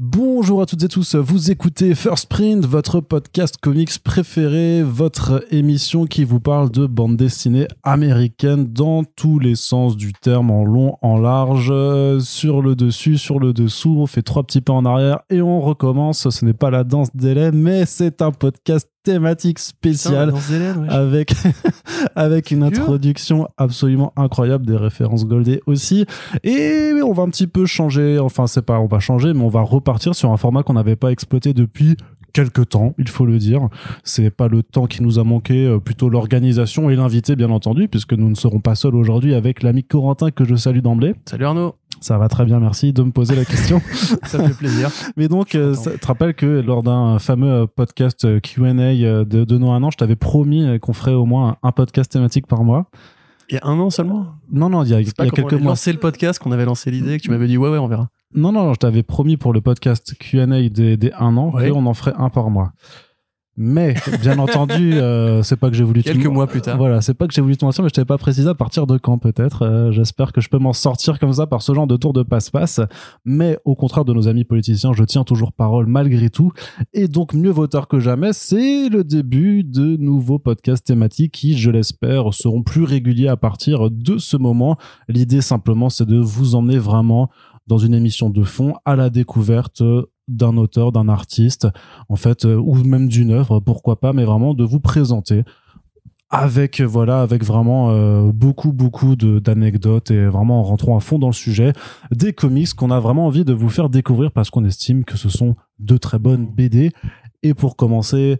[0.00, 6.04] Bonjour à toutes et tous, vous écoutez First Print, votre podcast comics préféré, votre émission
[6.04, 10.96] qui vous parle de bande dessinée américaine dans tous les sens du terme, en long,
[11.02, 11.72] en large,
[12.22, 15.60] sur le dessus, sur le dessous, on fait trois petits pas en arrière et on
[15.60, 16.30] recommence.
[16.30, 20.32] Ce n'est pas la danse d'Hélène, mais c'est un podcast thématique spéciale
[20.88, 21.32] avec
[22.16, 26.04] avec une introduction absolument incroyable des références Goldé aussi
[26.42, 29.48] et on va un petit peu changer enfin c'est pas on va changer mais on
[29.48, 31.96] va repartir sur un format qu'on n'avait pas exploité depuis
[32.32, 33.68] quelques temps, il faut le dire.
[34.04, 37.88] C'est pas le temps qui nous a manqué, euh, plutôt l'organisation et l'invité, bien entendu,
[37.88, 41.14] puisque nous ne serons pas seuls aujourd'hui avec l'ami Corentin que je salue d'emblée.
[41.24, 41.74] Salut Arnaud.
[42.00, 43.80] Ça va très bien, merci de me poser la question.
[44.24, 44.90] ça me fait plaisir.
[45.16, 49.24] Mais donc, euh, ça, te rappelle que lors d'un fameux euh, podcast euh, Q&A de,
[49.24, 52.64] de nos un an, je t'avais promis qu'on ferait au moins un podcast thématique par
[52.64, 52.90] mois.
[53.50, 54.26] Il y a un an seulement?
[54.52, 55.70] Non, non, il y a, il y a quelques mois.
[55.70, 58.08] lancé le podcast, qu'on avait lancé l'idée, que tu m'avais dit ouais, ouais, on verra.
[58.34, 61.94] Non, non, je t'avais promis pour le podcast Q&A des, des un an qu'on en
[61.94, 62.72] ferait un par mois.
[63.60, 66.78] Mais bien entendu, euh, c'est pas que j'ai voulu quelques mois plus tard.
[66.78, 68.86] Voilà, c'est pas que j'ai voulu tout mentir, mais je t'avais pas précisé à partir
[68.86, 69.62] de quand peut-être.
[69.62, 72.22] Euh, j'espère que je peux m'en sortir comme ça par ce genre de tour de
[72.22, 72.80] passe-passe.
[73.24, 76.52] Mais au contraire de nos amis politiciens, je tiens toujours parole malgré tout.
[76.92, 81.72] Et donc mieux voteur que jamais, c'est le début de nouveaux podcasts thématiques qui, je
[81.72, 84.76] l'espère, seront plus réguliers à partir de ce moment.
[85.08, 87.28] L'idée simplement, c'est de vous emmener vraiment
[87.66, 89.82] dans une émission de fond à la découverte
[90.28, 91.68] d'un auteur, d'un artiste,
[92.08, 95.44] en fait, euh, ou même d'une œuvre, pourquoi pas, mais vraiment de vous présenter
[96.30, 101.28] avec voilà avec vraiment euh, beaucoup beaucoup d'anecdotes et vraiment en rentrant à fond dans
[101.28, 101.72] le sujet
[102.10, 105.30] des comics qu'on a vraiment envie de vous faire découvrir parce qu'on estime que ce
[105.30, 106.92] sont de très bonnes BD
[107.42, 108.38] et pour commencer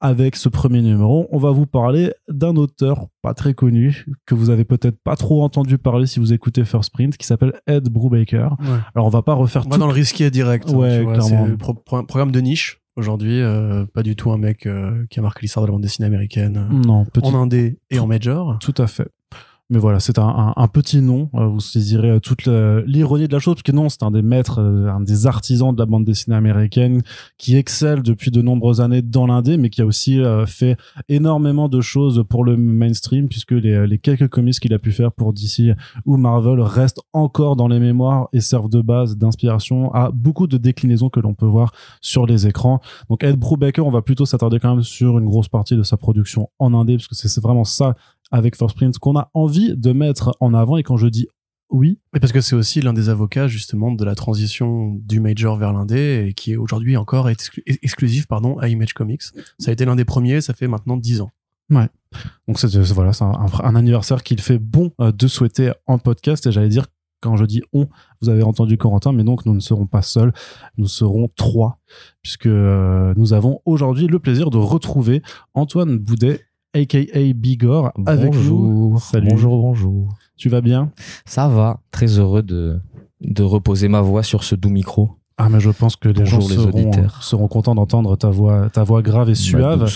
[0.00, 4.50] avec ce premier numéro, on va vous parler d'un auteur pas très connu, que vous
[4.50, 8.56] avez peut-être pas trop entendu parler si vous écoutez First Print, qui s'appelle Ed Brubaker.
[8.94, 10.70] Alors on va pas refaire on va dans le risqué direct.
[10.70, 15.04] Hein, ouais, C'est un programme de niche aujourd'hui, euh, pas du tout un mec euh,
[15.08, 16.68] qui a marqué l'histoire de la bande dessinée américaine.
[16.70, 18.58] Non, en indé et en major.
[18.60, 19.08] Tout à fait.
[19.70, 21.28] Mais voilà, c'est un, un, petit nom.
[21.34, 22.46] Euh, vous saisirez euh, toute
[22.86, 25.74] l'ironie de la chose, parce que non, c'est un des maîtres, euh, un des artisans
[25.74, 27.02] de la bande dessinée américaine
[27.36, 31.82] qui excelle depuis de nombreuses années dans l'indé, mais qui a aussi fait énormément de
[31.82, 35.76] choses pour le mainstream, puisque les, les quelques comics qu'il a pu faire pour DC
[36.06, 40.56] ou Marvel restent encore dans les mémoires et servent de base d'inspiration à beaucoup de
[40.56, 42.80] déclinaisons que l'on peut voir sur les écrans.
[43.10, 45.96] Donc Ed Brubaker, on va plutôt s'attarder quand même sur une grosse partie de sa
[45.96, 47.94] production en indé, parce que c'est vraiment ça
[48.30, 50.76] avec First Print qu'on a envie de mettre en avant.
[50.76, 51.28] Et quand je dis
[51.70, 51.98] oui.
[52.18, 56.26] Parce que c'est aussi l'un des avocats justement de la transition du major vers l'indé
[56.28, 59.22] et qui est aujourd'hui encore exclusif pardon à Image Comics.
[59.58, 61.30] Ça a été l'un des premiers, ça fait maintenant 10 ans.
[61.70, 61.88] Ouais.
[62.46, 66.52] Donc c'est voilà, c'est un, anniversaire qu'il fait bon euh, de souhaiter en podcast et
[66.52, 66.86] j'allais dire
[67.20, 67.88] quand je dis on,
[68.22, 70.32] vous avez entendu Corentin, mais donc nous ne serons pas seuls,
[70.78, 71.80] nous serons trois,
[72.22, 75.20] puisque euh, nous avons aujourd'hui le plaisir de retrouver
[75.52, 76.98] Antoine Boudet aka
[77.34, 78.98] Bigor, avec nous.
[78.98, 79.28] Salut.
[79.30, 80.08] Bonjour, bonjour.
[80.36, 80.92] Tu vas bien?
[81.24, 82.80] Ça va, très heureux de,
[83.20, 85.18] de reposer ma voix sur ce doux micro.
[85.40, 86.90] Ah mais je pense que les gens seront,
[87.20, 89.88] seront, contents d'entendre ta voix, ta voix grave et suave,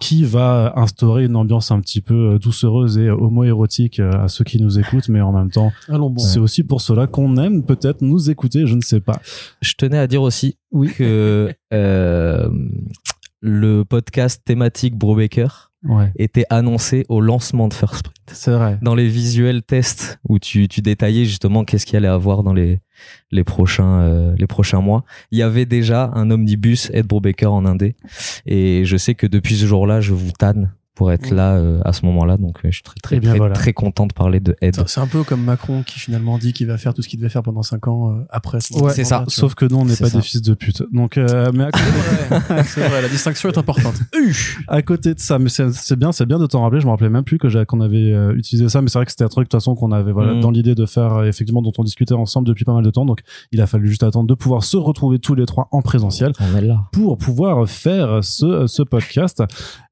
[0.00, 4.42] qui va instaurer une ambiance un petit peu euh, doucereuse et homo-érotique euh, à ceux
[4.42, 5.70] qui nous écoutent, mais en même temps,
[6.16, 9.20] c'est aussi pour cela qu'on aime peut-être nous écouter, je ne sais pas.
[9.60, 10.92] Je tenais à dire aussi oui.
[10.92, 12.50] que euh,
[13.40, 15.71] le podcast thématique Brobaker
[16.16, 18.16] était annoncé au lancement de First Print.
[18.32, 18.78] C'est vrai.
[18.82, 22.80] Dans les visuels tests où tu, tu détaillais justement qu'est-ce qu'il allait avoir dans les,
[23.30, 27.64] les, prochains, euh, les prochains mois, il y avait déjà un omnibus Ed Brubaker en
[27.66, 27.96] indé.
[28.46, 31.92] Et je sais que depuis ce jour-là, je vous tanne pour être là euh, à
[31.92, 32.36] ce moment-là.
[32.36, 34.76] Donc euh, je suis très très, eh très, très, content de parler de Ed.
[34.86, 37.30] C'est un peu comme Macron qui finalement dit qu'il va faire tout ce qu'il devait
[37.30, 38.58] faire pendant 5 ans euh, après.
[38.74, 39.24] Ouais, c'est ça.
[39.28, 40.82] Sauf que nous on n'est pas des fils de pute.
[40.92, 41.24] Donc mais
[41.64, 42.62] à côté...
[42.64, 43.94] c'est vrai, la distinction est importante.
[44.68, 46.80] à côté de ça, mais c'est bien, c'est bien de t'en rappeler.
[46.80, 49.24] Je me rappelais même plus que qu'on avait utilisé ça, mais c'est vrai que c'était
[49.24, 50.40] un truc de toute façon qu'on avait voilà mm.
[50.40, 53.06] dans l'idée de faire effectivement dont on discutait ensemble depuis pas mal de temps.
[53.06, 53.20] Donc
[53.50, 56.32] il a fallu juste attendre de pouvoir se retrouver tous les trois en présentiel
[56.92, 59.42] pour pouvoir faire ce ce podcast.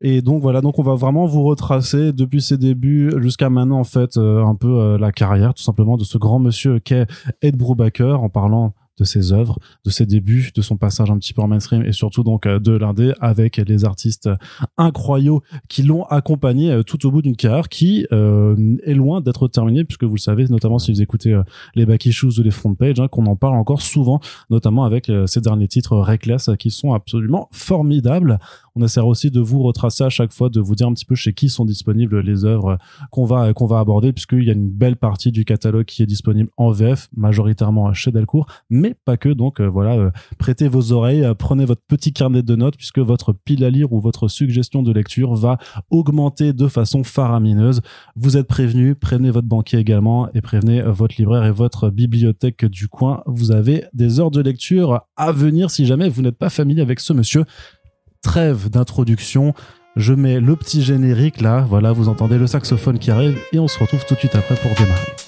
[0.03, 3.85] Et donc voilà, donc on va vraiment vous retracer depuis ses débuts jusqu'à maintenant en
[3.85, 7.07] fait euh, un peu euh, la carrière tout simplement de ce grand monsieur qu'est
[7.43, 11.33] Ed Brubaker en parlant de ses œuvres, de ses débuts, de son passage un petit
[11.33, 14.29] peu en mainstream et surtout donc euh, de l'indé avec les artistes
[14.77, 19.49] incroyaux qui l'ont accompagné euh, tout au bout d'une carrière qui euh, est loin d'être
[19.49, 21.39] terminée puisque vous le savez notamment si vous écoutez
[21.75, 24.21] les back issues ou les front page hein, qu'on en parle encore souvent
[24.51, 28.39] notamment avec ces derniers titres Reckless qui sont absolument formidables.
[28.77, 31.15] On essaiera aussi de vous retracer à chaque fois, de vous dire un petit peu
[31.15, 32.79] chez qui sont disponibles les œuvres
[33.11, 36.07] qu'on va qu'on va aborder puisqu'il y a une belle partie du catalogue qui est
[36.07, 39.29] disponible en VF majoritairement chez Delcourt mais pas que.
[39.29, 43.71] Donc voilà, prêtez vos oreilles, prenez votre petit carnet de notes puisque votre pile à
[43.71, 45.59] lire ou votre suggestion de lecture va
[45.91, 47.81] augmenter de façon faramineuse.
[48.17, 52.89] Vous êtes prévenus, prévenez votre banquier également et prévenez votre libraire et votre bibliothèque du
[52.89, 53.23] coin.
[53.27, 57.01] Vous avez des heures de lecture à venir si jamais vous n'êtes pas familier avec
[57.01, 57.45] ce monsieur.
[58.23, 59.55] Trêve d'introduction.
[59.97, 63.67] Je mets le petit générique là, voilà, vous entendez le saxophone qui arrive et on
[63.67, 65.20] se retrouve tout de suite après pour démarrer.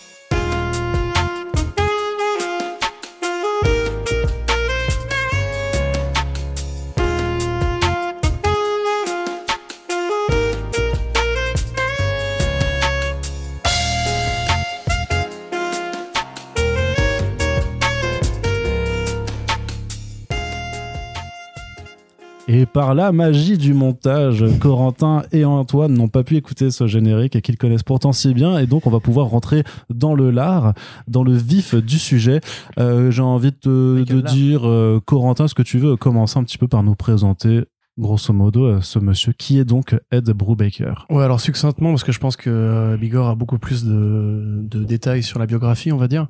[22.72, 27.42] Par la magie du montage, Corentin et Antoine n'ont pas pu écouter ce générique et
[27.42, 28.58] qu'ils connaissent pourtant si bien.
[28.58, 30.72] Et donc, on va pouvoir rentrer dans le lard,
[31.06, 32.40] dans le vif du sujet.
[32.78, 36.58] Euh, J'ai envie de, de dire, euh, Corentin, est-ce que tu veux commencer un petit
[36.58, 37.64] peu par nous présenter
[37.98, 41.06] grosso modo, euh, ce monsieur qui est donc Ed Brubaker.
[41.10, 45.22] Ouais, alors succinctement, parce que je pense que euh, Bigor a beaucoup plus de, détails
[45.22, 46.28] sur la biographie, on va dire.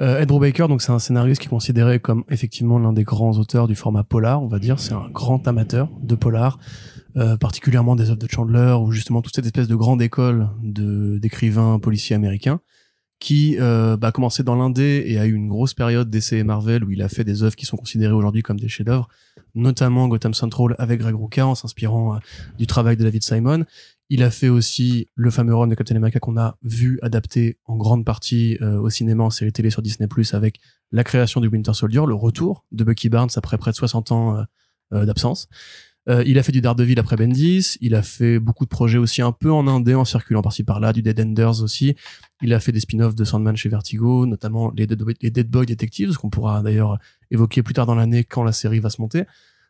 [0.00, 3.36] Euh, Ed Brubaker, donc c'est un scénariste qui est considéré comme effectivement l'un des grands
[3.38, 4.78] auteurs du format polar, on va dire.
[4.78, 6.58] C'est un grand amateur de polar,
[7.40, 11.78] particulièrement des œuvres de Chandler ou justement toute cette espèce de grande école de d'écrivains
[11.78, 12.60] policiers américains
[13.20, 16.90] qui bah, a commencé dans l'indé et a eu une grosse période d'essai Marvel où
[16.90, 19.08] il a fait des œuvres qui sont considérées aujourd'hui comme des chefs-d'œuvre,
[19.54, 22.18] notamment Gotham Central avec Greg Rucka en s'inspirant euh,
[22.58, 23.64] du travail de David Simon.
[24.08, 27.76] Il a fait aussi le fameux run de Captain America qu'on a vu adapté en
[27.76, 30.60] grande partie euh, au cinéma en série télé sur Disney Plus avec
[30.90, 34.44] la création du Winter Soldier, le retour de Bucky Barnes après près de 60 ans
[34.90, 35.48] d'absence.
[36.08, 37.76] Euh, il a fait du Daredevil après Bendis.
[37.80, 40.92] Il a fait beaucoup de projets aussi un peu en indé, en circulant par-ci par-là,
[40.92, 41.94] du Dead Enders aussi.
[42.42, 46.30] Il a fait des spin-offs de Sandman chez Vertigo, notamment les Dead, Boy Detectives, qu'on
[46.30, 46.98] pourra d'ailleurs
[47.30, 49.24] évoquer plus tard dans l'année quand la série va se monter.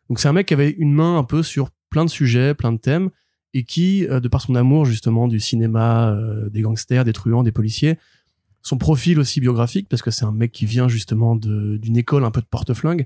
[0.09, 2.71] Donc c'est un mec qui avait une main un peu sur plein de sujets, plein
[2.71, 3.09] de thèmes,
[3.53, 7.43] et qui, euh, de par son amour justement du cinéma, euh, des gangsters, des truands,
[7.43, 7.97] des policiers,
[8.63, 12.31] son profil aussi biographique, parce que c'est un mec qui vient justement d'une école un
[12.31, 13.05] peu de porte-flingue,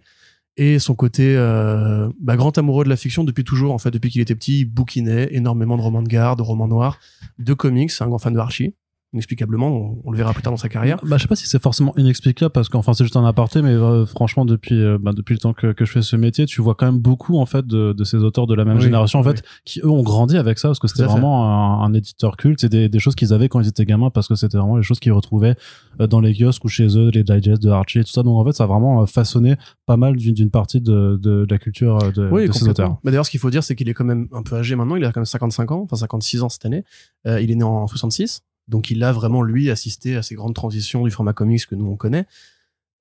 [0.58, 4.10] et son côté euh, bah, grand amoureux de la fiction depuis toujours en fait depuis
[4.10, 4.62] qu'il était petit.
[4.62, 7.00] Il bouquinait énormément de romans de garde de romans noirs
[7.40, 8.74] de comics un grand fan de Archie
[9.18, 11.00] inexplicablement on, le verra plus tard dans sa carrière.
[11.04, 13.72] Bah je sais pas si c'est forcément inexplicable parce qu'enfin c'est juste un aparté mais
[13.72, 16.62] euh, franchement depuis euh, bah, depuis le temps que, que je fais ce métier tu
[16.62, 19.24] vois quand même beaucoup en fait de, de ces auteurs de la même génération en
[19.24, 22.60] fait qui eux ont grandi avec ça parce que c'était vraiment un, éditeur culte.
[22.62, 24.84] C'est des, des choses qu'ils avaient quand ils étaient gamins parce que c'était vraiment les
[24.84, 25.56] choses qu'ils retrouvaient
[26.00, 28.24] euh, dans les kiosques ou chez eux les digests de Archie et tout ça.
[28.24, 29.56] Donc en fait ça a vraiment façonné
[29.86, 32.98] pas mal d'une partie de, de, de, la culture de, de ces auteurs.
[33.04, 34.96] Mais d'ailleurs ce qu'il faut dire c'est qu'il est quand même un peu âgé maintenant.
[34.96, 36.84] Il a quand même 55 ans enfin 56 ans cette année.
[37.26, 41.04] Il est né en 66 donc il a vraiment, lui, assisté à ces grandes transitions
[41.04, 42.26] du format comics que nous, on connaît.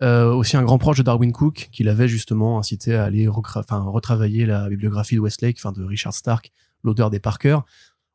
[0.03, 4.45] Euh, aussi un grand proche de Darwin Cook, qui l'avait justement incité à aller retravailler
[4.45, 6.53] la bibliographie de Westlake, enfin de Richard Stark,
[6.83, 7.59] l'auteur des Parker.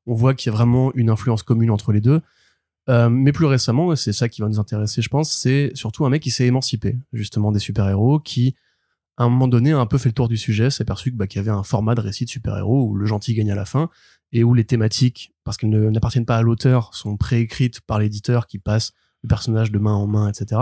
[0.05, 2.21] On voit qu'il y a vraiment une influence commune entre les deux.
[2.89, 6.09] Euh, mais plus récemment, c'est ça qui va nous intéresser, je pense, c'est surtout un
[6.09, 8.55] mec qui s'est émancipé, justement, des super-héros, qui,
[9.17, 11.27] à un moment donné, a un peu fait le tour du sujet, s'est aperçu bah,
[11.27, 13.65] qu'il y avait un format de récit de super-héros où le gentil gagne à la
[13.65, 13.89] fin,
[14.31, 18.59] et où les thématiques, parce qu'elles n'appartiennent pas à l'auteur, sont préécrites par l'éditeur qui
[18.59, 18.93] passe
[19.23, 20.61] le personnage de main en main, etc.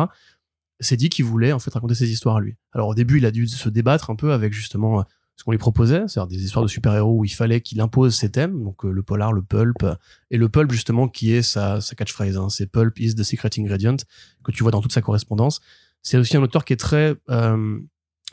[0.80, 2.56] C'est dit qu'il voulait en fait raconter ses histoires à lui.
[2.74, 5.04] Alors au début, il a dû se débattre un peu avec justement euh,
[5.36, 8.30] ce qu'on lui proposait, c'est-à-dire des histoires de super-héros où il fallait qu'il impose ses
[8.30, 9.86] thèmes, donc euh, le polar, le pulp,
[10.32, 13.96] et le pulp justement qui est sa, catchphrase, hein, c'est pulp is the secret ingredient
[14.44, 15.62] que tu vois dans toute sa correspondance.
[16.02, 17.80] C'est aussi un auteur qui est très euh,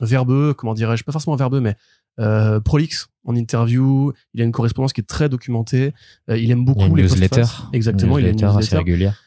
[0.00, 1.76] verbeux, comment dirais-je, pas forcément verbeux, mais
[2.18, 4.12] euh, prolixe en interview.
[4.34, 5.92] Il a une correspondance qui est très documentée.
[6.30, 7.44] Euh, il aime beaucoup il les newsletters.
[7.72, 9.22] Exactement, il a une newsletter assez régulière.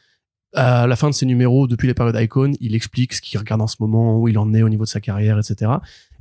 [0.52, 3.62] À la fin de ses numéros, depuis les périodes Icon, il explique ce qu'il regarde
[3.62, 5.70] en ce moment, où il en est au niveau de sa carrière, etc.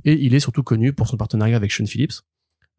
[0.05, 2.21] Et il est surtout connu pour son partenariat avec Sean Phillips,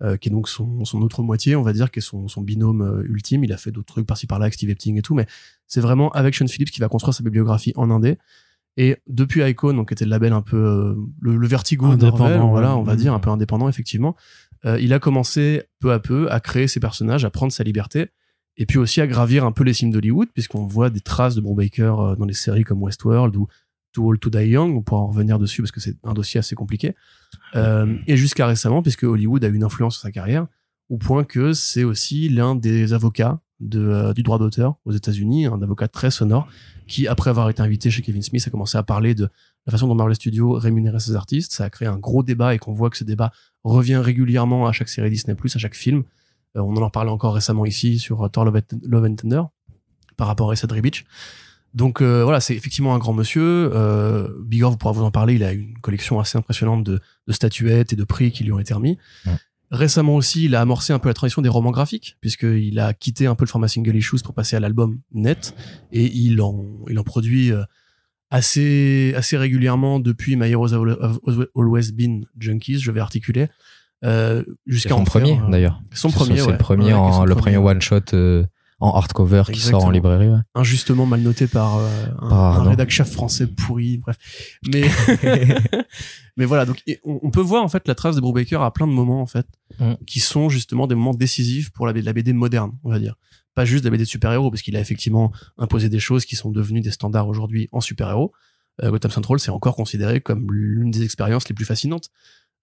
[0.02, 2.40] euh, qui est donc son, son, autre moitié, on va dire, qui est son, son
[2.40, 3.42] binôme euh, ultime.
[3.42, 5.26] Il a fait d'autres trucs par-ci par-là avec Steve Epting et tout, mais
[5.66, 8.16] c'est vraiment avec Sean Phillips qu'il va construire sa bibliographie en indé.
[8.80, 12.74] Et depuis Icon, donc était le label un peu euh, le, le, vertigo indépendant, voilà,
[12.78, 14.16] on va dire un peu indépendant effectivement.
[14.64, 18.08] Euh, il a commencé peu à peu à créer ses personnages, à prendre sa liberté,
[18.56, 21.42] et puis aussi à gravir un peu les cimes d'Hollywood, puisqu'on voit des traces de
[21.42, 23.48] Brubaker euh, dans les séries comme Westworld ou
[23.92, 24.74] Too Old to Die Young.
[24.74, 26.94] On pourra en revenir dessus parce que c'est un dossier assez compliqué.
[27.56, 30.46] Euh, et jusqu'à récemment, puisque Hollywood a eu une influence sur sa carrière,
[30.88, 35.46] au point que c'est aussi l'un des avocats de, euh, du droit d'auteur aux États-Unis,
[35.46, 36.48] un avocat très sonore,
[36.86, 39.28] qui, après avoir été invité chez Kevin Smith, a commencé à parler de
[39.66, 41.52] la façon dont Marvel Studios rémunérait ses artistes.
[41.52, 43.32] Ça a créé un gros débat et qu'on voit que ce débat
[43.64, 46.04] revient régulièrement à chaque série Disney+, à chaque film.
[46.56, 49.42] Euh, on en parlait encore récemment ici sur Thor Love, and Thunder
[50.16, 51.04] par rapport à Cedric Beach.
[51.72, 53.70] Donc euh, voilà, c'est effectivement un grand monsieur.
[53.72, 57.92] Euh, Bigor, vous pourrez vous en parler, il a une collection assez impressionnante de, statuettes
[57.92, 58.98] et de prix qui lui ont été remis.
[59.70, 63.26] Récemment aussi, il a amorcé un peu la tradition des romans graphiques, puisqu'il a quitté
[63.26, 65.54] un peu le format single issues pour passer à l'album net,
[65.92, 67.62] et il en, il en produit euh,
[68.30, 71.18] assez, assez régulièrement depuis My Heroes Have
[71.54, 73.48] Always Been Junkies, je vais articuler,
[74.04, 75.80] euh, jusqu'à son en premier, d'ailleurs.
[75.92, 76.52] Son premier, c'est ouais.
[76.52, 78.44] le premier, Ouais, en, le premier, one shot euh,
[78.80, 80.28] en hardcover qui sort en librairie.
[80.28, 80.38] ouais.
[80.54, 81.88] injustement mal noté par euh,
[82.20, 82.70] un, Par un Arnaud.
[82.70, 84.16] rédac chef français pourri bref
[84.72, 84.82] mais
[86.36, 88.72] mais voilà donc et on, on peut voir en fait la trace de Brubaker à
[88.72, 89.46] plein de moments en fait
[89.78, 89.94] Mm.
[90.04, 93.14] qui sont justement des moments décisifs pour la, la BD moderne on va dire
[93.54, 96.50] pas juste la BD de super-héros parce qu'il a effectivement imposé des choses qui sont
[96.50, 98.32] devenues des standards aujourd'hui en super-héros
[98.82, 102.08] euh, Gotham Central c'est encore considéré comme l'une des expériences les plus fascinantes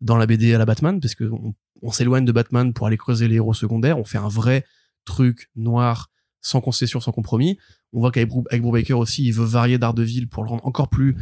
[0.01, 2.97] dans la BD à la Batman parce que on, on s'éloigne de Batman pour aller
[2.97, 4.65] creuser les héros secondaires on fait un vrai
[5.07, 6.09] truc noir
[6.41, 7.57] sans concession, sans compromis.
[7.93, 8.29] On voit qu'avec
[8.61, 11.15] Brubaker aussi, il veut varier Daredevil pour le rendre encore plus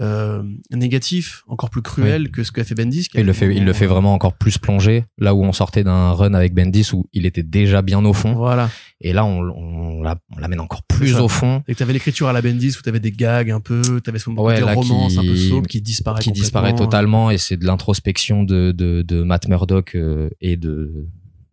[0.00, 3.08] euh, négatif, encore plus cruel que ce qu'a fait Bendis.
[3.08, 5.04] qui Il le fait, il le fait vraiment encore plus plonger.
[5.18, 8.32] Là où on sortait d'un run avec Bendis où il était déjà bien au fond.
[8.34, 8.70] Voilà.
[9.00, 11.62] Et là, on, on l'a- on l'amène encore plus au fond.
[11.68, 14.32] Et que t'avais l'écriture à la Bendis où t'avais des gags un peu, t'avais son
[14.36, 17.66] Ouais, côté romance qui- un peu soap qui disparaît qui disparaît totalement et c'est de
[17.66, 21.06] l'introspection de, de, de Matt Murdock euh, et de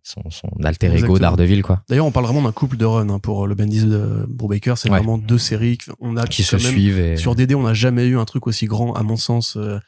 [0.09, 1.19] son, son alter ego.
[1.19, 4.25] Daredevil quoi D'ailleurs, on parle vraiment d'un couple de run hein, pour le Bendis de
[4.27, 4.77] Brubaker.
[4.77, 4.97] C'est Ouais.
[4.97, 5.77] vraiment deux séries.
[5.99, 8.47] On a qui se même- suivent et Sur DD, on n'a jamais eu un truc
[8.47, 9.55] aussi grand, à mon sens.
[9.57, 9.79] euh,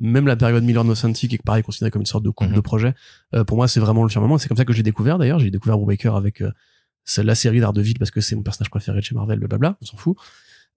[0.00, 2.50] même la période Miller No Santi, qui est pareil considérée comme une sorte de couple
[2.50, 2.56] Mhm.
[2.56, 2.94] de projet,
[3.34, 4.38] euh, pour moi, c'est vraiment le firmament.
[4.38, 5.40] C'est comme ça que j'ai découvert d'ailleurs.
[5.40, 6.52] J'ai découvert Brubaker avec euh,
[7.16, 9.96] la série d'Ardeville parce que c'est mon personnage préféré de chez Marvel, blablabla, on s'en
[9.96, 10.16] fout.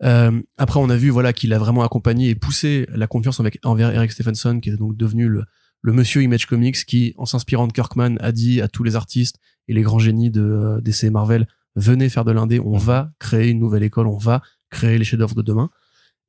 [0.03, 3.59] Euh, après, on a vu voilà qu'il a vraiment accompagné et poussé la confiance avec,
[3.63, 5.43] envers Eric Stephenson, qui est donc devenu le,
[5.81, 9.37] le monsieur Image Comics, qui, en s'inspirant de Kirkman, a dit à tous les artistes
[9.67, 13.49] et les grands génies de euh, DC Marvel, venez faire de l'indé, on va créer
[13.49, 15.69] une nouvelle école, on va créer les chefs-d'œuvre de demain.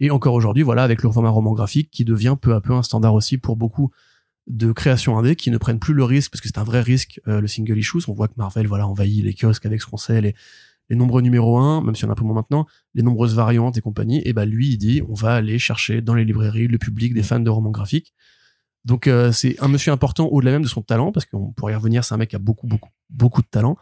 [0.01, 2.83] Et encore aujourd'hui, voilà, avec le format roman graphique qui devient peu à peu un
[2.83, 3.91] standard aussi pour beaucoup
[4.49, 7.21] de créations indé qui ne prennent plus le risque, parce que c'est un vrai risque,
[7.29, 8.09] euh, le single issues.
[8.09, 10.35] On voit que Marvel, voilà, envahit les kiosques avec ce qu'on sait, les,
[10.91, 13.77] les nombreux numéros 1, même si on a un peu moins maintenant, les nombreuses variantes
[13.77, 14.21] et compagnie.
[14.25, 17.23] Et bah, lui, il dit, on va aller chercher dans les librairies le public des
[17.23, 18.13] fans de romans graphiques.
[18.85, 21.77] Donc, euh, c'est un monsieur important au-delà même de son talent, parce qu'on pourrait y
[21.77, 23.77] revenir, c'est un mec qui a beaucoup, beaucoup, beaucoup de talent.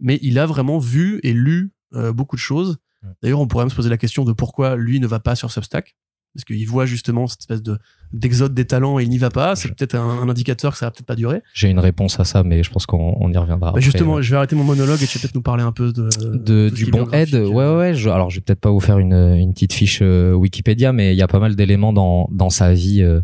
[0.00, 2.78] Mais il a vraiment vu et lu euh, beaucoup de choses.
[3.22, 5.50] D'ailleurs, on pourrait même se poser la question de pourquoi lui ne va pas sur
[5.50, 5.94] Substack.
[6.34, 7.78] Parce qu'il voit justement cette espèce de
[8.12, 9.56] d'exode des talents et il n'y va pas.
[9.56, 11.42] C'est Je- peut-être un, un indicateur que ça va peut-être pas durer.
[11.52, 13.80] j'ai une réponse à ça mais je pense qu'on on y reviendra Bah, après.
[13.80, 16.08] justement, je vais arrêter mon monologue et tu vas peut-être nous parler un peu de,
[16.36, 18.98] de, du bon aide ouais ouais, ouais je, alors je vais peut-être pas vous faire
[18.98, 22.50] une, une petite fiche euh, Wikipédia mais il y a pas mal d'éléments dans dans
[22.50, 23.20] sa vie euh,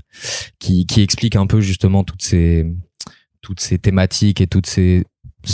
[0.58, 2.66] qui qui expliquent un peu justement toutes ces
[3.42, 5.04] toutes ces thématiques et toutes ces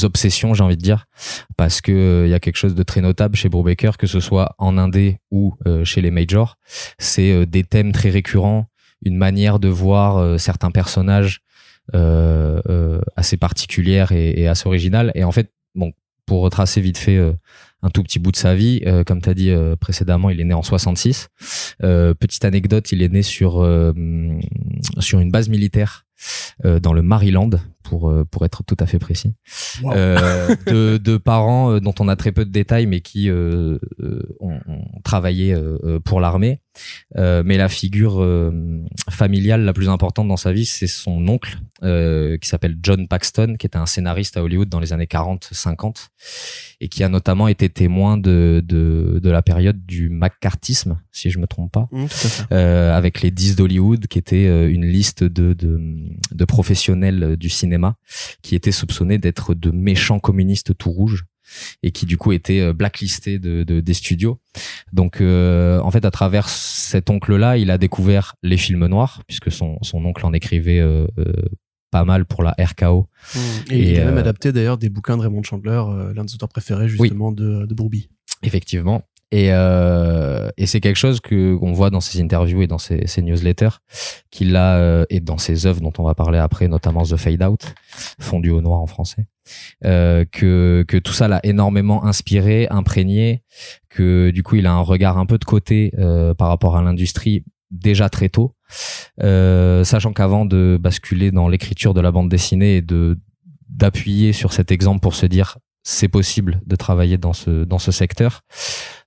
[0.02, 1.06] obsessions j'ai envie de dire
[1.56, 4.20] parce que euh, il y a quelque chose de très notable chez Brubaker que ce
[4.20, 6.56] soit en indé ou euh, chez les majors
[6.98, 8.66] c'est euh, des thèmes très récurrents
[9.04, 11.42] une manière de voir euh, certains personnages
[11.94, 15.92] euh, euh, assez particulière et, assez originale et en fait bon
[16.26, 17.32] pour retracer vite fait euh,
[17.82, 18.82] un tout petit bout de sa vie.
[18.86, 21.28] Euh, comme tu as dit euh, précédemment, il est né en 66.
[21.84, 23.92] Euh, petite anecdote, il est né sur euh,
[24.98, 26.04] sur une base militaire
[26.64, 27.50] euh, dans le Maryland,
[27.88, 29.34] pour euh, pour être tout à fait précis.
[29.82, 29.92] Wow.
[29.94, 33.78] Euh, de, de parents euh, dont on a très peu de détails, mais qui euh,
[34.00, 35.56] euh, ont, ont travaillé
[36.04, 36.60] pour l'armée.
[37.16, 38.52] Euh, mais la figure euh,
[39.10, 43.56] familiale la plus importante dans sa vie, c'est son oncle, euh, qui s'appelle John Paxton,
[43.58, 46.08] qui était un scénariste à Hollywood dans les années 40-50,
[46.80, 51.38] et qui a notamment été témoin de, de, de la période du McCarthyisme, si je
[51.38, 52.06] me trompe pas, Mmh,
[52.52, 55.80] euh, avec les 10 d'Hollywood, qui était une liste de, de,
[56.32, 57.75] de professionnels du cinéma
[58.42, 61.24] qui étaient soupçonnés d'être de méchants communistes tout rouges
[61.82, 64.40] et qui du coup étaient euh, blacklistés de, de- des studios.
[64.92, 69.52] Donc euh, en fait, à travers cet oncle-là, il a découvert les films noirs, puisque
[69.52, 71.32] son, son oncle en écrivait euh, euh,
[71.90, 73.08] pas mal pour la RKO.
[73.34, 73.38] Mmh.
[73.70, 75.82] Et, il a même adapté d'ailleurs des bouquins de Raymond Chandler,
[76.14, 77.74] l'un des auteurs préférés justement de, de.
[78.42, 79.02] Effectivement.
[79.32, 83.04] Et, euh, et c'est quelque chose que qu'on voit dans ses interviews et dans ses,
[83.18, 83.80] newsletters,
[84.30, 87.42] qu'il a euh, et dans ses œuvres dont on va parler après, notamment The Fade
[87.42, 87.74] Out,
[88.20, 89.26] fondu au noir en français,
[89.84, 93.42] euh, que que tout ça l'a énormément inspiré, imprégné,
[93.88, 96.82] que du coup il a un regard un peu de côté euh, par rapport à
[96.82, 98.54] l'industrie déjà très tôt,
[99.22, 103.18] euh, sachant qu'avant de basculer dans l'écriture de la bande dessinée et de
[103.68, 107.92] d'appuyer sur cet exemple pour se dire c'est possible de travailler dans ce dans ce
[107.92, 108.40] secteur.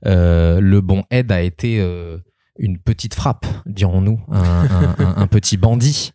[0.05, 2.17] Euh, le bon aide a été euh,
[2.57, 6.11] une petite frappe, dirons-nous, un, un, un- un petit bandit,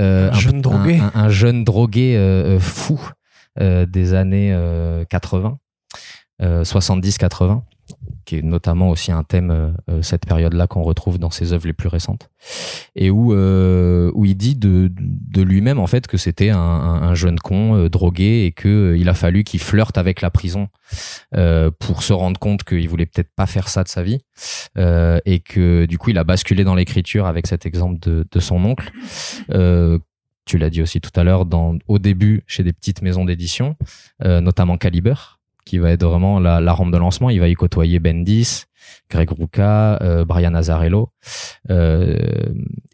[0.00, 0.98] euh, Un jeune drogué.
[0.98, 3.00] un, un jeune drogué euh, fou
[3.60, 5.58] euh, des années euh, 80,
[6.42, 7.62] euh, 70-80.
[8.24, 11.66] Qui est notamment aussi un thème euh, euh, cette période-là qu'on retrouve dans ses œuvres
[11.66, 12.30] les plus récentes,
[12.94, 17.14] et où euh, où il dit de, de lui-même en fait que c'était un, un,
[17.14, 20.68] jeune con drogué et euh, il a fallu qu'il flirte avec la prison
[21.78, 24.20] pour se rendre compte qu'il voulait peut-être pas faire ça de sa vie.
[24.76, 28.64] Et que du coup il a basculé dans l'écriture avec cet exemple de, de son
[28.64, 28.90] oncle.
[30.46, 31.46] tu l'as dit aussi tout à l'heure,
[31.86, 33.76] au début chez des petites maisons d'édition,
[34.24, 37.30] notamment Caliber, qui va être vraiment la, la rampe de lancement.
[37.30, 38.64] Il va y côtoyer Bendis,
[39.10, 41.10] Greg Rucka, euh, Brian Azarello,
[41.70, 42.16] euh,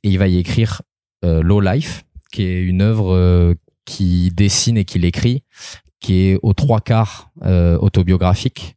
[0.02, 0.82] et il va y écrire
[1.24, 3.54] euh, Low Life, qui est une œuvre euh,
[3.84, 5.42] qui dessine et qui l'écrit,
[6.00, 8.76] qui est aux trois quarts euh, autobiographique.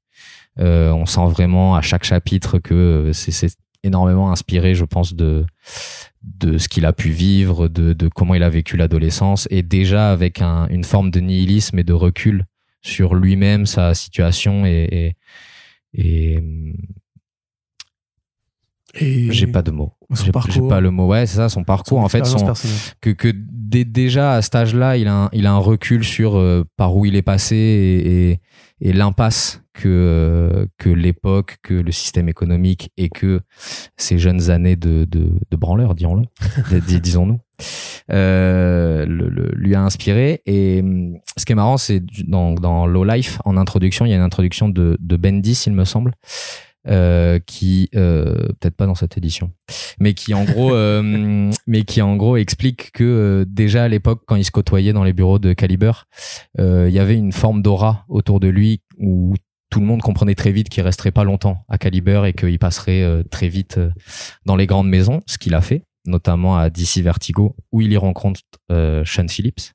[0.60, 3.54] Euh, on sent vraiment à chaque chapitre que c'est
[3.84, 5.46] énormément inspiré, je pense, de
[6.22, 10.12] de ce qu'il a pu vivre, de, de comment il a vécu l'adolescence, et déjà
[10.12, 12.46] avec un, une forme de nihilisme et de recul
[12.82, 15.16] sur lui-même, sa situation et,
[15.94, 16.44] et, et,
[19.00, 19.94] Et j'ai pas de mots.
[20.50, 21.08] J'ai pas le mot.
[21.08, 22.00] Ouais, c'est ça, son parcours.
[22.00, 22.54] en fait, son,
[23.02, 26.38] que, que dé- déjà à cet âge-là, il a un, il a un recul sur
[26.38, 28.40] euh, par où il est passé et, et,
[28.82, 33.42] et l'impasse que euh, que l'époque, que le système économique et que
[33.98, 36.24] ces jeunes années de de, de branleur, disons-le,
[36.82, 37.40] dis- disons-nous,
[38.12, 40.42] euh, le, le- lui a inspiré.
[40.46, 40.84] Et
[41.38, 44.22] ce qui est marrant, c'est dans dans Low Life, en introduction, il y a une
[44.22, 46.14] introduction de de Bendis, il me semble.
[46.90, 49.52] Euh, qui euh, peut-être pas dans cette édition
[50.00, 54.36] mais qui en gros euh, mais qui en gros explique que déjà à l'époque quand
[54.38, 55.92] il se côtoyait dans les bureaux de Caliber
[56.58, 59.36] il y avait une forme d'aura autour de lui où
[59.70, 63.24] tout le monde comprenait très vite qu'il resterait pas longtemps à Caliber et qu'il passerait
[63.30, 63.80] très vite
[64.48, 67.98] dans les grandes maisons ce qu'il a fait notamment à DC Vertigo où il y
[67.98, 68.42] rencontre
[68.72, 69.74] Sean Phillips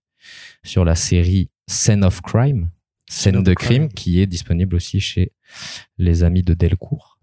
[0.65, 2.71] sur la série Scene of Crime
[3.07, 3.69] scène de Crime.
[3.69, 5.33] crime qui est disponible aussi chez
[5.99, 7.15] les amis de Delcourt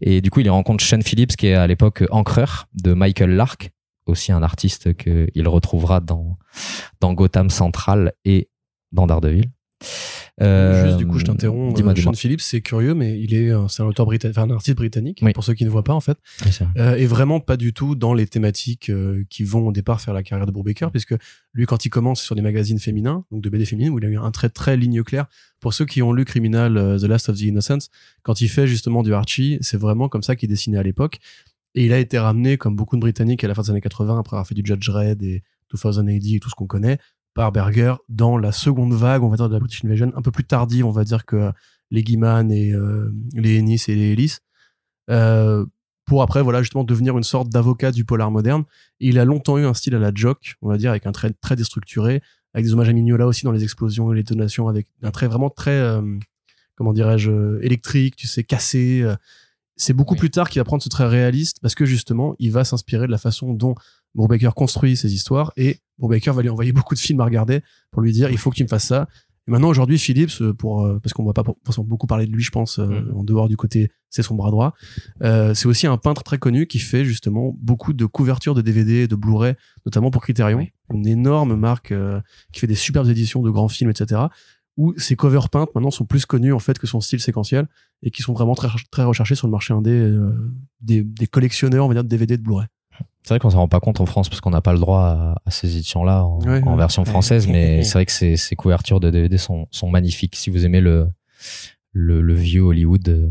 [0.00, 3.70] et du coup, il rencontre Sean Phillips, qui est à l'époque encreur de Michael Lark,
[4.06, 6.38] aussi un artiste qu'il retrouvera dans,
[7.00, 8.48] dans Gotham Central et
[8.92, 9.50] dans Daredevil.
[10.42, 11.74] Euh, Juste du coup, je t'interromps.
[11.74, 12.12] Dis-moi, euh, dis-moi.
[12.14, 14.76] Sean Phillips, c'est curieux, mais il est, euh, c'est un auteur britannique, enfin un artiste
[14.76, 15.32] britannique, Oui.
[15.32, 17.94] pour ceux qui ne voient pas en fait, Oui, euh, et vraiment pas du tout
[17.94, 21.14] dans les thématiques euh, qui vont au départ faire la carrière de Brubaker, puisque
[21.52, 24.08] lui, quand il commence sur des magazines féminins, donc de BD féminines, où il a
[24.08, 25.26] eu un trait très ligne claire.
[25.60, 27.88] Pour ceux qui ont lu Criminal, The Last of the Innocents,
[28.22, 31.18] quand il fait justement du Archie, c'est vraiment comme ça qu'il dessinait à l'époque.
[31.74, 34.18] Et il a été ramené, comme beaucoup de Britanniques à la fin des années 80,
[34.18, 36.98] après avoir fait du Judge Dredd et 2000 AD et tout ce qu'on connaît,
[37.40, 40.30] par Berger dans la seconde vague, on va dire, de la British Invasion, un peu
[40.30, 41.52] plus tardive, on va dire, que euh,
[41.90, 44.36] les Gaiman et euh, les Ennis et les Ellis.
[45.08, 45.64] Euh,
[46.04, 48.64] pour après, voilà, justement, devenir une sorte d'avocat du polar moderne.
[49.00, 51.12] Et il a longtemps eu un style à la Jock, on va dire, avec un
[51.12, 52.20] trait très déstructuré,
[52.52, 55.26] avec des hommages à Mignola aussi dans les explosions et les détonations, avec un trait
[55.26, 56.02] vraiment très, euh,
[56.74, 59.02] comment dirais-je, électrique, tu sais, cassé.
[59.76, 60.20] C'est beaucoup Oui.
[60.20, 63.12] plus tard qu'il va prendre ce trait réaliste, parce que justement, il va s'inspirer de
[63.12, 63.74] la façon dont
[64.14, 68.02] Brubaker construit ses histoires, et Brubaker va lui envoyer beaucoup de films à regarder pour
[68.02, 69.08] lui dire, il faut que tu me fasses ça.
[69.48, 72.30] Et maintenant, aujourd'hui, Phillips, euh, pour, euh, parce qu'on va pas forcément beaucoup parler de
[72.32, 73.12] lui, je pense, euh, Mhm.
[73.16, 74.74] en dehors du côté, c'est son bras droit.
[75.22, 79.04] Euh, c'est aussi un peintre très connu qui fait justement beaucoup de couvertures de DVD
[79.04, 79.54] et de Blu-ray,
[79.86, 80.70] notamment pour Criterion, Oui.
[80.92, 82.20] une énorme marque euh,
[82.52, 84.22] qui fait des superbes éditions de grands films, etc.
[84.76, 87.66] Où ses covers peintes maintenant sont plus connus en fait que son style séquentiel
[88.02, 90.32] et qui sont vraiment très, très recherchés sur le marché indé euh,
[90.80, 92.66] des, des collectionneurs, on va dire, de DVD de Blu-ray.
[93.22, 95.00] C'est vrai qu'on s'en rend pas compte en France parce qu'on n'a pas le droit
[95.02, 96.76] à, à ces éditions-là en, Ouais, en ouais.
[96.76, 100.36] version française, mais c'est vrai que ces, ces couvertures de DVD sont, sont magnifiques.
[100.36, 101.06] Si vous aimez le,
[101.92, 103.30] le, le vieux Hollywood, euh,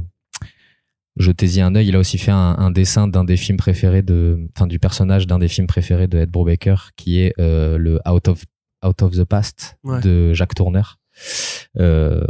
[1.17, 1.87] jetez-y un œil.
[1.87, 5.27] Il a aussi fait un, un dessin d'un des films préférés de, enfin du personnage
[5.27, 8.43] d'un des films préférés de Ed Brubaker, qui est euh, le Out of
[8.85, 9.99] Out of the Past Ouais.
[10.01, 10.97] de Jacques Tourneur.
[11.79, 12.21] Euh,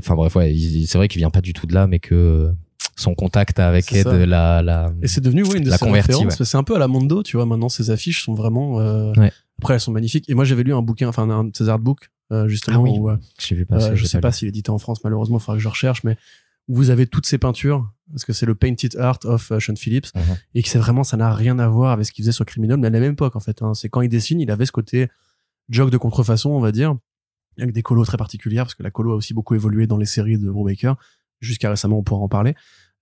[0.00, 0.54] Enfin bref, ouais,
[0.86, 2.52] c'est vrai qu'il vient pas du tout de là, mais que
[2.98, 6.12] son contact avec Ed, la, la, Et c'est devenu oui, une de La ses convertie.
[6.30, 7.46] C'est un peu à la Mondo, tu vois.
[7.46, 8.80] Maintenant, ces affiches sont vraiment.
[8.80, 9.32] euh, Ouais.
[9.60, 10.28] Après, elles sont magnifiques.
[10.28, 12.90] Et moi, j'avais lu un bouquin, enfin un de ses artbooks, euh, justement, Ah oui.
[12.98, 13.96] où, euh, je vu Euh, passer.
[13.96, 16.16] je sais pas s'il est édité en France, malheureusement, il faudra que je recherche, mais
[16.68, 19.74] où vous avez toutes ces peintures, parce que c'est le Painted Art of euh, Sean
[19.76, 20.22] Phillips, Mhm.
[20.54, 22.76] et que c'est vraiment, ça n'a rien à voir avec ce qu'il faisait sur Criminal,
[22.78, 23.62] mais à la même époque, en fait.
[23.62, 23.74] hein.
[23.74, 25.08] C'est quand il dessine, il avait ce côté
[25.70, 26.94] jog de contrefaçon, on va dire,
[27.58, 30.06] avec des colos très particulières, parce que la colo a aussi beaucoup évolué dans les
[30.06, 30.94] séries de Brubaker,
[31.40, 32.54] jusqu'à récemment, on pourra en parler.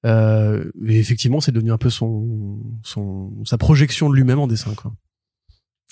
[0.04, 4.72] Euh, et effectivement, c'est devenu un peu son, son, sa projection de lui-même en dessin,
[4.74, 4.92] quoi.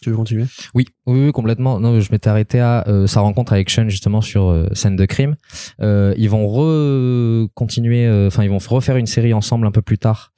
[0.02, 0.44] Tu veux continuer?
[0.74, 1.80] Oui, oui, oui, complètement.
[1.80, 5.06] Non, je m'étais arrêté à euh, sa rencontre avec Sean justement sur euh, scène de
[5.06, 5.36] crime.
[5.80, 9.98] Ils vont re continuer, euh, enfin ils vont refaire une série ensemble un peu plus
[9.98, 10.32] tard,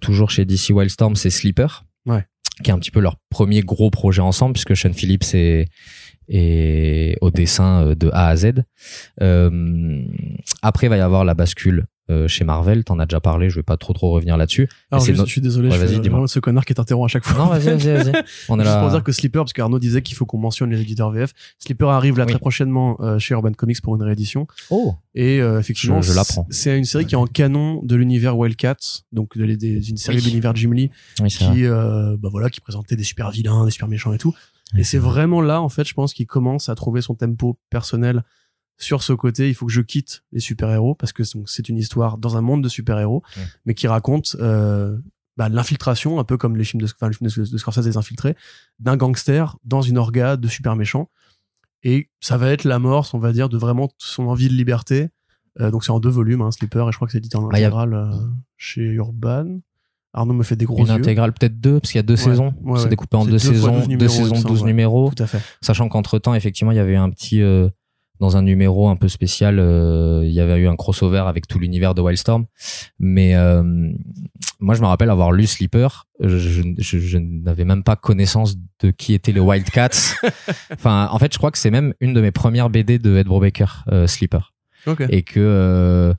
[0.00, 2.24] toujours chez DC Wildstorm, c'est Sleeper, Ouais.
[2.64, 5.66] qui est un petit peu leur premier gros projet ensemble puisque Sean Phillips est
[6.32, 8.62] et au dessin de A à Z.
[9.20, 10.04] Euh,
[10.62, 12.84] après, il va y avoir la bascule euh, chez Marvel.
[12.84, 14.68] T'en as déjà parlé, je vais pas trop trop revenir là-dessus.
[14.90, 17.08] Alors, juste, no- je suis désolé, Ouais, je suis vraiment ce connard qui t'interrompt à
[17.08, 17.38] chaque fois.
[17.38, 18.12] Non, vas-y, vas-y, vas-y.
[18.48, 18.90] On est Juste pour là.
[18.90, 21.32] dire que Slipper, parce qu'Arnaud disait qu'il faut qu'on mentionne les éditeurs VF.
[21.58, 22.30] Slipper arrive là Oui.
[22.32, 24.46] très prochainement euh, chez Urban Comics pour une réédition.
[24.70, 26.46] Oh, Et euh, effectivement, Je- je l'apprends.
[26.50, 30.16] c'est une série qui est en canon de l'univers Wildcats, donc de, des- une série
[30.16, 30.22] Oui.
[30.22, 30.90] de l'univers Jim Lee,
[31.22, 34.34] oui, qui, bah voilà, qui présentait des super vilains, des super méchants et tout.
[34.78, 38.22] Et c'est vraiment là, en fait, je pense qu'il commence à trouver son tempo personnel
[38.80, 39.48] sur ce côté.
[39.48, 42.62] Il faut que je quitte les super-héros parce que c'est une histoire dans un monde
[42.64, 43.42] de super-héros, Ouais.
[43.66, 44.96] mais qui raconte euh,
[45.36, 47.96] bah, l'infiltration, un peu comme les films de, enfin, le film de, de Scorsese des
[47.96, 48.36] infiltrés,
[48.78, 51.08] d'un gangster dans une orga de super méchants.
[51.82, 55.08] Et ça va être l'amorce, on va dire, de vraiment son envie de liberté.
[55.60, 57.42] Euh, donc c'est en deux volumes, hein, Slipper, et je crois que c'est édité en
[57.48, 58.10] Bah, y a- intégral euh,
[58.56, 59.60] chez Urban.
[60.12, 60.92] Arnaud me fait des gros Une yeux.
[60.92, 62.52] intégrale, peut-être deux, parce qu'il y a deux Ouais, saisons.
[62.62, 64.66] ouais, c'est découpé en deux, saisons, 12 deux numéros, saisons, semble, 12 ouais.
[64.66, 65.12] numéros.
[65.16, 65.40] Tout à fait.
[65.62, 67.68] Sachant qu'entre temps, effectivement, il y avait un petit, euh,
[68.20, 71.58] dans un numéro un peu spécial, euh, il y avait eu un crossover avec tout
[71.58, 72.44] l'univers de Wildstorm.
[72.98, 73.62] Mais euh,
[74.60, 76.06] moi, je me rappelle avoir lu Sleeper.
[76.20, 80.16] Je, je, je- je n'avais même pas connaissance de qui étaient les Wildcats.
[80.72, 83.26] enfin, en fait, je crois que c'est même une de mes premières BD de Ed
[83.26, 84.52] Brubaker, euh, Sleeper.
[84.86, 85.02] Ok.
[85.08, 86.14] Et que, euh,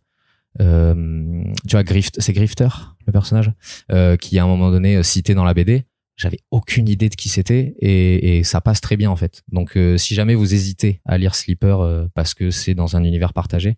[0.59, 2.67] euh, tu vois, Grift, c'est Grifter,
[3.07, 3.51] le personnage,
[3.91, 5.85] euh, qui à un moment donné cité dans la BD.
[6.17, 9.41] J'avais aucune idée de qui c'était et, et ça passe très bien en fait.
[9.51, 13.03] Donc euh, si jamais vous hésitez à lire Sleeper euh, parce que c'est dans un
[13.03, 13.77] univers partagé,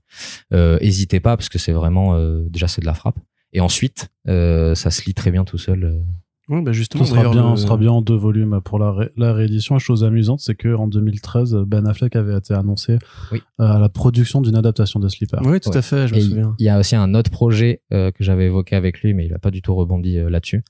[0.54, 3.20] euh, hésitez pas parce que c'est vraiment euh, déjà c'est de la frappe.
[3.56, 6.04] Et ensuite, ça se lit très bien tout seul.
[6.50, 8.92] Ouais, bah justement, Ce sera bien, le- ce sera bien en deux volumes pour la,
[8.92, 9.80] ré- la réédition.
[9.80, 13.00] Chose amusante, c'est que en 2013, Ben Affleck avait été annoncé
[13.32, 13.42] Oui.
[13.62, 15.40] euh, à la production d'une adaptation de Sleeper.
[15.46, 15.78] Oui, tout Ouais.
[15.78, 16.56] à fait, je me Et souviens.
[16.60, 19.34] il y a aussi un autre projet euh, que j'avais évoqué avec lui, mais il
[19.34, 20.64] a pas du tout rebondi euh, là-dessus.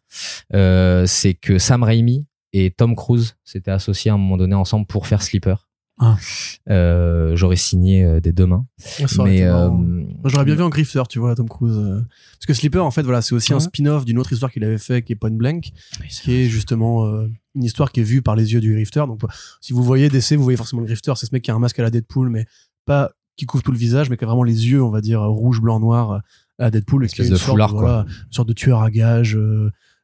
[0.53, 4.85] Euh, c'est que Sam Raimi et Tom Cruise s'étaient associés à un moment donné ensemble
[4.85, 5.67] pour faire Sleeper.
[6.03, 6.17] Ah.
[6.69, 8.65] Euh, J'aurais signé euh, des deux mains.
[9.01, 9.69] Ah, ça mais euh,
[10.25, 11.77] j'aurais bien vu en Grifter, tu vois, Tom Cruise.
[11.77, 14.77] Parce que Sleeper, en fait, voilà, c'est aussi un spin-off d'une autre histoire qu'il avait
[14.77, 15.71] fait, qui est Point Blank,
[16.09, 19.03] qui est justement euh, une histoire qui est vue par les yeux du Grifter.
[19.07, 19.21] Donc,
[19.61, 21.59] si vous voyez DC, vous voyez forcément le Grifter, c'est ce mec qui a un
[21.59, 22.45] masque à la Deadpool, mais
[22.85, 25.21] pas qui couvre tout le visage, mais qui a vraiment les yeux, on va dire,
[25.21, 26.21] rouge, blanc, noir
[26.59, 27.07] à Deadpool.
[27.07, 28.05] qui est une de sorte foulard, quoi.
[28.07, 29.37] une sorte de tueur à gages.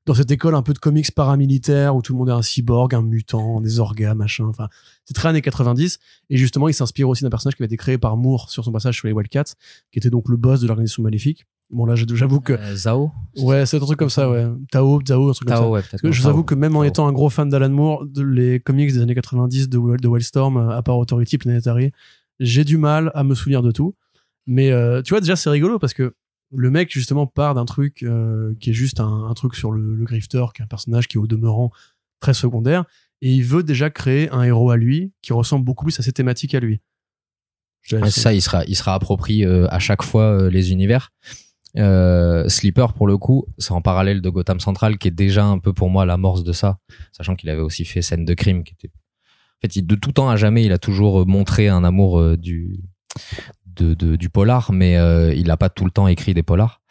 [0.10, 2.94] Dans cette école un peu de comics paramilitaires où tout le monde est un cyborg,
[2.96, 4.46] un mutant, des orgas, machin.
[4.46, 4.68] Enfin,
[5.06, 6.00] c'est très années 90.
[6.32, 8.72] Et justement, il s'inspire aussi d'un personnage qui avait été créé par Moore sur son
[8.72, 9.54] passage sur les Wildcats,
[9.92, 11.46] qui était donc le boss de l'organisation maléfique.
[11.70, 14.48] Bon, là, j'avoue que, Euh, Zao ouais, c'est un truc comme ça, ouais.
[14.72, 15.62] Tao, Zao, un truc comme ça.
[15.64, 15.84] Tao, ouais.
[15.92, 16.32] Parce que je vous Tao.
[16.32, 16.88] avoue que même en Tao.
[16.90, 20.08] étant un gros fan d'Alan Moore, de les comics des années 90 de, Wild- de
[20.08, 21.92] Wildstorm, euh, à part Authority, Planetary,
[22.40, 23.94] j'ai du mal à me souvenir de tout.
[24.48, 26.16] Mais euh, tu vois, déjà, c'est rigolo parce que
[26.52, 29.96] le mec, justement, part d'un truc euh, qui est juste un, un truc sur le,
[29.96, 31.72] le Grifter, qui est un personnage qui est au demeurant
[32.20, 32.86] très secondaire,
[33.22, 36.12] et il veut déjà créer un héros à lui qui ressemble beaucoup plus à ses
[36.12, 36.82] thématiques à lui.
[37.92, 41.12] Ouais, c'est ça, il sera, il sera approprié euh, à chaque fois euh, les univers.
[42.48, 45.72] Sleeper, pour le coup, c'est en parallèle de Gotham Central, qui est déjà un peu
[45.72, 46.80] pour moi l'amorce de ça,
[47.12, 48.90] sachant qu'il avait aussi fait Scène de crime, qui était.
[48.90, 52.80] En fait, il- de tout temps à jamais, il a toujours montré un amour du
[53.76, 56.82] du polar, mais euh, il n'a pas tout le temps écrit des polars.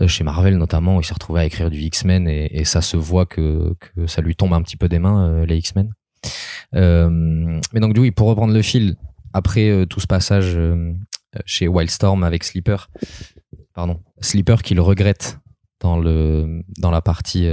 [0.00, 3.26] Euh, chez Marvel notamment, il s'est retrouvé à écrire du X-Men et, ça se voit
[3.26, 3.74] que,
[4.06, 5.92] ça lui tombe un petit peu des mains euh, les X-Men.
[6.72, 8.96] Mais donc oui, pour reprendre le fil,
[9.32, 10.58] après tout ce passage
[11.44, 12.90] chez Wildstorm avec Sleeper,
[13.74, 15.38] pardon, Sleeper qu'il regrette
[15.80, 17.48] dans le dans la partie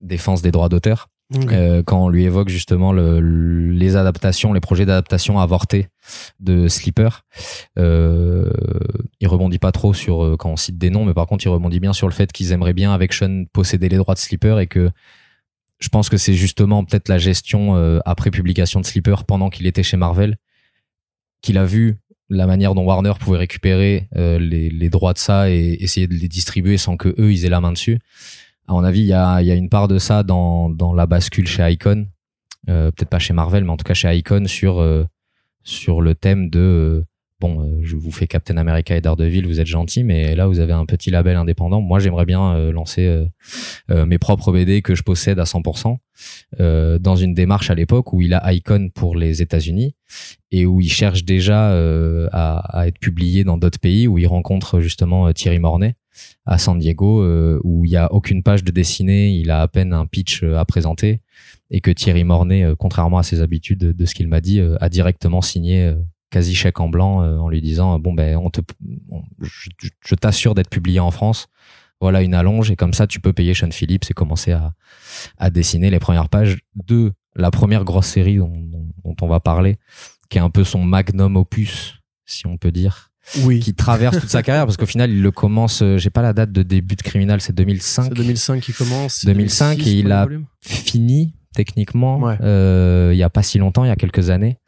[0.00, 4.86] défense des droits d'auteur, Euh, quand on lui évoque justement le, les adaptations, les projets
[4.86, 5.88] d'adaptation avortés
[6.40, 7.24] de Sleeper.
[7.78, 8.50] Euh,
[9.20, 11.48] il rebondit pas trop sur euh, quand on cite des noms, mais par contre il
[11.48, 14.58] rebondit bien sur le fait qu'ils aimeraient bien avec Sean posséder les droits de Sleeper
[14.58, 14.90] et que
[15.78, 19.66] je pense que c'est justement peut-être la gestion euh, après publication de Sleeper pendant qu'il
[19.66, 20.36] était chez Marvel
[21.40, 21.96] qu'il a vu
[22.28, 26.14] la manière dont Warner pouvait récupérer euh, les, les droits de ça et essayer de
[26.14, 27.98] les distribuer sans que eux ils aient la main dessus.
[28.68, 31.06] À mon avis, il y a, y a une part de ça dans, dans la
[31.06, 32.06] bascule chez Icon,
[32.68, 35.04] euh, peut-être pas chez Marvel, mais en tout cas chez Icon sur euh,
[35.64, 37.04] sur le thème de euh,
[37.40, 40.60] bon, euh, je vous fais Captain America et Daredevil, vous êtes gentil, mais là vous
[40.60, 41.80] avez un petit label indépendant.
[41.80, 43.26] Moi, j'aimerais bien euh, lancer
[43.90, 45.96] euh, mes propres BD que je possède à 100%
[46.60, 49.96] euh, dans une démarche à l'époque où il a Icon pour les États-Unis
[50.52, 51.72] et où il cherche déjà
[52.32, 55.94] à, à être publié dans d'autres pays où il rencontre justement Thierry Mornay
[56.46, 59.68] à San Diego euh, où il y a aucune page de dessinée, il a à
[59.68, 61.20] peine un pitch euh, à présenter
[61.70, 64.76] et que Thierry Mornay, euh, contrairement à ses habitudes de ce qu'il m'a dit, euh,
[64.80, 65.94] a directement signé
[66.30, 68.60] quasi chèque en blanc en lui disant bon ben on te
[69.10, 71.48] on- je, t'assure d'être publié en France.
[72.00, 74.72] Voilà une allonge et comme ça tu peux payer Sean Phillips et commencer à,
[75.38, 78.68] à dessiner les premières pages de la première grosse série dont-
[79.04, 79.76] dont on va parler,
[80.30, 83.11] qui est un peu son magnum opus, si on peut dire,
[83.44, 83.60] Oui.
[83.60, 86.32] qui traverse toute sa carrière, parce qu'au final, il le commence, euh, j'ai pas la
[86.32, 89.24] date de début de Criminal, c'est 2005, C'est 2005 qui commence.
[89.24, 90.46] 2005, 2006 et il a- volume.
[90.60, 92.36] fini techniquement Ouais.
[92.40, 94.58] euh, il y a pas si longtemps, il y a quelques années,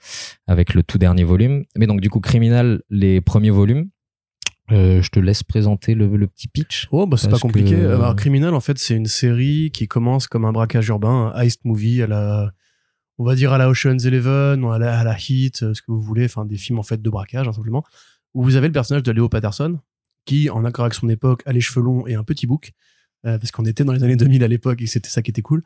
[0.47, 1.65] avec le tout dernier volume.
[1.77, 3.89] Mais donc du coup, Criminal, les premiers volumes.
[4.73, 6.89] Euh, je te laisse présenter le, le petit pitch.
[6.91, 7.73] Oh, bah c'est pas compliqué.
[7.75, 11.41] que- Alors, Criminal, en fait, c'est une série qui commence comme un braquage urbain, un
[11.43, 12.51] heist movie à la,
[13.19, 15.93] on va dire à la Ocean's Eleven, à la, à la Heat, euh, ce que
[15.93, 17.85] vous voulez, enfin, des films, en fait, de braquage, hein, simplement,
[18.35, 19.79] où vous avez le personnage de Leo Patterson,
[20.25, 22.73] qui, en accord avec son époque, a les cheveux longs et un petit bouc,
[23.27, 25.43] euh, parce qu'on était dans les années 2000 à l'époque et c'était ça qui était
[25.43, 25.63] cool,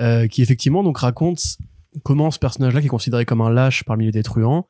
[0.00, 1.40] euh, qui effectivement, donc, raconte
[2.04, 4.68] comment ce personnage-là, qui est considéré comme un lâche parmi les truands,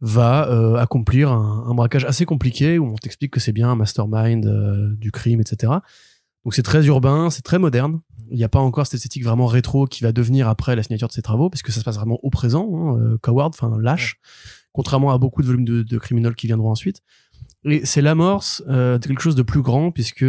[0.00, 3.76] va euh, accomplir un, un braquage assez compliqué où on t'explique que c'est bien un
[3.76, 5.72] mastermind du crime, etc.
[6.44, 8.00] Donc c'est très urbain, c'est très moderne.
[8.30, 11.08] Il n'y a pas encore cette esthétique vraiment rétro qui va devenir après la signature
[11.08, 12.96] de ses travaux, parce que ça se passe vraiment au présent.
[12.98, 14.18] Hein, Coward, enfin lâche,
[14.76, 17.00] contrairement à beaucoup de volumes de, de criminels qui viendront ensuite.
[17.64, 20.26] Et c'est l'amorce euh, de quelque chose de plus grand, puisque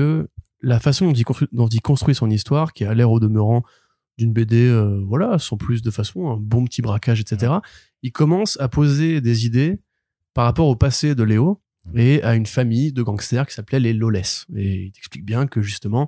[0.61, 3.63] la façon dont il, construit, dont il construit son histoire, qui a l'air au demeurant
[4.17, 7.55] d'une BD, euh, voilà, sans plus de façon, un bon petit braquage, etc.
[8.03, 9.81] Il commence à poser des idées
[10.33, 11.61] par rapport au passé de Léo
[11.93, 14.45] et à une famille de gangsters qui s'appelait les Lawless.
[14.55, 16.07] Et il t'explique bien que justement,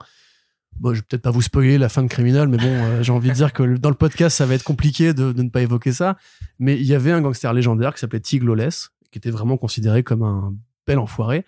[0.77, 3.11] bon, je vais peut-être pas vous spoiler la fin de Criminal, mais bon, euh, j'ai
[3.11, 5.91] envie de dire que dans le podcast, ça va être compliqué de, ne pas évoquer
[5.91, 6.17] ça.
[6.59, 10.03] Mais il y avait un gangster légendaire qui s'appelait Tig Lawless, qui était vraiment considéré
[10.03, 10.53] comme un
[10.87, 11.45] bel enfoiré.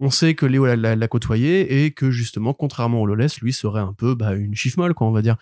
[0.00, 3.92] On sait que Léo l'a- côtoyé et que justement, contrairement au Lawless, lui serait un
[3.92, 5.36] peu bah, une chiffre molle, quoi, on va dire.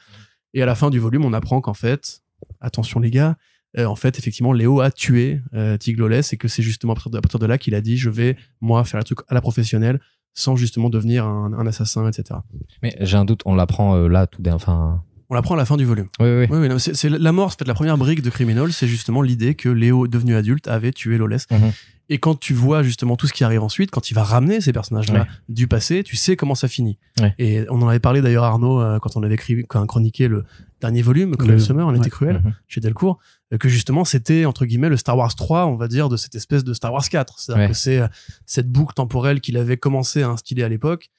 [0.54, 2.22] Et à la fin du volume, on apprend qu'en fait,
[2.60, 3.36] attention les gars,
[3.78, 7.20] euh, en fait, effectivement, Léo a tué euh, Tig Lawless et que c'est justement à
[7.20, 10.00] partir de, là qu'il a dit je vais, moi, faire le truc à la professionnelle
[10.36, 12.38] sans justement devenir un, un assassin, etc.
[12.82, 14.54] Mais j'ai un doute, on l'apprend euh, là tout d'un.
[14.54, 16.06] Enfin, On l'apprend à la fin du volume.
[16.20, 16.46] oui, oui.
[16.50, 19.22] Oui, oui, non, c'est c'est l'amorce, en fait, la première brique de Criminal, c'est justement
[19.22, 21.46] l'idée que Léo, devenu adulte, avait tué Lawless.
[21.50, 21.72] Mhm.
[22.08, 24.72] Et quand tu vois justement tout ce qui arrive ensuite, quand il va ramener ces
[24.72, 25.26] personnages-là Ouais.
[25.48, 26.98] du passé, tu sais comment ça finit.
[27.20, 27.34] Ouais.
[27.38, 30.28] Et on en avait parlé d'ailleurs Arnaud euh, quand on avait écrit, quand on chroniqué
[30.28, 30.44] le
[30.80, 32.10] dernier volume, Le- Summer, on était ouais.
[32.10, 33.18] cruel chez Delcourt,
[33.52, 36.36] euh, que justement c'était entre guillemets le Star Wars 3, on va dire, de cette
[36.36, 37.40] espèce de Star Wars 4.
[37.40, 38.06] C'est-à-dire que c'est euh,
[38.44, 41.10] cette boucle temporelle qu'il avait commencé à instiller à l'époque.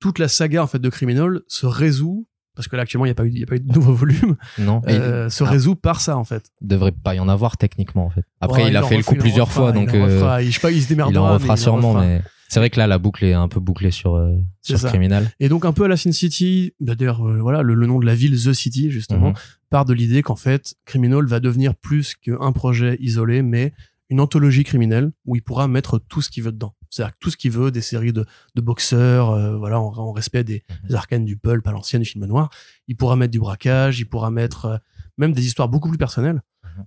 [0.00, 3.12] Toute la saga en fait de Criminal se résout parce que là actuellement il n'y
[3.12, 5.44] a pas eu il y a pas eu de nouveau volume Non, Et euh, se
[5.44, 5.50] ah.
[5.50, 6.50] résout par ça en fait.
[6.60, 8.24] il devrait pas y en avoir techniquement en fait.
[8.40, 10.04] Après, Ouais, il a fait le coup il plusieurs refera, fois, il donc en euh,
[10.14, 10.42] refera.
[10.42, 11.12] Il- je sais pas, il se démerdera.
[11.12, 11.94] il en refera en sûrement.
[12.00, 14.88] Mais c'est vrai que là, la boucle est un peu bouclée sur euh, sur ça.
[14.88, 15.30] Criminal.
[15.38, 17.98] Et donc un peu à la Sin City, bah, d'ailleurs euh, voilà le, le nom
[18.00, 19.34] de la ville The City justement Mhm.
[19.70, 23.72] part de l'idée qu'en fait Criminal va devenir plus qu'un projet isolé, mais
[24.10, 26.74] une anthologie criminelle où il pourra mettre tout ce qu'il veut dedans.
[26.90, 30.42] C'est-à-dire tout ce qu'il veut, des séries de, de boxeurs, euh, voilà, en, en respect
[30.44, 30.88] des, Mhm.
[30.88, 32.50] des arcanes du pulp à l'ancienne du film noir.
[32.88, 34.76] Il pourra mettre du braquage, il pourra mettre euh,
[35.16, 36.42] même des histoires beaucoup plus personnelles,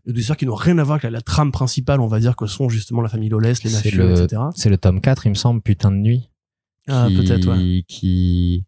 [0.06, 0.14] Mhm.
[0.14, 2.36] des histoires qui n'ont rien à voir avec la, la trame principale, on va dire,
[2.36, 4.42] que sont justement la famille Lawless, les mafieux, le- etc.
[4.56, 6.30] C'est le tome 4, il me semble, Putain de nuit.
[6.90, 7.84] Ah, qui- peut-être, ouais.
[7.88, 8.66] Qui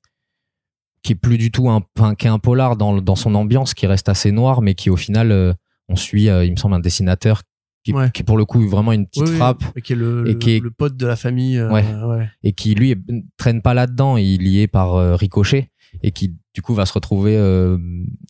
[1.04, 3.76] qui est plus du tout un, enfin, qui est un polar dans, dans son ambiance,
[3.76, 5.54] qui reste assez noir, mais qui au final, euh,
[5.88, 7.44] on suit, euh, il me semble, un dessinateur
[7.86, 8.10] qui, Ouais.
[8.12, 10.34] qui est pour le coup vraiment une petite Oui, frappe et qui est le, et
[10.34, 11.58] le- qui est- le pote de la famille.
[11.58, 11.86] euh, Ouais.
[12.08, 12.30] ouais.
[12.44, 13.00] et qui lui est-
[13.38, 15.70] traîne pas là-dedans, il y est par euh, ricochet
[16.02, 17.78] et qui du coup va se retrouver euh,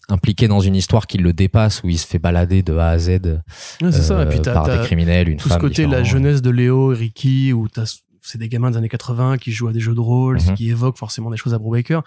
[0.10, 2.98] impliqué dans une histoire qui le dépasse où il se fait balader de A à
[3.00, 3.20] Z
[3.91, 4.20] ça.
[4.20, 6.91] euh, Et puis t'as, par des criminels, une tout ce côté, la jeunesse de Léo
[6.94, 9.96] et Ricky, où t'as, c'est des gamins des années 80 qui jouent à des jeux
[9.96, 10.56] de rôle, Mhm.
[10.56, 12.02] qui évoque forcément des choses à Brubaker.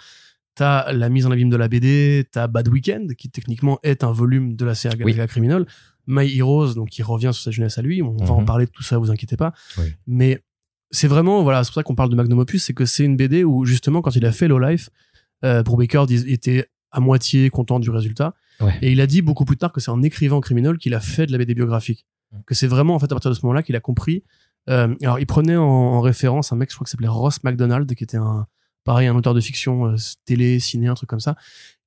[0.54, 4.10] T'as la mise en abîme de la BD, t'as Bad Weekend, qui techniquement est un
[4.10, 5.12] volume de la série Oui.
[5.12, 5.66] Galaga Criminal.
[6.08, 8.02] My Heroes, donc qui revient sur sa jeunesse à lui.
[8.02, 8.46] On va en Mhm.
[8.46, 9.52] parler de tout ça, vous inquiétez pas.
[9.78, 9.84] Oui.
[10.06, 10.42] Mais
[10.90, 13.16] c'est vraiment, voilà, c'est pour ça qu'on parle de Magnum Opus, c'est que c'est une
[13.16, 14.88] BD où justement, quand il a fait Low Life,
[15.44, 18.34] euh, Brubaker était à moitié content du résultat.
[18.60, 18.76] Ouais.
[18.82, 21.26] Et il a dit beaucoup plus tard que c'est en écrivant Criminal qu'il a fait
[21.26, 22.06] de la BD biographique.
[22.32, 22.38] Mm.
[22.46, 24.24] Que c'est vraiment, en fait, à partir de ce moment-là qu'il a compris.
[24.70, 27.94] Euh, alors, il prenait en, en référence un mec, je crois, qui s'appelait Ross MacDonald,
[27.94, 28.46] qui était un,
[28.84, 31.36] pareil, un auteur de fiction, euh, télé, ciné, un truc comme ça,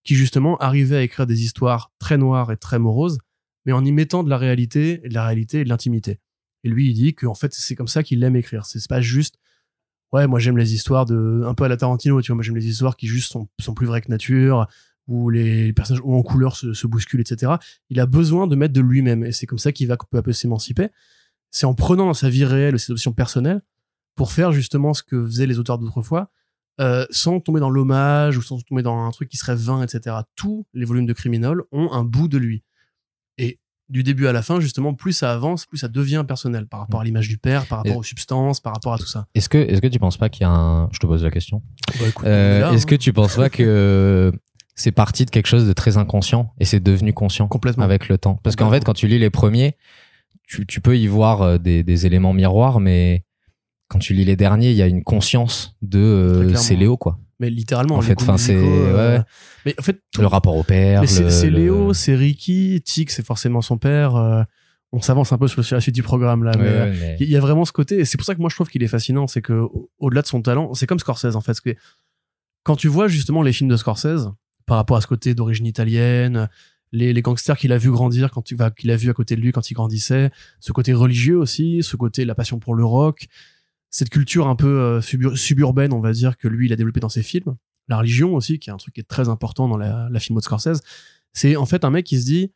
[0.03, 3.17] qui justement arrivait à écrire des histoires très noires et très moroses,
[3.65, 6.19] mais en y mettant de la réalité, et de la réalité et de l'intimité.
[6.63, 8.65] Et lui, il dit que, en fait, c'est comme ça qu'il aime écrire.
[8.65, 9.38] C'est pas juste,
[10.12, 12.56] ouais, moi j'aime les histoires de, un peu à la Tarantino, tu vois, moi j'aime
[12.56, 14.67] les histoires qui juste sont, plus vraies que nature,
[15.08, 17.54] où les personnages en couleur se, bousculent, etc.
[17.89, 20.21] Il a besoin de mettre de lui-même, et c'est comme ça qu'il va peu à
[20.21, 20.89] peu s'émanciper.
[21.50, 23.62] C'est en prenant dans sa vie réelle ses options personnelles
[24.15, 26.32] pour faire justement ce que faisaient les auteurs d'autrefois,
[26.80, 30.15] euh, sans tomber dans l'hommage ou sans tomber dans un truc qui serait vain, etc.
[30.36, 32.63] Tous les volumes de Criminal ont un bout de lui.
[33.91, 37.01] Du début à la fin, justement, plus ça avance, plus ça devient personnel par rapport
[37.01, 39.27] à l'image du père, par rapport aux substances, par rapport à tout ça.
[39.36, 41.30] Est-ce que est-ce que tu penses pas qu'il y a un je te pose la
[41.30, 41.62] question.
[41.99, 42.88] Bah, Euh, est-ce hein.
[42.88, 44.32] que tu penses pas que
[44.75, 47.84] c'est parti de quelque chose de très inconscient et c'est devenu conscient Complètement.
[47.84, 48.39] avec le temps?
[48.43, 49.75] Parce qu'en fait, quand tu lis les premiers,
[50.47, 53.25] tu, tu peux y voir euh, des, des éléments miroirs, mais
[53.89, 57.19] quand tu lis les derniers, il y a une conscience de euh, c'est Léo quoi.
[57.41, 59.23] Mais littéralement, En fait, enfin, c'est- euh, ouais.
[59.65, 61.01] Mais en fait, tout- Le rapport au père.
[61.10, 64.15] c'est le- Léo, c'est Ricky, Tic, c'est forcément son père.
[64.15, 64.43] euh,
[64.93, 66.97] on s'avance un peu sur sur la suite du programme là, Ouais, mais euh, ouais,
[66.99, 68.67] mais- il y a vraiment ce côté et c'est pour ça que moi je trouve
[68.69, 71.47] qu'il est fascinant c'est que au- au-delà de son talent c'est comme Scorsese en fait
[71.54, 71.73] parce que
[72.63, 74.27] quand tu vois justement les films de Scorsese
[74.65, 76.49] par rapport à ce côté d'origine italienne
[76.91, 79.38] les, les gangsters qu'il a vu grandir quand tu vas qu'il a vu à côté
[79.38, 82.84] de lui quand il grandissait ce côté religieux aussi ce côté la passion pour le
[82.84, 83.27] rock
[83.91, 86.99] cette culture un peu euh, subur- suburbaine on va dire que lui il a développé
[86.99, 87.56] dans ses films
[87.88, 90.39] la religion aussi qui est un truc qui est très important dans la, la filmo
[90.39, 90.82] de Scorsese
[91.34, 92.51] c'est en fait un mec qui se dit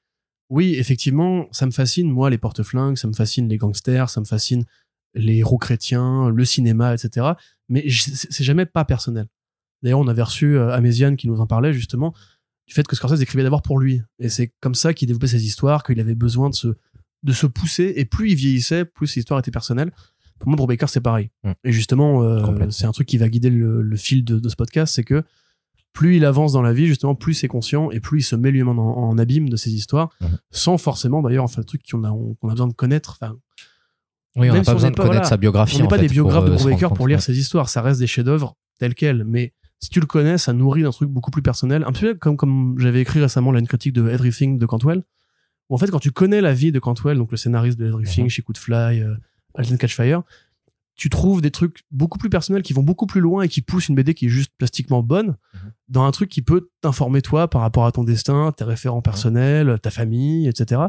[0.49, 4.25] oui, effectivement, ça me fascine, moi, les porte-flingues, ça me fascine les gangsters, ça me
[4.25, 4.65] fascine
[5.15, 7.27] les héros chrétiens, le cinéma, etc.
[7.69, 9.27] Mais c'est jamais pas personnel.
[9.81, 12.13] D'ailleurs, on avait reçu euh, Améziane qui nous en parlait justement
[12.67, 14.01] du fait que Scorsese écrivait d'abord pour lui.
[14.19, 16.67] Et c'est comme ça qu'il développait ses histoires, qu'il avait besoin de se,
[17.23, 17.93] de se pousser.
[17.95, 19.91] Et plus il vieillissait, plus ses histoires étaient personnelles.
[20.39, 21.29] Pour moi, pour Baker, c'est pareil.
[21.43, 21.51] Mm.
[21.63, 24.55] Et justement, euh, c'est un truc qui va guider le, le fil de, de ce
[24.55, 25.23] podcast, c'est que
[25.93, 28.51] plus il avance dans la vie, justement, plus c'est conscient et plus il se met
[28.51, 30.37] lui-même en, en abîme de ses histoires, Mhm.
[30.51, 33.17] sans forcément, d'ailleurs, enfin, un truc qu'on a, on, a besoin de connaître.
[33.21, 33.37] Enfin,
[34.35, 35.77] Oui, on même n'a pas besoin de pas- connaître voilà, sa biographie.
[35.77, 37.69] on n'est pas fait, des biographes de euh, rendre pour lire compte, ses histoires.
[37.69, 39.23] Ça reste des chefs-d'œuvre tels quels.
[39.23, 41.85] Mais si tu le connais, ça nourrit d'un truc beaucoup plus personnel.
[41.87, 45.03] Un peu comme, comme j'avais écrit récemment là, une critique de Everything de Cantwell.
[45.69, 48.27] Où en fait, quand tu connais la vie de Cantwell, donc le scénariste de Everything,
[48.27, 49.15] chez Coup de Fly, euh,
[49.57, 50.23] Alten Catch Fire,
[50.95, 53.89] tu trouves des trucs beaucoup plus personnels qui vont beaucoup plus loin et qui poussent
[53.89, 55.71] une BD qui est juste plastiquement bonne Mhm.
[55.89, 59.77] dans un truc qui peut t'informer toi par rapport à ton destin, tes référents personnels,
[59.81, 60.83] ta famille, etc.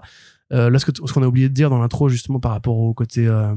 [0.53, 3.27] Euh, là, ce qu'on a oublié de dire dans l'intro, justement, par rapport au côté
[3.27, 3.53] euh,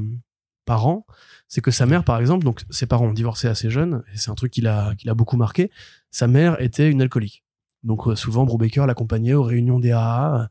[0.64, 1.06] parents,
[1.46, 4.30] c'est que sa mère, par exemple, donc ses parents ont divorcé assez jeunes, et c'est
[4.30, 5.70] un truc qui l'a l'a beaucoup marqué.
[6.10, 7.44] Sa mère était une alcoolique.
[7.84, 10.48] Donc euh, souvent, Brubaker l'accompagnait aux réunions des AA.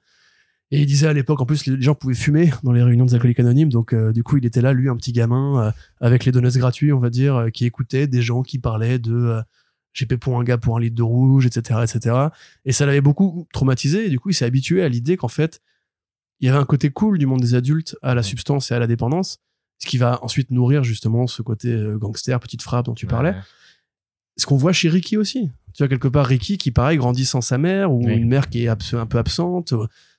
[0.72, 3.16] Et il disait à l'époque, en plus, les gens pouvaient fumer dans les réunions des
[3.16, 3.70] alcooliques anonymes.
[3.70, 6.58] Donc, euh, du coup, il était là, lui, un petit gamin, euh, avec les donuts
[6.58, 9.42] gratuits, on va dire, euh, qui écoutait des gens qui parlaient de
[9.96, 12.28] GP pour un gars pour un litre de rouge, etc., etc.
[12.66, 14.06] Et ça l'avait beaucoup traumatisé.
[14.06, 15.60] Et du coup, il s'est habitué à l'idée qu'en fait,
[16.40, 18.80] il y avait un côté cool du monde des adultes à la substance et à
[18.80, 19.40] la dépendance,
[19.80, 23.12] ce qui va ensuite nourrir justement ce côté gangster, petite frappe dont tu ouais.
[23.12, 23.36] parlais.
[24.38, 25.50] Ce qu'on voit chez Ricky aussi.
[25.74, 28.14] Tu vois, quelque part, Ricky qui, pareil, grandit sans sa mère, ou Oui.
[28.14, 29.74] une mère qui est un peu absente,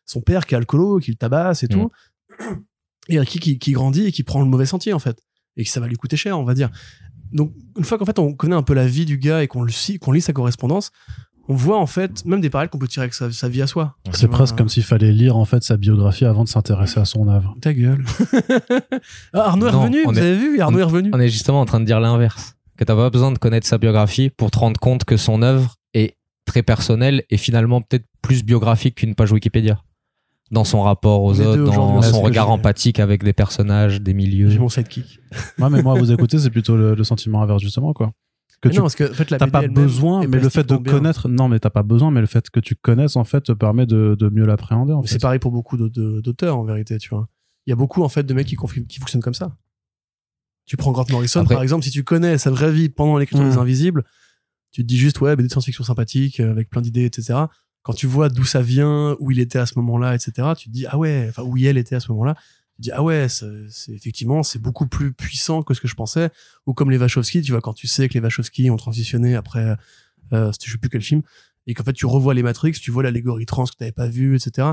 [0.07, 1.91] son père qui est alcoolo, qui le tabasse et tout.
[3.09, 5.21] Et Ricky qui, qui grandit et qui prend le mauvais sentier, en fait.
[5.57, 6.71] Et que ça va lui coûter cher, on va dire.
[7.33, 9.65] Donc, une fois qu'en fait, on connaît un peu la vie du gars et qu'on
[9.65, 10.91] lit, qu'on lit sa correspondance,
[11.49, 13.67] on voit, en fait, même des parallèles qu'on peut tirer avec sa, sa vie à
[13.67, 13.97] soi.
[14.13, 17.27] C'est presque comme s'il fallait lire en fait sa biographie avant de s'intéresser à son
[17.29, 17.57] œuvre.
[17.61, 18.05] Ta gueule.
[19.33, 21.11] Ah, Arnaud est revenu, on vous est- avez vu Arnaud est revenu.
[21.13, 22.55] On est justement en train de dire l'inverse.
[22.77, 25.77] Que t'as pas besoin de connaître sa biographie pour te rendre compte que son œuvre
[25.95, 29.81] est très personnelle et finalement peut-être plus biographique qu'une page Wikipédia.
[30.51, 34.49] Dans son rapport aux Les autres, dans son regard empathique avec des personnages, des milieux.
[34.51, 35.21] J'ai mon sidekick.
[35.59, 38.13] Ouais, mais moi, à vous écouter, c'est plutôt le, le sentiment inverse justement quoi.
[38.61, 40.69] Que Mais tu non, parce que en fait, la t'as pas besoin, mais le fait
[40.69, 40.93] de bien.
[40.93, 43.53] connaître, non, mais t'as pas besoin, mais le fait que tu connaisses en fait te
[43.53, 44.93] permet de, de mieux l'appréhender.
[44.93, 45.15] En Mais fait.
[45.15, 47.29] C'est pareil pour beaucoup de- de- d'auteurs en vérité, tu vois.
[47.67, 49.57] Il y a beaucoup en fait de mecs qui, confi- qui fonctionnent comme ça.
[50.67, 53.45] Tu prends Grant Morrison Après- par exemple, si tu connais sa vraie vie pendant l'écriture
[53.49, 54.05] des Invisibles,
[54.73, 57.39] tu te dis juste ouais, BD de science-fiction sympathique euh, avec plein d'idées, etc.
[57.83, 60.49] Quand tu vois d'où ça vient, où il était à ce moment-là, etc.
[60.57, 62.35] Tu te dis ah ouais, enfin où elle était à ce moment-là.
[62.35, 65.95] Tu te dis ah ouais, c'est effectivement c'est beaucoup plus puissant que ce que je
[65.95, 66.31] pensais.
[66.67, 69.77] Ou comme les Wachowski, tu vois quand tu sais que les Wachowski ont transitionné après,
[70.33, 71.23] euh, je sais plus quel film,
[71.67, 74.37] et qu'en fait tu revois les Matrix, tu vois l'allégorie trans que t'avais pas vu,
[74.37, 74.69] etc.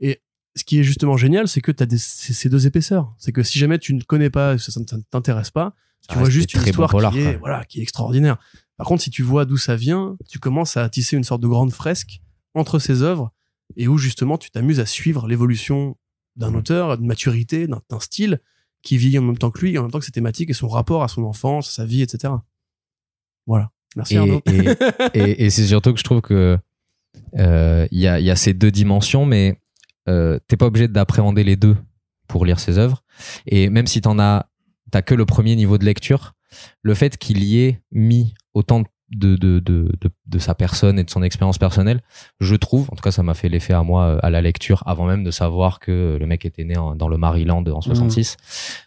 [0.00, 0.22] Et
[0.56, 3.12] ce qui est justement génial, c'est que tu as ces deux épaisseurs.
[3.18, 5.74] C'est que si jamais tu ne connais pas, ça, ne t'intéresse pas,
[6.08, 7.38] tu vois juste des une histoire qui, est, quoi.
[7.38, 8.36] voilà, qui est extraordinaire.
[8.76, 11.48] Par contre, si tu vois d'où ça vient, tu commences à tisser une sorte de
[11.48, 12.20] grande fresque
[12.54, 13.32] entre ces œuvres
[13.76, 15.96] et où justement tu t'amuses à suivre l'évolution
[16.36, 18.40] d'un auteur, d'une maturité, d'un style
[18.82, 20.54] qui vieillit en même temps que lui, et en même temps que ses thématiques et
[20.54, 22.32] son rapport à son enfance, à sa vie, etc.
[23.46, 23.70] Voilà.
[23.96, 24.40] Merci Et, Arnaud.
[24.46, 24.64] et,
[25.14, 26.58] et- et c'est surtout que je trouve que
[27.38, 29.60] euh, il y, a, il y a ces deux dimensions, mais
[30.08, 31.76] euh, t'es pas obligé d'appréhender les deux
[32.28, 33.04] pour lire ses œuvres.
[33.46, 34.50] Et même si t'en as,
[34.90, 36.34] t'as que le premier niveau de lecture,
[36.82, 38.86] le fait qu'il y ait mis autant de,
[39.16, 39.88] de, de, de,
[40.26, 42.00] de sa personne et de son expérience personnelle,
[42.40, 44.82] je trouve, en tout cas ça m'a fait l'effet à moi euh, à la lecture,
[44.86, 48.36] avant même de savoir que le mec était né en- dans le Maryland en 66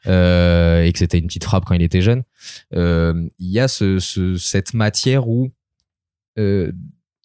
[0.07, 2.23] euh, et que c'était une petite frappe quand il était jeune.
[2.75, 5.51] Euh, Il y a ce, ce- cette matière où
[6.39, 6.71] euh,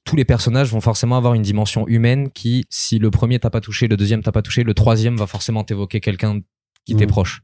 [0.04, 3.60] tous les personnages vont forcément avoir une dimension humaine qui, si le premier t'a pas
[3.60, 6.40] touché, le deuxième t'a pas touché, le troisième va forcément t'évoquer quelqu'un
[6.84, 7.10] qui t'est Mhm.
[7.10, 7.42] proche.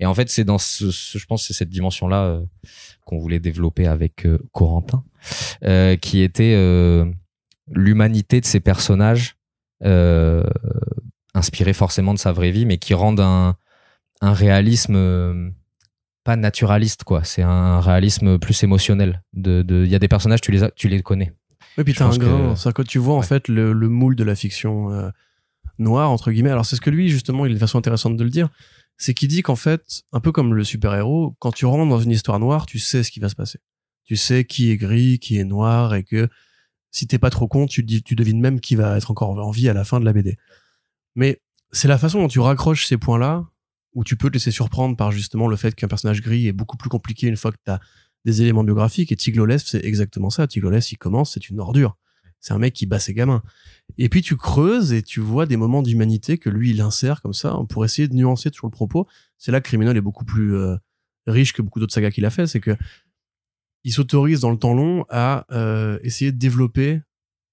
[0.00, 2.42] Et en fait, c'est dans ce, ce- je pense, c'est cette dimension-là euh,
[3.04, 5.02] qu'on voulait développer avec euh, Corentin,
[5.64, 6.54] euh, qui était
[7.70, 9.36] l'humanité de ces personnages
[11.34, 13.56] inspirés forcément de sa vraie vie, mais qui rendent un,
[14.20, 15.52] un réalisme
[16.24, 17.24] pas naturaliste quoi.
[17.24, 19.22] C'est un réalisme plus émotionnel.
[19.34, 21.32] De, il y a des personnages tu les as- tu les connais.
[21.78, 24.16] Et puis t'as un grain, que- c'est-à-dire que tu vois en fait le, le moule
[24.16, 25.10] de la fiction
[25.78, 26.50] noire entre guillemets.
[26.50, 28.48] Alors c'est ce que lui justement, il a une façon intéressante de le dire,
[28.98, 32.10] c'est qu'il dit qu'en fait, un peu comme le super-héros, quand tu rentres dans une
[32.10, 33.60] histoire noire, tu sais ce qui va se passer.
[34.04, 36.28] Tu sais qui est gris, qui est noir, et que
[36.90, 39.68] si t'es pas trop con, tu, tu devines même qui va être encore en vie
[39.68, 40.36] à la fin de la BD.
[41.14, 41.40] Mais
[41.70, 43.46] c'est la façon dont tu raccroches ces points-là,
[43.94, 46.76] où tu peux te laisser surprendre par justement le fait qu'un personnage gris est beaucoup
[46.76, 47.78] plus compliqué une fois que t'as
[48.24, 49.12] des éléments biographiques.
[49.12, 50.46] Et Tigloles, c'est exactement ça.
[50.46, 51.96] Tigloles, il commence, c'est une ordure.
[52.40, 53.42] C'est un mec qui bat ses gamins.
[53.96, 57.32] Et puis tu creuses et tu vois des moments d'humanité que lui, il insère comme
[57.32, 59.06] ça pour essayer de nuancer toujours le propos.
[59.38, 60.76] C'est là que Criminal est beaucoup plus euh,
[61.26, 62.46] riche que beaucoup d'autres sagas qu'il a fait.
[62.46, 62.76] C'est que
[63.84, 67.00] il s'autorise dans le temps long à euh, essayer de développer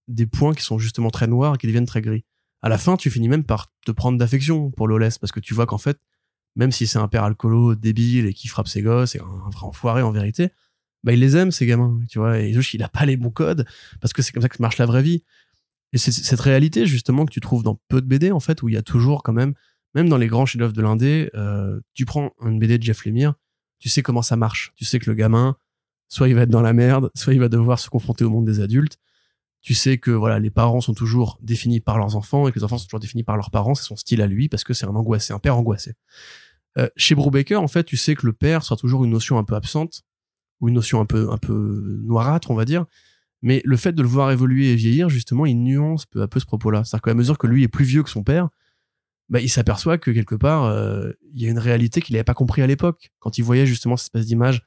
[0.08, 2.26] des points qui sont justement très noirs et qui deviennent très gris.
[2.62, 5.54] À la fin, tu finis même par te prendre d'affection pour Lawless parce que tu
[5.54, 6.00] vois qu'en fait,
[6.56, 9.66] même si c'est un père alcoolo débile et qui frappe ses gosses et un vrai
[9.66, 10.50] enfoiré en vérité,
[11.06, 12.40] bah il les aime ces gamins, tu vois.
[12.40, 13.66] Et juste il a pas les bons codes
[14.02, 15.24] parce que c'est comme ça que marche la vraie vie.
[15.94, 18.70] Et c'est cette réalité justement que tu trouves dans peu de BD en fait où
[18.70, 19.54] il y a toujours quand même,
[19.94, 23.36] même dans les grands chefs-d'œuvre de l'indé, euh, tu prends une BD de Jeff Lemire,
[23.80, 25.56] tu sais comment ça marche, tu sais que le gamin,
[26.10, 28.46] soit il va être dans la merde, soit il va devoir se confronter au monde
[28.46, 28.98] des adultes.
[29.62, 32.64] Tu sais que voilà, les parents sont toujours définis par leurs enfants et que les
[32.64, 34.86] enfants sont toujours définis par leurs parents, c'est son style à lui parce que c'est
[34.86, 35.94] un angoissé, un père angoissé.
[36.78, 39.44] Euh, chez Brubaker, en fait, tu sais que le père sera toujours une notion un
[39.44, 40.04] peu absente
[40.62, 42.86] ou une notion un peu un peu noirâtre, on va dire.
[43.42, 46.40] Mais le fait de le voir évoluer et vieillir, justement, il nuance peu à peu
[46.40, 46.84] ce propos-là.
[46.84, 48.50] C'est-à-dire qu'à mesure que lui est plus vieux que son père,
[49.30, 52.34] bah, il s'aperçoit que quelque part, euh, il y a une réalité qu'il n'avait pas
[52.34, 53.12] compris à l'époque.
[53.20, 54.64] Quand il voyait justement cette espèce d'image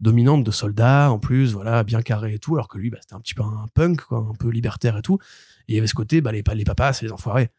[0.00, 3.14] dominante de soldats, en plus, voilà, bien carré et tout, alors que lui, bah, c'était
[3.14, 5.18] un petit peu un punk, quoi, un peu libertaire et tout.
[5.66, 7.50] Et il y avait ce côté, bah, les, les papas, c'est les enfoirés.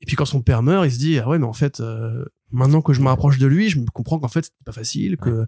[0.00, 2.24] Et puis quand son père meurt, il se dit, ah ouais, mais en fait, euh,
[2.50, 5.16] maintenant que je me rapproche de lui, je me comprends qu'en fait, c'était pas facile,
[5.16, 5.46] que,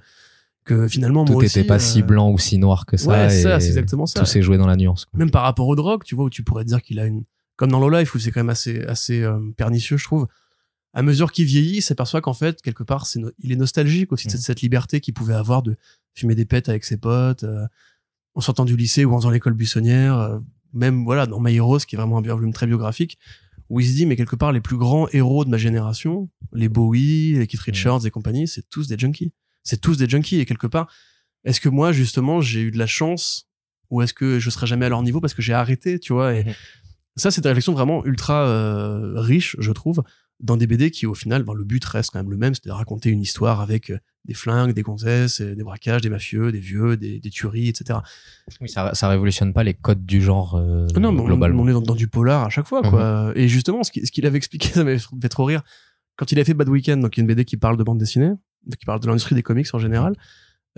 [0.69, 3.09] que finalement, Tout moi aussi, pas euh, si blanc ou si noir que ça.
[3.11, 4.21] Ouais, c'est ça, et c'est exactement ça.
[4.21, 5.05] Tout s'est joué dans la nuance.
[5.07, 5.19] quoi.
[5.19, 7.25] Même par rapport aux drogues, tu vois, où tu pourrais dire qu'il a une,
[7.57, 10.27] comme dans Low Life, où c'est quand même assez, assez euh, pernicieux, je trouve.
[10.95, 14.27] À mesure qu'il vieillit, il s'aperçoit qu'en fait, quelque part, no- il est nostalgique aussi
[14.27, 15.77] de cette, cette liberté qu'il pouvait avoir de
[16.15, 17.65] fumer des pètes avec ses potes, euh,
[18.35, 20.39] en sortant du lycée ou en faisant l'école buissonnière, euh,
[20.73, 23.19] même, voilà, dans My Heroes, qui est vraiment un volume très biographique,
[23.69, 26.69] où il se dit, mais quelque part, les plus grands héros de ma génération, les
[26.71, 29.33] Bowie, les Keith Richards et compagnie, c'est tous des junkies.
[29.69, 30.91] C'est tous des junkies, et quelque part,
[31.45, 33.49] est-ce que moi, justement, j'ai eu de la chance,
[33.91, 36.35] ou est-ce que je serai jamais à leur niveau parce que j'ai arrêté, tu vois,
[36.35, 36.53] et Mhm.
[37.17, 40.03] ça, c'est une réflexion vraiment ultra euh, riche, je trouve,
[40.41, 42.65] dans des BD qui, au final, ben, le but reste quand même le même, c'est
[42.67, 46.53] de raconter une histoire avec euh, des flingues, des gonzesses, euh, des braquages, des mafieux,
[46.53, 47.99] des vieux, des, des tueries, etc.
[48.61, 51.63] Oui, ça, ça révolutionne pas les codes du genre euh, non, mais on, globalement.
[51.65, 53.33] on est dans, dans du polar à chaque fois, quoi.
[53.35, 55.63] Et justement, ce qui- ce qu'il avait expliqué, ça m'avait fait trop rire.
[56.17, 58.31] Quand il a fait Bad Weekend, donc une BD qui parle de bande dessinée,
[58.77, 60.15] qui parle de l'industrie des comics en général,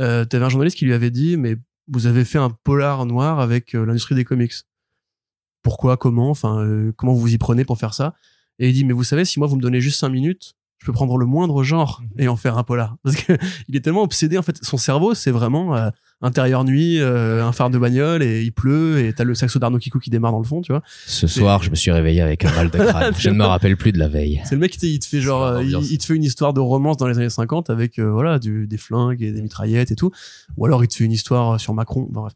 [0.01, 1.57] euh, t'avais un journaliste qui lui avait dit, mais
[1.89, 4.53] vous avez fait un polar noir avec euh, l'industrie des comics.
[5.63, 8.15] Pourquoi, comment, enfin, euh, comment vous vous y prenez pour faire ça?
[8.59, 10.87] Et il dit, mais vous savez, si moi vous me donnez juste cinq minutes, je
[10.87, 12.97] peux prendre le moindre genre et en faire un polar.
[13.03, 13.37] Parce que
[13.69, 15.91] il est tellement obsédé, en fait, son cerveau, c'est vraiment euh,
[16.23, 19.79] intérieur nuit, euh, un phare de bagnole et il pleut et t'as le saxo d'Arnaud
[19.79, 20.83] Kikou qui démarre dans le fond, tu vois.
[21.07, 23.15] Ce soir, je me suis réveillé avec un mal de crâne.
[23.19, 24.41] je ne me rappelle plus de la veille.
[24.45, 26.53] C'est le mec qui te- il te fait genre, euh, il, te fait une histoire
[26.53, 29.91] de romance dans les années 50 avec euh, voilà du, des flingues et des mitraillettes
[29.93, 30.11] et tout,
[30.59, 32.07] ou alors il te fait une histoire sur Macron.
[32.11, 32.35] Bon, bref,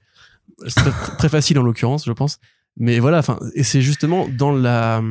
[0.67, 2.39] c'est très, très facile en l'occurrence, je pense.
[2.79, 5.03] Mais voilà, enfin, et c'est justement dans la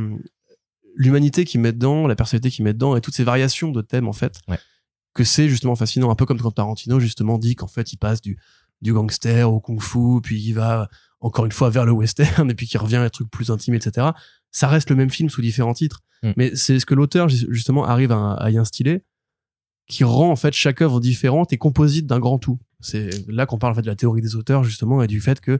[0.95, 4.07] l'humanité qui met dedans, la personnalité qui met dedans et toutes ces variations de thèmes
[4.07, 4.59] en fait, Ouais.
[5.13, 6.11] que c'est justement fascinant.
[6.11, 8.37] Un peu comme quand Tarantino justement dit qu'en fait il passe du
[8.83, 10.87] du gangster au kung-fu, puis il va
[11.19, 13.73] encore une fois vers le western et puis qu'il revient à des trucs plus intimes,
[13.73, 14.09] etc.
[14.51, 16.01] Ça reste le même film sous différents titres.
[16.21, 16.31] Mm.
[16.37, 19.03] Mais c'est ce que l'auteur ju- justement arrive à, à y instiller,
[19.87, 22.59] qui rend en fait chaque œuvre différente et composite d'un grand tout.
[22.81, 25.39] C'est là qu'on parle en fait de la théorie des auteurs justement et du fait
[25.39, 25.57] que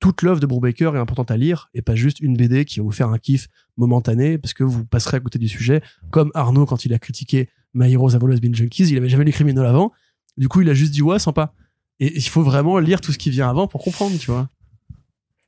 [0.00, 2.84] toute l'œuvre de Brubaker est importante à lire et pas juste une BD qui va
[2.84, 5.82] vous faire un kiff momentané parce que vous passerez à côté du sujet.
[6.10, 9.24] Comme Arnaud quand il a critiqué My Heroes Have Always Been Junkies, il avait jamais
[9.24, 9.92] lu Criminal avant.
[10.36, 11.52] Du coup, il a juste dit ouais, sympa.
[12.00, 14.48] Et il faut vraiment lire tout ce qui vient avant pour comprendre, tu vois.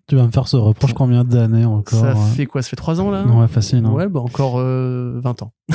[0.07, 2.63] Tu vas me faire ce reproche combien d'années encore Ça euh fait quoi?
[2.63, 3.27] Ça fait trois ans là?
[3.27, 3.85] Ouais, facile.
[3.85, 3.91] hein.
[3.93, 5.53] Ouais, bah encore euh, 20 ans.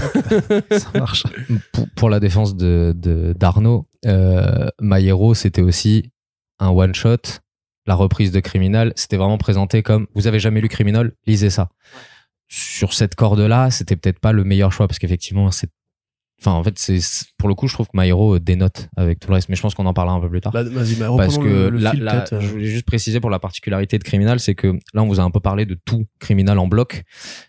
[0.71, 1.23] Ça marche.
[1.71, 6.09] Pour, pour la défense de de- d'Arnaud, euh, My Hero, c'était aussi
[6.59, 7.17] un one shot.
[7.85, 11.69] La reprise de Criminal, c'était vraiment présenté comme vous avez jamais lu Criminal, lisez ça.
[12.47, 15.69] Sur cette corde-là, c'était peut-être pas le meilleur choix parce qu'effectivement, c'est
[16.41, 16.99] Enfin, en fait, c'est
[17.37, 19.55] pour le coup, je trouve que My Hero euh, dénote avec tout le reste, mais
[19.55, 20.51] je pense qu'on en parlera un peu plus tard.
[20.51, 22.41] Bah, vas-y, bah, Parce que le, le là, là, euh.
[22.41, 25.23] je voulais juste préciser pour la particularité de Criminal, c'est que là, on vous a
[25.23, 27.03] un peu parlé de tout Criminal en bloc.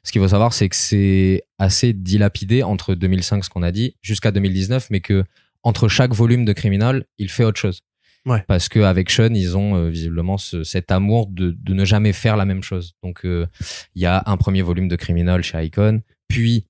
[0.04, 3.96] Ce qu'il faut savoir, c'est que c'est assez dilapidé entre 2005, ce qu'on a dit,
[4.00, 5.24] jusqu'à 2019, mais que
[5.64, 7.80] entre chaque volume de Criminal, il fait autre chose.
[8.26, 8.44] Ouais.
[8.46, 12.36] Parce qu'avec Sean, ils ont euh, visiblement ce- cet amour de, de ne jamais faire
[12.36, 12.92] la même chose.
[13.02, 13.46] Donc, euh,
[13.94, 16.66] il y a un premier volume de Criminal chez Icon, puis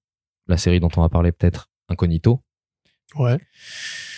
[0.48, 2.40] la série dont on va parler peut-être, Incognito.
[3.16, 3.38] Ouais.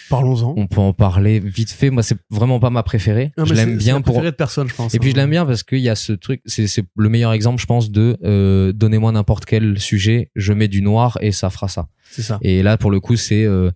[0.09, 0.55] Parlons-en.
[0.57, 1.91] On peut en parler vite fait.
[1.91, 3.33] Moi, c'est vraiment pas ma préférée.
[3.37, 4.13] Non, je l'aime bien la pour.
[4.15, 4.95] préférée de personne, je pense.
[4.95, 5.13] Et puis hein.
[5.13, 7.91] je l'aime bien parce qu'il y a ce truc, c'est le meilleur exemple, je pense,
[7.91, 11.89] de euh, donnez-moi n'importe quel sujet, je mets du noir et ça fera ça.
[12.11, 12.39] C'est ça.
[12.43, 13.73] Et là, pour le coup, c'est euh,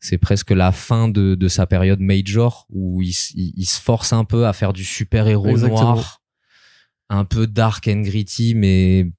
[0.00, 3.78] c'est presque la fin de, de sa période major où il, s- il, il se
[3.80, 5.82] force un peu à faire du super héros Exactement.
[5.94, 6.22] noir,
[7.10, 9.10] un peu dark and gritty, mais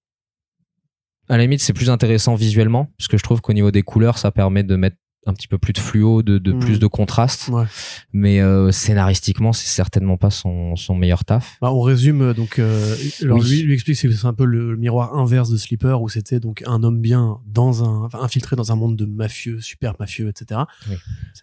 [1.29, 4.17] à la limite c'est plus intéressant visuellement parce que je trouve qu'au niveau des couleurs,
[4.17, 6.59] ça permet de mettre un petit peu plus de fluo, de, de Mm.
[6.59, 7.49] plus de contraste.
[7.49, 7.65] Ouais.
[8.13, 11.57] Mais euh, scénaristiquement, c'est certainement pas son, son meilleur taf.
[11.61, 12.57] Bah, on résume euh, donc.
[12.57, 13.49] Euh, alors Oui.
[13.49, 16.39] lui, lui explique que c'est un peu le, le miroir inverse de Sleeper où c'était
[16.39, 20.29] donc un homme bien dans un enfin, infiltré dans un monde de mafieux, super mafieux,
[20.29, 20.61] etc.
[20.89, 20.95] Oui.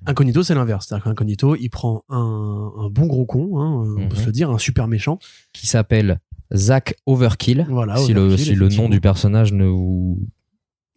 [0.07, 0.87] Incognito, c'est l'inverse.
[0.89, 4.21] C'est-à-dire qu'Incognito, il prend un, un bon gros con, hein, on peut Mhm.
[4.23, 5.19] se le dire, un super méchant.
[5.53, 6.19] qui s'appelle
[6.55, 7.67] Zach Overkill.
[7.69, 7.97] Voilà.
[7.97, 10.21] si le, Overkill, si le nom du personnage ne vous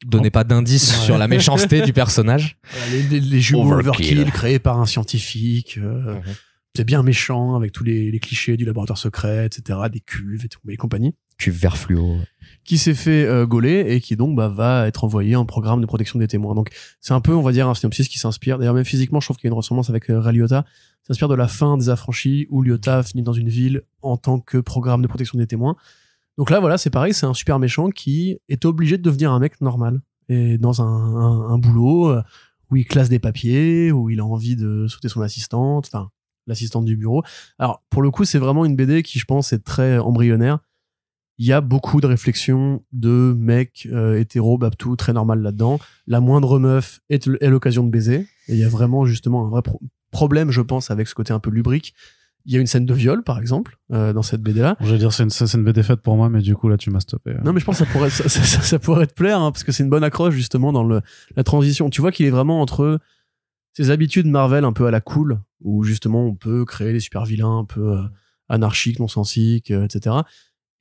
[0.05, 1.05] donnait pas d'indice Ouais.
[1.05, 2.57] sur la méchanceté du personnage.
[2.91, 4.19] Les, les, les jumeaux Overkill.
[4.19, 4.31] Overkill.
[4.33, 5.77] créés par un scientifique.
[5.81, 6.21] euh, Mhm.
[6.75, 10.47] C'est bien méchant avec tous les, les clichés du laboratoire secret, etc., des cuves et
[10.47, 11.15] tout, et compagnie.
[11.39, 12.17] Cuve vert fluo.
[12.69, 15.87] Qui s'est fait euh, gauler et qui donc bah, va être envoyé en programme de
[15.87, 16.53] protection des témoins.
[16.53, 16.69] Donc
[17.01, 18.59] c'est un peu, on va dire, un synopsis qui s'inspire.
[18.59, 20.21] D'ailleurs, même physiquement, je trouve qu'il y a une ressemblance avec euh,
[21.01, 24.59] s'inspire de la fin des affranchis où Liotta finit dans une ville en tant que
[24.59, 25.77] programme de protection des témoins.
[26.37, 29.39] Donc là, voilà, c'est pareil, c'est un super méchant qui est obligé de devenir un
[29.39, 32.21] mec normal et dans un, un, un boulot euh,
[32.69, 36.11] où il classe des papiers, où il a envie de sauter son assistante, enfin
[36.45, 37.23] l'assistante du bureau.
[37.57, 40.59] Alors pour le coup, c'est vraiment une BD qui, je pense, est très embryonnaire
[41.39, 45.79] il y a beaucoup de réflexions de mecs euh, hétéros, babtou, très normal là-dedans.
[46.05, 48.27] La moindre meuf est, est l'occasion de baiser.
[48.49, 49.81] Et il y a vraiment justement un vrai pro-
[50.11, 51.93] problème, je pense, avec ce côté un peu lubrique.
[52.45, 54.75] Il y a une scène de viol, par exemple, euh, dans cette BD-là.
[54.81, 55.29] Je vais dire, c'est une,
[55.59, 57.33] une BD faite pour moi, mais du coup, là, tu m'as stoppé.
[57.43, 59.51] Non, mais je pense que ça pourrait, ça, ça- ça- ça pourrait te plaire, hein,
[59.51, 61.01] parce que c'est une bonne accroche, justement, dans le,
[61.35, 61.89] la transition.
[61.89, 62.99] Tu vois qu'il est vraiment entre
[63.73, 67.23] ses habitudes Marvel un peu à la cool, où justement on peut créer des super
[67.25, 68.01] vilains un peu euh,
[68.49, 70.15] anarchiques, non-sensiques, euh, etc.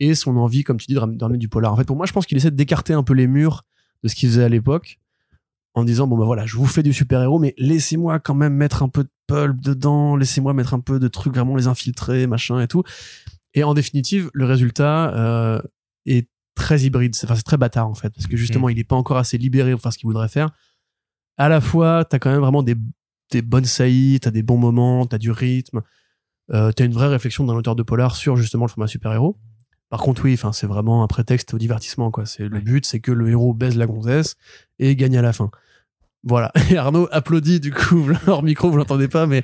[0.00, 1.72] Et son envie, comme tu dis, de ram- de ramener du polar.
[1.72, 3.64] En fait, pour moi, je pense qu'il essaie d'écarter un peu les murs
[4.02, 5.00] de ce qu'il faisait à l'époque,
[5.74, 8.82] en disant, bon, bah voilà, je vous fais du super-héros, mais laissez-moi quand même mettre
[8.82, 12.60] un peu de pulp dedans, laissez-moi mettre un peu de trucs, vraiment les infiltrer, machin
[12.60, 12.82] et tout.
[13.54, 15.60] Et en définitive, le résultat euh,
[16.06, 17.14] est très hybride.
[17.14, 19.36] C'est enfin, c'est très bâtard, en fait, parce que justement, il n'est pas encore assez
[19.38, 20.50] libéré pour faire ce qu'il voudrait faire.
[21.36, 22.74] À la fois, t'as quand même vraiment des,
[23.30, 25.82] des bonnes saillies, t'as des bons moments, t'as du rythme,
[26.52, 29.36] euh, t'as une vraie réflexion d'un auteur de polar sur justement le format super-héros.
[29.90, 32.26] Par contre, oui, enfin, c'est vraiment un prétexte au divertissement, quoi.
[32.26, 34.36] C'est le but, c'est que le héros baise la gonzesse
[34.78, 35.50] et gagne à la fin.
[36.22, 36.52] Voilà.
[36.70, 39.42] Et Arnaud applaudit du coup hors micro, vous l'entendez pas, mais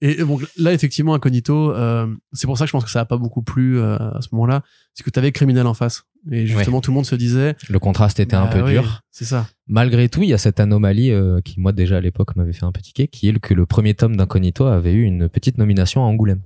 [0.00, 3.04] et bon là effectivement incognito, euh, c'est pour ça que je pense que ça a
[3.06, 4.62] pas beaucoup plu euh, à ce moment-là,
[4.92, 8.20] c'est que t'avais criminel en face et justement tout le monde se disait Le contraste
[8.20, 9.02] était un bah peu oui, dur.
[9.10, 9.46] C'est ça.
[9.66, 12.64] Malgré tout, il y a cette anomalie euh, qui, moi, déjà à l'époque, m'avait fait
[12.64, 16.02] un petit quai, qui est que le premier tome d'Incognito avait eu une petite nomination
[16.02, 16.40] à Angoulême.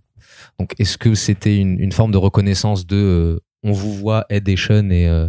[0.58, 4.52] Donc, est-ce que c'était une, forme de reconnaissance de euh, on vous voit Ed et
[4.52, 5.28] et euh,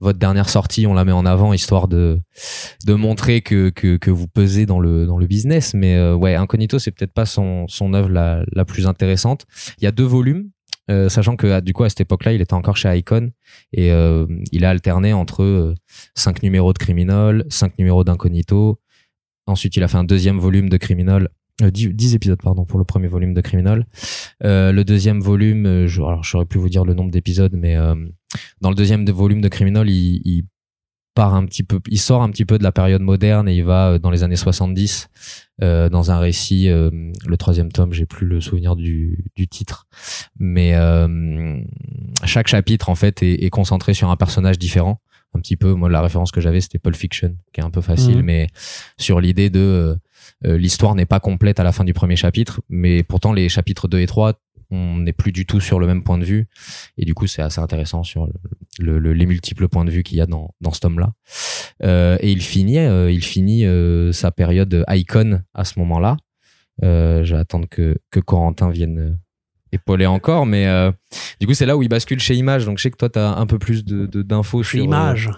[0.00, 2.20] votre dernière sortie, on la met en avant histoire de
[2.86, 5.74] de montrer que que, que vous pesez dans le dans le business.
[5.74, 9.46] Mais euh, ouais, Incognito, c'est peut-être pas son son œuvre la la plus intéressante.
[9.78, 10.50] Il y a deux volumes.
[11.08, 13.32] sachant que ah, du coup à cette époque-là, il était encore chez Icon
[13.72, 13.90] et
[14.52, 15.74] il a alterné entre
[16.14, 18.78] cinq numéros de Criminal, cinq numéros d'Incognito.
[19.46, 21.28] Ensuite, il a fait un deuxième volume de Criminal,
[21.62, 23.86] euh, 10, 10 épisodes pardon pour le premier volume de Criminal.
[24.42, 27.54] Euh, le deuxième volume, euh, je, alors je saurais plus vous dire le nombre d'épisodes,
[27.54, 27.94] mais euh,
[28.60, 30.44] dans le deuxième de- volume de Criminal, il, il
[31.14, 33.62] part un petit peu, il sort un petit peu de la période moderne et il
[33.64, 35.08] va euh, dans les années 70
[35.62, 36.68] euh, dans un récit.
[36.68, 36.90] euh,
[37.24, 39.86] le troisième tome, j'ai plus le souvenir du, du titre,
[40.40, 41.60] mais euh,
[42.24, 45.00] chaque chapitre en fait est, est concentré sur un personnage différent.
[45.36, 47.80] Un petit peu, moi la référence que j'avais c'était Pulp Fiction, qui est un peu
[47.80, 48.22] facile, Mhm.
[48.24, 48.46] mais
[48.98, 49.96] sur l'idée de euh, euh,
[50.44, 54.00] l'histoire n'est pas complète à la fin du premier chapitre, mais pourtant les chapitres 2
[54.00, 54.34] et 3
[54.70, 56.46] on n'est plus du tout sur le même point de vue.
[56.96, 58.26] Et du coup c'est assez intéressant sur
[58.78, 61.12] le- le- les multiples points de vue qu'il y a dans, dans ce tome là
[61.84, 66.16] euh, et il finit euh, il finit euh, sa période icon à ce moment là
[66.82, 69.14] euh, attendre que, que Corentin vienne euh,
[69.72, 70.90] épauler encore mais euh,
[71.40, 72.64] du coup c'est là où il bascule chez Image.
[72.64, 74.80] Donc je sais que toi tu as un peu plus de de- d'infos Chez sur,
[74.80, 75.30] euh, Image.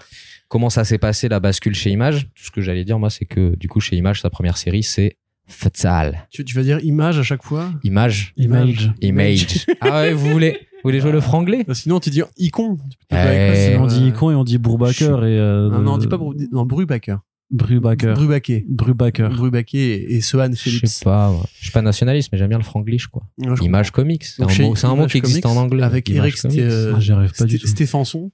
[0.47, 2.27] Comment ça s'est passé la bascule chez Image.
[2.35, 4.83] Tout ce que j'allais dire, moi, c'est que du coup, chez Image, sa première série,
[4.83, 5.17] c'est
[5.49, 6.27] Fatal.
[6.29, 7.71] Tu, tu vas dire image à chaque fois?
[7.83, 8.33] Image.
[8.35, 8.91] Image.
[9.01, 9.65] Image.
[9.79, 11.63] ah ouais, vous voulez, vous voulez jouer le franglais?
[11.69, 12.77] Euh, Sinon, tu dis icon.
[13.11, 15.39] Eh, on dit euh, Icon et on dit Bourbacker et.
[15.39, 16.19] euh, Non, non, on dit pas
[16.51, 17.19] non, Brubaker.
[17.49, 18.13] Brubacker.
[18.13, 18.63] Brubaker.
[18.67, 19.29] Brubacker.
[19.29, 20.87] Brubaker et, et Sohan Je Phillips.
[20.87, 21.31] sais pas.
[21.31, 21.37] ouais.
[21.59, 23.23] Je suis pas nationaliste, mais j'aime bien le franglish, quoi.
[23.37, 24.25] Ouais, je Image Comics.
[24.25, 25.83] C'est Donc un, mot, c'est un mot qui existe en anglais.
[25.83, 27.37] avec Eric euh, Ah.
[27.65, 28.31] Stéphanson.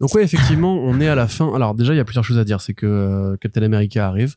[0.00, 1.54] Donc ouais, effectivement, on est à la fin.
[1.54, 2.60] Alors déjà, il y a plusieurs choses à dire.
[2.60, 4.36] C'est que euh, Captain America arrive.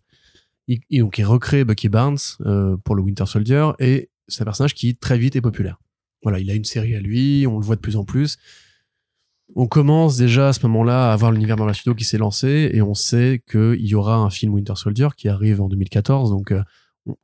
[0.67, 4.45] Il, il- donc il recrée Bucky Barnes euh, pour le Winter Soldier et c'est un
[4.45, 5.77] personnage qui très vite est populaire.
[6.23, 8.37] Voilà, il a une série à lui, on le voit de plus en plus.
[9.55, 12.81] On commence déjà à ce moment-là à avoir l'univers Marvel Studios qui s'est lancé et
[12.81, 16.29] on sait qu'il y aura un film Winter Soldier qui arrive en 2014.
[16.31, 16.61] Donc euh,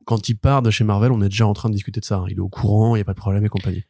[0.06, 2.16] quand il part de chez Marvel, on est déjà en train de discuter de ça.
[2.16, 2.24] hein.
[2.28, 3.84] Il est au courant, il n'y a pas de problème et compagnie.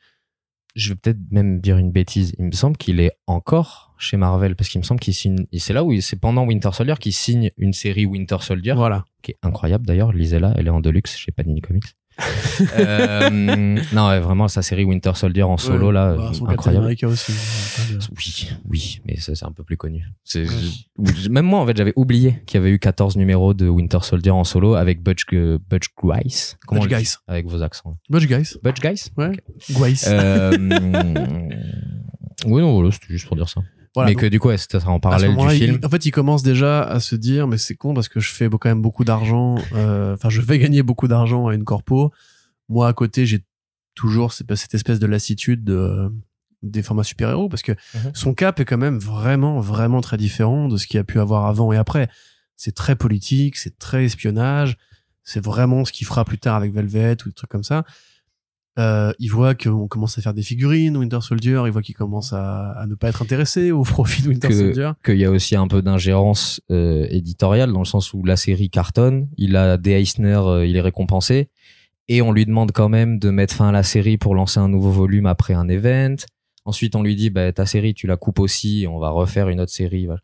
[0.75, 2.33] Je vais peut-être même dire une bêtise.
[2.39, 5.47] Il me semble qu'il est encore chez Marvel parce qu'il me semble qu'il signe.
[5.57, 9.05] C'est là où il- c'est pendant Winter Soldier qu'il signe une série Winter Soldier Voilà.
[9.23, 10.13] qui est incroyable d'ailleurs.
[10.13, 11.85] Lisez-la, elle est en deluxe chez Panini Comics.
[12.79, 13.31] Euh,
[13.93, 16.85] non, ouais, vraiment sa série Winter Soldier en solo là, bah, son incroyable.
[16.85, 17.33] America aussi.
[17.33, 20.05] hein, Oui, oui, mais c'est un peu plus connu.
[20.23, 20.47] C'est,
[21.31, 24.31] même moi, en fait, j'avais oublié qu'il y avait eu 14 numéros de Winter Soldier
[24.31, 25.25] en solo avec Butch,
[25.69, 26.57] Butch Guice.
[26.67, 27.19] Comment Butch Guice.
[27.27, 27.97] Avec vos accents.
[28.09, 28.55] Butch Guys.
[28.63, 29.33] Butch Guice Ouais.
[29.71, 30.05] Guice.
[30.09, 30.53] euh,
[32.47, 33.63] Oui, non, voilà, c'était juste pour dire ça.
[33.95, 35.79] Voilà, mais donc, que du coup, ouais, c'était en parallèle du il- film.
[35.85, 38.49] En fait, il commence déjà à se dire, mais c'est con parce que je fais
[38.49, 39.55] quand même beaucoup d'argent.
[39.75, 42.13] euh, Enfin, je vais gagner beaucoup d'argent à une corpo.
[42.69, 43.45] Moi, à côté, j'ai
[43.95, 46.13] toujours cette cette espèce de lassitude de,
[46.63, 48.11] des formats super-héros parce que Mhm.
[48.15, 51.21] son cap est quand même vraiment, vraiment très différent de ce qu'il y a pu
[51.21, 52.09] avoir avant et après.
[52.57, 54.77] C'est très politique, c'est très espionnage.
[55.23, 57.85] C'est vraiment ce qu'il fera plus tard avec Velvet ou des trucs comme ça.
[58.77, 62.33] Euh, il voit qu'on commence à faire des figurines Winter Soldier, il voit qu'il commence
[62.33, 64.91] à, à ne pas être intéressé au profit de Winter Que- Soldier.
[65.05, 68.71] Qu'il y a aussi un peu d'ingérence euh, éditoriale dans le sens où la série
[68.71, 71.49] cartonne, il a des Eisner, euh, il est récompensé,
[72.09, 74.69] et on lui demande quand même de mettre fin à la série pour lancer un
[74.69, 76.17] nouveau volume après un event.
[76.65, 79.61] Ensuite, on lui dit, bah, ta série, tu la coupes aussi, on va refaire une
[79.61, 80.07] autre série.
[80.07, 80.21] voilà.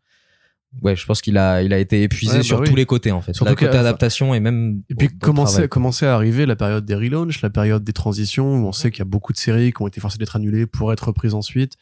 [0.81, 2.67] Ouais, je pense qu'il a, il a été épuisé Ouais, bah sur oui.
[2.69, 3.33] tous les côtés, en fait.
[3.33, 4.83] Surtout la côté adaptation et même.
[4.89, 5.67] Et puis travail.
[5.67, 8.99] commençait à arriver la période des relaunchs, la période des transitions, où on sait qu'il
[8.99, 11.73] y a beaucoup de séries qui ont été forcées d'être annulées pour être reprises ensuite.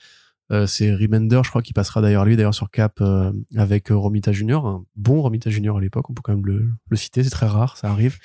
[0.51, 3.95] Euh, c'est Remender, je crois, qui passera d'ailleurs lui, d'ailleurs sur Cap euh, avec euh,
[3.95, 7.23] Romita Junior, un bon Romita Junior à l'époque, on peut quand même le, le citer,
[7.23, 8.17] c'est très rare, ça arrive.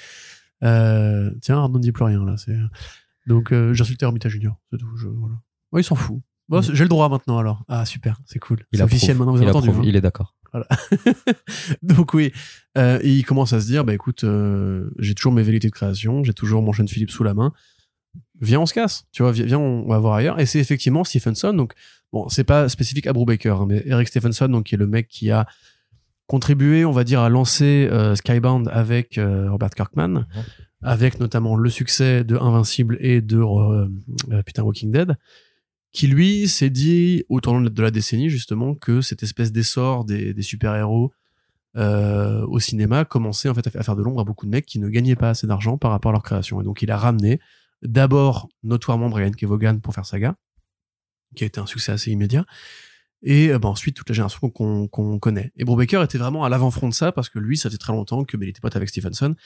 [0.62, 2.37] Euh, tiens, Arnaud ne dit plus rien là.
[2.39, 2.57] C'est
[3.27, 4.89] donc euh, j'ai insulté Romita Junior, c'est tout.
[4.97, 5.35] Je, voilà.
[5.73, 6.21] Ouais, il s'en fout.
[6.49, 7.62] Bon, j'ai le droit maintenant alors.
[7.69, 8.65] Ah super, c'est cool.
[8.73, 9.69] Il C'est officiel maintenant, vous il avez entendu.
[9.69, 10.35] approuve, hein il est d'accord.
[11.83, 12.33] Donc oui,
[12.79, 15.73] euh, et il commence à se dire, bah écoute, euh, j'ai toujours mes velléités de
[15.73, 17.53] création, j'ai toujours mon jeune Philippe sous la main.
[18.41, 20.39] Viens, on se casse, tu vois, viens, on va voir ailleurs.
[20.41, 21.53] Et c'est effectivement Stephenson.
[21.53, 21.73] Donc
[22.13, 25.09] bon, c'est pas spécifique à Brubaker, hein, mais Eric Stephenson, donc qui est le mec
[25.09, 25.47] qui a
[26.27, 30.27] contribué, on va dire, à lancer euh, Skybound avec Robert Kirkman,
[30.83, 33.43] avec notamment le succès de Invincible et de
[34.45, 35.17] putain Walking Dead
[35.95, 40.34] qui lui s'est dit au tournant de la décennie justement que cette espèce d'essor des,
[40.34, 41.12] des super-héros
[41.76, 44.51] euh, au cinéma commençait en fait à fa- à faire de l'ombre à beaucoup de
[44.51, 46.61] mecs qui ne gagnaient pas assez d'argent par rapport à leur création.
[46.61, 47.40] Et donc il a ramené
[47.82, 50.34] d'abord notoirement Brian Kevogan pour faire Saga,
[51.36, 52.45] qui a été un succès assez immédiat,
[53.22, 55.53] et euh, bah, ensuite toute la génération qu'on connaît.
[55.57, 58.24] Et Brubaker était vraiment à l'avant-front de ça parce que lui, ça fait très longtemps
[58.24, 59.36] que bah, il était pote avec Stephenson,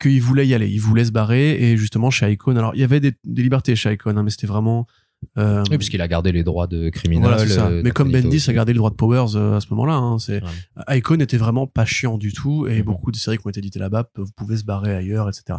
[0.00, 2.84] qu'il voulait y aller, il voulait se barrer, et justement chez Icon, alors il y
[2.84, 4.88] avait des, des libertés chez Icon, hein, mais c'était vraiment...
[5.36, 7.22] euh, Oui, puisqu'il a gardé les droits de criminel.
[7.28, 7.68] voilà, c'est ça.
[7.68, 8.50] euh, Mais comme Bendis aussi.
[8.50, 10.98] a gardé le droit de Powers euh, à ce moment-là, hein, c'est Ouais.
[10.98, 12.84] Icon était vraiment pas chiant du tout et Mhm.
[12.84, 15.58] beaucoup de séries qui ont été éditées là-bas vous pouvez se barrer ailleurs, etc.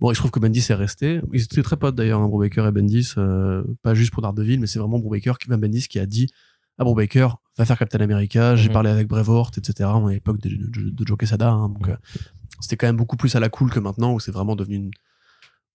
[0.00, 1.20] Bon, il se trouve que Bendis est resté.
[1.32, 4.66] Ils étaient très potes d'ailleurs, hein, Brubaker et Bendis, euh, pas juste pour Daredevil, mais
[4.68, 6.28] c'est vraiment Brubaker, qui- même Bendis qui a dit
[6.78, 7.28] à Brubaker,
[7.58, 8.54] va faire Captain America.
[8.56, 8.72] J'ai Mhm.
[8.72, 9.88] parlé avec Brevort, etc.
[9.90, 11.90] À l'époque de, de, de Joe Quesada, hein, donc
[12.60, 14.90] c'était quand même beaucoup plus à la cool que maintenant où c'est vraiment devenu une...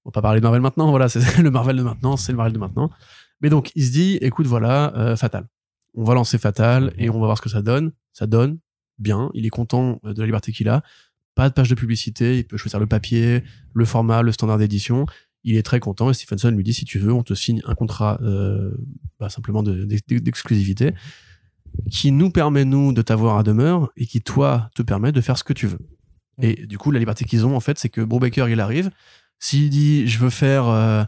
[0.06, 2.38] On va pas parler de Marvel maintenant, voilà, c'est le Marvel de maintenant, c'est le
[2.38, 2.90] Marvel de maintenant.
[3.42, 5.48] Mais donc, il se dit, écoute, voilà, euh, Fatal.
[5.96, 7.92] On va lancer Fatal et on va voir ce que ça donne.
[8.14, 8.60] Ça donne
[9.00, 9.30] bien.
[9.34, 10.84] Il est content euh, de la liberté qu'il a.
[11.36, 12.38] Pas de page de publicité.
[12.38, 13.44] Il peut choisir le papier,
[13.74, 15.06] le format, le standard d'édition.
[15.44, 17.76] Il est très content et Stephenson lui dit, si tu veux, on te signe un
[17.76, 18.72] contrat euh,
[19.20, 20.94] bah, simplement de- d'ex- d'exclusivité
[21.92, 25.38] qui nous permet, nous, de t'avoir à demeure et qui, toi, te permet de faire
[25.38, 25.80] ce que tu veux.
[26.42, 28.90] Et du coup, la liberté qu'ils ont, en fait, c'est que Brubaker, il arrive.
[29.40, 31.04] S'il dit, je veux faire euh,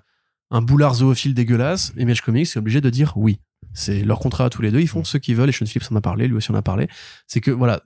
[0.52, 3.40] un boulard zoophile dégueulasse, Image Comics est obligé de dire oui.
[3.74, 4.80] C'est leur contrat à tous les deux.
[4.80, 5.50] Ils font ce qu'ils veulent.
[5.50, 6.88] Et Sean Phillips en a parlé, lui aussi en a parlé.
[7.28, 7.82] C'est que, voilà,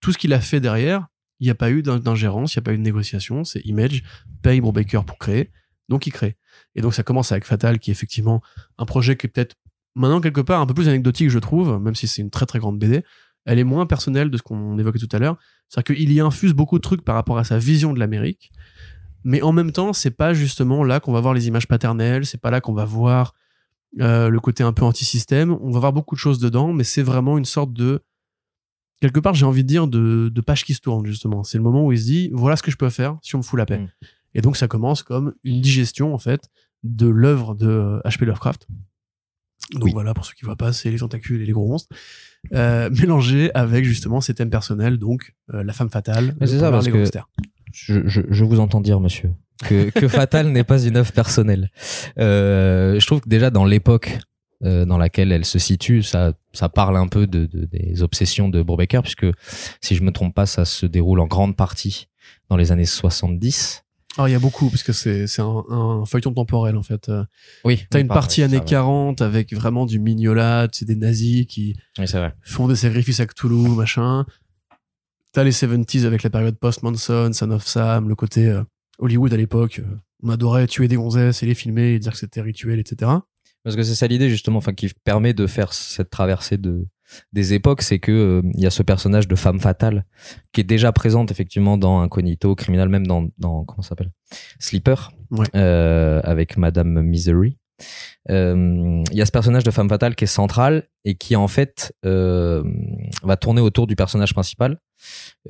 [0.00, 1.06] tout ce qu'il a fait derrière,
[1.40, 3.44] il n'y a pas eu d'in- d'ingérence, il n'y a pas eu de négociation.
[3.44, 4.02] C'est Image
[4.42, 5.50] paye Brubaker pour créer.
[5.88, 6.36] Donc, il crée.
[6.74, 8.42] Et donc, ça commence avec Fatal, qui est effectivement
[8.78, 9.54] un projet qui est peut-être
[9.94, 12.58] maintenant quelque part un peu plus anecdotique, je trouve, même si c'est une très très
[12.58, 13.02] grande BD.
[13.44, 15.36] elle est moins personnelle de ce qu'on évoquait tout à l'heure.
[15.68, 18.50] C'est-à-dire qu'il y infuse beaucoup de trucs par rapport à sa vision de l'Amérique.
[19.26, 22.40] Mais en même temps, c'est pas justement là qu'on va voir les images paternelles, c'est
[22.40, 23.34] pas là qu'on va voir
[24.00, 25.58] euh, le côté un peu anti-système.
[25.60, 28.04] On va voir beaucoup de choses dedans, mais c'est vraiment une sorte de.
[29.00, 31.42] Quelque part, j'ai envie de dire de, de page qui se tourne, justement.
[31.42, 33.38] C'est le moment où il se dit voilà ce que je peux faire si on
[33.38, 33.78] me fout la paix.
[33.78, 33.88] Mm.
[34.34, 36.48] Et donc, ça commence comme une digestion, en fait,
[36.84, 38.26] de l'œuvre de H.P.
[38.26, 38.68] Lovecraft.
[39.72, 39.92] Donc Oui.
[39.92, 41.88] voilà, pour ceux qui voient pas, c'est les tentacules et les gros monstres.
[42.54, 46.70] Euh, mélangés avec justement ces thèmes personnels, donc euh, la femme fatale, Mais c'est ça,
[46.70, 46.98] parce les que-
[47.72, 49.32] je, je, je vous entends dire, monsieur,
[49.64, 51.70] que, que Fatal n'est pas une œuvre personnelle.
[52.18, 54.18] Euh, je trouve que déjà dans l'époque
[54.64, 58.48] euh, dans laquelle elle se situe, ça, ça parle un peu de, de- des obsessions
[58.48, 59.26] de Brubaker, puisque
[59.82, 62.08] si je me trompe pas, ça se déroule en grande partie
[62.48, 63.84] dans les années 70.
[64.16, 67.08] Alors il y a beaucoup, parce que c'est c'est un, un feuilleton temporel en fait.
[67.08, 67.24] Euh,
[67.64, 67.84] Oui.
[67.90, 72.18] T'as une partie années 40 avec vraiment du mignolat, c'est des nazis qui Oui, c'est
[72.18, 72.34] vrai.
[72.42, 74.24] font des sacrifices à Cthulhu, machin.
[75.32, 78.62] T'as les 70s avec la période post-Manson, Son of Sam, le côté euh,
[78.98, 79.80] Hollywood à l'époque.
[79.80, 83.10] euh, on adorait tuer des gonzesses et les filmer et dire que c'était rituel, etc.
[83.64, 86.86] Parce que c'est ça l'idée justement, enfin qui permet de faire cette traversée de
[87.32, 90.04] des époques, c'est que euh, il y a ce personnage de femme fatale
[90.52, 94.10] qui est déjà présente effectivement dans Incognito, criminal même dans dans comment s'appelle?
[94.58, 95.46] Sleeper, Ouais.
[95.54, 97.58] euh, avec Madame Misery.
[98.30, 101.46] Euh, Il y a ce personnage de femme fatale qui est central et qui en
[101.48, 102.64] fait euh,
[103.22, 104.78] va tourner autour du personnage principal,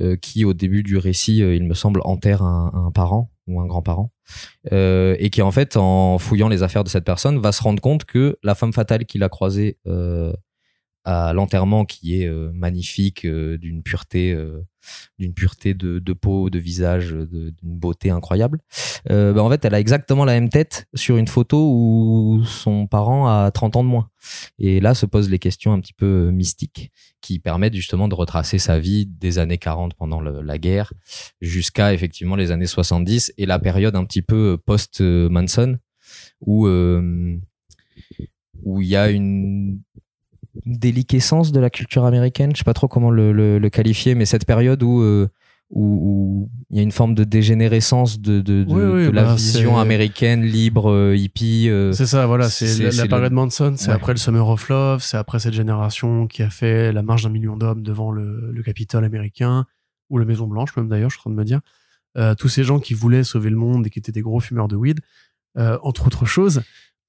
[0.01, 3.61] euh, qui au début du récit, euh, il me semble, enterre un, un parent ou
[3.61, 4.11] un grand-parent,
[4.73, 7.81] euh, et qui en fait, en fouillant les affaires de cette personne, va se rendre
[7.81, 10.33] compte que la femme fatale qu'il a croisée euh,
[11.07, 14.61] à l'enterrement, qui est euh, magnifique, euh, d'une pureté, euh,
[15.19, 18.61] d'une pureté de, de peau, de visage, d'une beauté incroyable,
[19.11, 22.89] euh, bah, en fait, elle a exactement la même tête sur une photo où son
[22.89, 24.11] parent a 30 ans de moins.
[24.59, 26.91] Et là se posent les questions un petit peu mystiques
[27.21, 30.93] qui permettent justement de retracer sa vie des années 40 pendant la guerre
[31.41, 35.79] jusqu'à effectivement les années 70 et la période un petit peu post-Manson
[36.41, 37.39] où euh,
[38.63, 39.81] où il y a une
[40.65, 44.25] déliquescence de la culture américaine, je sais pas trop comment le, le- le qualifier, mais
[44.25, 45.29] cette période où euh,
[45.71, 49.25] où il y a une forme de dégénérescence de, de, de, Oui, oui, de la
[49.25, 51.69] bah, vision américaine libre euh, hippie.
[51.69, 53.95] euh, C'est ça, voilà, c'est la, la le- période Manson, c'est Ouais.
[53.95, 57.31] après le Summer of Love, c'est après cette génération qui a fait la marche d'un
[57.31, 59.65] million d'hommes devant le, le Capitole américain,
[60.09, 61.61] ou la Maison Blanche même d'ailleurs, je suis en train de me dire.
[62.17, 64.69] Euh, tous ces gens qui voulaient sauver le monde et qui étaient des gros fumeurs
[64.69, 65.01] de weed,
[65.83, 66.63] entre autres choses,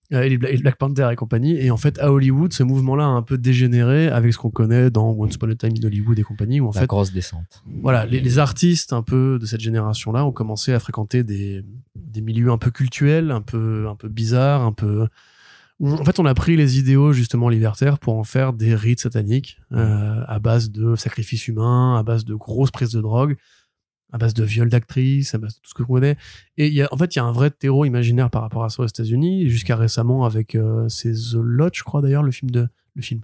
[0.09, 1.57] les Bla- et Black Panther et compagnie.
[1.57, 4.89] Et en fait, à Hollywood, ce mouvement-là a un peu dégénéré avec ce qu'on connaît
[4.89, 7.63] dans Once Upon a Time in Hollywood et compagnie, où en la fait, grosse descente.
[7.81, 11.63] voilà, les, les artistes un peu de cette génération-là ont commencé à fréquenter des,
[11.95, 15.07] des milieux un peu cultuels, un peu, un peu bizarres, un peu.
[15.79, 19.59] En fait, on a pris les idéaux justement libertaires pour en faire des rites sataniques
[19.73, 23.35] euh, à base de sacrifices humains, à base de grosses prises de drogue,
[24.11, 26.17] à base de viols d'actrices, à base de tout ce que vous connaissez.
[26.57, 28.69] Et y a, en fait, il y a un vrai terreau imaginaire par rapport à
[28.69, 32.51] ça aux États-Unis, jusqu'à récemment avec euh, c'est The Lot, je crois d'ailleurs, le film
[32.51, 33.21] de le film,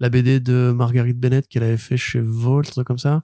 [0.00, 3.22] la BD de Marguerite Bennett qu'elle avait fait chez Volt, comme ça.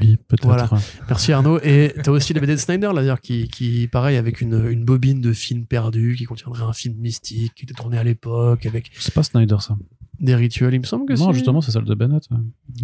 [0.00, 0.44] Oui, peut-être.
[0.46, 0.68] Voilà.
[1.08, 1.58] Merci Arnaud.
[1.62, 4.84] Et t'as aussi les BD de Snyder, là, d'ailleurs, qui, qui, pareil, avec une, une
[4.84, 8.90] bobine de film perdu, qui contiendrait un film mystique, qui était tourné à l'époque, avec
[8.98, 9.76] C'est pas Snyder ça.
[10.20, 11.34] des rituels, il me semble que Non, c'est.
[11.34, 12.24] justement, c'est celle de Bennett.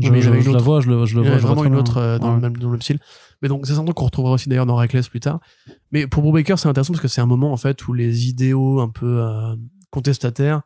[0.01, 1.39] Je, je- je la vois, je le, je le Il y vois.
[1.39, 2.35] vraiment une autre euh, dans, Ouais.
[2.37, 2.99] le même, dans le même style.
[3.43, 5.41] Mais donc, c'est un truc qu'on retrouvera aussi d'ailleurs dans Reckless plus tard.
[5.91, 8.81] Mais pour Brubaker, c'est intéressant parce que c'est un moment, en fait, où les idéaux
[8.81, 9.55] un peu euh,
[9.91, 10.63] contestataires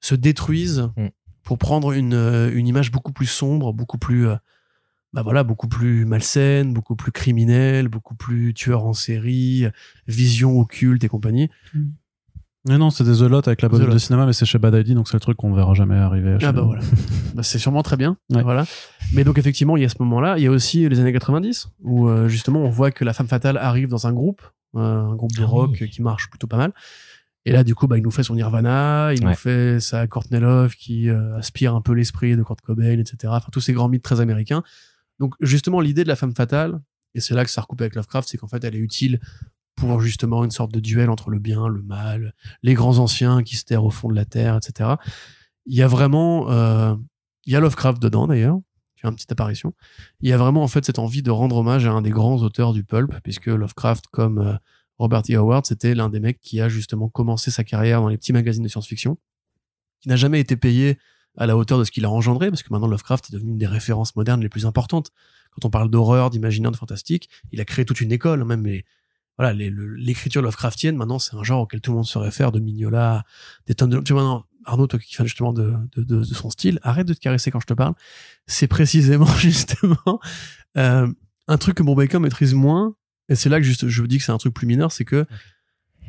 [0.00, 1.06] se détruisent Mm.
[1.42, 4.26] pour prendre une, euh, une image beaucoup plus sombre, beaucoup plus.
[4.28, 4.36] euh,
[5.12, 9.66] bah voilà, beaucoup plus malsaine, beaucoup plus criminelle, beaucoup plus tueur en série,
[10.06, 11.48] vision occulte et compagnie.
[12.68, 14.74] Mais non, c'est des The Lot avec la bonne de cinéma, mais c'est chez Bad
[14.74, 16.36] ID, donc c'est le truc qu'on verra jamais arriver.
[16.40, 16.66] chez Ah bah nous.
[16.68, 16.82] voilà.
[17.34, 18.16] Bah, c'est sûrement très bien.
[18.30, 18.42] Ouais.
[18.42, 18.64] Voilà.
[19.12, 20.36] Mais donc effectivement, il y a ce moment-là.
[20.38, 23.28] Il y a aussi les années 90 où euh, justement on voit que la femme
[23.28, 24.42] fatale arrive dans un groupe,
[24.74, 25.90] euh, un groupe de Ah rock oui.
[25.90, 26.72] qui marche plutôt pas mal.
[27.44, 30.40] Et là, du coup, bah, il nous fait son Nirvana, il nous fait sa Courtney
[30.40, 33.32] Love qui euh, aspire un peu l'esprit de Kurt Cobain, etc.
[33.36, 34.64] Enfin, tous ces grands mythes très américains.
[35.18, 36.80] Donc justement, l'idée de la femme fatale,
[37.14, 39.20] et c'est là que ça recoupe avec Lovecraft, c'est qu'en fait, elle est utile
[39.74, 43.56] pour justement une sorte de duel entre le bien, le mal, les grands anciens qui
[43.56, 44.94] se terrent au fond de la terre, etc.
[45.66, 46.94] Il y a vraiment, euh,
[47.44, 48.58] il y a Lovecraft dedans d'ailleurs,
[48.94, 49.74] qui fait une petite apparition.
[50.20, 52.38] Il y a vraiment en fait cette envie de rendre hommage à un des grands
[52.38, 54.54] auteurs du pulp, puisque Lovecraft, comme euh,
[54.98, 55.34] Robert E.
[55.34, 58.62] Howard, c'était l'un des mecs qui a justement commencé sa carrière dans les petits magazines
[58.62, 59.18] de science-fiction,
[60.00, 60.98] qui n'a jamais été payé
[61.36, 63.58] à la hauteur de ce qu'il a engendré, parce que maintenant Lovecraft est devenu une
[63.58, 65.10] des références modernes les plus importantes.
[65.52, 68.64] Quand on parle d'horreur, d'imaginaire, de fantastique, il a créé toute une école, hein, même
[68.64, 68.84] les,
[69.38, 72.60] voilà, le- l'écriture Lovecraftienne, maintenant, c'est un genre auquel tout le monde se réfère, de
[72.60, 73.24] Mignola,
[73.66, 74.00] des tonnes de...
[74.00, 77.06] Tu vois, maintenant, Arnaud, toi qui fan justement de, de, de, de son style, arrête
[77.06, 77.94] de te caresser quand je te parle.
[78.46, 80.20] C'est précisément, justement,
[80.76, 81.06] euh,
[81.48, 82.94] un truc que Brubaker maîtrise moins,
[83.28, 85.04] et c'est là que juste, je vous dis que c'est un truc plus mineur, c'est
[85.04, 85.26] que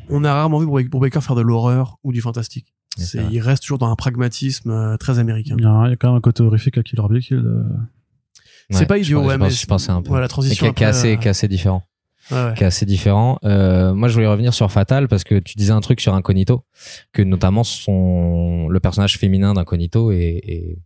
[0.10, 2.74] on a rarement vu Brubaker faire de l'horreur ou du fantastique.
[2.98, 5.56] Ouais, c'est il reste toujours dans un pragmatisme euh, très américain.
[5.58, 7.46] Il y, a, il y a quand même un côté horrifique à Killer Be Killed.
[7.46, 7.64] euh.
[8.70, 10.10] C'est Ouais, pas je idiot, pense- ouais, je mais pense- je pensais un peu.
[10.10, 10.74] Voilà, la Et transition.
[10.74, 11.84] qui, est- assez, euh, qui est assez différent.
[12.32, 12.54] ouais, ouais.
[12.58, 13.40] qui est assez différent.
[13.46, 16.66] Euh, moi, je voulais revenir sur Fatal parce que tu disais un truc sur Incognito,
[17.14, 20.78] que notamment son le personnage féminin d'Incognito est, est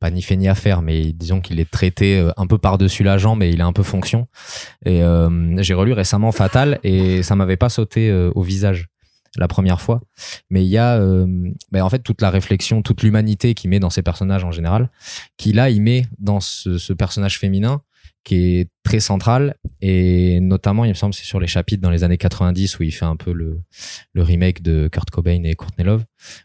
[0.00, 3.04] pas ni fait ni à faire, mais disons qu'il est traité euh, un peu par-dessus
[3.04, 4.26] la jambe et il est un peu fonction.
[4.84, 8.88] Et euh, j'ai relu récemment Fatal et ça m'avait pas sauté euh, au visage
[9.36, 10.00] la première fois.
[10.50, 11.26] Mais il y a euh,
[11.70, 14.90] ben, en fait toute la réflexion, toute l'humanité qu'il met dans ses personnages en général,
[15.36, 17.82] qu'il là il met dans ce, personnage féminin
[18.24, 22.04] qui est très central et notamment il me semble c'est sur les chapitres dans les
[22.04, 23.62] années 90 où il fait un peu le,
[24.14, 26.04] remake de Kurt Cobain et Courtney Love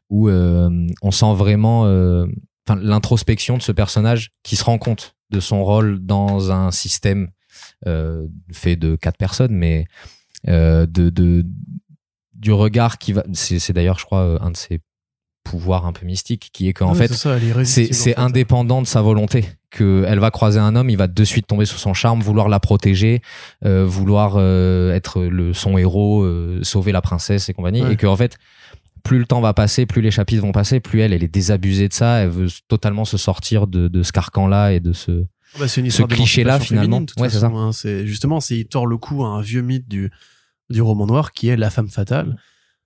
[0.09, 2.27] où euh, on sent vraiment euh,
[2.69, 7.29] l'introspection de ce personnage qui se rend compte de son rôle dans un système
[8.51, 9.85] fait de quatre personnes mais
[10.45, 11.45] de
[12.35, 14.79] du regard qui va c'est d'ailleurs je crois euh, un de ses
[15.43, 17.13] pouvoirs un peu mystiques qui est qu'en Ouais, fait
[17.65, 21.23] c'est ça, indépendant de sa volonté que elle va croiser un homme il va de
[21.23, 23.21] suite tomber sous son charme vouloir la protéger
[23.63, 27.93] euh, vouloir euh, être le son héros euh, sauver la princesse et compagnie Ouais.
[27.93, 28.37] et que en fait
[29.03, 31.87] plus le temps va passer plus les chapitres vont passer plus elle elle est désabusée
[31.89, 35.25] de ça elle veut totalement se sortir de, de ce carcan là et de ce
[35.53, 36.97] Ah bah, c'est une ce histoire cliché-là, finalement.
[36.97, 37.71] féminine, Ouais, c'est façon, hein.
[37.71, 40.09] C'est justement, c'est il tord le cou à un vieux mythe du
[40.69, 42.37] du roman noir qui est la femme fatale,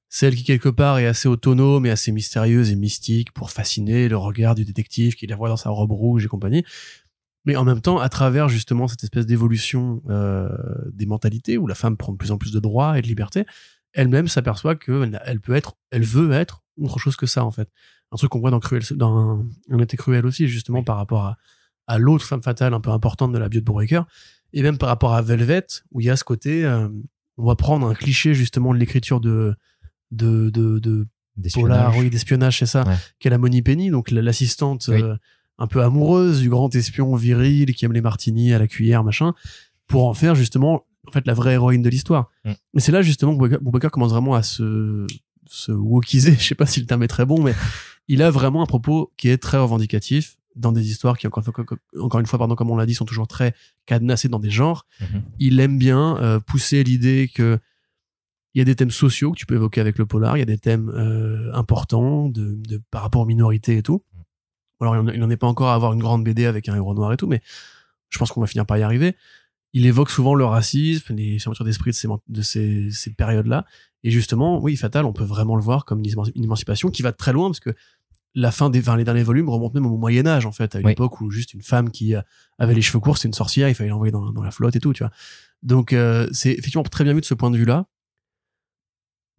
[0.10, 4.18] celle qui quelque part est assez autonome et assez mystérieuse et mystique pour fasciner le
[4.18, 6.64] regard du détective qui la voit dans sa robe rouge et compagnie.
[7.46, 10.50] Mais en même temps, à travers justement cette espèce d'évolution euh,
[10.92, 13.46] des mentalités où la femme prend de plus en plus de droits et de liberté,
[13.94, 17.70] elle-même s'aperçoit que elle, peut être, elle veut être autre chose que ça en fait.
[18.12, 21.38] Un truc qu'on voit dans Cruel, dans un été cruel aussi justement par rapport à
[21.90, 24.06] à l'autre femme fatale un peu importante de la bio de Brubaker,
[24.54, 26.88] et même par rapport à Velvet, où il y a ce côté, euh,
[27.40, 29.56] on va prendre un cliché justement de l'écriture de
[30.12, 31.08] de de, de
[31.54, 32.96] polar, oui, d'espionnage, c'est ça, Ouais.
[33.20, 35.02] qu'est la Moni Penny, donc la- l'assistante Oui.
[35.02, 35.16] euh,
[35.58, 39.34] un peu amoureuse du grand espion viril qui aime les martinis à la cuillère, machin,
[39.88, 42.30] pour en faire justement en fait la vraie héroïne de l'histoire.
[42.46, 42.52] Mm.
[42.74, 45.08] Mais c'est là justement que Brubaker commence vraiment à se
[45.48, 47.54] se wokiser, je sais pas si le terme est très bon, mais
[48.08, 51.43] il a vraiment un propos qui est très revendicatif dans des histoires qui encore,
[51.99, 53.53] encore une fois pardon comme on l'a dit sont toujours très
[53.86, 55.22] cadenassées dans des genres Mhm.
[55.39, 57.60] il aime bien euh, pousser l'idée que
[58.55, 60.43] il y a des thèmes sociaux que tu peux évoquer avec le polar, il y
[60.43, 64.03] a des thèmes euh, importants de, de- par rapport aux minorités et tout.
[64.82, 66.76] Alors il en- il n'en est pas encore à avoir une grande BD avec un
[66.76, 67.41] héros noir et tout, mais
[68.10, 69.16] je pense qu'on va finir par y arriver.
[69.74, 73.66] Il évoque souvent le racisme, les fermetures d'esprit de ces, de ces, ces périodes-là.
[74.03, 76.01] Et justement, oui, Fatal, on peut vraiment le voir comme
[76.36, 77.70] une émancipation qui va très loin parce que
[78.36, 80.80] la fin des, enfin, les derniers volumes remontent même au Moyen Âge en fait, à
[80.80, 80.92] une Oui.
[80.94, 82.22] époque où juste une femme qui euh,
[82.60, 84.80] avait les cheveux courts, c'était une sorcière, il fallait l'envoyer dans, dans la flotte et
[84.80, 85.12] tout, tu vois.
[85.64, 87.86] Donc euh, c'est effectivement très bien vu de ce point de vue-là.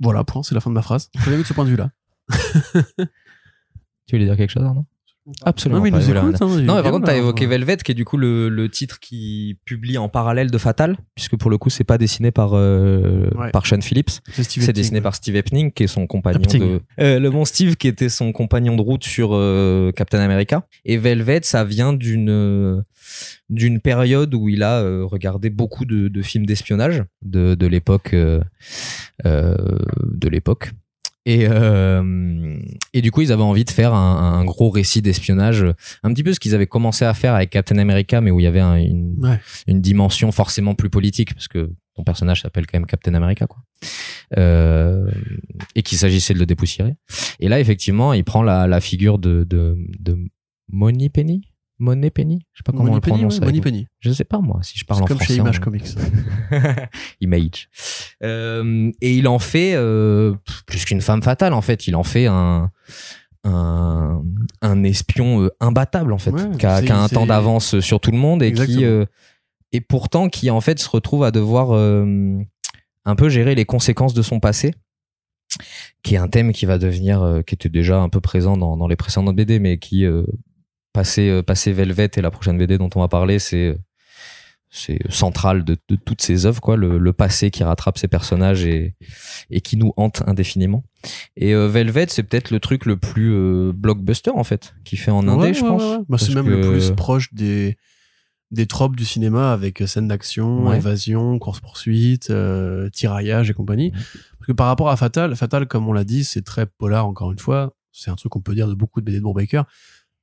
[0.01, 1.11] Voilà, point, c'est la fin de ma phrase.
[1.12, 1.91] Très bien vu de ce point de vue-là.
[4.07, 4.86] tu voulais dire quelque chose Arnaud?
[5.44, 7.18] Absolument Non, mais il pas, nous voulais écoute, hein, Non, mais par contre, t'as là,
[7.18, 7.46] évoqué.
[7.46, 11.36] Velvet, qui est du coup le, le titre qui publie en parallèle de Fatal, puisque
[11.36, 13.50] pour le coup, c'est pas dessiné par euh, Ouais.
[13.50, 15.02] par Sean Phillips, C'est dessiné ouais.
[15.02, 16.60] par Steve Epting, qui est son compagnon Epting.
[16.60, 20.66] de euh, le bon Steve, qui était son compagnon de route sur euh, Captain America.
[20.84, 22.80] Et Velvet, ça vient d'une euh,
[23.50, 28.14] d'une période où il a euh, regardé beaucoup de, de films d'espionnage de, de l'époque
[29.24, 30.70] de l'époque.
[31.26, 32.58] Et, euh,
[32.94, 35.64] et du coup, ils avaient envie de faire un, un gros récit d'espionnage,
[36.02, 38.44] un petit peu ce qu'ils avaient commencé à faire avec Captain America, mais où il
[38.44, 39.38] y avait un- une, Ouais.
[39.66, 43.62] une dimension forcément plus politique, parce que ton personnage s'appelle quand même Captain America, quoi.
[44.38, 45.10] Euh,
[45.74, 46.94] et qu'il s'agissait de le dépoussiérer.
[47.40, 50.16] Et là, effectivement, il prend la, la figure de, de, de
[50.72, 51.42] Money Penny
[51.80, 53.38] Money Penny Je sais pas comment on Money le Penny, prononce.
[53.40, 53.60] ouais, Money.
[53.60, 53.86] Penny.
[54.00, 55.32] Je sais pas, moi, si je parle en comme français.
[55.34, 55.86] chez Image on- Comics.
[57.20, 57.68] Image.
[58.22, 60.34] Euh, et il en fait euh,
[60.66, 61.86] plus qu'une femme fatale en fait.
[61.86, 62.70] Il en fait un
[63.44, 64.22] un,
[64.60, 68.18] un espion euh, imbattable en fait, Ouais, qui a, un temps d'avance sur tout le
[68.18, 68.86] monde et qui Exactement.
[68.86, 69.06] euh,
[69.72, 74.20] et pourtant qui en fait se retrouve à devoir un peu gérer les conséquences de
[74.22, 74.74] son passé
[76.02, 78.76] qui est un thème qui va devenir euh, qui était déjà un peu présent dans,
[78.76, 80.24] dans les précédentes BD mais qui euh,
[80.97, 83.78] euh, passé Velvet et la prochaine BD dont on va parler c'est
[84.72, 88.64] c'est central de, de toutes ces œuvres quoi le, le passé qui rattrape ces personnages
[88.64, 88.95] et
[89.51, 90.84] et qui nous hante indéfiniment
[91.36, 95.11] et euh, Velvet c'est peut-être le truc le plus euh, blockbuster en fait qui fait
[95.11, 96.05] en indé Ouais, je ouais, pense ouais.
[96.09, 97.76] Bah, c'est même le plus proche des
[98.53, 103.93] des tropes du cinéma avec scènes d'action, évasion, course-poursuite, euh, tiraillage et compagnie.
[103.93, 107.30] Parce que par rapport à Fatal, Fatal, comme on l'a dit, c'est très polar, encore
[107.30, 107.76] une fois.
[107.93, 109.66] C'est un truc qu'on peut dire de beaucoup de BD de Brubaker.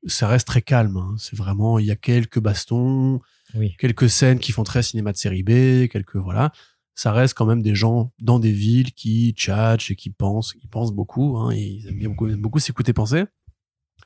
[0.05, 0.97] Ça reste très calme.
[0.97, 1.15] hein.
[1.17, 3.19] C'est vraiment, il y a quelques bastons,
[3.55, 3.75] Oui.
[3.79, 6.51] quelques scènes qui font très cinéma de série B, quelques, voilà.
[6.95, 10.67] Ça reste quand même des gens dans des villes qui tchatchent et qui pensent, qui
[10.67, 11.53] pensent beaucoup, hein.
[11.53, 13.25] Ils aiment bien beaucoup, beaucoup s'écouter penser.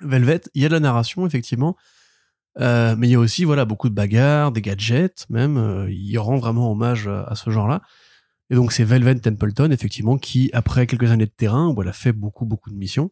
[0.02, 1.76] Velvet, il y a de la narration, effectivement.
[2.60, 5.56] Euh, mais il y a aussi voilà beaucoup de bagarres, des gadgets même.
[5.58, 7.82] Euh, il rend vraiment hommage à, à ce genre-là.
[8.50, 11.94] Et donc c'est Velvet Templeton effectivement qui après quelques années de terrain où elle a
[11.94, 13.10] fait beaucoup beaucoup de missions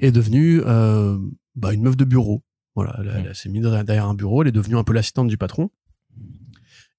[0.00, 1.16] est devenue euh,
[1.56, 2.42] bah, une meuf de bureau.
[2.74, 5.28] Voilà, elle, elle s'est mise derrière derrière un bureau, elle est devenue un peu l'assistante
[5.28, 5.70] du patron.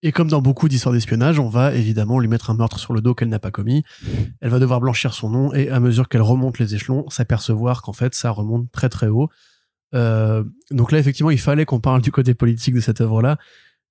[0.04, 3.02] Et comme dans beaucoup d'histoires d'espionnage, on va évidemment lui mettre un meurtre sur le
[3.02, 3.84] dos qu'elle n'a pas commis.
[4.42, 7.94] Elle va devoir blanchir son nom et à mesure qu'elle remonte les échelons, s'apercevoir qu'en
[7.94, 9.30] fait ça remonte très très haut.
[9.96, 13.38] Euh, donc là, effectivement, il fallait qu'on parle du côté politique de cette œuvre-là,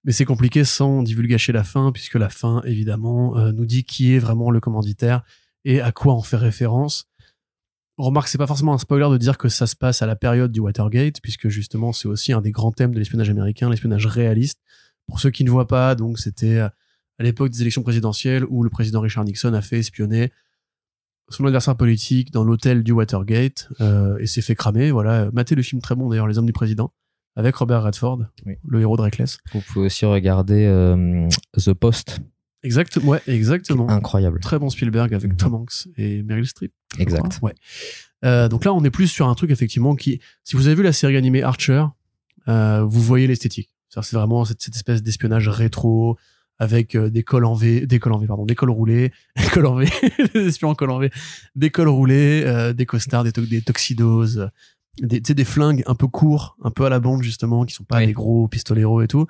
[0.05, 4.14] mais c'est compliqué sans divulgacher la fin, puisque la fin, évidemment, euh, nous dit qui
[4.14, 5.23] est vraiment le commanditaire
[5.64, 7.09] et à quoi on fait référence.
[7.99, 10.53] Remarque, c'est pas forcément un spoiler de dire que ça se passe à la période
[10.53, 14.61] du Watergate, puisque justement, c'est aussi un des grands thèmes de l'espionnage américain, l'espionnage réaliste.
[15.07, 16.73] Pour ceux qui ne voient pas, donc c'était à
[17.21, 20.31] l'époque des élections présidentielles où le président Richard Nixon a fait espionner
[21.31, 24.91] son adversaire politique dans l'hôtel du Watergate euh, et s'est fait cramer.
[24.91, 26.93] Voilà, matez le film très bon d'ailleurs, Les Hommes du Président,
[27.35, 28.57] avec Robert Redford, Oui.
[28.67, 29.39] le héros de Reckless.
[29.55, 32.21] Vous pouvez aussi regarder euh, The Post.
[32.67, 33.89] Exact, ouais, exactement.
[33.89, 34.41] Incroyable.
[34.41, 35.37] Très bon Spielberg avec Mhm.
[35.37, 36.73] Tom Hanks et Meryl Streep.
[36.99, 37.39] Exact.
[37.43, 37.55] Ouais.
[38.25, 40.83] Euh, donc là, on est plus sur un truc effectivement qui, si vous avez vu
[40.83, 41.85] la série animée Archer,
[42.49, 43.71] euh, vous voyez l'esthétique.
[43.89, 46.19] C'est vraiment cette, cette espèce d'espionnage rétro
[46.59, 49.47] avec euh, des cols en V, des cols en V, pardon, des cols roulés, des
[49.49, 49.89] cols en V,
[50.35, 51.11] des espions en col en V,
[51.55, 54.27] des cols roulés, euh, des costards, des, to- des tuxedos,
[55.01, 58.07] des, flingues un peu courts, un peu à la bande justement, qui sont pas Oui.
[58.07, 59.27] des gros pistoleros et tout.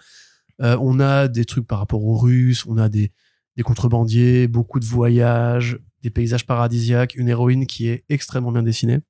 [0.60, 3.12] On a des trucs par rapport aux Russes, on a des,
[3.56, 9.00] des contrebandiers, beaucoup de voyages, des paysages paradisiaques, une héroïne qui est extrêmement bien dessinée.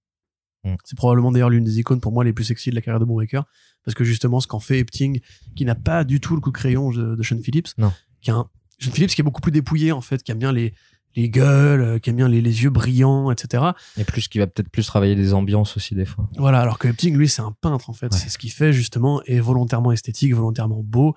[0.65, 0.75] Mm.
[0.85, 3.05] C'est probablement d'ailleurs l'une des icônes pour moi les plus sexy de la carrière de
[3.05, 3.45] Brubaker,
[3.85, 5.21] parce que justement ce qu'en fait Epting,
[5.55, 7.93] qui n'a pas du tout le coup de crayon de, de Sean Phillips, Non.
[8.21, 10.53] qui a un, Sean Phillips qui est beaucoup plus dépouillé en fait, qui aime bien
[10.53, 10.75] les,
[11.17, 13.65] les gueules, euh, qui aime bien les, les yeux brillants, etc.
[13.97, 16.29] Et plus qui va peut-être plus travailler des ambiances aussi des fois.
[16.37, 18.13] Voilà, alors que Epting, lui, c'est un peintre, en fait.
[18.13, 18.19] Ouais.
[18.19, 21.17] C'est ce qu'il fait, justement, est volontairement esthétique, volontairement beau,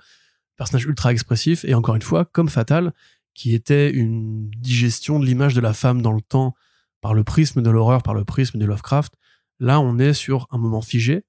[0.58, 2.94] personnage ultra expressif, et encore une fois, comme Fatal,
[3.34, 6.56] qui était une digestion de l'image de la femme dans le temps
[7.02, 9.14] par le prisme de l'horreur, par le prisme de Lovecraft.
[9.60, 11.24] Là, on est sur un moment figé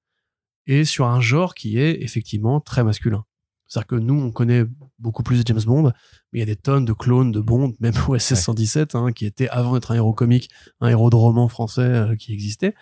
[0.67, 3.25] et sur un genre qui est effectivement très masculin.
[3.71, 4.65] C'est-à-dire que nous, on connaît
[4.99, 5.93] beaucoup plus de James Bond,
[6.31, 9.25] mais il y a des tonnes de clones de Bond, même OSS 117, hein, qui
[9.25, 10.49] était avant d'être un héros comique,
[10.81, 12.75] un héros de roman français euh, qui existait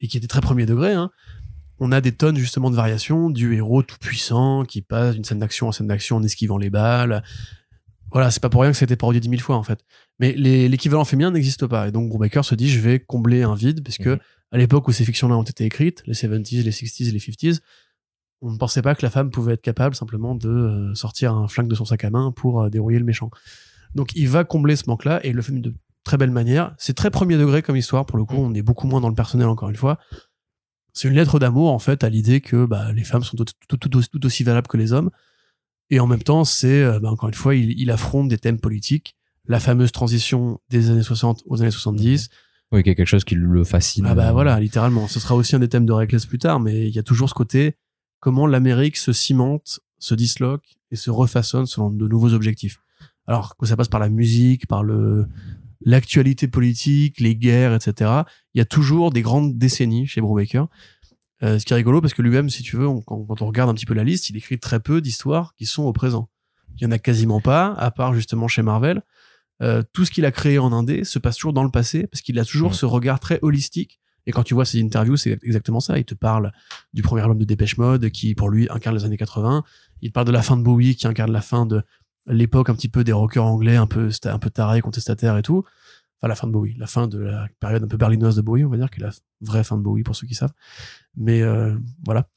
[0.00, 0.92] et qui était très premier degré.
[0.92, 1.10] Hein.
[1.80, 5.40] On a des tonnes justement de variations du héros tout puissant qui passe d'une scène
[5.40, 7.24] d'action en scène d'action en esquivant les balles.
[8.12, 9.80] Voilà, c'est pas pour rien que ça a été parodié dix mille fois en fait.
[10.18, 11.88] Mais l'équivalent féminin n'existe pas.
[11.88, 14.18] Et donc Brubaker se dit je vais combler un vide parce que Mhm.
[14.52, 17.60] à l'époque où ces fictions-là ont été écrites, les 70s, les 60s et les 50s,
[18.40, 21.48] on ne pensait pas que la femme pouvait être capable simplement de euh, sortir un
[21.48, 23.30] flingue de son sac à main pour euh, dérouiller le méchant.
[23.94, 26.74] Donc il va combler ce manque-là et il le fait de très belle manière.
[26.78, 28.36] C'est très premier degré comme histoire pour le coup.
[28.36, 29.98] On est beaucoup moins dans le personnel encore une fois.
[30.94, 33.76] C'est une lettre d'amour en fait à l'idée que bah, les femmes sont tout, tout-
[33.76, 35.10] tout aussi- tout aussi valables que les hommes.
[35.90, 38.60] Et en même temps, c'est euh, bah, encore une fois, il, il affronte des thèmes
[38.60, 39.16] politiques.
[39.46, 42.28] La fameuse transition des années 60 aux années 70.
[42.70, 44.04] Oui, qu'il y a quelque chose qui le fascine.
[44.06, 45.08] Ah bah voilà, littéralement.
[45.08, 47.30] Ce sera aussi un des thèmes de Reckless plus tard, mais il y a toujours
[47.30, 47.76] ce côté
[48.20, 52.80] comment l'Amérique se cimente, se disloque et se refaçonne selon de nouveaux objectifs.
[53.26, 55.26] Alors que ça passe par la musique, par le
[55.80, 58.10] l'actualité politique, les guerres, etc.
[58.52, 60.66] Il y a toujours des grandes décennies chez Brubaker.
[61.42, 63.46] Euh, ce qui est rigolo parce que lui-même, si tu veux, on- quand, quand on
[63.46, 66.28] regarde un petit peu la liste, il écrit très peu d'histoires qui sont au présent.
[66.76, 69.02] Il y en a quasiment pas, à part justement chez Marvel.
[69.62, 72.22] Euh, tout ce qu'il a créé en indé se passe toujours dans le passé parce
[72.22, 74.00] qu'il a toujours ce regard très holistique.
[74.26, 75.98] Et quand tu vois ses interviews, c'est exactement ça.
[75.98, 76.52] Il te parle
[76.92, 79.64] du premier album de Dépêche Mode qui, pour lui, incarne les années 80.
[80.02, 81.82] Il parle de la fin de Bowie qui incarne la fin de
[82.26, 85.64] l'époque un petit peu des rockers anglais, un peu, un peu tarés, contestataires et tout.
[86.20, 88.64] Enfin, la fin de Bowie, la fin de la période un peu berlinoise de Bowie,
[88.64, 90.52] on va dire, qui est la vraie fin de Bowie pour ceux qui savent.
[91.16, 92.28] Mais euh, voilà.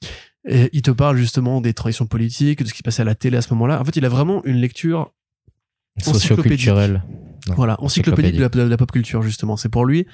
[0.47, 3.15] Et il te parle justement des transitions politiques, de ce qui se passait à la
[3.15, 3.82] télé à ce moment-là.
[3.82, 5.11] En fait, il a vraiment une lecture
[5.99, 7.03] Socioculturel.
[7.47, 9.57] Non, voilà, encyclopédique de la, de la pop culture, justement.
[9.57, 10.05] C'est pour lui,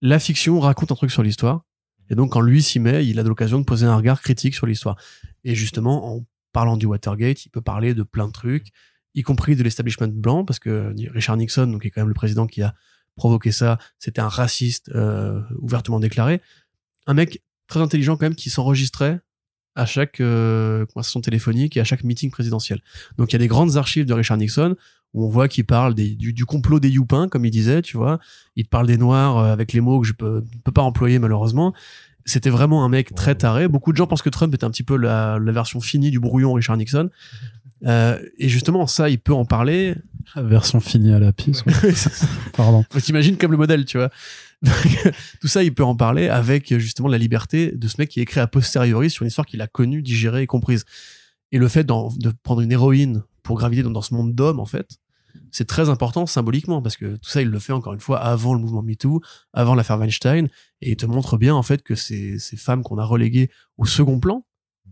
[0.00, 1.64] la fiction raconte un truc sur l'histoire.
[2.10, 4.66] Et donc, quand lui s'y met, il a l'occasion de poser un regard critique sur
[4.66, 4.96] l'histoire.
[5.44, 8.68] Et justement, en parlant du Watergate, il peut parler de plein de trucs,
[9.14, 12.14] y compris de l'establishment blanc, parce que Richard Nixon, donc, qui est quand même le
[12.14, 12.74] président qui a
[13.16, 16.40] provoqué ça, c'était un raciste euh, ouvertement déclaré.
[17.06, 19.20] Un mec très intelligent, quand même, qui s'enregistrait
[19.76, 22.80] à chaque euh, conversation téléphonique et à chaque meeting présidentiel.
[23.18, 24.76] Donc il y a des grandes archives de Richard Nixon
[25.14, 27.96] où on voit qu'il parle des, du, du complot des Youpins, comme il disait, tu
[27.96, 28.18] vois.
[28.56, 31.18] Il te parle des Noirs euh, avec les mots que je peux, peux pas employer
[31.18, 31.72] malheureusement.
[32.24, 33.68] C'était vraiment un mec très taré.
[33.68, 36.20] Beaucoup de gens pensent que Trump est un petit peu la, la version finie du
[36.20, 37.10] brouillon Richard Nixon.
[37.86, 39.94] Euh, et justement, ça, il peut en parler.
[40.36, 41.64] La version finie à la piste.
[42.56, 42.84] Pardon.
[43.02, 44.10] T'imagines comme le modèle, tu vois.
[44.62, 48.20] Donc, tout ça, il peut en parler avec justement la liberté de ce mec qui
[48.20, 50.84] écrit a posteriori sur une histoire qu'il a connue, digérée et comprise.
[51.52, 54.66] Et le fait de prendre une héroïne pour graviter dans, dans ce monde d'hommes, en
[54.66, 54.98] fait,
[55.50, 58.54] c'est très important symboliquement parce que tout ça, il le fait encore une fois avant
[58.54, 59.20] le mouvement MeToo,
[59.52, 60.48] avant l'affaire Weinstein,
[60.80, 63.86] et il te montre bien en fait que ces, ces femmes qu'on a reléguées au
[63.86, 64.44] second plan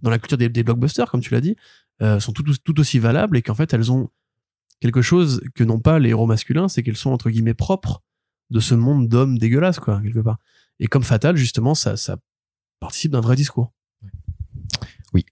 [0.03, 1.57] dans la culture des, des blockbusters, comme tu l'as dit,
[2.03, 4.11] euh, sont tout, tout aussi valables et qu'en fait elles ont
[4.83, 8.03] quelque chose que n'ont pas les héros masculins, c'est qu'elles sont entre guillemets propres
[8.51, 10.37] de ce monde d'hommes dégueulasses, quoi, quelque part.
[10.81, 12.17] Et comme Fatal, justement, ça, ça
[12.81, 13.73] participe d'un vrai discours.
[15.15, 15.25] Oui.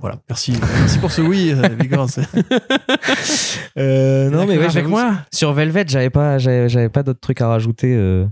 [0.00, 0.52] Voilà, merci.
[0.60, 2.08] Merci pour ce oui, euh, Vigor.
[2.08, 2.28] c'est-
[3.76, 5.14] Euh, non, mais ouais, avec moi.
[5.32, 7.94] Sur Velvet, j'avais pas, j'avais pas d'autres trucs à rajouter.
[7.94, 8.28] euh, euh,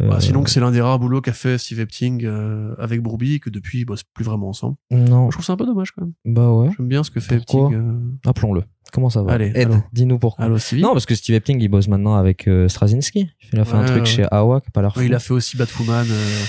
[0.00, 3.38] Bah, sinon, que c'est l'un des rares boulots qu'a fait Steve Epting euh, avec et
[3.40, 4.76] que depuis, ils bossent plus vraiment ensemble.
[4.90, 6.12] non, Je trouve ça un peu dommage, quand même.
[6.24, 6.70] bah ouais.
[6.76, 7.78] J'aime bien ce que fait Pourquoi Epting.
[7.80, 8.28] euh.
[8.28, 8.62] Appelons-le.
[8.92, 9.52] Comment ça va Allez,
[9.92, 10.44] dis-nous pourquoi.
[10.44, 13.28] Allô, Non, parce que Steve Epting, il bosse maintenant avec euh, Straczynski.
[13.52, 14.04] Il a fait un truc ouais.
[14.04, 14.96] chez Awa qui pas l'air.
[14.96, 16.06] Ouais, il a fait aussi Batwoman.
[16.08, 16.44] euh.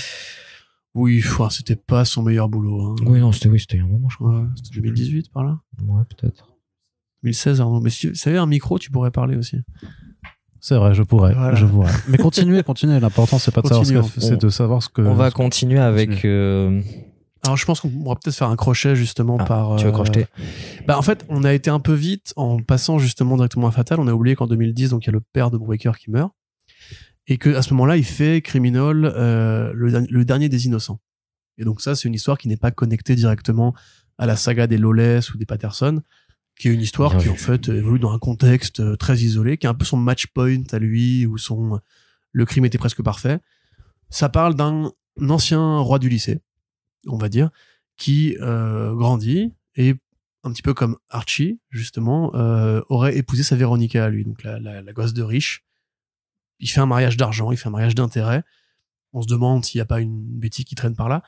[0.94, 2.80] Oui, c'était pas son meilleur boulot.
[2.80, 2.94] Hein.
[3.04, 4.46] Oui, non, c'était oui, c'était il y a un moment, je crois.
[4.56, 5.58] C'était 2018 par là.
[5.86, 6.54] Ouais, peut-être.
[7.22, 7.80] 2016, Arnaud.
[7.80, 9.58] Mais si tu savais, un micro, tu pourrais parler aussi.
[10.68, 11.54] C'est vrai, je pourrais, Voilà.
[11.54, 11.92] je pourrais.
[12.08, 12.98] Mais continuez, continuez.
[12.98, 15.00] L'important, c'est pas de savoir ce que, c'est de savoir ce que.
[15.00, 16.08] On va continuer avec.
[16.10, 16.32] continue.
[16.32, 16.80] euh,
[17.44, 19.76] Alors, je pense qu'on pourra peut-être faire un crochet justement Ah, par.
[19.76, 20.26] tu veux euh, crocheter?
[20.88, 24.00] Bah, en fait, on a été un peu vite en passant justement directement à Fatal.
[24.00, 26.32] On a oublié qu'en 2010, donc il y a le père de Brubaker qui meurt.
[27.28, 30.98] Et que à ce moment-là, il fait Criminal, euh, le, le dernier des innocents.
[31.58, 33.72] Et donc, ça, c'est une histoire qui n'est pas connectée directement
[34.18, 36.02] à la saga des Lawless ou des Patterson,
[36.58, 37.30] qui est une histoire Bien qui, vu.
[37.32, 40.26] en fait, évolue dans un contexte euh, très isolé, qui est un peu son match
[40.28, 41.80] point à lui, où son,
[42.32, 43.40] le crime était presque parfait.
[44.10, 44.90] Ça parle d'un
[45.28, 46.40] ancien roi du lycée,
[47.06, 47.50] on va dire,
[47.96, 49.94] qui euh, grandit et
[50.44, 54.60] un petit peu comme Archie, justement, euh, aurait épousé sa Véronica à lui, donc la,
[54.60, 55.64] la, la gosse de riche.
[56.60, 58.44] Il fait un mariage d'argent, il fait un mariage d'intérêt.
[59.12, 61.22] On se demande s'il n'y a pas une bêtise qui traîne par là.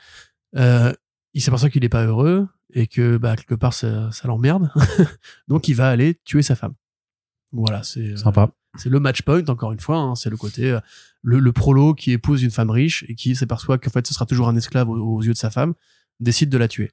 [0.56, 0.92] Euh,
[1.34, 4.70] il s'aperçoit qu'il n'est pas heureux et que bah, quelque part ça, ça l'emmerde.
[5.48, 6.74] donc il va aller tuer sa femme.
[7.52, 8.50] Voilà, c'est euh, Sympa.
[8.76, 9.98] c'est le match point, encore une fois.
[9.98, 10.80] hein, c'est le côté, euh,
[11.22, 14.26] le, le prolo qui épouse une femme riche et qui s'aperçoit qu'en fait ce sera
[14.26, 15.74] toujours un esclave aux, aux yeux de sa femme,
[16.20, 16.90] décide de la tuer.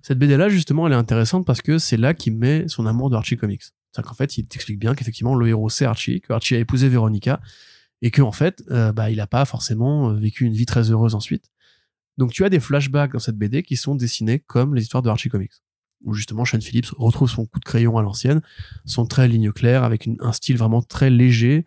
[0.00, 3.14] Cette BD-là, justement, elle est intéressante parce que c'est là qu'il met son amour de
[3.16, 3.62] Archie Comics.
[3.62, 6.88] C'est-à-dire qu'en fait, il t'explique bien qu'effectivement, le héros, c'est Archie, que Archie a épousé
[6.88, 7.40] Véronica,
[8.00, 11.14] et que en fait, euh, bah, il n'a pas forcément vécu une vie très heureuse
[11.14, 11.51] ensuite.
[12.18, 15.08] Donc, tu as des flashbacks dans cette BD qui sont dessinés comme les histoires de
[15.08, 15.62] Archie Comics,
[16.04, 18.42] où justement, Sean Phillips retrouve son coup de crayon à l'ancienne,
[18.84, 21.66] son trait ligne claire, avec un style vraiment très léger.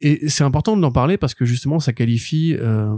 [0.00, 2.96] Et c'est important d'en parler parce que justement, ça qualifie euh,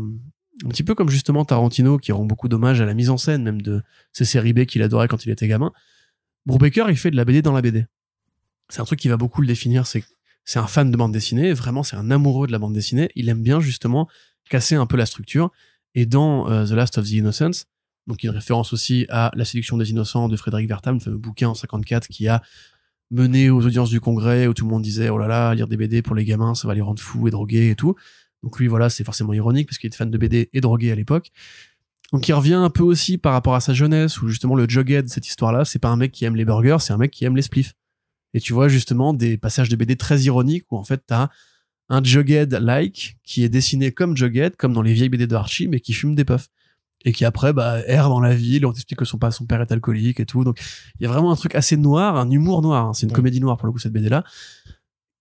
[0.65, 3.43] un petit peu comme justement Tarantino, qui rend beaucoup d'hommage à la mise en scène
[3.43, 3.83] même de
[4.13, 5.73] ces séries B qu'il adorait quand il était gamin.
[6.47, 7.87] Brubaker, il fait de la BD dans la BD.
[8.69, 10.05] C'est un truc qui va beaucoup le définir, c'est
[10.45, 13.29] c'est un fan de bande dessinée, vraiment c'est un amoureux de la bande dessinée, il
[13.29, 14.09] aime bien justement
[14.49, 15.53] casser un peu la structure,
[15.95, 17.67] et dans euh, The Last of the Innocents,
[18.07, 21.49] donc une référence aussi à La séduction des innocents de Frédéric Vertam, le fameux bouquin
[21.49, 22.43] en 54 qui a
[23.11, 25.77] mené aux audiences du congrès où tout le monde disait oh là là, lire des
[25.77, 27.95] BD pour les gamins, ça va les rendre fous et drogués et tout.
[28.43, 30.95] Donc lui voilà, c'est forcément ironique parce qu'il était fan de BD et drogué à
[30.95, 31.31] l'époque.
[32.13, 35.09] Donc il revient un peu aussi par rapport à sa jeunesse où justement le jughead
[35.09, 37.37] cette histoire-là, c'est pas un mec qui aime les burgers, c'est un mec qui aime
[37.37, 37.75] les spliffs.
[38.35, 41.29] Et tu vois justement des passages de BD très ironiques où en fait t'as
[41.89, 45.81] un Jughead-like qui est dessiné comme Jughead, comme dans les vieilles BD de Archie, mais
[45.81, 46.49] qui fume des puffs.
[47.05, 50.21] Et qui après, bah, erre dans la ville, on t'explique que son, père est alcoolique
[50.21, 50.45] et tout.
[50.45, 50.61] Donc,
[51.01, 52.87] il y a vraiment un truc assez noir, un humour noir.
[52.87, 52.93] hein.
[52.95, 53.17] C'est une Ouais.
[53.17, 54.23] comédie noire pour le coup, cette BD-là.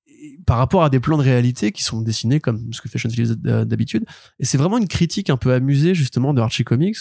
[0.08, 3.00] Et Par rapport à des plans de réalité qui sont dessinés comme ce que fait
[3.00, 4.06] Sean Phillips d- d'habitude.
[4.40, 6.98] Et c'est vraiment une critique un peu amusée, justement, de Archie Comics.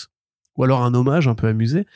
[0.56, 1.86] Ou alors un hommage un peu amusé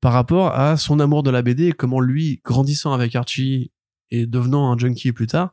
[0.00, 3.70] par rapport à son amour de la BD et comment lui, grandissant avec Archie
[4.10, 5.52] et devenant un junkie plus tard,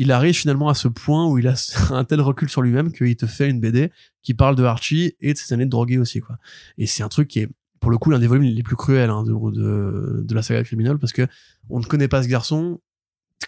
[0.00, 1.54] il arrive finalement à ce point où il a
[1.90, 5.34] un tel recul sur lui-même qu'il te fait une BD qui parle de Archie et
[5.34, 6.38] de ses années de drogué aussi, quoi.
[6.78, 7.48] Et c'est un truc qui est,
[7.80, 10.98] pour le coup, l'un des volumes les plus cruels hein, de, de, la saga criminelle
[10.98, 11.26] parce que
[11.68, 12.80] on ne connaît pas ce garçon.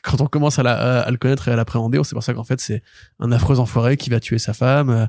[0.02, 2.60] Quand on commence à, le connaître et à l'appréhender, on sait pour ça qu'en fait,
[2.60, 2.82] c'est
[3.18, 5.06] un affreux enfoiré qui va tuer sa femme, euh,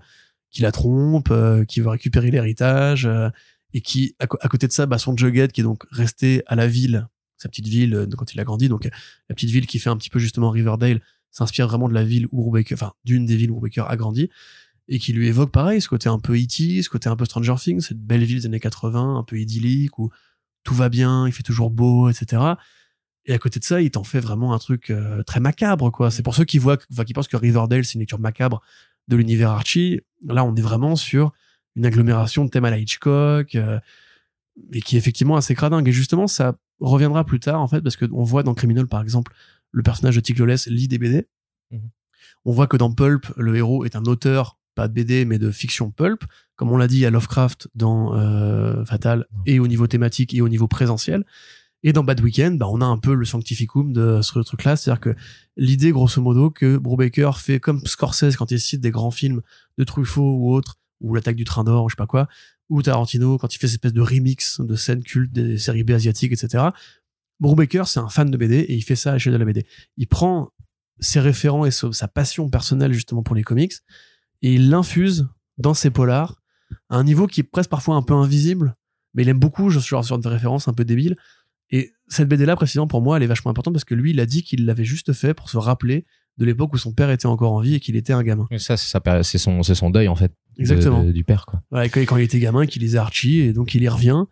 [0.50, 3.30] qui la trompe, euh, qui veut récupérer l'héritage, euh,
[3.74, 6.68] et qui, à, côté de ça, bah, son Jughead qui est donc resté à la
[6.68, 7.08] ville,
[7.38, 10.10] sa petite ville quand il a grandi, donc la petite ville qui fait un petit
[10.10, 11.02] peu justement Riverdale,
[11.34, 14.30] s'inspire vraiment de la ville où Brubaker, enfin d'une des villes où Brubaker a grandi.
[14.88, 17.56] et qui lui évoque pareil ce côté un peu E.T., ce côté un peu Stranger
[17.58, 20.12] Things, cette belle ville des années 80, un peu idyllique où
[20.64, 22.42] tout va bien, il fait toujours beau, etc.
[23.26, 26.12] Et à côté de ça, il t'en fait vraiment un truc euh, très macabre, quoi.
[26.12, 28.62] C'est pour ceux qui voient, enfin, qui pensent que Riverdale c'est une lecture macabre
[29.08, 30.02] de l'univers Archie.
[30.28, 31.32] Là, on est vraiment sur
[31.76, 33.80] une agglomération de thèmes à la Hitchcock, euh,
[34.74, 35.88] et qui est effectivement assez cradingue.
[35.88, 39.34] Et justement, ça reviendra plus tard, en fait, parce qu'on voit dans Criminal, par exemple,
[39.74, 41.28] le personnage de Tig Lawless lit des BD.
[41.72, 41.90] Mhm.
[42.46, 45.52] On voit que dans Pulp, le héros est un auteur, pas de BD, mais de
[45.52, 46.24] fiction Pulp.
[46.56, 50.48] Comme on l'a dit, a Lovecraft dans euh, Fatal, et au niveau thématique et au
[50.50, 51.26] niveau présentiel.
[51.84, 55.02] Et dans Bad Weekend, bah, on a un peu le sanctificum de ce truc-là, c'est-à-dire
[55.02, 55.16] que
[55.58, 59.42] l'idée, grosso modo, que Brubaker fait comme Scorsese quand il cite des grands films
[59.78, 62.30] de Truffaut ou autres, ou l'attaque du train d'or, ou je sais pas quoi,
[62.70, 65.92] ou Tarantino quand il fait cette espèce de remix de scènes cultes des séries B
[65.92, 66.66] asiatiques, etc.
[67.44, 69.66] Brubaker, c'est un fan de BD et il fait ça à l'échelle de la BD.
[69.98, 70.50] Il prend
[71.00, 73.74] ses référents et sa passion personnelle justement pour les comics
[74.42, 76.42] et il l'infuse dans ses polars
[76.90, 78.76] à un niveau qui est presque parfois un peu invisible,
[79.14, 81.16] mais il aime beaucoup ce genre de références un peu débiles.
[81.70, 84.20] Et cette BD là, précisément pour moi, elle est vachement importante parce que lui, il
[84.20, 86.06] a dit qu'il l'avait juste fait pour se rappeler
[86.38, 88.48] de l'époque où son père était encore en vie et qu'il était un gamin.
[88.52, 90.32] Et ça, c'est son, son deuil en fait.
[90.58, 91.04] Exactement.
[91.04, 91.62] de- du père quoi.
[91.72, 94.24] Ouais, quand, quand il était gamin, qu'il lisait Archie, et donc il y revient,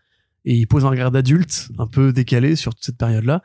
[0.45, 3.41] et il pose un regard d'adulte un peu décalé sur toute cette période-là.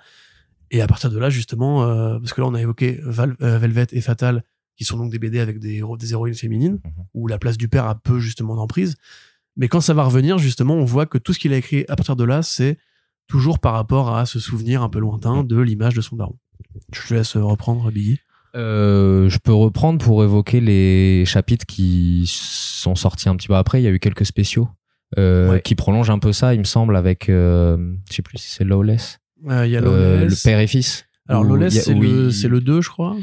[0.70, 3.58] Et à partir de là, justement, euh, parce que là, on a évoqué Val- euh,
[3.58, 4.42] Velvet et Fatal,
[4.76, 6.90] qui sont donc des BD avec des, héros- des héroïnes féminines, Mhm.
[7.14, 8.96] où la place du père a peu, justement, d'emprise.
[9.56, 11.96] Mais quand ça va revenir, justement, on voit que tout ce qu'il a écrit à
[11.96, 12.78] partir de là, c'est
[13.28, 16.36] toujours par rapport à ce souvenir un peu lointain de l'image de son daron.
[16.92, 18.20] Je te laisse reprendre, Biggie.
[18.54, 23.80] Euh, je peux reprendre pour évoquer les chapitres qui sont sortis un petit peu après.
[23.80, 24.85] Il y a eu quelques spéciaux euh,
[25.16, 25.60] Ouais.
[25.64, 27.76] qui prolongent un peu ça, il me semble, avec, euh,
[28.10, 29.18] je sais plus si c'est Lawless,
[29.48, 30.44] Euh, Il y a Euh, Lawless.
[30.44, 31.04] le père et fils.
[31.28, 33.16] Alors, Lawless, c'est le, il- c'est le 2, je crois.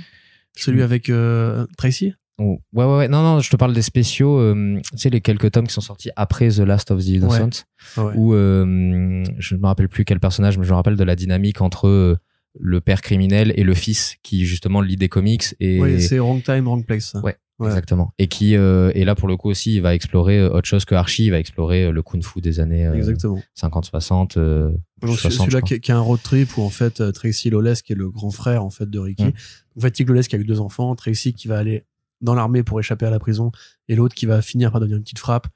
[0.56, 2.14] Celui avec euh, Tracy.
[2.40, 3.08] Oh, Ouais, ouais, ouais.
[3.08, 4.40] Non, non, je te parle des spéciaux.
[4.40, 7.64] euh, tu sais, les quelques tomes qui sont sortis après The Last of the Innocents,
[7.98, 8.14] Ouais.
[8.16, 11.16] où euh, je ne me rappelle plus quel personnage, mais je me rappelle de la
[11.16, 12.16] dynamique entre euh,
[12.60, 16.42] le père criminel et le fils qui justement lit des comics et Oui, c'est Wrong
[16.44, 17.16] Time, Wrong Place.
[17.24, 17.36] Ouais.
[17.60, 17.68] Ouais.
[17.68, 20.68] exactement et qui euh, et là pour le coup aussi il va explorer euh, autre
[20.68, 23.40] chose que Archie il va explorer euh, le kung-fu des années euh, Exactement.
[23.54, 24.72] 50 60 euh,
[25.04, 27.84] Donc 60, celui-là qui, est- qui a un road trip où en fait Tracy Lawless
[27.84, 29.26] qui est le grand frère en fait de Ricky.
[29.26, 29.34] Mm.
[29.78, 31.84] En fait, Tig Lawless qui a eu deux enfants, Tracy qui va aller
[32.22, 33.52] dans l'armée pour échapper à la prison
[33.88, 35.48] et l'autre qui va finir par devenir une petite frappe.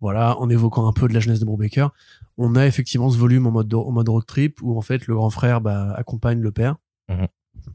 [0.00, 1.88] Voilà, en évoquant un peu de la jeunesse de Brubaker,
[2.36, 5.14] on a effectivement ce volume en mode en mode road trip où en fait le
[5.14, 6.76] grand frère bah, accompagne le père
[7.08, 7.26] Mhm.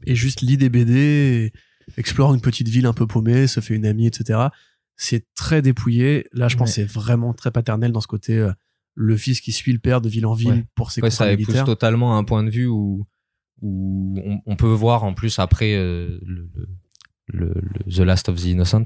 [0.06, 1.52] et juste lit des BD, et
[1.96, 4.38] explore une petite ville un peu paumée, se fait une amie, etc.
[4.96, 6.26] C'est très dépouillé.
[6.32, 6.84] Là, je pense Ouais.
[6.84, 8.52] que c'est vraiment très paternel dans ce côté euh,
[8.94, 10.64] le fils qui suit le père de ville en ville Ouais.
[10.74, 11.64] pour ses ouais, ça militaires.
[11.64, 13.06] totalement un point de vue où
[13.64, 16.68] où on, on peut voir en plus après euh, le, le-
[17.32, 18.84] le- le The Last of the Innocent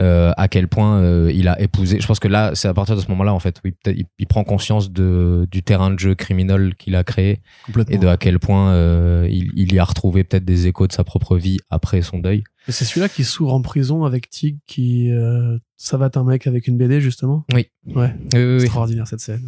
[0.00, 2.96] euh, à quel point euh, il a épousé je pense que là c'est à partir
[2.96, 5.90] de ce moment là en fait où il, il, il prend conscience de du terrain
[5.90, 7.40] de jeu criminel qu'il a créé
[7.88, 10.92] et de à quel point euh, il, il y a retrouvé peut-être des échos de
[10.92, 15.10] sa propre vie après son deuil c'est celui-là qui s'ouvre en prison avec Tig qui
[15.10, 17.44] euh, ça va un mec avec une BD justement.
[17.52, 17.66] Oui.
[17.86, 18.14] Ouais.
[18.34, 18.62] oui, oui, oui.
[18.62, 19.46] Extraordinaire cette scène.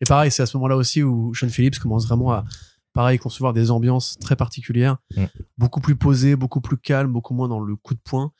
[0.00, 2.44] Et pareil, c'est à ce moment-là aussi où Sean Phillips commence vraiment à,
[2.94, 5.24] pareil, concevoir des ambiances très particulières, Mm.
[5.58, 8.32] beaucoup plus posées, beaucoup plus calmes, beaucoup moins dans le coup de poing,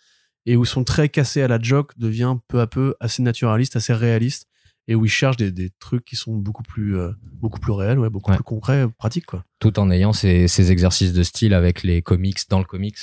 [0.46, 3.92] et où son trait cassé à la joke devient peu à peu assez naturaliste, assez
[3.92, 4.46] réaliste,
[4.86, 7.10] et où il cherche des, des trucs qui sont beaucoup plus, euh,
[7.40, 8.36] beaucoup plus réels, ouais, beaucoup Ouais.
[8.36, 9.44] plus concrets, pratiques, quoi.
[9.58, 12.98] tout en ayant ces, ces exercices de style avec les comics dans le comics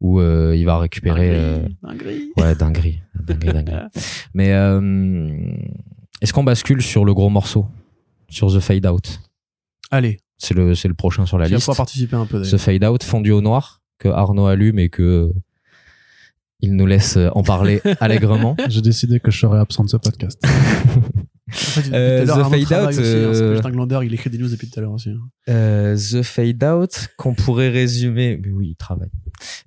[0.00, 2.32] où euh, il va récupérer euh, Dinguerie.
[2.36, 3.00] Ouais, dinguerie.
[3.14, 3.88] dinguerie, dinguerie.
[4.34, 5.56] Mais euh,
[6.20, 7.66] est-ce qu'on bascule sur le gros morceau
[8.28, 9.20] Sur The Fade Out?
[9.90, 11.60] Allez, C'est le, c'est le prochain sur la liste.
[11.60, 12.60] pouvoir participer un peu The d'ailleurs.
[12.60, 15.30] Fade Out, fondu au noir, que Arnaud allume et que
[16.60, 18.56] il nous laisse euh, en parler allègrement.
[18.68, 20.40] J'ai décidé que je serais absent de ce podcast.
[21.46, 24.68] En fait, Euh, The Arnaud Fade Out, aussi, hein, euh, il écrit des news depuis
[24.68, 25.10] tout à l'heure aussi.
[25.10, 25.20] hein.
[25.50, 29.10] Euh, The Fade Out, qu'on pourrait résumer, mais oui, il travaille,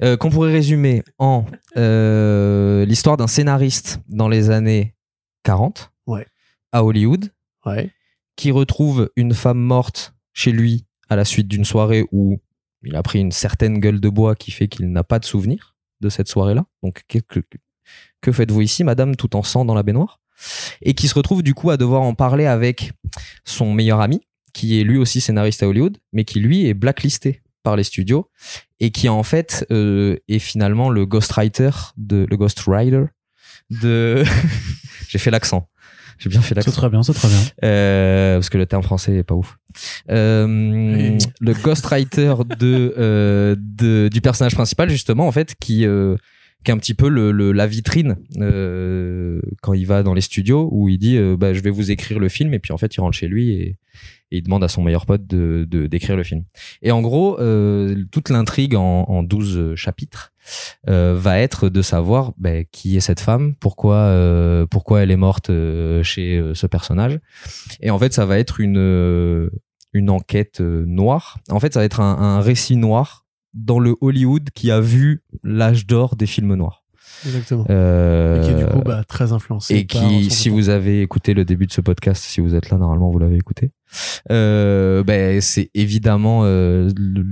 [0.01, 1.45] Euh, qu'on pourrait résumer en
[1.77, 4.95] euh, l'histoire d'un scénariste dans les années
[5.43, 6.25] 40 Ouais.
[6.73, 7.29] à Hollywood
[7.65, 7.91] Ouais.
[8.35, 12.39] qui retrouve une femme morte chez lui à la suite d'une soirée où
[12.83, 15.75] il a pris une certaine gueule de bois qui fait qu'il n'a pas de souvenir
[15.99, 16.65] de cette soirée-là.
[16.83, 17.17] Donc, que,
[18.21, 20.19] que, faites-vous ici, madame, tout en sang dans la baignoire?
[20.83, 22.91] Et qui se retrouve du coup à devoir en parler avec
[23.45, 24.21] son meilleur ami,
[24.53, 28.29] qui est lui aussi scénariste à Hollywood, mais qui lui est blacklisté par les studios
[28.79, 33.05] et qui en fait euh, est finalement le ghostwriter de le ghostwriter
[33.69, 34.23] de
[35.09, 35.67] j'ai fait l'accent
[36.19, 37.37] j'ai bien fait C'est l'accent très bien, c'est très bien.
[37.63, 39.57] euh, parce que le terme français est pas ouf.
[40.09, 41.17] Euh, Oui.
[41.39, 46.15] Le ghostwriter de, euh, de du personnage principal justement en fait qui euh,
[46.63, 50.21] qui est un petit peu le, le- la vitrine euh, quand il va dans les
[50.21, 52.77] studios où il dit euh, bah, je vais vous écrire le film et puis en
[52.77, 53.77] fait il rentre chez lui et,
[54.29, 56.43] il demande à son meilleur pote de de- d'écrire le film.
[56.81, 60.33] Et en gros, euh, toute l'intrigue en, en 12 chapitres
[60.89, 65.15] euh, va être de savoir ben, qui est cette femme, pourquoi euh, pourquoi elle est
[65.15, 65.49] morte
[66.03, 67.19] chez ce personnage.
[67.79, 69.49] Et en fait, ça va être une
[69.93, 71.39] une enquête noire.
[71.49, 73.25] En fait, ça va être un, un récit noir
[73.57, 76.83] dans le Hollywood qui a vu l'âge d'or des films noirs.
[77.25, 77.65] Exactement.
[77.69, 79.73] Euh, Et qui est du coup bah, très influencé.
[79.75, 82.77] et qui, si vous avez écouté le début de ce podcast, si vous êtes là,
[82.77, 83.71] normalement vous l'avez écouté.
[84.31, 87.25] Euh, ben c'est évidemment, euh, le-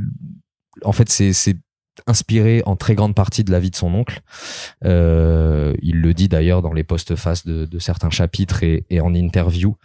[0.84, 1.58] en fait c'est
[2.08, 4.22] inspiré en très grande partie de la vie de son oncle.
[4.84, 9.14] Euh, il le dit d'ailleurs dans les post-face de, de certains chapitres et, et en
[9.14, 9.76] interview,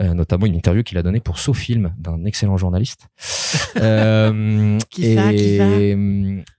[0.00, 3.08] euh, notamment une interview qu'il a donnée pour SoFilm d'un excellent journaliste.
[3.76, 5.66] Euh, Qui et, ça, qui ça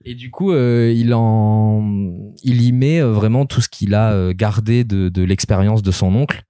[0.04, 1.84] et du coup, euh, il en,
[2.42, 6.14] il y met euh, vraiment tout ce qu'il a gardé de, de l'expérience de son
[6.14, 6.42] oncle,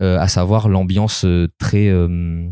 [0.00, 1.26] à savoir l'ambiance
[1.58, 2.48] très euh,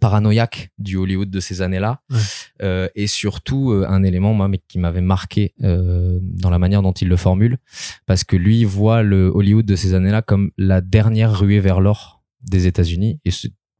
[0.00, 2.18] paranoïaque du Hollywood de ces années-là, Ouais.
[2.62, 6.82] Euh, et surtout euh, un élément moi, mais qui m'avait marqué euh, dans la manière
[6.82, 7.58] dont il le formule,
[8.06, 12.22] parce que lui voit le Hollywood de ces années-là comme la dernière ruée vers l'or
[12.42, 13.30] des États-Unis, et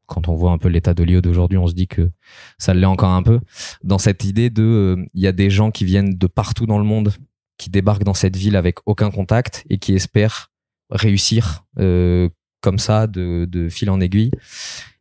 [0.07, 2.11] quand on voit un peu l'état d'Hollywood aujourd'hui, on se dit que
[2.59, 3.41] ça l'est encore un peu.
[3.85, 6.79] Dans cette idée de euh, il y a des gens qui viennent de partout dans
[6.79, 7.13] le monde
[7.57, 10.51] qui débarquent dans cette ville avec aucun contact et qui espèrent
[10.91, 12.29] réussir euh,
[12.61, 14.33] comme ça de, de fil en aiguille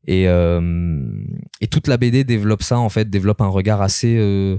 [0.07, 1.01] et euh,
[1.61, 4.57] et toute la BD développe ça en fait développe un regard assez euh,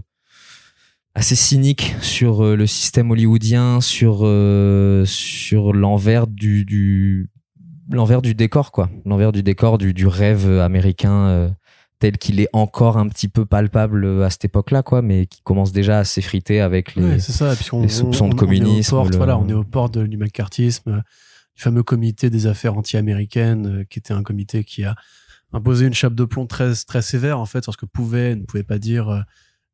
[1.15, 7.31] assez cynique sur euh, le système hollywoodien sur euh, sur l'envers du du
[7.91, 11.51] l'envers du décor quoi l'envers du décor du du rêve américain euh,
[11.99, 15.71] tel qu'il est encore un petit peu palpable à cette époque-là, quoi, mais qui commence
[15.71, 17.03] déjà à s'effriter avec les.
[17.05, 17.51] Ouais, ça.
[17.83, 20.17] Les soupçons de on- on communisme, portes, le- Voilà, on est aux portes de- du
[20.17, 21.03] macartisme,
[21.55, 24.95] du fameux comité des affaires anti-américaines, qui était un comité qui a
[25.53, 28.37] imposé une chape de plomb très très sévère en fait sur ce que pouvaient, et
[28.37, 29.21] ne pouvaient pas dire euh,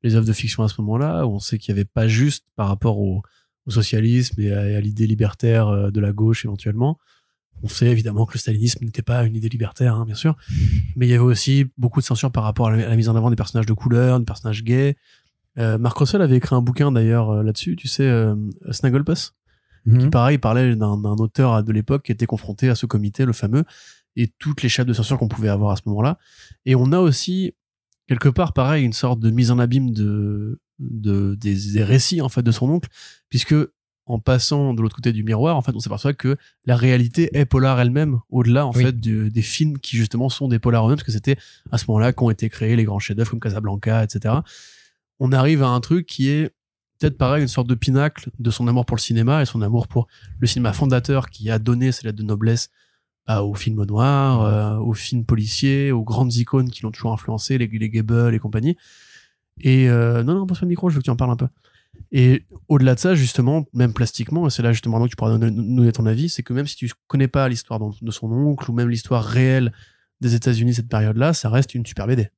[0.03, 1.27] les œuvres de fiction à ce moment-là.
[1.27, 3.23] Où on sait qu'il n'y avait pas juste par rapport au,
[3.67, 6.99] au socialisme et à, l'idée libertaire euh, de la gauche éventuellement.
[7.63, 10.37] On sait évidemment que le stalinisme n'était pas une idée libertaire, hein, bien sûr,
[10.95, 13.09] mais il y avait aussi beaucoup de censure par rapport à la, à la mise
[13.09, 14.97] en avant des personnages de couleur, des personnages gays.
[15.59, 18.35] Euh, Mark Russell avait écrit un bouquin d'ailleurs euh, là-dessus, tu sais, euh,
[18.71, 19.35] Snagglepuss.
[19.87, 20.11] Mhm.
[20.11, 23.33] Pareil, il parlait d'un d'un auteur de l'époque qui était confronté à ce comité, le
[23.33, 23.65] fameux,
[24.17, 26.19] et toutes les chapes de censure qu'on pouvait avoir à ce moment-là.
[26.65, 27.53] Et on a aussi,
[28.09, 32.29] quelque part, pareil, une sorte de mise en abîme de, de des, des récits en
[32.29, 32.89] fait de son oncle,
[33.29, 33.55] puisque
[34.09, 37.45] en passant de l'autre côté du miroir, en fait, on s'aperçoit que la réalité est
[37.45, 38.85] polar elle-même, au-delà en Oui.
[38.85, 41.37] fait des films qui justement sont des polars eux-mêmes, parce que c'était
[41.73, 44.35] à ce moment-là qu'ont été créés les grands chefs-d'œuvre comme Casablanca, etc.
[45.19, 46.51] On arrive à un truc qui est
[47.01, 49.89] peut-être pareil une sorte de pinacle de son amour pour le cinéma et son amour
[49.89, 50.07] pour
[50.39, 52.71] le cinéma fondateur qui a donné ses lettres de noblesse
[53.27, 57.59] bah, aux films noirs, euh, aux films policiers, aux grandes icônes qui l'ont toujours influencé,
[57.59, 58.77] les, les Gable et compagnie.
[59.61, 61.37] Et euh, non, non, passe pas le micro, je veux que tu en parles un
[61.37, 61.49] peu.
[62.13, 65.39] Et au-delà de ça, justement, même plastiquement, et c'est là justement que tu pourras nous
[65.39, 68.75] donner ton avis, c'est que même si tu connais pas l'histoire de son oncle ou
[68.75, 69.73] même l'histoire réelle
[70.21, 72.29] des États-Unis cette période-là, ça reste une super BD.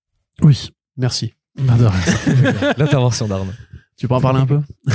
[0.42, 0.70] Oui.
[0.96, 1.34] Merci.
[1.56, 3.52] L'intervention d'Arnaud.
[3.96, 4.60] Tu peux en parler un peu?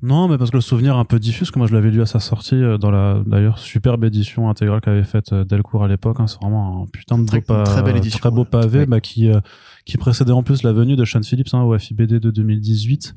[0.00, 2.06] Non, mais parce que le souvenir un peu diffus, que moi je l'avais lu à
[2.06, 6.18] sa sortie euh, dans la d'ailleurs superbe édition intégrale qu'avait faite euh, Delcourt à l'époque.
[6.20, 6.26] hein.
[6.28, 8.86] c'est vraiment un putain de Très- beau, pa- très belle édition, très beau pavé Ouais.
[8.86, 9.40] bah, qui euh,
[9.84, 13.14] qui précédait en plus la venue de Sean Phillips hein, au FIBD de 2018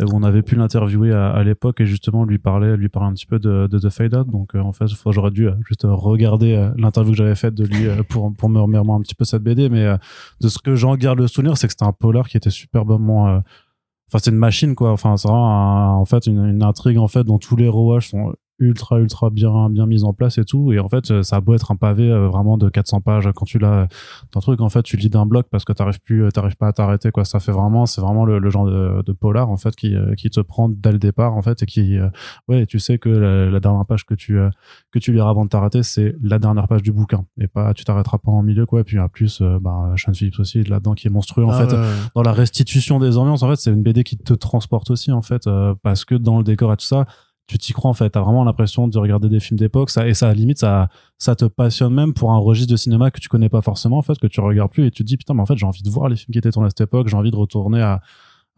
[0.00, 3.10] euh, où on avait pu l'interviewer à, à l'époque et justement lui parler lui parler
[3.10, 4.28] un petit peu de, de The Fade Out.
[4.28, 7.64] Donc euh, en fait, j'aurais dû euh, juste regarder euh, l'interview que j'avais faite de
[7.64, 9.68] lui pour pour me remémorer un petit peu cette BD.
[9.68, 9.96] Mais euh,
[10.40, 13.28] de ce que j'en garde le souvenir, c'est que c'était un polar qui était superbement
[13.28, 13.38] euh,
[14.08, 14.92] enfin c'est une machine quoi.
[14.92, 18.10] Enfin c'est vraiment un- en fait une, une intrigue en fait dont tous les rouages
[18.10, 20.72] sont ultra ultra bien bien mis en place et tout.
[20.72, 23.28] Et en fait euh, ça a beau être un pavé euh, vraiment de 400 pages
[23.34, 23.88] quand tu l'as
[24.30, 26.68] ton truc en fait tu lis d'un bloc parce que t'arrives plus euh, t'arrives pas
[26.68, 27.24] à t'arrêter quoi.
[27.24, 30.14] Ça fait vraiment c'est vraiment le, le genre de, de polar en fait qui euh,
[30.14, 32.08] qui te prend dès le départ en fait et qui euh,
[32.48, 34.50] ouais tu sais que la, la dernière page que tu euh,
[34.92, 37.24] que tu liras avant de t'arrêter c'est la dernière page du bouquin.
[37.40, 38.80] Et pas tu t'arrêteras pas en milieu quoi.
[38.80, 41.50] Et puis en plus euh, bah Sean Phillips aussi là dedans qui est monstrueux en
[41.50, 41.74] Ah, fait.
[41.76, 41.82] ouais,
[42.14, 45.22] dans la restitution des ambiances en fait c'est une BD qui te transporte aussi en
[45.22, 47.06] fait euh, parce que dans le décor et tout ça
[47.46, 48.10] tu t'y crois en fait.
[48.10, 50.88] T'as vraiment l'impression de regarder des films d'époque ça et ça limite ça
[51.18, 54.02] ça te passionne même pour un registre de cinéma que tu connais pas forcément en
[54.02, 55.82] fait que tu regardes plus et tu te dis putain mais en fait j'ai envie
[55.82, 58.00] de voir les films qui étaient tournés à cette époque j'ai envie de retourner à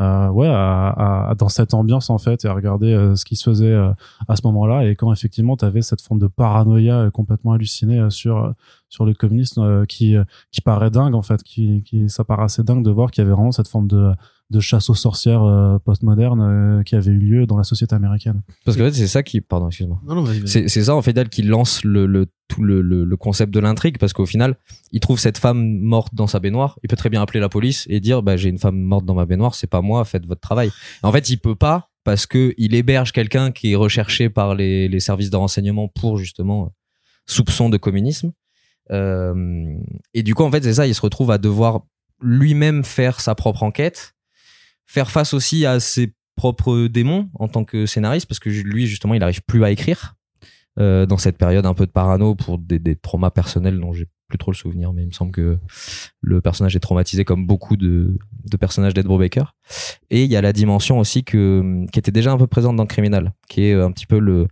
[0.02, 3.34] euh, ouais, à, à- dans cette ambiance en fait et à regarder euh, ce qui
[3.34, 3.92] se faisait euh,
[4.28, 8.10] à ce moment-là et quand effectivement tu avais cette forme de paranoïa euh, complètement hallucinée
[8.10, 8.52] sur
[8.90, 10.14] sur le communisme euh, qui
[10.52, 13.26] qui paraît dingue en fait, qui qui ça paraît assez dingue de voir qu'il y
[13.26, 14.12] avait vraiment cette forme de
[14.50, 18.42] de chasse aux sorcières euh, postmoderne euh, qui avait eu lieu dans la société américaine.
[18.64, 20.00] Parce que en fait, c'est ça qui, pardon, excuse-moi.
[20.06, 20.68] Non, non, vas-y, vas-y.
[20.68, 23.58] C'est ça en fait elle qui lance le, le tout le, le, le concept de
[23.58, 24.56] l'intrigue parce qu'au final
[24.92, 27.86] il trouve cette femme morte dans sa baignoire il peut très bien appeler la police
[27.90, 30.40] et dire bah j'ai une femme morte dans ma baignoire c'est pas moi faites votre
[30.40, 30.70] travail
[31.02, 34.86] en fait il peut pas parce que il héberge quelqu'un qui est recherché par les,
[34.88, 36.72] les services de renseignement pour justement
[37.26, 38.30] soupçon de communisme
[38.92, 39.34] Euh,
[40.14, 41.80] et du coup en fait c'est ça il se retrouve à devoir
[42.22, 44.14] lui-même faire sa propre enquête
[44.86, 49.14] faire face aussi à ses propres démons en tant que scénariste parce que lui justement
[49.14, 50.16] il arrive plus à écrire
[50.78, 54.06] euh, dans cette période un peu de parano pour des, des traumas personnels dont j'ai
[54.28, 55.58] plus trop le souvenir, mais il me semble que
[56.20, 59.54] le personnage est traumatisé comme beaucoup de, de personnages d'Ed Brubaker.
[60.10, 62.86] Et il y a la dimension aussi que, qui était déjà un peu présente dans
[62.86, 64.48] Criminal, qui est un petit peu le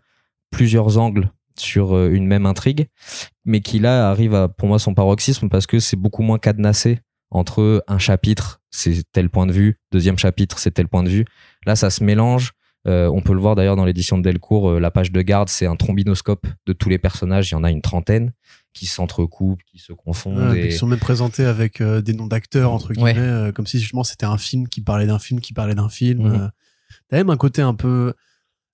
[0.50, 2.86] plusieurs angles sur euh, une même intrigue,
[3.44, 7.00] mais qui là arrive à, pour moi, son paroxysme parce que c'est beaucoup moins cadenassé
[7.30, 11.24] entre un chapitre, c'est tel point de vue, deuxième chapitre, c'est tel point de vue.
[11.66, 12.52] Là, ça se mélange.
[12.86, 15.48] Euh, on peut le voir d'ailleurs dans l'édition de Delcourt, euh, la page de garde,
[15.48, 17.50] c'est un trombinoscope de tous les personnages.
[17.50, 18.32] Il y en a une trentaine
[18.74, 20.50] qui s'entrecoupent, qui se confondent.
[20.52, 23.78] Ouais, et- Ils sont même présentés avec euh, des noms d'acteurs, entre guillemets, comme si
[23.78, 26.26] justement c'était un film qui parlait d'un film qui parlait d'un film.
[26.26, 26.48] Euh.
[27.08, 28.12] T'as même un côté un peu.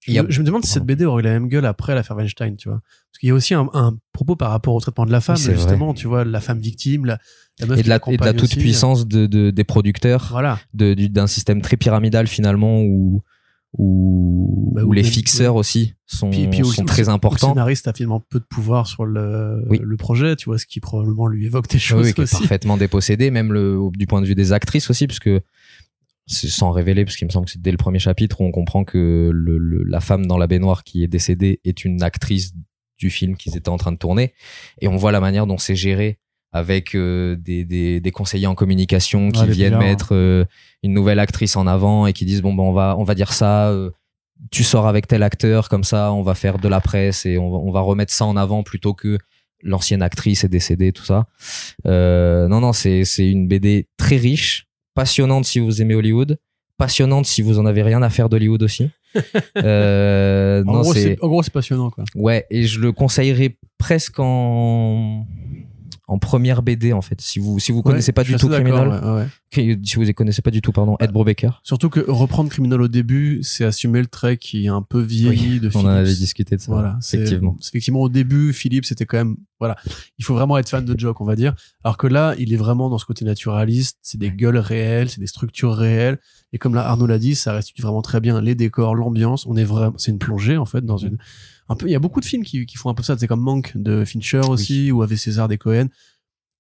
[0.00, 1.94] Je, a- me, je me demande si cette BD aurait eu la même gueule après
[1.94, 2.80] l'affaire Weinstein, tu vois.
[2.80, 5.36] Parce qu'il y a aussi un, un propos par rapport au traitement de la femme,
[5.36, 7.18] justement, tu vois, la femme victime, la,
[7.58, 8.58] la meuf et de la, et de la l'accompagne toute aussi.
[8.58, 10.58] puissance de, de- des producteurs, Voilà.
[10.74, 13.22] d'un système très pyramidal finalement où,
[13.78, 17.06] où, Bah, où où les fixeurs aussi sont, Puis, puis aussi, sont où- très où
[17.06, 17.48] Le importants.
[17.50, 19.80] scénariste a finalement peu de pouvoir sur le, Oui.
[19.82, 22.30] le projet, tu vois, ce qui probablement lui évoque des Oui, choses oui, qui est
[22.30, 25.30] parfaitement dépossédé, même le, du point de vue des actrices aussi, puisque
[26.26, 28.52] c'est sans révéler, parce qu'il me semble que c'est dès le premier chapitre où on
[28.52, 32.52] comprend que le, le- la femme dans la baignoire qui est décédée est une actrice
[32.98, 34.32] du film qu'ils étaient en train de tourner,
[34.80, 36.18] et on voit la manière dont c'est géré
[36.52, 40.44] avec euh, des, des, des conseillers en communication qui Ah, viennent mettre euh,
[40.82, 43.32] une nouvelle actrice en avant et qui disent bon ben on va on va dire
[43.32, 43.90] ça euh,
[44.50, 47.50] tu sors avec tel acteur comme ça on va faire de la presse et on
[47.52, 49.16] va, on va remettre ça en avant plutôt que
[49.62, 51.26] l'ancienne actrice est décédée tout ça.
[51.86, 54.66] Euh, non non c'est c'est une BD très riche
[55.00, 56.38] passionnante si vous aimez Hollywood
[56.76, 58.90] passionnante si vous en avez rien à faire d'Hollywood aussi
[59.56, 62.04] euh, En non gros, c'est c'est en gros, c'est passionnant, quoi.
[62.14, 65.26] Ouais, et je le conseillerais presque en
[66.10, 67.20] en première BD en fait.
[67.20, 70.60] Si vous si vous connaissez pas du tout Criminal, ouais, si vous connaissez pas du
[70.60, 71.60] tout pardon, Ed Brubaker.
[71.62, 75.60] Surtout que reprendre Criminal au début, c'est assumer le trait qui est un peu vieilli
[75.60, 76.72] de On en avait discuté de ça.
[76.72, 77.56] Voilà, effectivement.
[77.62, 79.76] Effectivement, au début, Philippe, c'était quand même, voilà,
[80.18, 81.54] il faut vraiment être fan de Jock, on va dire.
[81.84, 83.98] Alors que là, il est vraiment dans ce côté naturaliste.
[84.02, 86.18] C'est des gueules réelles, c'est des structures réelles.
[86.52, 89.46] Et comme là, Arnaud l'a dit, ça restitue vraiment très bien les décors, l'ambiance.
[89.46, 91.18] On est vraiment, c'est une plongée, en fait, dans une,
[91.70, 93.16] un peu, il y a beaucoup de films qui, qui font un peu ça.
[93.16, 95.88] C'est comme Monk de Fincher aussi, ou avec César des Cohen.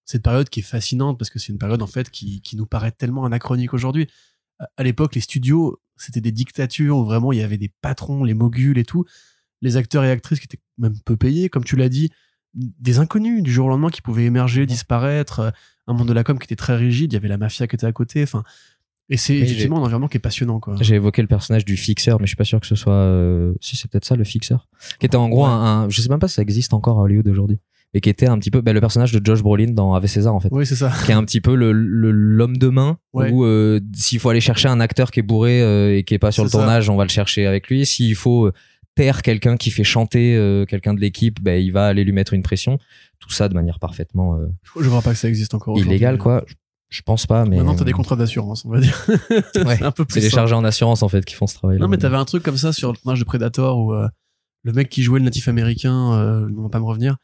[0.06, 2.66] Cette période qui est fascinante parce que c'est une période, en fait, qui, qui nous
[2.66, 4.08] paraît tellement anachronique aujourd'hui.
[4.58, 8.24] À- À l'époque, les studios, c'était des dictatures où vraiment il y avait des patrons,
[8.24, 9.04] les moguls et tout
[9.62, 12.08] les acteurs et actrices qui étaient même peu payés, comme tu l'as dit,
[12.54, 15.50] des inconnus du jour au lendemain qui pouvaient émerger, disparaître, euh,
[15.86, 17.76] un monde de la com qui était très rigide, il y avait la mafia qui
[17.76, 18.42] était à côté, enfin,
[19.10, 20.76] et c'est Oui, effectivement un environnement qui est passionnant, quoi.
[20.80, 22.92] J'ai évoqué le personnage du fixeur, mais je suis pas sûr que ce soit.
[22.94, 24.68] euh, Si c'est peut-être ça le fixeur,
[24.98, 25.50] qui était en gros Ouais.
[25.50, 27.58] un, un- Je sais même pas si ça existe encore à Hollywood aujourd'hui,
[27.92, 30.34] mais qui était un petit peu bah, le personnage de Josh Brolin dans Ave César
[30.34, 30.48] en fait.
[30.52, 30.92] Oui, c'est ça.
[31.04, 33.30] qui est un petit peu le le- l'homme de main Ouais.
[33.32, 36.18] où euh, s'il faut aller chercher un acteur qui est bourré euh, et qui est
[36.18, 36.58] pas sur le ça.
[36.58, 38.52] tournage on va le chercher avec lui s'il faut euh,
[38.94, 42.32] taire quelqu'un qui fait chanter euh, quelqu'un de l'équipe ben il va aller lui mettre
[42.34, 42.78] une pression
[43.18, 44.46] tout ça de manière parfaitement euh,
[44.80, 45.76] Je vois pas que ça existe encore.
[45.78, 46.44] illégale quoi
[46.90, 49.06] Je- pense pas mais Maintenant, t'as des contrats d'assurance, on va dire.
[49.64, 51.54] Ouais, c'est un peu plus c'est les chargés en assurance en fait qui font ce
[51.54, 54.08] travail Non, mais t'avais un truc comme ça sur le tournage de Predator où euh,
[54.64, 57.16] le mec qui jouait le natif américain, euh, ne va pas me revenir,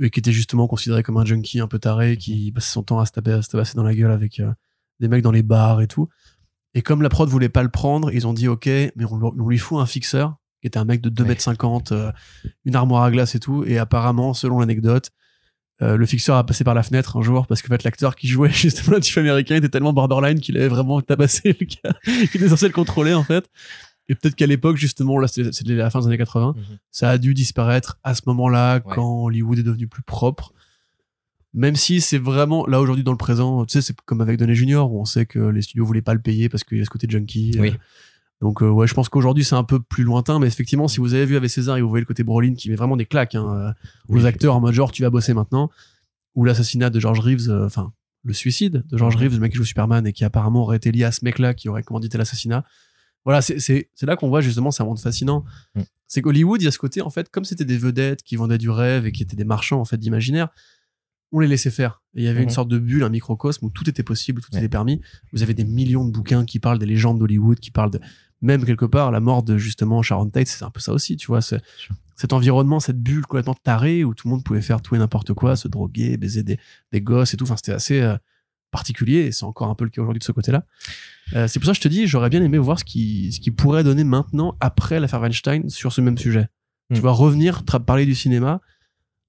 [0.00, 3.00] et qui était justement considéré comme un junkie un peu taré, qui passait son temps
[3.00, 4.50] à se taper, à se tabasser dans la gueule avec euh,
[5.00, 6.08] des mecs dans les bars et tout.
[6.74, 9.48] Et comme la prod voulait pas le prendre, ils ont dit ok, mais on, on
[9.48, 11.28] lui fout un fixeur, qui était un mec de 2 Ouais.
[11.30, 12.12] mètres 50, euh,
[12.64, 13.64] une armoire à glace et tout.
[13.64, 15.10] Et apparemment, selon l'anecdote,
[15.82, 18.14] euh, le fixeur a passé par la fenêtre un jour parce que en fait, l'acteur
[18.16, 21.94] qui jouait justement le natif américain était tellement borderline qu'il avait vraiment tabassé le gars
[22.30, 23.48] qui était censé le contrôler en fait.
[24.08, 26.78] Et peut-être qu'à l'époque, justement, là, c'était la fin des années 80, Mhm.
[26.90, 28.94] ça a dû disparaître à ce moment-là, Ouais.
[28.94, 30.52] quand Hollywood est devenu plus propre.
[31.54, 34.54] Même si c'est vraiment, là, aujourd'hui, dans le présent, tu sais, c'est comme avec Donner
[34.56, 36.84] Junior, où on sait que les studios voulaient pas le payer parce qu'il y a
[36.84, 37.56] ce côté junkie.
[37.58, 37.70] Oui.
[37.70, 37.72] Euh,
[38.40, 41.12] Donc, euh, ouais, je pense qu'aujourd'hui, c'est un peu plus lointain, mais effectivement, si vous
[41.14, 43.34] avez vu avec César et vous voyez le côté Brolin qui met vraiment des claques,
[43.34, 43.70] hein, euh,
[44.08, 44.26] aux Oui.
[44.26, 45.70] acteurs en mode genre, tu vas bosser maintenant,
[46.34, 47.92] ou l'assassinat de George Reeves, euh, enfin,
[48.24, 50.90] le suicide de George Reeves, le mec qui joue Superman, et qui apparemment aurait été
[50.90, 52.64] lié à ce mec-là qui aurait commandité l'assassinat.
[53.26, 55.44] Voilà, c'est c'est- c'est là qu'on voit justement, c'est un monde fascinant.
[55.74, 55.82] Mm.
[56.06, 58.56] C'est qu'Hollywood, il y a ce côté, en fait, comme c'était des vedettes qui vendaient
[58.58, 60.48] du rêve et qui étaient des marchands, en fait, d'imaginaire,
[61.32, 62.02] on les laissait faire.
[62.14, 64.48] Et il y avait une sorte de bulle, un microcosme où tout était possible, tout
[64.52, 64.58] Ouais.
[64.58, 65.00] était permis.
[65.32, 68.00] Vous avez des millions de bouquins qui parlent des légendes d'Hollywood, qui parlent de,
[68.42, 71.26] même quelque part, la mort de justement Sharon Tate, c'est un peu ça aussi, tu
[71.26, 71.40] vois.
[71.42, 75.32] Cet environnement, cette bulle complètement tarée où tout le monde pouvait faire tout et n'importe
[75.34, 76.58] quoi, se droguer, baiser des,
[76.92, 77.44] des gosses et tout.
[77.44, 78.16] Enfin, c'était assez euh,
[78.70, 80.64] particulier et c'est encore un peu le cas aujourd'hui de ce côté-là.
[81.34, 83.40] Euh, c'est pour ça que je te dis, j'aurais bien aimé voir ce qui, ce
[83.40, 86.48] qui pourrait donner maintenant, après l'affaire Weinstein, sur ce même sujet.
[86.92, 87.02] Tu Mm.
[87.02, 88.60] vois, revenir parler du cinéma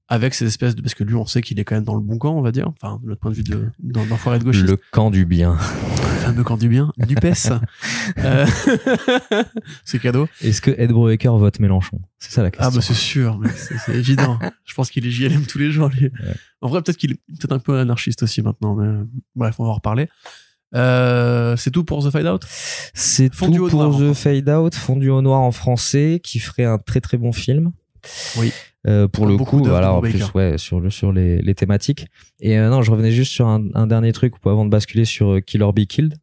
[0.10, 0.82] avec ces espèces de.
[0.82, 2.52] Parce que lui, on sait qu'il est quand même dans le bon camp, on va
[2.52, 2.68] dire.
[2.70, 4.68] Enfin, de notre point de vue de, dans- de gauchiste.
[4.68, 5.58] Le camp du bien.
[6.32, 7.50] Fameux camp du bien, du PES.
[8.18, 8.46] Euh,
[9.86, 10.28] c'est cadeau.
[10.42, 12.02] Est-ce que Ed Brubaker vote Mélenchon?
[12.20, 12.70] C'est ça la question.
[12.72, 14.40] Ah, bah, c'est sûr, c'est, évident.
[14.66, 16.10] Je pense qu'il est JLM tous les jours, lui.
[16.62, 19.06] En vrai, peut-être qu'il est peut-être un peu anarchiste aussi maintenant, mais
[19.36, 20.10] bref, on va en reparler.
[20.74, 22.44] Euh, c'est tout pour The Fade Out?
[22.94, 24.14] C'est tout pour noir, The.
[24.14, 27.72] Fade Out, fondu au noir en français, qui ferait un très très bon film.
[28.38, 28.52] Oui.
[28.88, 32.08] Euh, pour le coup, voilà, en plus, ouais, sur le sur les, les thématiques.
[32.40, 35.40] Et euh, non, je revenais juste sur un, un dernier truc avant de basculer sur
[35.46, 36.16] Kill or Be Killed.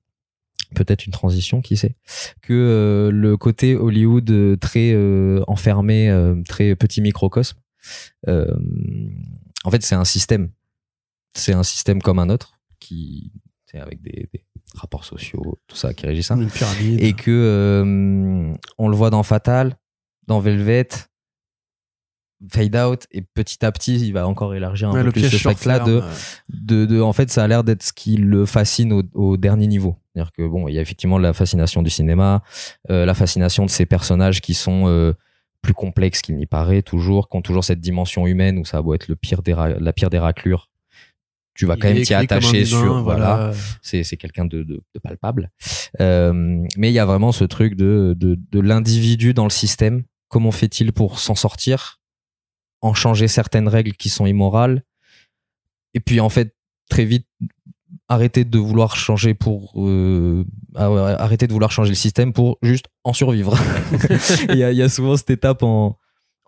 [0.74, 1.97] Peut-être une transition, qui sait.
[2.43, 7.59] Que euh, le côté Hollywood euh, très euh, enfermé, euh, très petit microcosme.
[8.28, 8.47] euh,
[9.65, 10.51] en fait, c'est un système.
[11.35, 13.32] C'est un système comme un autre qui,
[13.66, 17.01] c'est avec des, des rapports sociaux, tout ça qui régit ça Une pyramide.
[17.03, 19.77] et que euh, on le voit dans Fatal,
[20.27, 20.89] dans Velvet,
[22.51, 25.39] Fade Out, et petit à petit, il va encore élargir un Ouais, peu plus ce
[25.39, 26.05] sur spectre-là ferme,
[26.48, 29.36] de, de, de, en fait, ça a l'air d'être ce qui le fascine au, au
[29.36, 29.97] dernier niveau.
[30.15, 32.43] C'est-à-dire que bon, il y a effectivement la fascination du cinéma,
[32.90, 35.15] euh, la fascination de ces personnages qui sont euh,
[35.62, 38.82] plus complexes qu'il n'y paraît toujours, qui ont toujours cette dimension humaine où ça a
[38.82, 40.70] beau être le pire des la pire des raclures.
[41.55, 43.52] Tu vas quand même t'y attacher humain, sur, voilà, voilà.
[43.82, 45.51] c'est c'est quelqu'un de, de, de palpable.
[46.01, 46.32] Euh,
[46.77, 50.05] mais il y a vraiment ce truc de, de, de l'individu dans le système.
[50.28, 51.98] Comment fait-il pour s'en sortir,
[52.81, 54.83] en changer certaines règles qui sont immorales,
[55.95, 56.55] et puis en fait
[56.89, 57.27] très vite
[58.09, 60.45] arrêter de vouloir changer pour euh,
[60.75, 60.89] ah
[61.19, 63.57] arrêter de vouloir changer le système pour juste en survivre.
[64.51, 65.99] Il y, a, il y a souvent cette étape en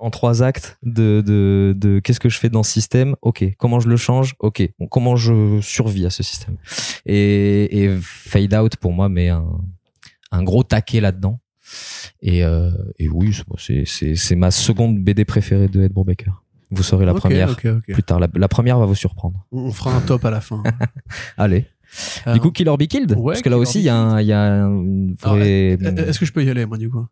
[0.00, 3.16] en trois actes de, de, de qu'est-ce que je fais dans ce système?
[3.20, 3.44] Ok.
[3.58, 4.34] Comment je le change?
[4.38, 4.62] Ok.
[4.78, 6.56] Bon, comment je survis à ce système?
[7.04, 9.44] Et, et fade out pour moi met un,
[10.32, 11.38] un gros taquet là-dedans
[12.22, 13.36] et, euh, et oui
[13.86, 16.42] c'est- ma seconde BD préférée de Ed Brubaker.
[16.70, 18.20] Vous saurez la première plus tard.
[18.20, 19.44] La, la première va vous surprendre.
[19.50, 20.62] On fera un top à la fin.
[21.36, 21.66] allez.
[22.28, 24.22] Euh, du coup Kill or Be Killed ouais, parce que là aussi il y a
[24.22, 27.04] y une vraie Est-ce que je peux y aller, moi, du coup?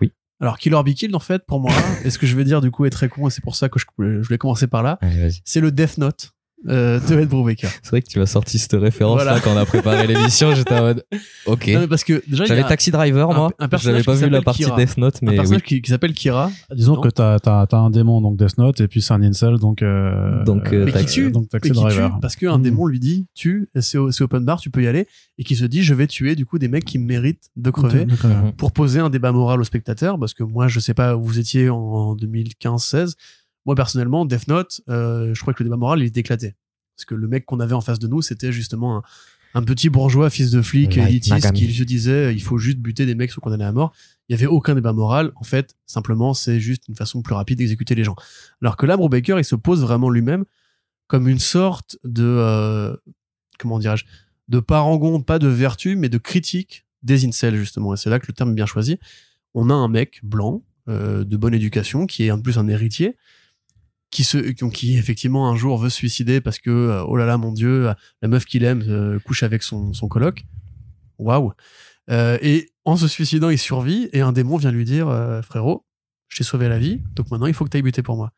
[0.00, 0.12] Oui.
[0.40, 1.72] Alors, Kill or Be Killed, en fait, pour moi,
[2.04, 3.68] et ce que je vais dire, du coup, est très con, et c'est pour ça
[3.68, 4.98] que je, je voulais commencer par là,
[5.44, 6.32] c'est le Death Note
[6.68, 7.68] euh, de Ed Brubaker.
[7.82, 9.34] c'est vrai que tu as sorti cette référence Voilà.
[9.34, 11.04] là quand on a préparé l'émission j'étais en mode
[11.46, 13.50] ok Non, mais parce que déjà, J'avais Taxi Driver, un- moi.
[13.58, 14.76] un personnage J'avais pas qui vu la s'appelle partie Kira.
[14.76, 15.66] Death Note, un mais personnage oui.
[15.68, 16.50] qui, qui s'appelle Kira.
[16.74, 17.00] Disons Non.
[17.02, 19.82] que t'as as, un démon, donc Death Note, et puis c'est un incel, donc.
[19.82, 22.10] Euh, Donc, euh, mais qui Taxi- tue, donc Taxi qui Driver.
[22.14, 22.62] tue parce qu'un Mm.
[22.62, 25.06] démon lui dit tue, c'est au- c'est open bar, tu peux y aller,
[25.38, 28.06] et qui se dit je vais tuer du coup des mecs qui méritent de crever
[28.24, 31.22] euh, pour poser un débat moral aux spectateurs, parce que moi je sais pas où
[31.24, 33.14] vous étiez en 2015-16,
[33.66, 36.54] moi personnellement Death Note, euh, je crois que le débat moral il est éclaté,
[36.96, 39.02] parce que le mec qu'on avait en face de nous c'était justement un,
[39.54, 43.14] un petit bourgeois fils de flic élitiste qui se disait il faut juste buter des
[43.14, 43.92] mecs sont condamnés à mort.
[44.28, 45.32] Il y avait aucun débat moral.
[45.36, 48.16] En fait, simplement, c'est juste une façon plus rapide d'exécuter les gens.
[48.62, 50.44] Alors que là, Brubaker, il se pose vraiment lui-même
[51.06, 52.96] comme une sorte de, euh,
[53.58, 54.04] comment dirais-je,
[54.48, 57.94] de parangon, pas de vertu, mais de critique des incels, justement.
[57.94, 58.98] Et c'est là que le terme est bien choisi.
[59.52, 63.16] On a un mec blanc, euh, de bonne éducation, qui est en plus un héritier,
[64.14, 67.26] qui se, qui, qui, effectivement un jour veut se suicider parce que, euh, oh là
[67.26, 67.90] là, mon dieu,
[68.22, 70.44] la meuf qu'il aime euh, couche avec son, son coloc.
[71.18, 71.52] Waouh.
[72.10, 75.06] Euh, et en se suicidant, il survit et un démon vient lui dire,
[75.42, 75.84] frérot,
[76.28, 78.30] je t'ai sauvé la vie, donc maintenant il faut que tu ailles buter pour moi.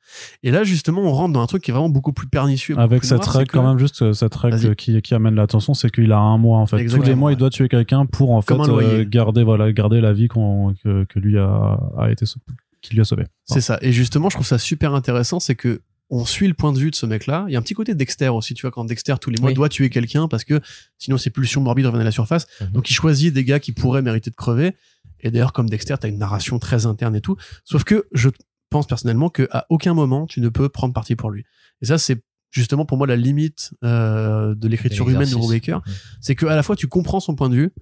[0.43, 2.79] Et là, justement, on rentre dans un truc qui est vraiment beaucoup plus pernicieux.
[2.79, 5.73] Avec plus cette noir, règle, que- quand même, juste cette règle qui, qui amène l'attention,
[5.75, 6.85] c'est qu'il a un mois, en fait.
[6.87, 10.01] Tous les mois, il doit tuer quelqu'un pour, en fait, Comme euh, garder, voilà, garder
[10.01, 12.41] la vie que, que lui a, a été, sau-
[12.89, 13.25] qui lui a sauvé.
[13.45, 13.79] C'est ça.
[13.83, 16.91] Et justement, je trouve ça super intéressant, c'est que on suit le point de vue
[16.93, 17.45] de ce mec-là.
[17.49, 19.49] Il y a un petit côté Dexter aussi, tu vois, quand Dexter tous les mois
[19.49, 19.55] Oui.
[19.55, 20.61] doit tuer quelqu'un parce que
[20.99, 22.47] sinon ses pulsions morbides reviennent à la surface.
[22.61, 22.69] Mhm.
[22.71, 24.77] Donc il choisit des gars qui pourraient mériter de crever.
[25.21, 27.37] Et d'ailleurs, comme Dexter, t'as une narration très interne et tout.
[27.65, 28.29] Sauf que je
[28.71, 31.45] pense personnellement que à aucun moment tu ne peux prendre parti pour lui.
[31.83, 32.23] Et ça, c'est
[32.53, 35.35] justement pour moi la limite euh, de l'écriture humaine de.
[35.35, 35.81] Brubaker.
[36.21, 37.73] C'est que à la fois tu comprends son point de vue,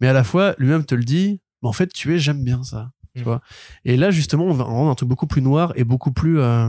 [0.00, 1.40] mais à la fois lui-même te le dit.
[1.62, 2.90] Mais en fait, tu es, j'aime bien ça.
[3.14, 3.24] Tu Mm.
[3.24, 3.40] vois.
[3.84, 6.40] Et là, justement, on va dans un truc beaucoup plus noir et beaucoup plus.
[6.40, 6.68] euh,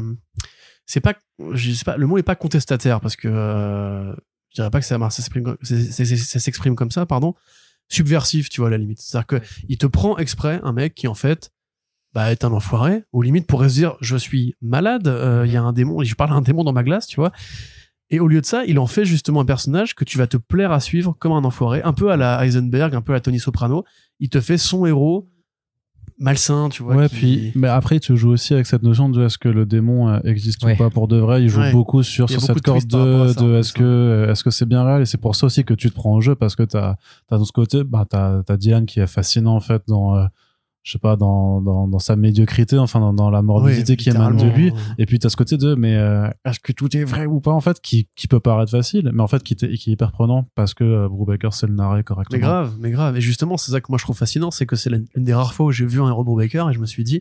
[0.86, 1.14] c'est pas,
[1.54, 4.12] je sais pas, le mot est pas contestataire parce que euh,
[4.50, 7.34] je dirais pas que ça, s'exprime, ça s'exprime comme ça, pardon,
[7.88, 9.00] subversif, tu vois, à la limite.
[9.00, 11.52] C'est-à-dire que il te prend exprès un mec qui, en fait,
[12.14, 15.56] bah, est un enfoiré, ou limite pourrait se dire, je suis malade, euh, il y
[15.58, 17.32] a un démon, je parle à un démon dans ma glace, tu vois.
[18.10, 20.36] Et au lieu de ça, il en fait justement un personnage que tu vas te
[20.36, 23.22] plaire à suivre comme un enfoiré, un peu à la Heisenberg, un peu à la
[23.22, 23.86] Tony Soprano.
[24.20, 25.30] Il te fait son héros
[26.22, 26.96] malsain, tu vois.
[26.96, 29.66] Ouais, qui- puis mais après tu joues aussi avec cette notion de est-ce que le
[29.66, 30.74] démon euh, existe Ouais.
[30.74, 31.42] ou pas pour de vrai?
[31.44, 31.72] Il joue Ouais.
[31.72, 32.98] beaucoup sur, sur beaucoup cette de corde de,
[33.42, 35.02] en de est-ce que euh, est-ce que c'est bien réel?
[35.02, 36.96] Et c'est pour ça aussi que tu te prends au jeu parce que t'as
[37.28, 40.26] t'as dans ce côté bah t'as t'as Diane qui est fascinant en fait dans euh,
[40.84, 44.10] je sais pas dans, dans dans sa médiocrité enfin dans, dans la morbidité Ouais, qui
[44.10, 47.04] émane de lui et puis t'as ce côté de mais euh, est-ce que tout est
[47.04, 49.88] vrai ou pas en fait qui qui peut paraître facile mais en fait qui, est
[49.88, 52.38] hyper prenant parce que euh, Brubaker sait le narrer correctement.
[52.38, 53.18] Mais grave, mais grave.
[53.18, 55.54] Et justement, c'est ça que moi je trouve fascinant, c'est que c'est l'une des rares
[55.54, 57.20] fois où j'ai vu un héros Baker et je me suis dit,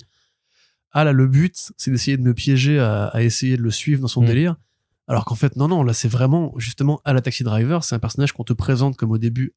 [0.92, 4.00] ah là, le but, c'est d'essayer de me piéger à, à essayer de le suivre
[4.00, 4.26] dans son Mm.
[4.26, 4.56] délire.
[5.06, 7.98] Alors qu'en fait, non, non, là, c'est vraiment, justement, à la Taxi Driver, c'est un
[7.98, 9.54] personnage qu'on te présente comme au début,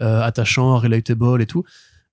[0.00, 1.64] euh, attachant, relatable et tout.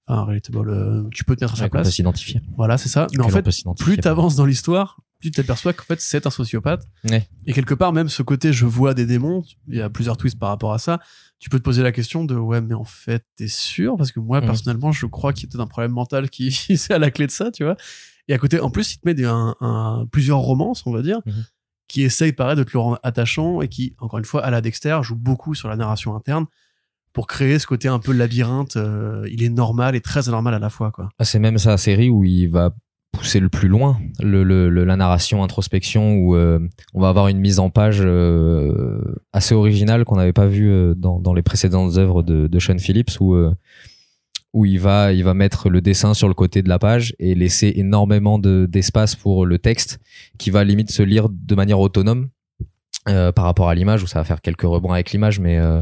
[0.07, 1.91] Enfin, relatable, euh, tu peux te mettre à sa Ouais, peut place.
[1.91, 2.41] s'identifier.
[2.55, 3.07] Voilà, c'est ça.
[3.17, 6.29] Mais en fait, peut plus t'avances dans l'histoire, plus tu t'aperçois qu'en fait c'est un
[6.29, 6.83] sociopathe.
[7.09, 7.27] Ouais.
[7.47, 10.37] Et quelque part même ce côté je vois des démons, il y a plusieurs twists
[10.37, 10.99] par rapport à ça.
[11.39, 13.95] Tu peux te poser la question de ouais mais en fait t'es sûr?
[13.97, 14.45] Parce que moi Mhm.
[14.47, 17.25] personnellement je crois qu'il y a peut-être un problème mental qui c'est à la clé
[17.25, 17.75] de ça tu vois.
[18.27, 21.01] Et à côté en plus il te met des, un, un- plusieurs romances on va
[21.01, 21.45] dire Mhm.
[21.87, 24.61] qui essayent pareil de te le rendre attachant et qui encore une fois à la
[24.61, 26.45] Dexter joue beaucoup sur la narration interne
[27.15, 28.75] pour créer ce côté un peu labyrinthe.
[28.75, 31.09] euh, il est normal et très anormal à la fois quoi.
[31.17, 32.75] Ah, c'est même sa série où il va
[33.13, 36.59] pousser le plus loin le, la narration introspection où euh,
[36.93, 38.99] on va avoir une mise en page euh,
[39.31, 43.37] assez originale qu'on n'avait pas vue dans, les précédentes œuvres de, Sean Phillips où
[44.53, 47.33] où il va il va mettre le dessin sur le côté de la page et
[47.35, 49.99] laisser énormément de d'espace pour le texte
[50.37, 52.27] qui va limite se lire de manière autonome
[53.07, 55.81] euh, par rapport à l'image où ça va faire quelques rebonds avec l'image mais euh,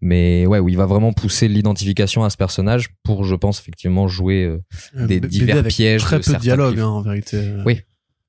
[0.00, 4.06] mais ouais où il va vraiment pousser l'identification à ce personnage pour je pense effectivement
[4.08, 7.42] jouer euh, Des BD divers pièges Très de peu de dialogue hein, en vérité.
[7.66, 7.80] Oui.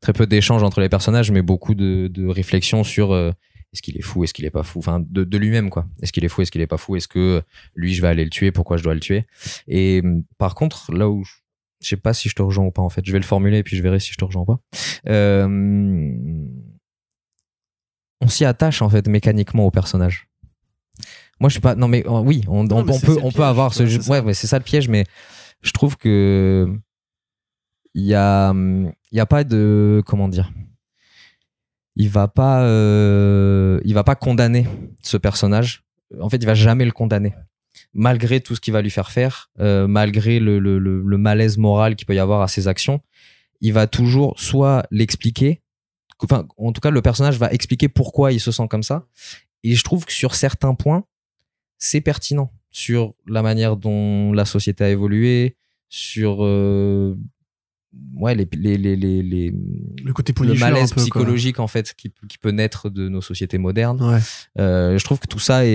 [0.02, 3.32] très peu d'échanges entre les personnages mais beaucoup de, de réflexions sur euh,
[3.74, 6.12] est-ce qu'il est fou est-ce qu'il est pas fou enfin de, de lui-même quoi est-ce
[6.12, 7.42] qu'il est fou est-ce qu'il est pas fou est-ce que
[7.76, 9.26] lui je vais aller le tuer pourquoi je dois le tuer
[9.68, 11.32] et hum, par contre là où je
[11.82, 13.58] je sais pas si je te rejoins ou pas en fait je vais le formuler
[13.60, 14.60] et puis je verrai si je te rejoins ou pas
[15.08, 15.48] Euh,
[18.26, 20.28] on s'y attache en fait mécaniquement au personnage.
[21.40, 23.18] Moi je sais pas non mais euh, oui on, Non, on, mais on c'est- peut
[23.24, 25.04] on peut avoir ce jeu ouais, ouais c'est ça le piège mais
[25.62, 26.68] je trouve que
[27.94, 30.52] il y a il y a pas de comment dire
[31.98, 34.68] il va pas euh, il va pas condamner
[35.02, 35.84] ce personnage.
[36.20, 37.34] En fait il va jamais le condamner
[37.94, 41.58] malgré tout ce qu'il va lui faire faire euh, malgré le, le, le, le malaise
[41.58, 43.02] moral qu'il peut y avoir à ses actions.
[43.62, 45.62] Il va toujours soit l'expliquer
[46.24, 49.06] enfin en tout cas le personnage va expliquer pourquoi il se sent comme ça
[49.64, 51.04] et je trouve que sur certains points
[51.78, 55.56] c'est pertinent sur la manière dont la société a évolué
[55.90, 57.16] sur euh,
[58.16, 59.54] ouais les les les les,
[60.04, 61.02] Le côté le malaise quoi.
[61.04, 64.20] psychologique en fait qui, qui peut naître de nos sociétés modernes Ouais.
[64.60, 65.70] euh, je trouve que tout ça est,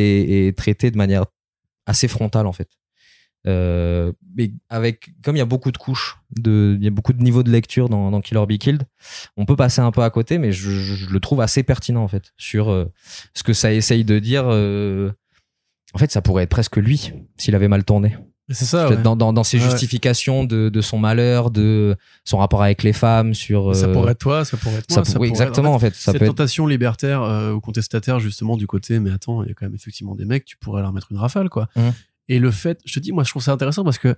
[0.48, 1.24] est traité de manière
[1.86, 2.68] assez frontale en fait.
[3.46, 7.14] Euh, mais avec comme il y a beaucoup de couches, de, il y a beaucoup
[7.14, 8.82] de niveaux de lecture dans, dans Killer Be Killed,
[9.38, 12.32] on peut passer un peu à côté, mais je, le trouve assez pertinent en fait
[12.36, 12.84] sur euh,
[13.34, 14.44] ce que ça essaye de dire.
[14.46, 15.10] euh,
[15.94, 18.16] en fait, ça pourrait être presque lui s'il avait mal tourné.
[18.52, 18.88] C'est ça.
[18.88, 18.96] Ouais.
[18.96, 19.70] dans, dans, dans ses Ouais.
[19.70, 24.18] justifications de, de son malheur, de son rapport avec les femmes, sur Ça pourrait être
[24.18, 25.04] toi, ça pourrait être moi.
[25.04, 25.94] ça pourrait- exactement en en fait.
[25.94, 27.22] Ça cette être tentation libertaire
[27.54, 30.44] ou contestataire justement du côté, mais attends, il y a quand même effectivement des mecs,
[30.44, 31.68] tu pourrais leur mettre une rafale, quoi.
[31.76, 31.92] Mhm.
[32.30, 34.14] Et le fait, je te dis, moi, je trouve ça intéressant parce que,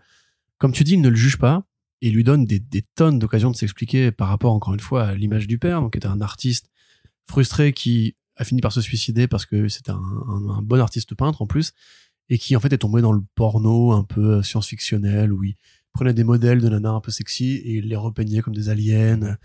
[0.58, 1.64] comme tu dis, il ne le juge pas
[2.02, 5.14] et lui donne des, des tonnes d'occasions de s'expliquer par rapport, encore une fois, à
[5.14, 6.66] l'image du père, donc qui était un artiste
[7.28, 9.96] frustré qui a fini par se suicider parce que c'était un,
[10.28, 11.72] un- un bon artiste peintre en plus
[12.28, 15.54] et qui en fait est tombé dans le porno un peu euh, science-fictionnel où il
[15.92, 19.36] prenait des modèles de nanas un peu sexy et il les repeignait comme des aliens.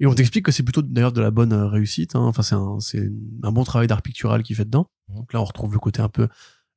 [0.00, 2.16] Et on t'explique que c'est plutôt d'ailleurs de la bonne euh, réussite.
[2.16, 2.20] hein.
[2.24, 3.10] Enfin, c'est un, c'est
[3.42, 4.88] un bon travail d'art pictural qu'il fait dedans.
[5.08, 6.28] Donc là, on retrouve le côté un peu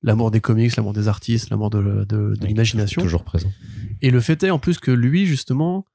[0.06, 3.02] l'amour des comics, l'amour des artistes, l'amour de, de, de Oui, l'imagination.
[3.02, 3.52] toujours présent.
[4.02, 5.86] Et le fait est en plus que lui, justement,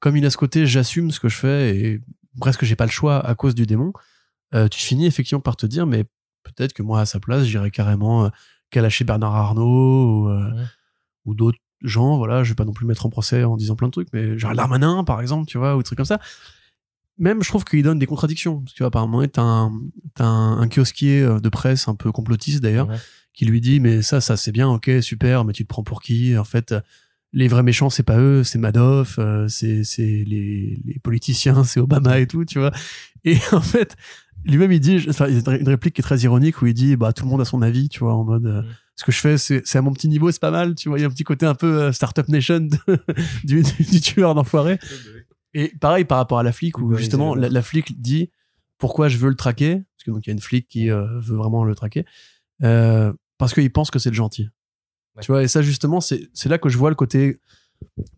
[0.00, 2.00] comme il a ce côté j'assume ce que je fais et
[2.40, 3.92] presque j'ai pas le choix à cause du démon,
[4.54, 6.04] euh, tu finis effectivement par te dire, mais
[6.42, 8.28] peut-être que moi à sa place, j'irais carrément euh,
[8.70, 10.64] calacher Bernard Arnault ou, euh, Ouais.
[11.26, 12.16] ou d'autres gens.
[12.18, 14.08] Voilà, je vais pas non plus me mettre en procès en disant plein de trucs,
[14.12, 16.18] mais Gérald Darmanin, par exemple, tu vois, ou des trucs comme ça.
[17.18, 18.60] Même, je trouve qu'il donne des contradictions.
[18.60, 19.72] Parce que, tu vois, par moment, t'as un,
[20.18, 22.96] un, un kiosquier euh, de presse un peu complotiste d'ailleurs, Ouais.
[23.34, 26.02] Qui lui dit mais ça ça c'est bien ok super mais tu te prends pour
[26.02, 26.36] qui?
[26.36, 26.74] En fait
[27.32, 31.80] les vrais méchants c'est pas eux c'est Madoff euh, c'est c'est les, les politiciens c'est
[31.80, 32.72] Obama et tout tu vois
[33.24, 33.96] et en fait
[34.44, 36.74] lui-même il dit, enfin, il y a une réplique qui est très ironique où il
[36.74, 38.66] dit, bah tout le monde a son avis, tu vois, en mode, euh, Mm.
[38.96, 40.98] ce que je fais, c'est, à mon petit niveau, c'est pas mal, tu vois.
[40.98, 42.76] Il y a un petit côté un peu euh, startup nation de-
[43.44, 44.80] du, du, du tueur d'enfoiré.
[45.54, 48.30] Et pareil par rapport à la flic où justement la, la flic dit
[48.78, 49.74] pourquoi je veux le traquer?
[49.96, 52.04] Parce que donc il y a une flic qui euh, veut vraiment le traquer
[52.64, 54.48] euh, parce qu'il pense que c'est le gentil.
[55.16, 55.22] Ouais.
[55.22, 57.38] Tu vois et ça justement c'est là que je vois le côté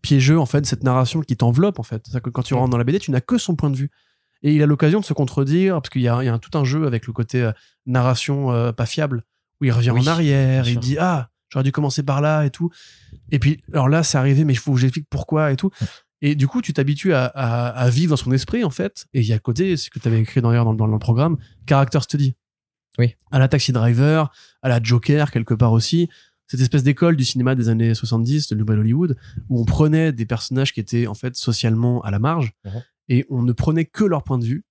[0.01, 2.01] piégeux en fait cette narration qui t'enveloppe en fait.
[2.05, 3.91] C'est-à-dire que quand tu rentres dans la BD, tu n'as que son point de vue.
[4.43, 6.39] Et il a l'occasion de se contredire parce qu'il y a, il y a un-
[6.39, 7.51] tout un jeu avec le côté euh,
[7.85, 9.23] narration euh, pas fiable
[9.59, 12.49] où il revient Oui, en arrière, il dit ah j'aurais dû commencer par là et
[12.51, 12.69] tout.
[13.31, 15.71] Et puis alors là c'est arrivé mais il faut que j'explique pourquoi et tout.
[16.21, 19.05] Et du coup tu t'habitues à, à, à vivre dans son esprit en fait.
[19.13, 20.99] Et il y a à côté ce que tu avais écrit d'ailleurs dans, dans le
[20.99, 21.37] programme
[21.67, 22.35] character study.
[22.97, 23.15] Oui.
[23.31, 24.31] À la Taxi Driver,
[24.61, 26.09] à la Joker quelque part aussi.
[26.47, 29.17] Cette espèce d'école du cinéma des années 70 de Nouvelle Hollywood
[29.49, 32.83] où on prenait des personnages qui étaient en fait socialement à la marge Mhm.
[33.09, 34.63] et on ne prenait que leur point de vue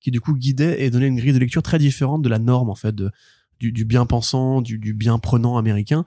[0.00, 2.68] qui du coup guidait et donnait une grille de lecture très différente de la norme
[2.70, 3.10] en fait de,
[3.60, 6.04] du, du bien pensant, du, du bien prenant américain.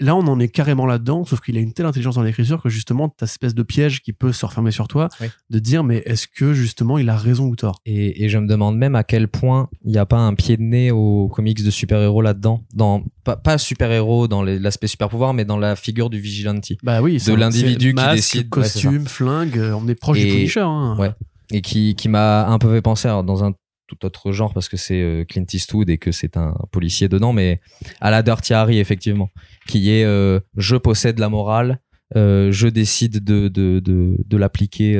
[0.00, 2.68] Là, on en est carrément là-dedans, sauf qu'il a une telle intelligence dans l'écriture que
[2.68, 5.26] justement, t'as cette espèce de piège qui peut se refermer sur toi, Oui.
[5.50, 7.80] de dire mais est-ce que justement il a raison ou tort?
[7.84, 10.56] Et, et je me demande même à quel point il n'y a pas un pied
[10.56, 12.64] de nez aux comics de super-héros là-dedans.
[12.74, 16.72] Dans, pas, pas super-héros dans l'aspect super-pouvoir, mais dans la figure du vigilante.
[16.82, 20.30] Bah oui, c'est- l'individu qui décide, ouais, costume, flingue, euh, on est proche du Et-
[20.32, 20.60] Punisher.
[20.60, 20.96] Hein.
[20.98, 21.10] Ouais.
[21.50, 23.52] Et qui, qui m'a un peu fait penser alors, dans un
[23.88, 27.32] tout autre genre parce que c'est euh, Clint Eastwood et que c'est un policier dedans,
[27.32, 27.60] mais
[28.00, 29.30] à la Dirty Harry, effectivement,
[29.66, 31.80] qui est euh, je possède la morale,
[32.14, 34.96] euh, je décide de, de, de, l'appliquer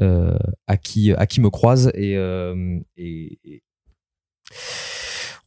[0.00, 2.16] à, qui, à qui me croise et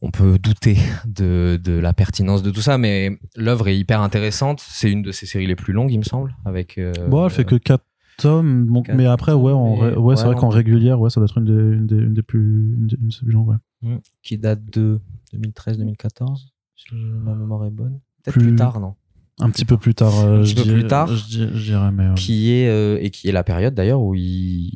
[0.02, 4.62] on peut douter de, de la pertinence de tout ça, mais l'œuvre est hyper intéressante.
[4.66, 6.78] C'est une de ses séries les plus longues, il me semble, avec.
[6.78, 7.84] euh, Bon, elle fait que 4
[8.22, 11.38] tomes, donc, mais après, ouais, en ouais, c'est vrai qu'en régulière, ouais, ça doit être
[11.38, 13.56] une des, une des, une des plus, une des, une des plus longues, ouais.
[13.82, 13.98] Mm.
[14.22, 15.00] qui date de
[15.34, 18.00] 2013-2014, si ma mémoire est bonne.
[18.24, 18.56] Peut-être Plus- plus...
[18.56, 18.94] tard, non
[19.40, 20.12] Un petit peu plus tard.
[20.20, 21.06] euh, Un petit je peu dirais- plus tard.
[21.08, 22.14] Je dirais, mais.
[22.14, 24.72] Qui est euh, et qui est la période d'ailleurs où il,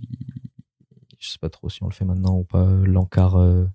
[1.18, 3.66] je sais pas trop si on le fait maintenant ou pas, euh, l'encart, euh,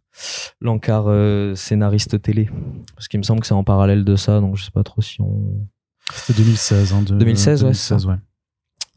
[0.61, 2.49] l'encart euh, scénariste télé,
[2.95, 5.01] parce qu'il me semble que c'est en parallèle de ça, donc je sais pas trop
[5.01, 5.67] si on.
[6.11, 6.93] C'était 2016.
[6.93, 8.15] Hein, de- 2016, ouais, c'est 2016, ouais.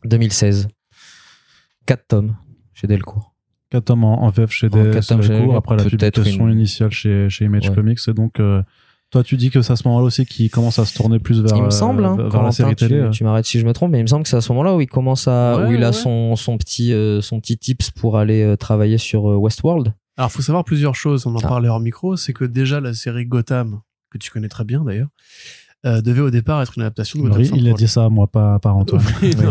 [0.04, 0.68] 2016,
[1.86, 2.36] 4 tomes
[2.74, 3.34] chez Delcourt.
[3.70, 7.44] 4 tomes en, en VF chez chez Delcourt, après la publication une- initiale chez, chez
[7.46, 7.74] Image Ouais.
[7.74, 7.98] Comics.
[8.08, 8.62] Et donc, euh,
[9.10, 11.40] toi, tu dis que c'est à ce moment-là aussi qu'il commence à se tourner plus
[11.42, 12.96] vers, il me euh, semble, hein, vers la série télé.
[12.96, 13.10] tu, euh.
[13.10, 14.74] tu m'arrêtes si je me trompe, mais il me semble que c'est à ce moment-là
[14.76, 17.90] où il commence à, Ouais, où il a son, son petit, euh, son petit tips
[17.90, 19.94] pour aller euh, travailler sur euh, Westworld.
[20.18, 21.26] Alors, faut savoir plusieurs choses.
[21.26, 21.48] On en Ah.
[21.48, 22.16] parlait hors micro.
[22.16, 23.80] C'est que déjà, la série Gotham,
[24.10, 25.08] que tu connais très bien d'ailleurs,
[25.86, 28.08] euh, devait au départ être une adaptation de Gotham Oui, il a dit ça à
[28.10, 29.02] moi, pas par Antoine.
[29.22, 29.44] Oui, Oui.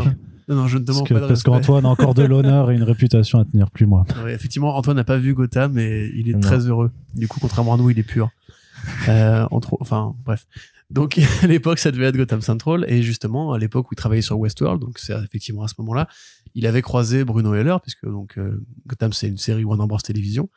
[0.48, 0.56] Non.
[0.56, 2.76] non, je ne Parce demande que- pas de parce qu'Antoine a encore de l'honneur et
[2.76, 4.06] une réputation à tenir, plus moi.
[4.24, 6.40] Ouais, effectivement, Antoine n'a pas vu Gotham et il est Non.
[6.40, 6.92] très heureux.
[7.16, 8.30] Du coup, contrairement à nous, il est pur.
[9.10, 10.48] Euh, entre, enfin, bref.
[10.90, 12.86] Donc, à l'époque, ça devait être Gotham Central.
[12.88, 16.08] Et justement, à l'époque où il travaillait sur Westworld, donc c'est effectivement à ce moment-là,
[16.56, 19.98] il avait croisé Bruno Heller, puisque donc, euh, Gotham, c'est une série Warner Bros.
[20.00, 20.50] Télévision,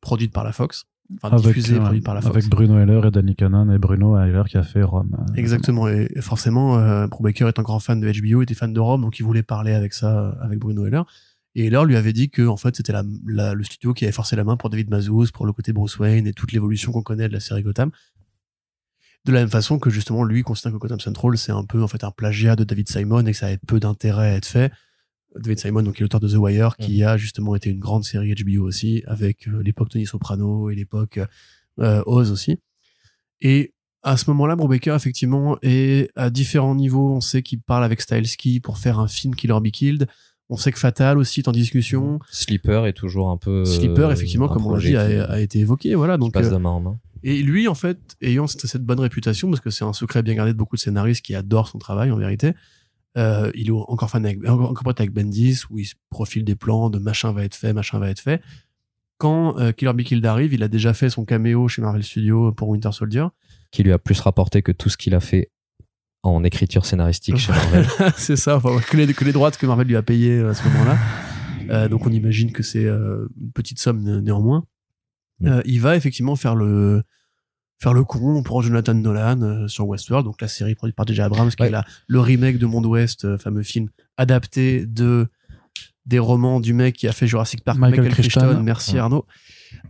[0.00, 0.84] produite par la Fox.
[1.22, 2.34] Enfin, Avec, euh, produite par la Fox.
[2.36, 5.14] avec Bruno Heller et Danny Cannon et Bruno Heller qui a fait Rome.
[5.36, 5.86] Exactement.
[5.88, 9.18] Et forcément, euh, Brubaker est un grand fan de HBO, était fan de Rome, donc
[9.18, 11.04] il voulait parler avec ça, euh, avec Bruno Heller.
[11.54, 14.12] Et Heller lui avait dit que, en fait, c'était la, la- le studio qui avait
[14.12, 17.02] forcé la main pour David Mazouz, pour le côté Bruce Wayne et toute l'évolution qu'on
[17.02, 17.90] connaît de la série Gotham.
[19.26, 21.88] De la même façon que, justement, lui considère que Gotham Central, c'est un peu, en
[21.88, 24.72] fait, un plagiat de David Simon et que ça avait peu d'intérêt à être fait.
[25.36, 28.04] David Simon, donc, qui est l'auteur de The Wire, qui a justement été une grande
[28.04, 31.20] série HBO aussi, avec euh, l'époque Tony Soprano et l'époque
[31.78, 32.58] euh, Oz aussi.
[33.40, 33.72] Et
[34.02, 37.14] à ce moment-là, Brubaker, effectivement, est à différents niveaux.
[37.14, 40.06] On sait qu'il parle avec Styleski pour faire un film Killer Be Killed.
[40.48, 42.18] On sait que Fatal aussi est en discussion.
[42.30, 43.64] Sleeper est toujours un peu.
[43.64, 45.94] Sleeper, euh, effectivement, comme on l'a dit, a, a été évoqué.
[45.94, 46.98] Voilà, donc, passe de main en main.
[47.22, 50.34] et lui, en fait, ayant cette, cette bonne réputation, parce que c'est un secret bien
[50.34, 52.52] gardé de beaucoup de scénaristes qui adorent son travail, en vérité,
[53.18, 56.90] euh, il est encore fan avec, encore, avec Bendis, où il se profile des plans
[56.90, 58.40] de machin va être fait, machin va être fait.
[59.18, 62.52] Quand euh, Killer Be Killed arrive, il a déjà fait son caméo chez Marvel Studios
[62.52, 63.26] pour Winter Soldier.
[63.70, 65.50] Qui lui a plus rapporté que tout ce qu'il a fait
[66.22, 67.86] en écriture scénaristique chez Marvel.
[68.16, 70.54] c'est ça, enfin, que, les, que les droites que Marvel lui a payées euh, à
[70.54, 70.98] ce moment-là.
[71.70, 74.64] Euh, donc on imagine que c'est une petite somme né- néanmoins.
[75.64, 77.02] Il va effectivement faire le
[77.82, 81.20] faire le con pour Jonathan Nolan euh, sur Westworld, donc la série produite par J.J.
[81.22, 81.68] Abrams, qui Ouais.
[81.68, 85.28] est la, le remake de Monde Ouest, euh, fameux film adapté de
[86.06, 88.14] des romans du mec qui a fait Jurassic Park, Michael Michael.
[88.14, 88.60] Crichton.
[88.62, 88.98] Merci Ouais.
[89.00, 89.24] Arnaud.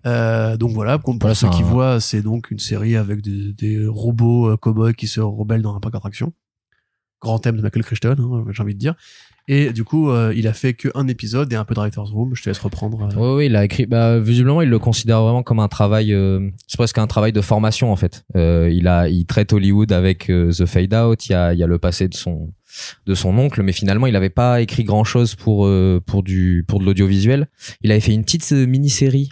[0.06, 3.86] Euh, donc voilà, pour, Voilà, ceux qui voient, c'est donc une série avec des, des
[3.86, 6.32] robots cow-boys qui se rebellent dans un parc d'attractions.
[7.20, 8.94] grand thème de Michael Crichton, hein, j'ai envie de dire.
[9.48, 12.34] Et du coup, euh, il a fait qu'un épisode et un peu de Writer's Room.
[12.34, 13.02] Je te laisse reprendre.
[13.02, 13.16] euh.
[13.16, 13.86] Oui, oui, il a écrit.
[13.86, 16.12] Bah, visiblement, il le considère vraiment comme un travail.
[16.14, 18.24] euh, c'est presque un travail de formation en fait.
[18.36, 21.26] Euh, il a, il traite Hollywood avec euh, The Fade Out.
[21.28, 22.52] Il y a, il y a le passé de son,
[23.06, 26.64] de son oncle, mais finalement, il n'avait pas écrit grand chose pour euh, pour du,
[26.68, 27.48] pour de l'audiovisuel.
[27.82, 29.30] Il avait fait une petite euh, mini-série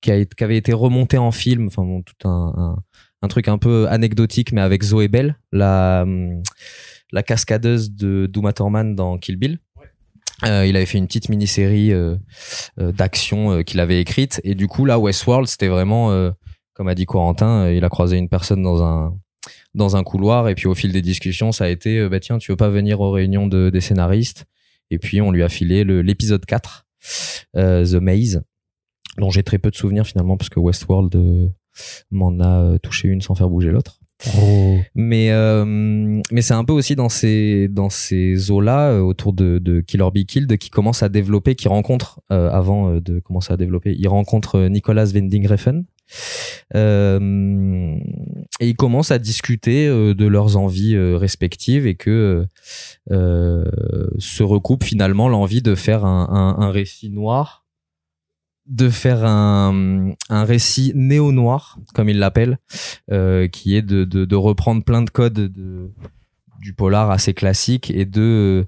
[0.00, 1.66] qui, qui avait été remontée en film.
[1.66, 2.76] Enfin, bon, tout un, un,
[3.22, 6.42] un truc un peu anecdotique, mais avec Zoé Bell, la, hum,
[7.12, 9.58] la cascadeuse de Douma Thurman dans Kill Bill.
[10.44, 12.16] Euh, il avait fait une petite mini-série euh,
[12.78, 14.40] euh, d'action euh, qu'il avait écrite.
[14.44, 16.30] Et du coup là Westworld c'était vraiment euh,
[16.74, 19.16] comme a dit Corentin euh, il a croisé une personne dans un
[19.74, 20.48] dans un couloir.
[20.48, 23.00] Et puis au fil des discussions ça a été bah tiens tu veux pas venir
[23.00, 24.44] aux réunions de, des scénaristes?
[24.90, 26.86] Et puis on lui a filé l'épisode 4
[27.56, 28.42] euh, The Maze
[29.18, 31.48] dont j'ai très peu de souvenirs finalement parce que Westworld euh,
[32.12, 33.97] m'en a touché une sans faire bouger l'autre
[34.36, 34.78] Oh.
[34.96, 35.64] mais euh,
[36.32, 40.08] mais c'est un peu aussi dans ces dans ces eaux là autour de, de Killer
[40.12, 43.94] Be Killed qui commence à développer qui rencontre euh, avant euh, de commencer à développer
[43.96, 45.46] il rencontre euh, Nicolas Winding
[46.74, 47.96] euh,
[48.60, 52.46] et ils commencent à discuter euh, de leurs envies euh, respectives et que
[53.10, 53.64] euh,
[54.18, 57.67] se recoupe finalement l'envie de faire un, un récit noir
[58.68, 62.58] de faire un, un récit néo-noir, comme il l'appelle,
[63.10, 65.90] euh, qui est de, de, de reprendre plein de codes de,
[66.60, 68.66] du polar assez classique et de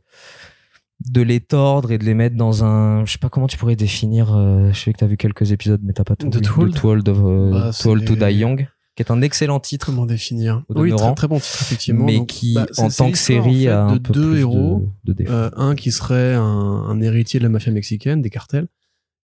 [1.08, 3.74] de les tordre et de les mettre dans un je sais pas comment tu pourrais
[3.76, 6.36] définir euh, je sais que tu as vu quelques épisodes mais t'as pas tout De
[6.36, 9.10] vu Too Old de Too Old, of, euh, Bah, to c'est- Die Young qui est
[9.10, 12.04] un excellent titre Comment définir Oui, très, très bon titre effectivement.
[12.04, 14.30] mais Donc, qui bah, en tant que série en fait, a un de peu deux
[14.32, 14.92] plus héros.
[15.04, 15.32] de, de défauts.
[15.32, 18.66] Euh, un qui serait un, un héritier de la mafia mexicaine, des cartels,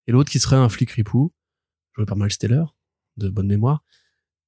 [0.07, 1.33] et l'autre qui serait un flic ripou,
[1.97, 2.65] joué par Miles Teller,
[3.17, 3.83] de bonne mémoire.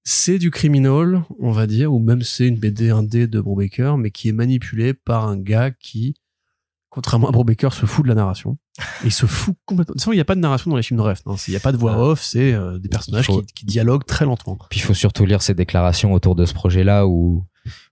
[0.04, 4.10] C'est du criminal, on va dire, ou même c'est une BD 1D de Brubaker, mais
[4.10, 6.14] qui est manipulé par un gars qui,
[6.88, 8.56] contrairement à Brubaker, se fout de la narration.
[9.04, 9.92] Il se fout complètement.
[9.92, 11.20] De toute façon, il n'y a pas de narration dans les films de ref.
[11.26, 11.34] hein.
[11.46, 14.06] Il n'y a pas de voix off, c'est euh, des personnages faut- qui, qui dialoguent
[14.06, 14.56] très lentement.
[14.70, 17.44] Puis il faut surtout lire ses déclarations autour de ce projet-là où,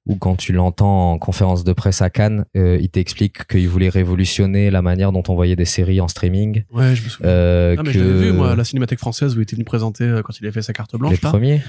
[0.07, 3.89] où quand tu l'entends en conférence de presse à Cannes, euh, il t'explique qu'il voulait
[3.89, 6.63] révolutionner la manière dont on voyait des séries en streaming.
[6.73, 7.29] Ouais, je me souviens.
[7.29, 9.57] Euh, Ah, mais que je l'avais vu, moi, à la Cinémathèque française où il était
[9.57, 11.21] venu présenter euh, quand il avait fait sa carte les blanche.
[11.23, 11.31] là.
[11.31, 11.61] premiers.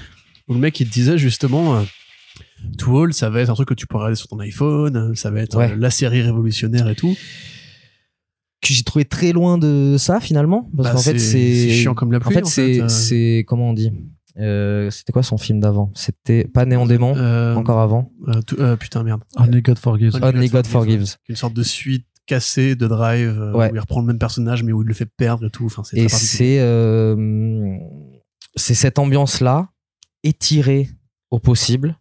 [0.48, 1.82] Où le mec, il te disait justement, euh,
[2.78, 5.30] Too Old, ça va être un truc que tu peux regarder sur ton iPhone, ça
[5.30, 5.74] va être Ouais.
[5.76, 7.16] la série révolutionnaire et tout.
[8.60, 10.68] Que j'ai trouvé très loin de ça finalement.
[10.76, 11.70] Parce Bah, qu'en fait, c'est- c'est.
[11.70, 12.74] chiant comme la pluie, En fait, en c'est.
[12.74, 12.88] fait, euh.
[12.88, 13.92] c'est Comment on dit?
[14.38, 15.90] Euh, C'était quoi son film d'avant?
[15.94, 18.12] C'était pas Néant démon Euh, Encore avant?
[18.28, 19.22] euh, tout- euh, putain, merde.
[19.36, 20.14] Only God forgives.
[20.14, 21.16] Only Only God God Forgives.
[21.28, 23.70] Une sorte de suite cassée de Drive Ouais.
[23.70, 25.64] où il reprend le même personnage mais où il le fait perdre et tout.
[25.66, 27.76] Enfin, c'est Et c'est euh,
[28.54, 29.70] c'est cette ambiance-là
[30.24, 30.88] étirée
[31.30, 31.96] au possible,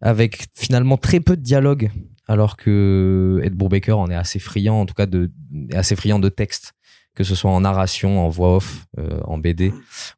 [0.00, 1.90] avec finalement très peu de dialogue,
[2.26, 5.30] alors que Ed Brubaker en est assez friand, en tout cas de
[5.72, 6.72] assez friand de texte,
[7.14, 9.72] que ce soit en narration, en voix off, euh, en BD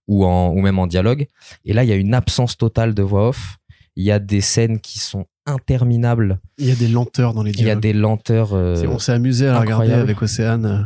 [0.09, 1.27] ou en ou même en dialogue.
[1.65, 3.57] Et là, il y a une absence totale de voix off.
[3.97, 6.41] Il y a des scènes qui sont interminables.
[6.59, 7.83] Il y a des lenteurs dans les Il y a dialogues.
[7.83, 8.53] des lenteurs.
[8.55, 10.03] euh, on s'est amusé à la regarder incroyable.
[10.11, 10.83] avec Océane euh,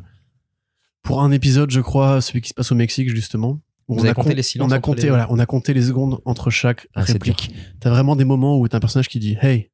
[1.02, 3.60] pour un épisode, je crois, celui qui se passe au Mexique justement.
[3.88, 5.46] Vous on avez a compté com- les silences On a compté, les- voilà, on a
[5.46, 7.52] compté les secondes entre chaque Ah, réplique.
[7.80, 9.70] T'as vraiment des moments où t'as un personnage qui dit Hey,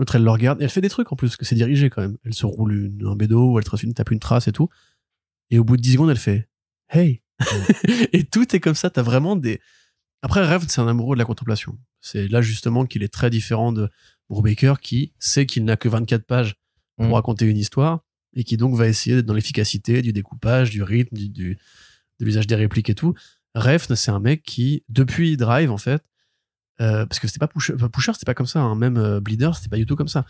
[0.00, 1.88] l'autre elle le regarde et elle fait des trucs en plus parce que c'est dirigé
[1.90, 2.16] quand même.
[2.24, 4.68] Elle se roule une, un bédo ou elle trace une, tape une trace et tout.
[5.50, 6.48] Et au bout de 10 secondes, elle fait
[6.90, 7.22] Hey.
[8.12, 8.90] et tout est comme ça.
[8.90, 9.60] T'as vraiment des.
[10.22, 11.78] Après, Rêve, c'est un amoureux de la contemplation.
[12.00, 13.88] C'est là justement qu'il est très différent de
[14.28, 16.56] Brubaker qui sait qu'il n'a que 24 pages
[16.96, 17.12] pour Mm.
[17.12, 18.00] raconter une histoire
[18.34, 21.58] et qui donc va essayer d'être dans l'efficacité du découpage, du rythme, du, du-
[22.18, 23.14] de l'usage des répliques et tout.
[23.54, 26.02] Refn, c'est un mec qui, depuis Drive, en fait,
[26.80, 29.20] euh, parce que c'était pas Pusher, enfin, Pusher, c'était pas comme ça, hein, même euh,
[29.20, 30.26] Bleeder, c'était pas du tout comme ça.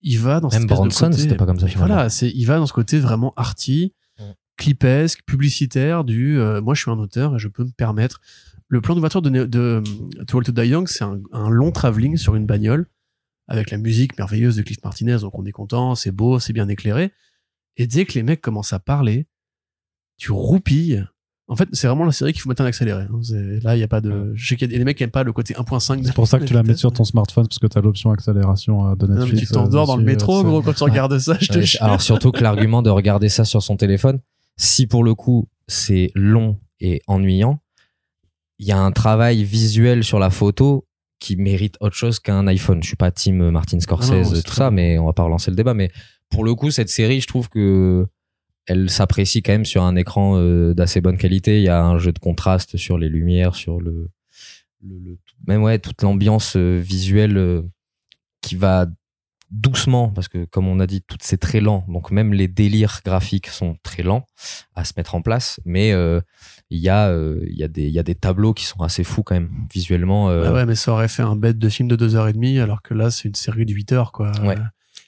[0.00, 1.66] Il va dans Même Bronson, c'était pas comme ça.
[1.86, 3.94] Voilà, c'est, il va dans ce côté vraiment arty.
[4.58, 8.20] Clipesque, publicitaire, du euh, moi je suis un auteur et je peux me permettre.
[8.68, 9.82] Le plan d'ouverture de, de, de
[10.26, 12.86] To All to Die Young, c'est un, un long travelling sur une bagnole
[13.46, 16.68] avec la musique merveilleuse de Cliff Martinez, donc on est content, c'est beau, c'est bien
[16.68, 17.12] éclairé.
[17.78, 19.26] Et dès que les mecs commencent à parler,
[20.18, 21.06] tu roupilles.
[21.50, 23.04] En fait, c'est vraiment la série qu'il faut mettre en accéléré.
[23.04, 23.20] hein.
[23.62, 24.32] Là, il y a pas de.
[24.34, 26.04] Je sais qu'il y a des les mecs qui aiment pas le côté 1.5.
[26.04, 28.90] C'est pour ça que tu la mets sur ton smartphone parce que t'as l'option accélération
[28.90, 29.46] euh, de Non, mais Netflix.
[29.46, 31.82] tu t'endors euh, dans le métro, gros, quand tu regardes ça, je te Ouais, jure.
[31.82, 34.18] alors surtout que l'argument de regarder ça sur son téléphone,
[34.58, 37.60] si pour le coup c'est long et ennuyant,
[38.58, 40.86] il y a un travail visuel sur la photo
[41.20, 42.82] qui mérite autre chose qu'un iPhone.
[42.82, 45.22] Je suis pas team Martin Scorsese, Non, non, c'est tout ça, mais on va pas
[45.24, 45.74] relancer le débat.
[45.74, 45.90] Mais
[46.30, 48.06] pour le coup, cette série, je trouve que
[48.66, 51.58] elle s'apprécie quand même sur un écran euh, d'assez bonne qualité.
[51.58, 54.10] Il y a un jeu de contraste sur les lumières, sur le,
[54.82, 57.62] le, le- même ouais toute l'ambiance euh, visuelle euh,
[58.42, 58.86] qui va
[59.50, 63.00] doucement, parce que comme on a dit, tout c'est très lent, donc même les délires
[63.04, 64.26] graphiques sont très lents
[64.74, 66.20] à se mettre en place, mais euh,
[66.70, 69.04] il y, a, euh, y, a des- il y a des tableaux qui sont assez
[69.04, 70.28] fous quand même, visuellement.
[70.30, 72.92] euh, Ah ouais, mais ça aurait fait un bête de film de 2h30, alors que
[72.94, 74.32] là, c'est une série de 8 heures, quoi.
[74.42, 74.56] Ouais.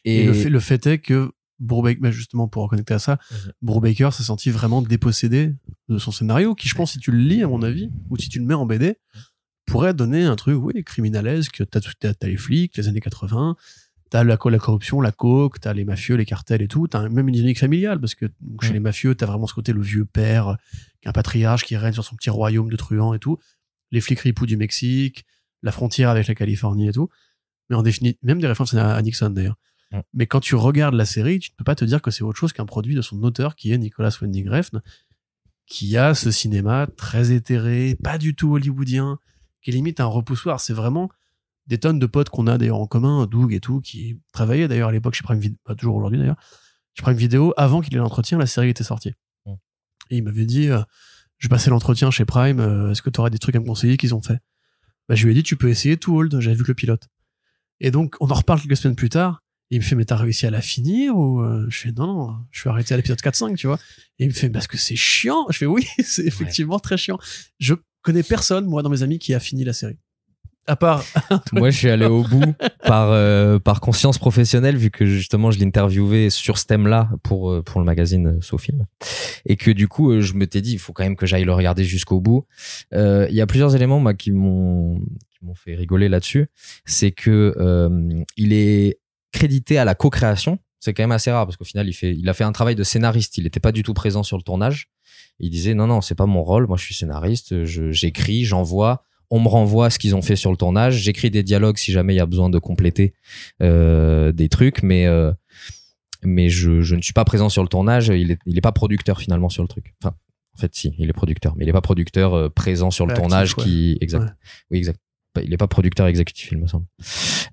[0.05, 3.19] Et, le, fait, le fait est que Brubaker, justement pour reconnecter à ça.
[3.61, 5.55] Brubaker s'est senti vraiment dépossédé
[5.91, 8.31] de son scénario, qui je pense, si tu le lis, à mon avis, ou si
[8.31, 8.97] tu le mets en BD,
[9.67, 11.62] pourrait donner un truc, oui, criminalesque.
[11.71, 13.57] T'as, tout- t'as, t'as les flics, les années 80,
[14.11, 16.89] t'as la, la corruption, la coke, t'as les mafieux, les cartels et tout.
[16.89, 18.74] T'as même une dynamique familiale, parce que donc, chez Mhm.
[18.74, 20.55] les mafieux, t'as vraiment ce côté, le vieux père, euh,
[21.01, 23.39] qui est un patriarche qui règne sur son petit royaume de truands et tout.
[23.93, 25.24] Les flics ripoux du Mexique,
[25.62, 27.09] la frontière avec la Californie et tout.
[27.69, 29.57] Mais en définitive, même des références à à Nixon d'ailleurs.
[29.93, 30.01] Mm.
[30.15, 32.39] Mais quand tu regardes la série, tu ne peux pas te dire que c'est autre
[32.39, 34.81] chose qu'un produit de son auteur qui est Nicolas Winding Refn,
[35.66, 39.19] qui a ce cinéma très éthéré, pas du tout hollywoodien,
[39.62, 40.61] qui est limite un repoussoir.
[40.61, 41.11] C'est vraiment
[41.70, 44.88] des tonnes de potes qu'on a d'ailleurs en commun, Doug et tout, qui travaillaient d'ailleurs
[44.88, 46.36] à l'époque chez Prime Video, pas toujours aujourd'hui d'ailleurs,
[46.94, 49.14] chez Prime Video, avant qu'il ait l'entretien, la série était sortie.
[50.10, 50.82] Et il m'avait dit, euh,
[51.38, 53.97] je passais l'entretien chez Prime, euh, est-ce que tu aurais des trucs à me conseiller
[53.97, 54.38] qu'ils ont fait?
[55.09, 57.06] Bah, Je lui ai dit, tu peux essayer To Hold, j'avais vu que le pilote.
[57.78, 59.40] Et donc, on en reparle quelques semaines plus tard,
[59.70, 62.09] et il me fait, mais t'as réussi à la finir ou euh, Je fais, non,
[62.09, 63.78] non, je suis arrêté à l'épisode 4-5, tu vois.
[64.18, 65.47] Et il me fait, parce que c'est chiant.
[65.51, 67.18] Je fais, oui, c'est effectivement très chiant.
[67.60, 69.98] Je connais personne, moi, dans mes amis, qui a fini la série.
[71.52, 75.59] Moi, je suis allé au bout par, euh, par conscience professionnelle, vu que justement, je
[75.59, 78.86] l'interviewais sur ce thème-là pour, euh, pour le magazine euh, SoFilm.
[79.47, 81.52] Et que du coup, je me t'ai dit, il faut quand même que j'aille le
[81.52, 82.47] regarder jusqu'au bout.
[82.92, 85.01] Il y a plusieurs éléments qui m'ont
[85.42, 86.48] m'ont fait rigoler là-dessus.
[86.84, 87.55] C'est que
[88.36, 88.98] il est
[89.32, 90.59] crédité à la co-création.
[90.80, 92.74] C'est quand même assez rare parce qu'au final, il, fait, il a fait un travail
[92.74, 93.36] de scénariste.
[93.36, 94.88] Il n'était pas du tout présent sur le tournage.
[95.38, 96.66] Il disait non, non, c'est pas mon rôle.
[96.66, 97.64] Moi, je suis scénariste.
[97.64, 100.97] J'écris, j'envoie on me renvoie ce qu'ils ont fait sur le tournage.
[100.97, 103.15] J'écris des dialogues si jamais il y a besoin de compléter
[103.62, 105.32] euh, des trucs, mais euh,
[106.23, 108.09] mais je, je ne suis pas présent sur le tournage.
[108.09, 109.94] Il est il est pas producteur finalement sur le truc.
[110.02, 110.15] Enfin,
[110.57, 113.12] en fait, si, il est producteur, mais il est pas producteur euh, présent sur le
[113.12, 113.65] Actif, tournage ouais.
[113.65, 114.23] qui exact.
[114.24, 114.31] Ouais.
[114.73, 114.98] Oui, exact.
[115.32, 116.86] Pas- Il est pas producteur exécutif, il me semble.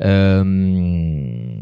[0.01, 1.61] Euh,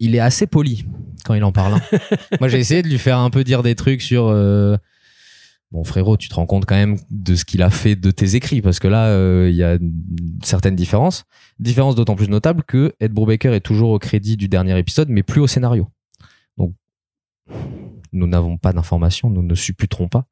[0.00, 0.84] il est assez poli
[1.24, 1.74] quand il en parle.
[1.74, 1.98] hein.
[2.40, 4.28] Moi, j'ai essayé de lui faire un peu dire des trucs sur.
[5.70, 8.36] Bon, frérot, tu te rends compte quand même de ce qu'il a fait de tes
[8.36, 9.78] écrits, parce que là, euh, il y a
[10.42, 11.24] certaines différences.
[11.58, 15.22] Différence d'autant plus notable que Ed Brubaker est toujours au crédit du dernier épisode, mais
[15.22, 15.86] plus au scénario.
[16.56, 16.72] Donc,
[18.12, 20.24] nous n'avons pas d'informations, nous ne supputerons pas.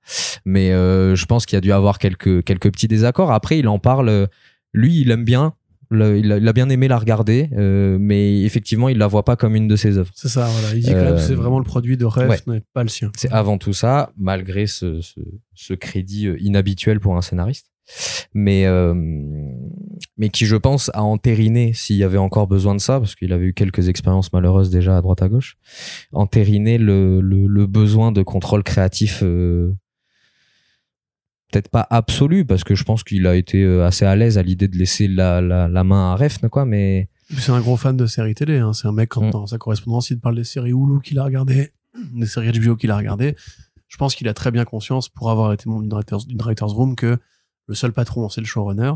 [0.47, 3.31] Mais euh, je pense qu'il a dû avoir quelques, quelques petits désaccords.
[3.31, 4.09] Après, il en parle.
[4.09, 4.27] euh,
[4.73, 5.53] Lui, il aime bien.
[5.91, 9.25] Le- il, a, il a bien aimé la regarder, euh, mais effectivement, il la voit
[9.25, 10.11] pas comme une de ses œuvres.
[10.15, 10.75] c'est ça, voilà.
[10.75, 12.39] Il dit que c'est Euh, vraiment le produit de Refn, ouais.
[12.47, 13.11] mais pas le sien.
[13.17, 15.21] C'est avant tout ça, malgré ce, ce,
[15.55, 17.71] ce crédit euh, inhabituel pour un scénariste,
[18.35, 18.93] mais euh,
[20.17, 23.33] mais qui, je pense, a entériné s'il y avait encore besoin de ça, parce qu'il
[23.33, 25.57] avait eu quelques expériences malheureuses déjà à droite à gauche,
[26.13, 29.23] entériné le, le, le besoin de contrôle créatif.
[31.57, 34.43] Peut-être pas absolu, parce que je pense qu'il a été euh, assez à l'aise à
[34.43, 37.97] l'idée de laisser la, la, la main à Refn, quoi, mais C'est un gros fan
[37.97, 38.59] de séries télé.
[38.59, 38.75] Hein.
[38.75, 39.31] C'est un mec, quand Mm.
[39.31, 41.73] dans sa correspondance, il parle des séries Hulu qu'il a regardé,
[42.15, 43.37] des séries HBO qu'il a regardé.
[43.89, 45.85] Je pense qu'il a très bien conscience, pour avoir été membre
[46.27, 47.17] d'une writers room, que
[47.69, 48.93] le seul patron, c'est le showrunner.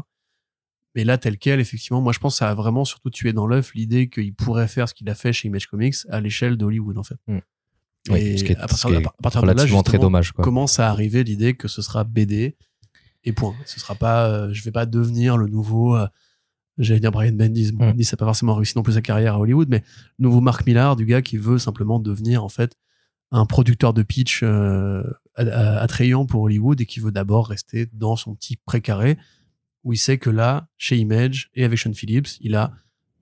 [0.94, 3.46] Mais là, tel quel, effectivement, moi, je pense que ça a vraiment surtout tué dans
[3.46, 6.98] l'œuf l'idée qu'il pourrait faire ce qu'il a fait chez Image Comics à l'échelle d'Hollywood,
[6.98, 7.16] en fait.
[7.26, 7.38] Mm.
[8.08, 9.92] Oui, ce qui est- à ce partir, qui est à partir de là, relativement très
[9.92, 10.32] justement, dommage.
[10.32, 10.44] Quoi.
[10.44, 12.56] commence à arriver l'idée que ce sera BD
[13.24, 13.54] et point.
[13.66, 16.06] Ce sera pas, euh, je vais pas devenir le nouveau, euh,
[16.78, 17.72] j'allais dire Brian Bendis.
[17.72, 17.90] Bon, Mm.
[17.90, 19.84] Bendis n'a pas forcément réussi non plus sa carrière à Hollywood, mais
[20.18, 22.74] le nouveau Mark Millar, du gars qui veut simplement devenir en fait
[23.32, 25.02] un producteur de pitch euh,
[25.36, 29.18] attrayant pour Hollywood et qui veut d'abord rester dans son petit précaré
[29.84, 32.72] où il sait que là, chez Image et avec Sean Phillips, il a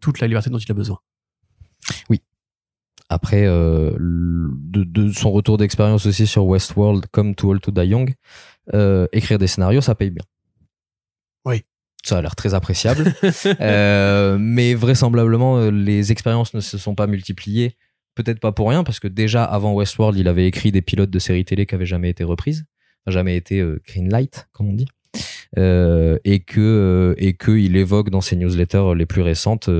[0.00, 0.98] toute la liberté dont il a besoin.
[3.08, 7.86] Après, euh, de, de son retour d'expérience aussi sur Westworld, comme Too Old to Die
[7.86, 8.14] Young,
[8.74, 10.24] euh, écrire des scénarios, ça paye bien.
[11.46, 11.62] Oui.
[12.04, 13.12] Ça a l'air très appréciable.
[13.60, 17.76] Euh, mais vraisemblablement, les expériences ne se sont pas multipliées.
[18.14, 21.18] Peut-être pas pour rien, parce que déjà avant Westworld, il avait écrit des pilotes de
[21.18, 22.66] séries télé qui avaient jamais été reprises,
[23.06, 24.88] jamais été euh, greenlight, comme on dit.
[25.56, 29.70] Et que et que il évoque dans ses newsletters les plus récentes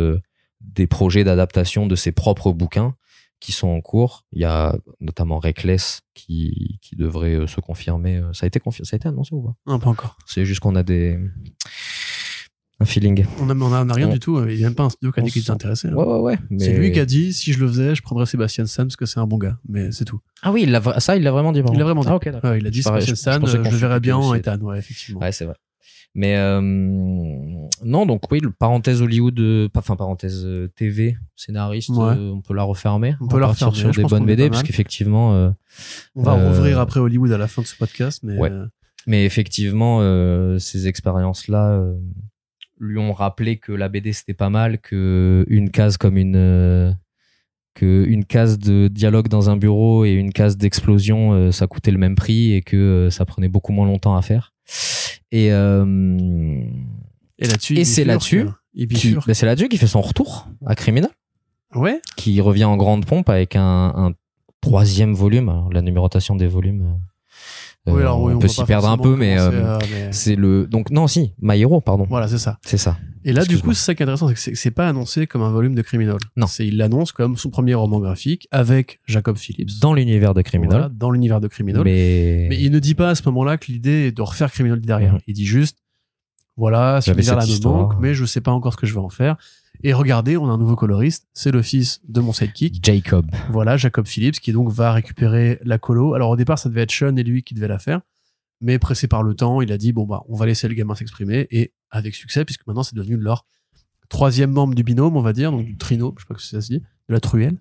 [0.61, 2.95] des projets d'adaptation de ses propres bouquins
[3.40, 4.24] qui sont en cours.
[4.32, 8.16] Il y a notamment Reckless qui, qui devrait euh, se confirmer.
[8.19, 9.55] Euh, Ça a été confirmé, ça a été annoncé ou pas?
[9.66, 10.16] Non, pas encore.
[10.27, 11.19] C'est juste qu'on a des
[12.81, 13.27] un feeling.
[13.40, 14.39] On a, on a, on a rien On- du tout.
[14.48, 15.89] Il n'y a même pas un studio qui a dit qu'il était sent- intéressé.
[15.89, 15.94] hein.
[15.94, 16.39] Ouais ouais ouais.
[16.59, 19.05] C'est lui qui a dit si je le faisais, je prendrais Sébastien Stan parce que
[19.05, 19.59] c'est un bon gars.
[19.69, 20.20] Mais c'est tout.
[20.43, 21.60] Ah oui, il ça il l'a vraiment dit.
[21.73, 22.09] Il l'a vraiment dit.
[22.09, 22.19] Ah.
[22.51, 24.32] Ouais, il a dit Je Sébastien je- je Stan, euh, je le verrais bien en.
[24.35, 25.20] Ethan, ouais, effectivement.
[25.20, 25.56] Ouais, c'est vrai.
[26.15, 26.60] Mais euh,
[27.85, 32.15] non, donc oui, le parenthèse Hollywood, euh, enfin parenthèse euh, TV, scénariste, Ouais.
[32.17, 33.15] euh, on peut la refermer.
[33.21, 35.53] On peut la refermer, sur des bonnes BD, parce qu'effectivement,
[36.15, 38.51] On va rouvrir après Hollywood à la fin de ce podcast, mais Ouais.
[39.07, 40.01] mais effectivement,
[40.59, 41.83] ces expériences-là
[42.81, 46.97] lui ont rappelé que la BD c'était pas mal, que une case comme une
[47.75, 51.93] que une case de dialogue dans un bureau et une case d'explosion, euh, ça coûtait
[51.93, 54.53] le même prix et que euh, ça prenait beaucoup moins longtemps à faire.
[55.31, 55.85] Et euh,
[57.39, 61.10] et là-dessus, Et c'est là-dessus ben, c'est là-dessus qui fait son retour à Criminal.
[61.74, 62.01] Ouais.
[62.16, 64.12] qui revient en grande pompe avec un, un
[64.62, 65.48] troisième volume.
[65.51, 66.97] Alors, la numérotation des volumes,
[67.86, 70.35] euh, Oui, alors oui, on, on peut s'y perdre un peu, mais, euh, mais- c'est
[70.35, 72.59] le donc non si My Hero, pardon, Voilà, c'est ça.
[72.65, 72.97] c'est ça.
[73.24, 75.43] Et là, du coup, c'est ça qui est intéressant, c'est que c'est- pas annoncé comme
[75.43, 76.16] un volume de Criminal.
[76.36, 76.47] Non.
[76.47, 79.78] C'est il l'annonce comme son premier roman graphique avec Jacob Phillips.
[79.81, 81.82] Dans l'univers de Criminal, Voilà, dans l'univers de Criminal.
[81.85, 84.81] mais, Mais il ne dit pas à ce moment-là que l'idée est de refaire Criminal
[84.81, 85.15] derrière.
[85.15, 85.20] Mhm.
[85.27, 85.77] Il dit juste,
[86.59, 89.09] voilà, ce univers-là me manque, mais je sais pas encore ce que je vais en
[89.09, 89.37] faire.
[89.85, 92.85] Et regardez, on a un nouveau coloriste, c'est le fils de mon sidekick.
[92.85, 93.31] Jacob.
[93.51, 96.15] Voilà, Jacob Phillips, qui donc va récupérer la colo.
[96.15, 98.01] Alors au départ, ça devait être Sean et lui qui devaient la faire.
[98.61, 100.97] Mais pressé par le temps, il a dit, bon bah, on va laisser le gamin
[100.97, 101.47] s'exprimer.
[101.53, 103.47] Et avec succès, puisque maintenant c'est devenu leur
[104.09, 106.61] troisième membre du binôme, on va dire, donc du trino, je sais pas que ça
[106.61, 107.59] se dit, de la truelle.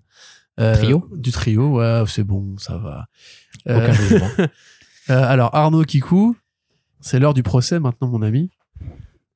[0.58, 3.06] Euh, Trio Du trio, ouais, c'est bon, ça va.
[3.68, 4.48] Euh, Aucun
[5.10, 6.36] euh, alors Arnaud Kikou,
[7.00, 8.50] c'est l'heure du procès maintenant, mon ami.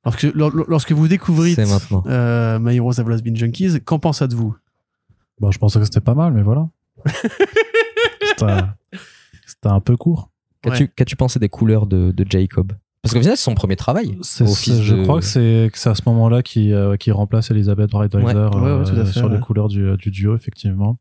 [0.05, 1.55] Lorsque, lor- lorsque vous découvrez
[2.07, 4.55] euh, My Heroes Have Always Been Junkies, qu'en pensez-vous
[5.39, 6.67] Bah, je pensais que c'était pas mal, mais voilà.
[8.37, 10.29] c'était, un peu court.
[10.95, 12.73] Qu'as-tu pensé des couleurs de, de Jacob?
[13.01, 14.17] Parce qu'au final, c'est son premier travail.
[14.41, 17.89] Au fils je de- crois que c'est, à ce moment-là qui, euh, qui remplace Elizabeth
[17.91, 19.33] Brightweiser Ouais, ouais, euh, sur ouais.
[19.35, 20.97] les couleurs du, du duo, effectivement.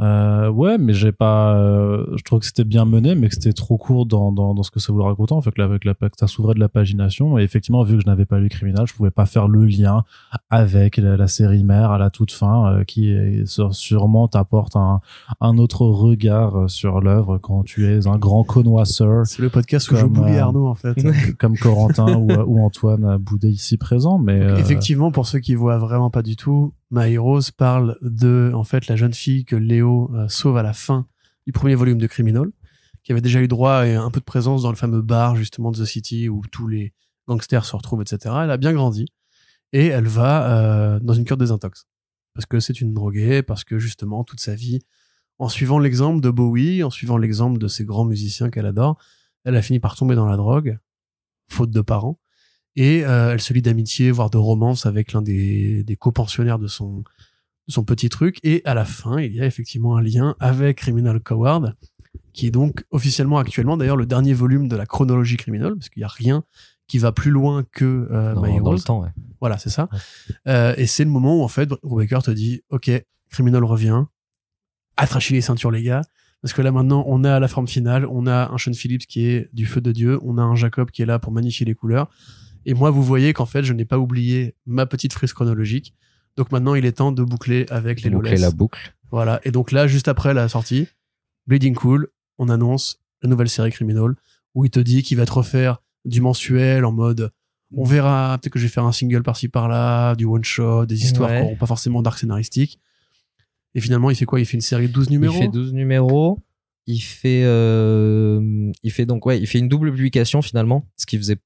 [0.00, 1.56] Euh, ouais, mais j'ai pas.
[1.56, 4.62] euh, je trouve que c'était bien mené, mais que c'était trop court dans, dans, dans
[4.62, 5.34] ce que ça voulait raconter.
[5.34, 7.38] En fait, la- avec la, que ça s'ouvrait de la pagination.
[7.38, 10.04] Et effectivement, vu que je n'avais pas lu Criminal, je pouvais pas faire le lien
[10.48, 15.00] avec la, la série mère à la toute fin, euh, qui est- sûrement t'apporte un,
[15.40, 19.96] un autre regard sur l'œuvre quand tu es un grand connoisseur C'est le podcast où
[19.96, 20.94] je Comme, euh, Arnaud en fait.
[21.38, 24.18] comme Corentin ou, ou Antoine Boudet ici présent.
[24.18, 27.16] Mais euh, Effectivement, pour ceux qui voient vraiment pas du tout, My
[27.56, 31.06] parle de en fait la jeune fille que Léo euh, sauve à la fin
[31.46, 32.50] du premier volume de Criminal,
[33.04, 35.70] qui avait déjà eu droit à un peu de présence dans le fameux bar justement
[35.70, 36.92] de The City où tous les
[37.28, 38.34] gangsters se retrouvent, etc.
[38.42, 39.06] Elle a bien grandi
[39.72, 41.86] et elle va euh, dans une cure de désintox
[42.34, 44.80] parce que c'est une droguée, parce que justement toute sa vie,
[45.38, 48.98] en suivant l'exemple de Bowie, en suivant l'exemple de ces grands musiciens qu'elle adore,
[49.44, 50.78] elle a fini par tomber dans la drogue,
[51.48, 52.19] faute de parents.
[52.76, 56.68] Et euh, elle se lie d'amitié, voire de romance avec l'un des, des copensionnaires de
[56.68, 58.38] son, de son petit truc.
[58.44, 61.74] Et à la fin, il y a effectivement un lien avec Criminal Coward,
[62.32, 66.00] qui est donc officiellement actuellement d'ailleurs le dernier volume de la chronologie criminelle, parce qu'il
[66.00, 66.44] n'y a rien
[66.86, 68.78] qui va plus loin que euh, Dans, My dans le Heroes.
[68.78, 69.10] temps, ouais.
[69.40, 69.88] Voilà, c'est ça.
[70.48, 72.90] Euh, et c'est le moment où en fait, Brubaker te dit, ok,
[73.30, 74.04] Criminal revient,
[74.96, 76.02] attrachez les ceintures les gars,
[76.42, 79.26] parce que là maintenant on a la forme finale, on a un Sean Phillips qui
[79.26, 81.74] est du feu de dieu, on a un Jacob qui est là pour magnifier les
[81.74, 82.08] couleurs,
[82.66, 85.94] et moi vous voyez qu'en fait je n'ai pas oublié ma petite frise chronologique,
[86.36, 88.94] donc maintenant il est temps de boucler avec les Boucler la boucle.
[89.10, 90.86] Voilà, et donc là juste après la sortie,
[91.46, 92.08] Bleeding Cool,
[92.38, 94.14] on annonce la nouvelle série Criminal,
[94.54, 97.30] où il te dit qu'il va te refaire du mensuel en mode
[97.72, 101.30] on verra, peut-être que je vais faire un single par-ci par-là, du one-shot, des histoires
[101.30, 101.36] Ouais.
[101.36, 102.80] qui n'auront pas forcément d'arc scénaristique.
[103.76, 104.40] Et finalement, il fait quoi?
[104.40, 105.36] Il fait une série de 12 numéros?
[105.36, 106.40] Il fait 12 numéros.
[106.88, 111.20] Il fait, euh, il fait donc ouais, il fait une double publication finalement, ce qu'il
[111.20, 111.36] faisait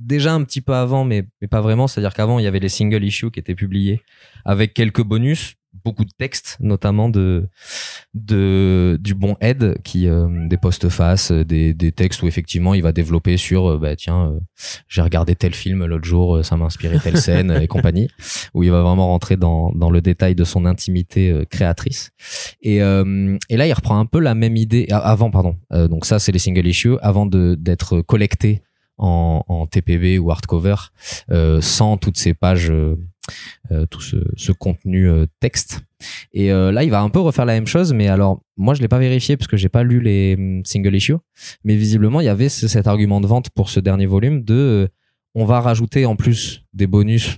[0.00, 1.86] déjà un petit peu avant, mais, mais pas vraiment.
[1.86, 4.02] C'est-à-dire qu'avant, il y avait les single issues qui étaient publiés
[4.44, 5.54] avec quelques bonus,
[5.84, 7.48] beaucoup de textes, notamment de,
[8.14, 12.90] de du bon Ed qui euh, des postfaces, des, des textes où effectivement il va
[12.92, 14.40] développer sur euh, bah tiens, euh,
[14.88, 18.08] j'ai regardé tel film l'autre jour, euh, ça m'a inspiré telle scène et compagnie,
[18.52, 22.10] où il va vraiment rentrer dans dans le détail de son intimité créatrice.
[22.62, 24.86] Et, euh, et là, il reprend un peu la même idée.
[24.90, 25.56] ah, Avant, pardon.
[25.72, 28.62] Euh, donc ça, c'est les single issues avant de d'être collecté
[29.00, 30.76] en, TPB ou hardcover,
[31.30, 32.96] euh, sans toutes ces pages, euh,
[33.70, 35.08] euh, tout ce, contenu
[35.40, 35.80] texte.
[36.32, 38.88] Et là, il va un peu refaire la même chose, mais alors moi, je l'ai
[38.88, 41.16] pas vérifié parce que j'ai pas lu les hum, single issues,
[41.64, 44.88] mais visiblement, il y avait ce- cet argument de vente pour ce dernier volume de
[45.34, 47.36] on va rajouter en plus des bonus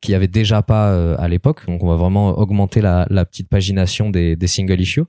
[0.00, 1.66] qu'il n'y avait déjà pas à l'époque.
[1.66, 5.04] Donc, on va vraiment augmenter la, petite pagination des, single issues.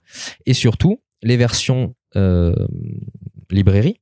[0.45, 2.53] Et surtout, les versions euh,
[3.49, 4.01] librairie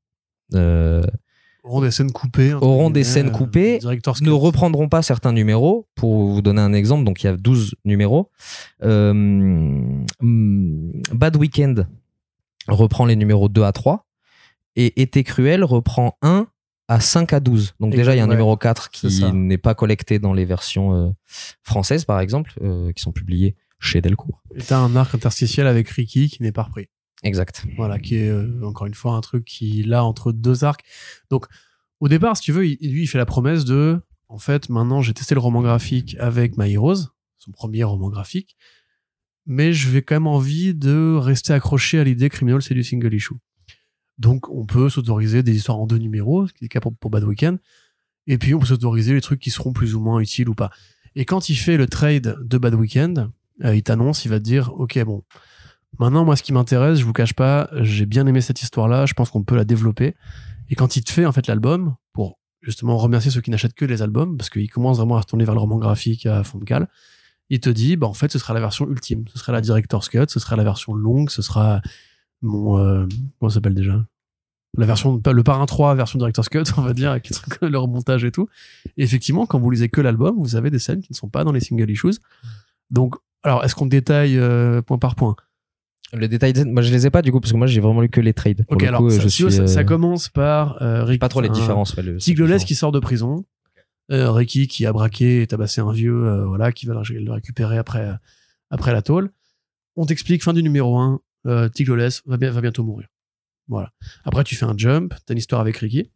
[1.63, 2.53] Auront des scènes coupées.
[2.53, 5.87] Auront des scènes euh, coupées, director's ne reprendront pas certains numéros.
[5.95, 8.31] Pour vous donner un exemple, donc il y a 12 numéros.
[8.83, 11.87] Euh, Bad Weekend
[12.67, 14.07] reprend les numéros 2 à 3.
[14.75, 16.47] Et Été Cruel reprend 1
[16.87, 17.75] à 5 à 12.
[17.79, 19.27] Donc Et déjà, il y a un ouais, numéro 4 c'est ça.
[19.27, 21.09] qui n'est pas collecté dans les versions euh,
[21.63, 24.41] françaises, par exemple, euh, qui sont publiées chez Delcourt.
[24.55, 26.87] Et t'as un arc interstitiel avec Ricky qui n'est pas repris.
[27.23, 27.65] Exact.
[27.77, 30.83] Voilà, qui est euh, encore une fois un truc qui là entre deux arcs.
[31.29, 31.45] Donc
[31.99, 35.13] au départ, si tu veux, lui il fait la promesse de en fait, maintenant j'ai
[35.13, 38.55] testé le roman graphique avec My Heroes, son premier roman graphique,
[39.45, 43.13] mais je vais quand même envie de rester accroché à l'idée criminal c'est du single
[43.13, 43.35] issue.
[44.17, 46.95] Donc on peut s'autoriser des histoires en deux numéros, ce qui est le cas pour,
[46.95, 47.59] pour Bad Weekend,
[48.25, 50.71] et puis on peut s'autoriser les trucs qui seront plus ou moins utiles ou pas.
[51.15, 53.31] Et quand il fait le trade de Bad Weekend,
[53.63, 55.23] euh, il t'annonce, il va te dire, ok bon,
[55.99, 59.05] Maintenant, moi, ce qui m'intéresse, je vous cache pas, j'ai bien aimé cette histoire-là.
[59.05, 60.15] Je pense qu'on peut la développer.
[60.69, 63.85] Et quand il te fait en fait l'album, pour justement remercier ceux qui n'achètent que
[63.85, 66.59] les albums, parce qu'il commence vraiment à se tourner vers le roman graphique à fond
[66.59, 66.87] de cale,
[67.49, 69.25] il te dit, bah en fait, ce sera la version ultime.
[69.27, 71.81] Ce sera la director's cut, ce sera la version longue, ce sera
[72.41, 73.07] mon euh,
[73.39, 74.05] comment ça s'appelle déjà?
[74.77, 77.77] La version le parrain 3 version director's cut on va dire avec les trucs, le
[77.77, 78.47] remontage et tout
[78.95, 81.43] et effectivement quand vous lisez que l'album vous avez des scènes qui ne sont pas
[81.43, 82.19] dans les single issues
[82.89, 85.35] donc alors est-ce qu'on détaille euh, point par point?
[86.13, 88.09] Le détail, moi je les ai pas du coup parce que moi j'ai vraiment lu
[88.09, 88.65] que les trades.
[88.65, 90.81] Pour Ok, le alors coup, ça, je si tu veux, suis ça, ça commence par
[90.81, 91.95] euh, Rick, pas trop les différences.
[91.95, 92.19] ouais, le-
[92.65, 93.45] qui sort de prison,
[94.11, 97.77] euh, Ricky qui a braqué et tabassé un vieux, euh, voilà, qui va le récupérer
[97.77, 98.13] après, euh,
[98.69, 99.31] après la tôle.
[99.95, 103.07] On t'explique, fin du numéro 1, euh, Tigolès va, bien- va bientôt mourir.
[103.67, 103.91] Voilà.
[104.25, 106.11] Après, tu fais un jump, t'as une histoire avec Ricky.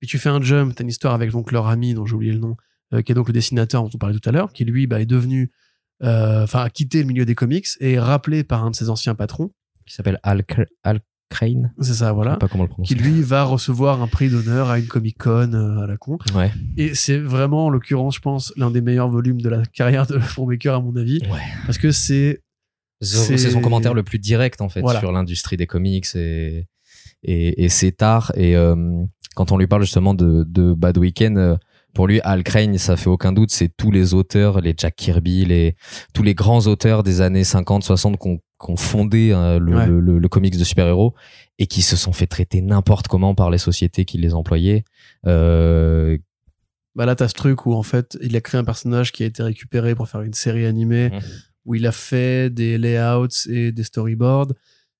[0.00, 2.32] Puis tu fais un jump, t'as une histoire avec donc leur ami, dont j'ai oublié
[2.32, 2.56] le nom,
[3.04, 5.06] qui est donc le dessinateur dont on parlait tout à l'heure, qui lui bah, est
[5.06, 5.52] devenu,
[6.02, 9.14] enfin, a quitté le milieu des comics et est rappelé par un de ses anciens
[9.14, 9.50] patrons.
[9.86, 10.44] qui s'appelle Al,
[10.84, 11.00] Al
[11.30, 11.72] Crane.
[11.80, 12.32] C'est ça, Je voilà.
[12.32, 12.94] sais pas comment le prononcer.
[12.94, 16.18] Qui lui va recevoir un prix d'honneur à une Comic Con euh, à la con.
[16.34, 16.50] Ouais.
[16.76, 20.18] Et c'est vraiment, en l'occurrence, je pense, l'un des meilleurs volumes de la carrière de
[20.46, 21.20] Baker, à mon avis.
[21.30, 21.38] Ouais.
[21.66, 22.42] Parce que c'est.
[23.02, 25.00] C'est son commentaire le plus direct en fait Voilà.
[25.00, 26.66] sur l'industrie des comics et
[27.22, 28.74] et, et c'est tard et euh,
[29.34, 31.56] quand on lui parle justement de, de Bad Weekend euh,
[31.94, 35.44] pour lui Al Crane ça fait aucun doute c'est tous les auteurs les Jack Kirby
[35.44, 35.76] les
[36.14, 39.74] tous les grands auteurs des années 50 60 qui ont qui ont fondé euh, le,
[39.76, 39.86] Ouais.
[39.86, 41.14] le, le- le comics de super-héros
[41.58, 44.84] et qui se sont fait traiter n'importe comment par les sociétés qui les employaient
[45.26, 46.18] euh,
[46.94, 49.26] Bah là, t'as ce truc où, en fait, il a créé un personnage qui a
[49.26, 51.20] été récupéré pour faire une série animée, Mhm.
[51.64, 54.52] où il a fait des layouts et des storyboards.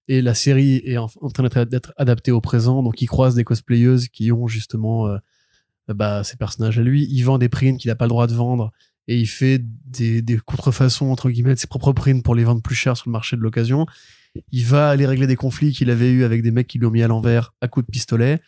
[0.08, 2.82] Et la série est en, en train d'être- d'être adaptée au présent.
[2.82, 5.18] Donc, il croise des cosplayeuses qui ont justement euh,
[5.94, 7.06] bah, ces personnages à lui.
[7.10, 8.72] Il vend des prints qu'il n'a pas le droit de vendre.
[9.08, 12.74] Et il fait des, contrefaçons, entre guillemets, de ses propres prints pour les vendre plus
[12.74, 13.86] cher sur le marché de l'occasion.
[14.52, 16.90] Il va aller régler des conflits qu'il avait eu avec des mecs qui lui ont
[16.90, 18.40] mis à l'envers à coups de pistolet.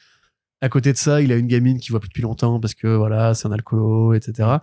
[0.60, 2.86] À côté de ça, il a une gamine qui voit plus depuis longtemps parce que
[2.86, 4.58] voilà, c'est un alcoolo, etc.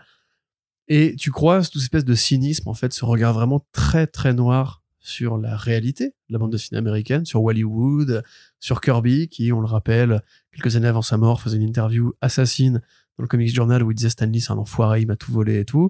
[0.87, 4.78] Et tu croises toute espèce de cynisme, en fait, ce regard vraiment très très noir
[5.09, 8.23] sur la réalité de la bande dessinée américaine, sur Hollywood,
[8.59, 10.21] sur Kirby, qui, on le rappelle,
[10.51, 12.81] quelques années avant sa mort, faisait une interview assassine
[13.17, 15.59] dans le Comics Journal où il disait Stanley c'est un enfoiré, il m'a tout volé
[15.59, 15.89] et tout.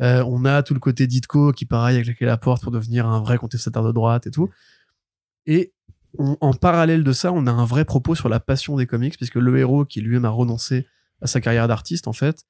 [0.00, 3.06] Euh, on a tout le côté Ditko qui, pareil, a claqué la porte pour devenir
[3.06, 4.50] un vrai contestataire de droite et tout.
[5.46, 5.72] Et
[6.18, 9.36] en parallèle de ça, on a un vrai propos sur la passion des comics, puisque
[9.36, 10.86] le héros qui lui-même a renoncé
[11.20, 12.44] à sa carrière d'artiste, en fait,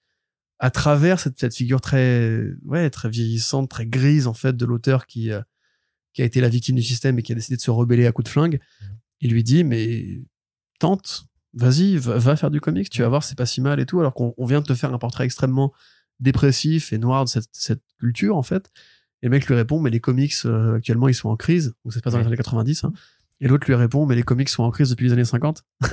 [0.59, 5.07] à travers cette, cette figure très, ouais, très vieillissante, très grise, en fait, de l'auteur
[5.07, 5.41] qui, euh,
[6.19, 8.11] qui a été la victime du système et qui a décidé de se rebeller à
[8.11, 8.59] coups de flingue,
[9.21, 10.21] il lui dit, mais
[10.81, 13.87] tente, vas-y, va, va faire du comics, tu vas voir, c'est pas si mal et
[13.87, 15.73] tout, alors qu'on on vient de te faire un portrait extrêmement
[16.19, 18.69] dépressif et noir de cette, cette culture, en fait.
[19.23, 21.73] Et le mec lui répond, mais les comics, euh, actuellement, ils sont en crise.
[21.85, 22.83] Donc, ça se passe dans les années 90.
[22.83, 22.93] hein.
[23.41, 25.63] Et l'autre lui répond, mais les comics sont en crise depuis les années 50.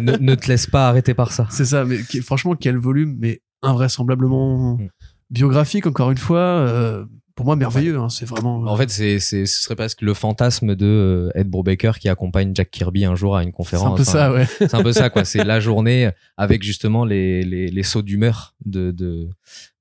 [0.00, 3.40] ne, ne te laisse pas arrêter par ça C'est ça, mais franchement, quel volume, mais
[3.62, 4.88] invraisemblablement Mm.
[5.30, 6.38] biographique, encore une fois.
[6.40, 7.96] euh, pour moi, merveilleux.
[7.98, 8.62] hein, c'est vraiment.
[8.64, 12.52] En fait, c'est, c'est, ce serait presque le fantasme de euh, Ed Brubaker qui accompagne
[12.54, 13.86] Jack Kirby un jour à une c'est conférence.
[13.92, 14.46] un peu Enfin, ça, ouais.
[14.58, 15.24] C'est un peu ça, quoi.
[15.24, 19.28] C'est la journée avec justement les, les, les sauts d'humeur de, de,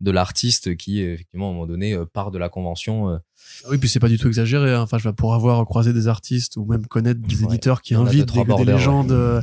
[0.01, 3.09] de l'artiste qui, effectivement, à un moment donné, euh, part de la convention.
[3.09, 3.17] euh,
[3.69, 4.73] Oui, puis c'est pas du tout exagéré.
[4.73, 4.81] hein.
[4.81, 7.45] Enfin, je vais pour avoir croisé des artistes ou même connaître des Ouais.
[7.45, 9.41] éditeurs qui invitent trois des, légendes euh,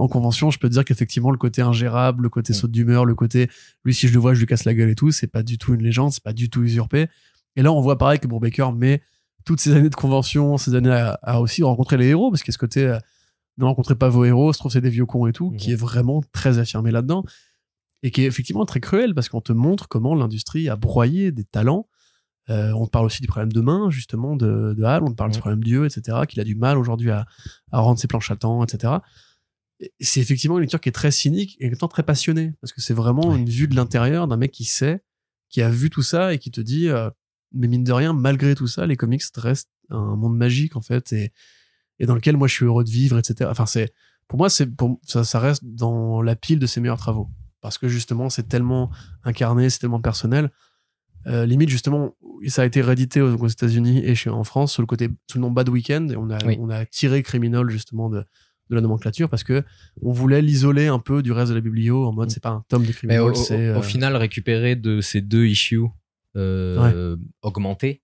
[0.00, 2.56] en convention, je peux te dire qu'effectivement, le côté ingérable, le côté Mm.
[2.56, 3.48] saut d'humeur, le côté
[3.84, 5.58] lui, si je le vois, je lui casse la gueule et tout, c'est pas du
[5.58, 7.08] tout une légende, c'est pas du tout usurpé.
[7.58, 9.02] Et là, on voit pareil que Brubaker met
[9.44, 12.52] toutes ces années de convention, ces années à, à aussi rencontrer les héros, parce qu'il
[12.52, 12.98] y a ce côté euh,
[13.58, 15.56] ne rencontrez pas vos héros, se trouve c'est des vieux cons et tout, Mhm.
[15.56, 17.24] qui est vraiment très affirmé là-dedans
[18.04, 21.42] et qui est effectivement très cruel parce qu'on te montre comment l'industrie a broyé des
[21.44, 21.88] talents.
[22.50, 25.14] Euh, on te parle aussi du problème de main, justement, de, de Hal, on te
[25.16, 25.40] parle du Mhm.
[25.40, 27.26] problème Dieu, etc., qu'il a du mal aujourd'hui à,
[27.72, 28.94] à rendre ses planches à temps, etc.
[29.80, 32.52] Et C'est effectivement une lecture qui est très cynique et en même temps très passionnée
[32.60, 33.36] parce que c'est vraiment Ouais.
[33.38, 35.02] une vue de l'intérieur d'un mec qui sait,
[35.50, 37.10] qui a vu tout ça et qui te dit, euh,
[37.52, 41.12] mais mine de rien, malgré tout ça, les comics restent un monde magique en fait
[41.12, 41.32] et,
[41.98, 43.48] et dans lequel moi je suis heureux de vivre, etc.
[43.50, 43.92] Enfin, c'est
[44.28, 47.28] pour moi, c'est pour ça, ça reste dans la pile de ses meilleurs travaux
[47.60, 48.90] parce que justement, c'est tellement
[49.24, 50.50] incarné, c'est tellement personnel.
[51.26, 52.14] Euh, limite justement,
[52.46, 55.38] ça a été réédité aux, aux États-Unis et chez en France sous le côté sous
[55.38, 56.56] le nom Bad Weekend et on a Oui.
[56.60, 58.24] on a tiré Criminal justement de
[58.70, 59.64] de la nomenclature parce que
[60.02, 62.64] on voulait l'isoler un peu du reste de la biblio en mode c'est pas un
[62.68, 65.80] tome de Mais Criminal, au, au- au euh, final, récupérer de ces deux issues
[66.40, 68.02] euh, augmentés,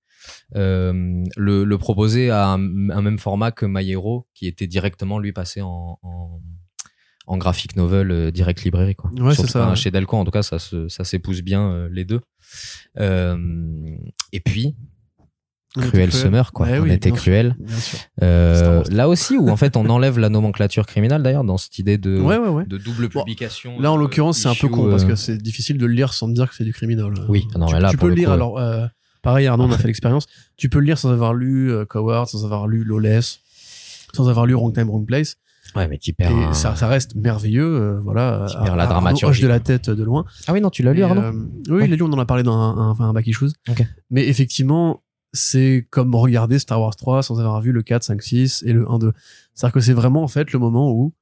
[0.56, 5.18] euh, le, le proposer à un, un même format que My Hero, qui était directement
[5.18, 6.40] lui passé en, en,
[7.26, 8.94] en graphic novel euh, direct librairie.
[8.94, 9.10] Quoi.
[9.18, 9.74] Ouais, c'est ça.
[9.74, 12.20] Chez Delcourt, en tout cas, ça, se- ça s'épouse bien euh, les deux.
[14.32, 14.76] Et puis,
[15.80, 16.66] Cruel Summer, quoi.
[16.70, 17.56] On oui, était cruel.
[17.78, 17.98] sûr.
[18.22, 21.98] Euh, là aussi, où en fait on enlève la nomenclature criminelle d'ailleurs dans cette idée
[21.98, 22.64] de, Ouais ouais ouais.
[22.66, 23.80] de double Bon, publication.
[23.80, 25.92] Là, en euh, l'occurrence, c'est un peu con parce euh, que c'est difficile de le
[25.92, 27.12] lire sans dire que c'est du criminal.
[27.28, 28.28] Oui, non, tu, mais là, tu peux le lire.
[28.28, 28.86] coup, Alors, euh,
[29.22, 30.26] pareil, Arnaud, on a fait l'expérience.
[30.56, 33.40] Tu peux le lire sans avoir lu euh, Coward, sans avoir lu Lawless,
[34.12, 35.36] sans avoir lu Wrong Time, Wrong Place.
[35.74, 36.30] Ouais, mais qui perd.
[36.30, 37.64] Et un- ça, ça reste merveilleux.
[37.64, 38.46] euh, voilà.
[38.48, 40.24] Qui perd la dramaturgie, de la tête de loin.
[40.46, 41.32] Ah oui, non, tu l'as lu, Arnaud euh,
[41.68, 43.46] Oui, il l'a lu, on en a parlé dans un, un, un back issues.
[43.68, 43.84] Ok.
[44.10, 45.02] Mais effectivement,
[45.34, 48.88] c'est comme regarder Star Wars 3 sans avoir vu le 4, 5, 6 et le
[48.88, 49.12] 1, 2.
[49.52, 51.12] C'est-à-dire que c'est vraiment, en fait, le moment où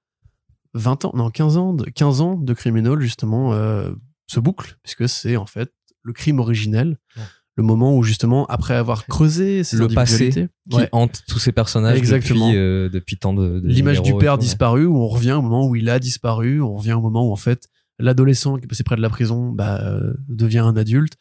[0.75, 3.91] 20 ans, non, 15 ans de, 15 ans de Criminal, justement, euh,
[4.27, 5.73] se boucle, puisque c'est, en fait,
[6.03, 6.99] le crime originel.
[7.17, 7.23] Ouais.
[7.57, 11.53] Le moment où, justement, après avoir creusé ces Le passé qui ouais, hante tous ces
[11.53, 12.47] personnages Exactement.
[12.47, 13.61] depuis, euh, depuis tant de.
[13.61, 14.45] de l'image du père tout, ouais.
[14.47, 17.33] disparu, où on revient au moment où il a disparu, on revient au moment où
[17.33, 17.69] en fait
[17.99, 21.19] l'adolescent qui est passé près de la prison bah, euh, devient un adulte.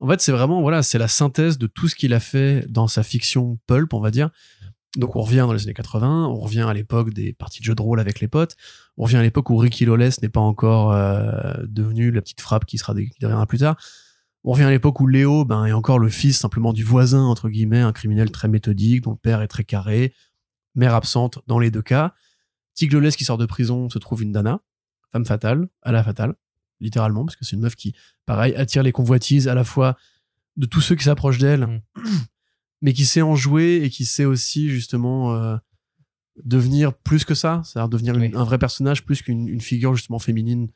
[0.00, 2.86] En fait, c'est vraiment voilà, c'est la synthèse de tout ce qu'il a fait dans
[2.86, 4.30] sa fiction pulp, on va dire.
[4.96, 7.74] Donc on revient dans les années 80, on revient à l'époque des parties de jeux
[7.74, 8.56] de rôle avec les potes,
[8.96, 12.64] on revient à l'époque où Ricky Lawless n'est pas encore euh, devenu la petite frappe
[12.64, 13.76] qui sera qui deviendra plus tard.
[14.44, 17.48] On revient à l'époque où Léo ben, est encore le fils simplement du voisin, entre
[17.48, 20.14] guillemets, un criminel très méthodique, dont le père est très carré,
[20.76, 22.14] mère absente dans les deux cas.
[22.74, 24.60] Tig Lawless qui sort de prison se trouve une Dana,
[25.10, 26.36] femme fatale, à la fatale,
[26.80, 27.94] littéralement, parce que c'est une meuf qui,
[28.26, 29.96] pareil, attire les convoitises à la fois
[30.56, 31.80] de tous ceux qui s'approchent d'elle, Mm.
[32.82, 35.56] mais qui sait en jouer et qui sait aussi justement euh,
[36.44, 40.18] devenir plus que ça, c'est-à-dire devenir une- un vrai personnage plus qu'une une figure justement
[40.18, 40.68] féminine,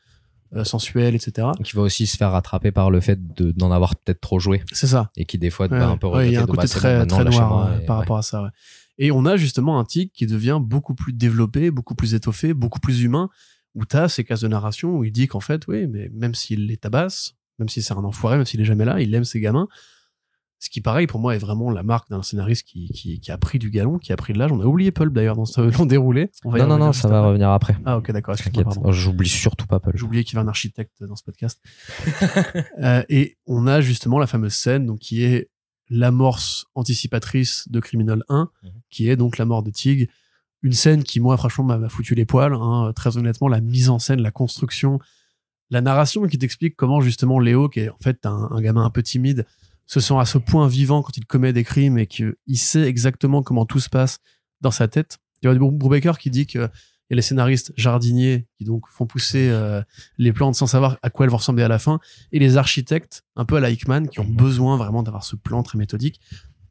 [0.57, 1.49] euh, sensuelle, etc.
[1.63, 4.63] Qui va aussi se faire rattraper par le fait de- d'en avoir peut-être trop joué
[4.73, 5.11] C'est ça.
[5.17, 6.67] et qui des fois Ouais, va un peu ouais, il y a un de, côté
[6.67, 8.03] très, noir et- par ouais.
[8.03, 8.51] rapport à ça.
[8.99, 12.81] Et on a justement un tic qui devient beaucoup plus développé, beaucoup plus étoffé, beaucoup
[12.81, 13.29] plus humain,
[13.75, 16.35] où tu as ces cases de narration où il dit qu'en fait, oui, mais même
[16.35, 19.25] s'il les tabasse, même si c'est un enfoiré, même s'il est jamais là, il aime
[19.25, 19.69] ses gamins.
[20.63, 23.39] Ce qui, pareil, pour moi, est vraiment la marque d'un scénariste qui, qui, qui a
[23.39, 24.53] pris du galon, qui a pris de l'âge.
[24.53, 26.31] On a oublié Pulp d'ailleurs dans ce long déroulé.
[26.45, 27.29] On va Non, non, non, ça va après.
[27.29, 27.77] revenir après.
[27.87, 28.35] Ah, ok, d'accord.
[28.93, 29.81] J'oublie surtout pas.
[29.95, 31.61] J'ai oublié qu'il y avait un architecte dans ce podcast.
[32.79, 35.51] Euh, et on a justement la fameuse scène donc, qui est
[35.89, 38.71] l'amorce anticipatrice de Criminal 1, Mhm.
[38.91, 40.09] qui est donc la mort de Tig.
[40.63, 42.55] Une scène qui, moi, franchement, m'a foutu les poils.
[42.55, 42.93] hein.
[42.95, 44.99] Très honnêtement, la mise en scène, la construction,
[45.71, 48.91] la narration qui t'explique comment justement Léo, qui est en fait un, un gamin un
[48.91, 49.47] peu timide,
[49.87, 53.43] se sent à ce point vivant quand il commet des crimes et qu'il sait exactement
[53.43, 54.19] comment tout se passe
[54.61, 55.19] dans sa tête.
[55.43, 56.71] Il y a Bru- Brubaker qui dit que a
[57.11, 59.83] les scénaristes jardiniers qui donc font pousser euh,
[60.17, 61.99] les plantes sans savoir à quoi elles vont ressembler à la fin,
[62.31, 65.65] et les architectes, un peu à la Hickman, qui ont besoin vraiment d'avoir ce plan
[65.65, 66.21] très méthodique.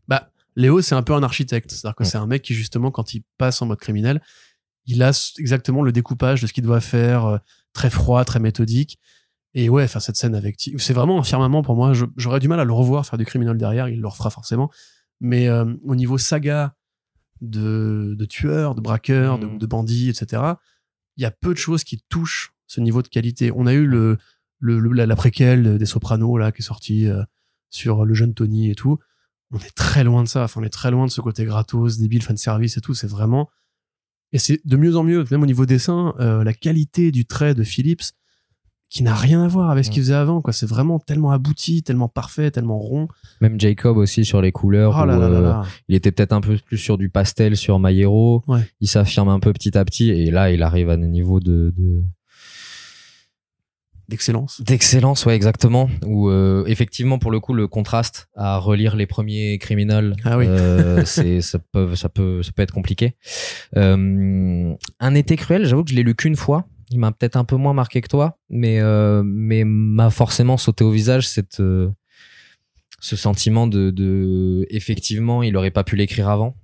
[0.08, 1.72] Bah, Léo, c'est un peu un architecte.
[1.72, 2.10] C'est-à-dire que Ouais.
[2.10, 4.22] c'est un mec qui, justement, quand il passe en mode criminel,
[4.86, 7.38] il a exactement le découpage de ce qu'il doit faire, euh,
[7.74, 9.00] très froid, très méthodique.
[9.54, 11.94] Et ouais, enfin, cette scène avec c'est vraiment un firmament pour moi.
[12.18, 14.70] J'aurais du mal à le revoir faire du criminel derrière, il le refera forcément.
[15.22, 16.76] Mais euh, au niveau saga
[17.42, 20.44] de, de tueurs, de braqueurs, de, de bandits, etc.,
[21.18, 23.52] il y a peu de choses qui touchent ce niveau de qualité.
[23.56, 24.18] On a eu le,
[24.60, 27.24] le, le- la, la préquelle des Sopranos là qui est sortie euh,
[27.70, 29.00] sur le jeune Tony et tout.
[29.52, 30.44] On est très loin de ça.
[30.44, 32.94] Enfin, on est très loin de ce côté gratos, débile, fan service et tout.
[32.94, 33.50] C'est vraiment
[34.32, 35.26] et c'est de mieux en mieux.
[35.32, 38.12] Même au niveau dessin, euh, la qualité du trait de Phillips
[38.92, 40.42] qui n'a rien à voir avec ce qu'il faisait avant.
[40.42, 43.08] Quoi, c'est vraiment tellement abouti, tellement parfait, tellement rond.
[43.40, 44.98] Même Jacob aussi sur les couleurs.
[45.00, 45.64] Oh là où, là là euh.
[45.88, 47.80] Il était peut-être un peu plus sur du pastel sur.
[47.80, 48.68] Ouais.
[48.82, 51.74] Il s'affirme un peu petit à petit et là il arrive à un niveau de,
[51.78, 52.04] de-
[54.10, 54.60] D'excellence.
[54.62, 55.88] d'excellence, ouais exactement.
[56.06, 60.46] Où euh, effectivement pour le coup le contraste à relire les premiers criminels, Ah oui.
[60.48, 63.14] euh, c'est ça peut ça peut ça peut être compliqué.
[63.78, 66.66] Euh, un été cruel, j'avoue que je l'ai lu qu'une fois.
[66.92, 70.84] Il m'a peut-être un peu moins marqué que toi, mais euh, mais m'a forcément sauté
[70.84, 71.90] au visage cette euh,
[73.00, 76.56] ce sentiment de, de effectivement il aurait pas pu l'écrire avant.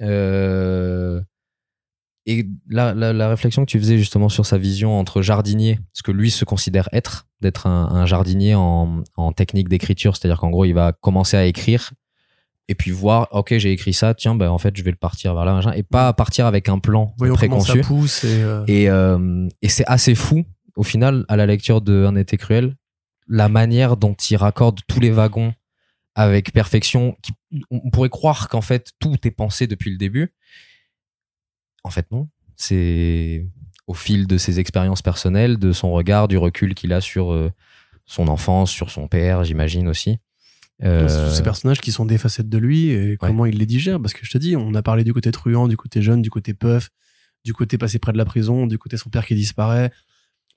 [0.00, 1.20] Euh,
[2.26, 6.02] et la, la, la réflexion que tu faisais justement sur sa vision entre jardinier, ce
[6.02, 10.50] que lui se considère être, d'être un, un jardinier en, en technique d'écriture, c'est-à-dire qu'en
[10.50, 11.92] gros il va commencer à écrire
[12.68, 15.34] et puis voir ok j'ai écrit ça tiens ben en fait je vais le partir
[15.34, 18.64] vers là et pas partir avec un plan Voyons comment ça préconçu pousse et, euh,
[18.66, 20.44] et, euh, et c'est assez fou
[20.74, 22.74] au final à la lecture de Un été cruel
[23.28, 25.52] la manière dont il raccorde tous les wagons
[26.14, 27.32] avec perfection qui,
[27.70, 30.32] on pourrait croire qu'en fait tout est pensé depuis le début
[31.86, 33.46] en fait non c'est
[33.86, 37.50] au fil de ses expériences personnelles de son regard du recul qu'il a sur euh,
[38.04, 40.18] son enfance sur son père j'imagine aussi
[40.82, 43.98] Euh, ces personnages qui sont des facettes de lui et comment il les digère.
[43.98, 46.28] Parce que je te dis, on a parlé du côté truand, du côté jeune, du
[46.28, 46.90] côté puff,
[47.46, 49.90] du côté passé près de la prison, du côté son père qui disparaît.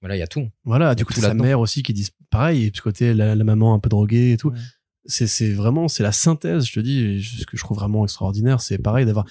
[0.01, 2.69] voilà il y a tout Voilà, y du côté sa mère aussi qui disparaît, et
[2.69, 4.51] du côté la, la maman un peu droguée et tout.
[5.05, 8.59] C'est, c'est vraiment, c'est la synthèse, je te dis, ce que je trouve vraiment extraordinaire,
[8.59, 9.25] c'est pareil d'avoir,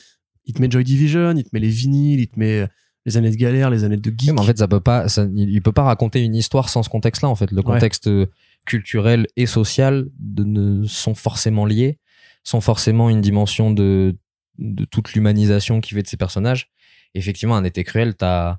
[0.49, 2.66] il te met Joy Division, il te met les vinyles, il te met
[3.07, 4.29] les années de galère, les années de geek.
[4.31, 6.83] Oui, mais en fait, ça peut pas, ça- il peut pas raconter une histoire sans
[6.83, 7.29] ce contexte-là.
[7.29, 8.27] En fait, le contexte euh,
[8.66, 11.99] culturel et social de, ne sont forcément liés,
[12.43, 14.16] sont forcément une dimension de
[14.59, 16.70] de toute l'humanisation qui fait de ces personnages.
[17.15, 18.57] Effectivement, un été cruel, t'as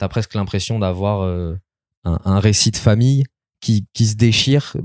[0.00, 1.56] as presque l'impression d'avoir euh,
[2.04, 3.24] un, un récit de famille
[3.60, 4.76] qui qui se déchire.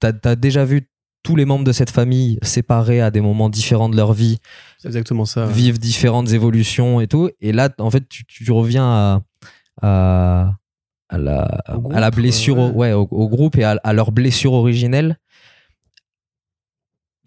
[0.00, 0.90] T'as as déjà vu
[1.22, 4.38] tous les membres de cette famille séparés à des moments différents de leur vie
[4.78, 5.46] c'est exactement ça.
[5.46, 7.30] vivent différentes évolutions et tout.
[7.40, 9.22] Et là, en fait, tu, tu reviens à,
[9.82, 10.54] à,
[11.08, 13.92] à la, groupe, à la blessure, euh, au- ouais, au, au groupe et à, à
[13.92, 15.18] leur blessure originelle,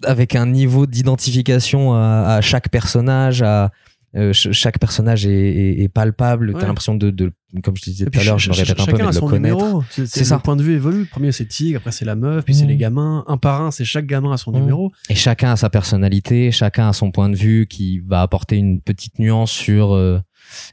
[0.03, 3.71] avec un niveau d'identification à, à chaque personnage, à
[4.15, 6.49] euh, ch- chaque personnage est, est- est palpable.
[6.51, 6.59] Ouais.
[6.59, 7.31] T'as l'impression de, de,
[7.63, 9.21] comme je disais tout à l'heure, je me répète un peu, mais a de le
[9.21, 9.83] connaître.
[9.89, 10.35] C'est, ça.
[10.35, 11.05] Le point de vue évolue.
[11.05, 13.23] Premier, c'est Tigre, après, c'est la meuf, puis c'est les gamins.
[13.27, 14.59] Un par un, c'est chaque gamin a son Mhm.
[14.59, 14.91] numéro.
[15.09, 18.81] Et chacun a sa personnalité, chacun a son point de vue qui va apporter une
[18.81, 19.93] petite nuance sur.
[19.93, 20.19] euh,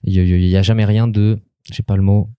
[0.02, 1.38] Il y, a- il y a jamais rien de,
[1.70, 2.30] j'ai pas le mot,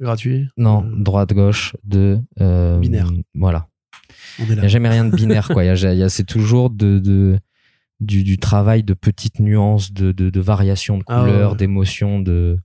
[0.00, 0.48] Gratuit.
[0.56, 3.10] non, Euh, droite gauche de euh, Binaire.
[3.34, 3.68] Voilà,
[4.38, 4.62] il y là.
[4.64, 5.62] a jamais rien de binaire quoi.
[5.64, 7.38] Il y a, c'est toujours de, de
[8.00, 12.20] du, du travail de petites nuances, de de, de variations de Ah ouais, couleurs, d'émotions,
[12.20, 12.58] de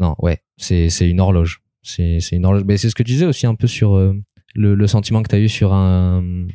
[0.00, 1.60] non ouais, c'est c'est une horloge.
[1.82, 2.64] C'est c'est une horloge.
[2.66, 4.12] Mais c'est ce que tu disais aussi un peu sur euh,
[4.54, 6.46] le, le sentiment que tu as eu sur un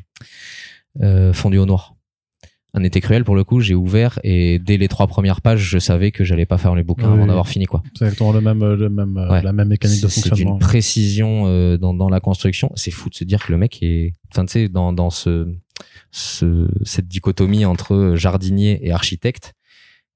[1.01, 1.95] euh, fondu au noir.
[2.75, 5.77] Un été cruel pour le coup, j'ai ouvert et dès les trois premières pages, je
[5.77, 7.13] savais que j'allais pas faire les bouquins Oui.
[7.17, 7.83] avant d'avoir fini quoi.
[7.95, 9.43] C'est exactement le même, le même, euh, Ouais.
[9.43, 10.55] la même mécanique de C'est- C'est fonctionnement.
[10.57, 12.71] d'une précision euh, dans, dans la construction.
[12.73, 15.53] C'est fou de se dire que le mec est, enfin tu sais, dans, dans ce,
[16.11, 19.53] ce, cette dichotomie entre jardinier et architecte,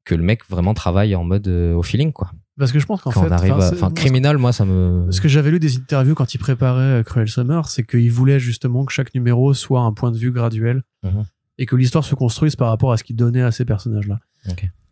[0.04, 2.32] que le mec vraiment travaille en mode euh, au feeling quoi.
[2.58, 3.20] Parce que je pense qu'en fait.
[3.20, 5.08] on arrive, enfin, criminal, moi ça me.
[5.12, 8.40] Ce que j'avais lu des interviews quand il préparait euh, Cruel Summer, c'est qu'il voulait
[8.40, 11.26] justement que chaque numéro soit un point de vue graduel Mhm.
[11.60, 14.20] et que l'histoire se construise par rapport à ce qu'il donnait à ces personnages-là.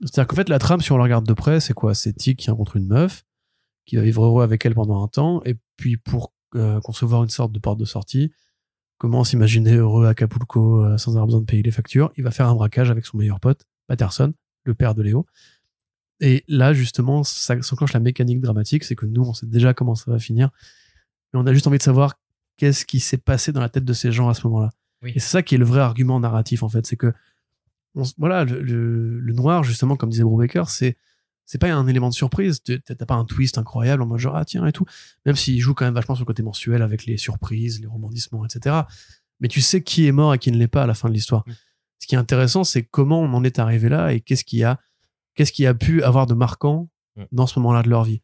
[0.01, 1.95] C'est-à-dire qu'en fait, la trame, si on la regarde de près, c'est quoi?
[1.95, 3.23] C'est Tig qui rencontre une meuf,
[3.85, 7.29] qui va vivre heureux avec elle pendant un temps, et puis pour euh, concevoir une
[7.29, 8.31] sorte de porte de sortie,
[8.97, 12.11] comment s'imaginer heureux à Acapulco euh, sans avoir besoin de payer les factures?
[12.17, 15.25] Il va faire un braquage avec son meilleur pote, Patterson, le père de Léo.
[16.21, 19.95] Et là, justement, ça s'enclenche la mécanique dramatique, c'est que nous, on sait déjà comment
[19.95, 20.49] ça va finir,
[21.33, 22.13] mais on a juste envie de savoir
[22.57, 24.69] qu'est-ce qui s'est passé dans la tête de ces gens à ce moment-là.
[25.03, 25.11] Oui.
[25.13, 27.11] Et c'est ça qui est le vrai argument narratif, en fait, c'est que
[27.95, 30.97] on voilà, le, le- le noir, justement, comme disait Brubaker, c'est
[31.45, 32.61] c'est pas un élément de surprise.
[32.63, 34.85] T'as pas un twist incroyable en mode genre, ah tiens, et tout.
[35.25, 38.45] Même s'il joue quand même vachement sur le côté mensuel avec les surprises, les rebondissements,
[38.45, 38.75] etc.
[39.39, 41.13] Mais tu sais qui est mort et qui ne l'est pas à la fin de
[41.13, 41.43] l'histoire.
[41.47, 41.53] Mm.
[41.99, 44.79] Ce qui est intéressant, c'est comment on en est arrivé là et qu'est-ce qui a,
[45.35, 47.23] qu'est-ce qui a pu avoir de marquant Mm.
[47.31, 48.21] dans ce moment-là de leur vie.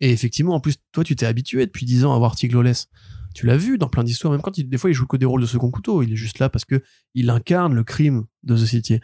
[0.00, 2.88] Et effectivement, en plus, toi, tu t'es habitué depuis 10 ans à voir Tig Lawless.
[3.34, 5.26] Tu l'as vu dans plein d'histoires, même quand il, des fois il joue que des
[5.26, 6.82] rôles de second couteau, il est juste là parce que
[7.14, 9.00] il incarne le crime de The City.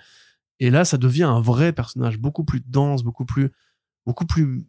[0.60, 3.50] Et là, ça devient un vrai personnage, beaucoup plus dense, beaucoup plus,
[4.06, 4.66] beaucoup plus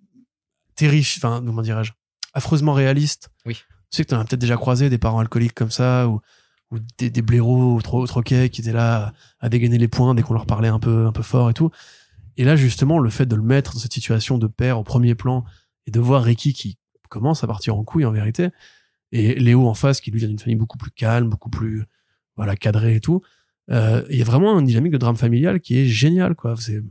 [0.76, 1.94] terrifiant, enfin, comment dirais-je,
[2.34, 3.30] affreusement réaliste.
[3.46, 3.56] Oui.
[3.90, 6.20] Tu sais que t'en as peut-être déjà croisé des parents alcooliques comme ça, ou,
[6.72, 9.14] ou des, des blaireaux trop, trop qui étaient là à,
[9.46, 11.72] à dégainer les poings dès qu'on leur parlait un peu, un peu fort et tout.
[12.36, 15.16] Et là, justement, le fait de le mettre dans cette situation de père au premier
[15.16, 15.46] plan
[15.86, 16.78] et de voir Ricky qui
[17.10, 18.50] commence à partir en couille en vérité,
[19.14, 21.86] et Léo en face qui lui vient d'une famille beaucoup plus calme, beaucoup plus
[22.36, 23.22] voilà cadrée et tout.
[23.72, 26.56] Euh, Il y a vraiment une dynamique de drame familial qui est géniale quoi.
[26.58, 26.82] C'est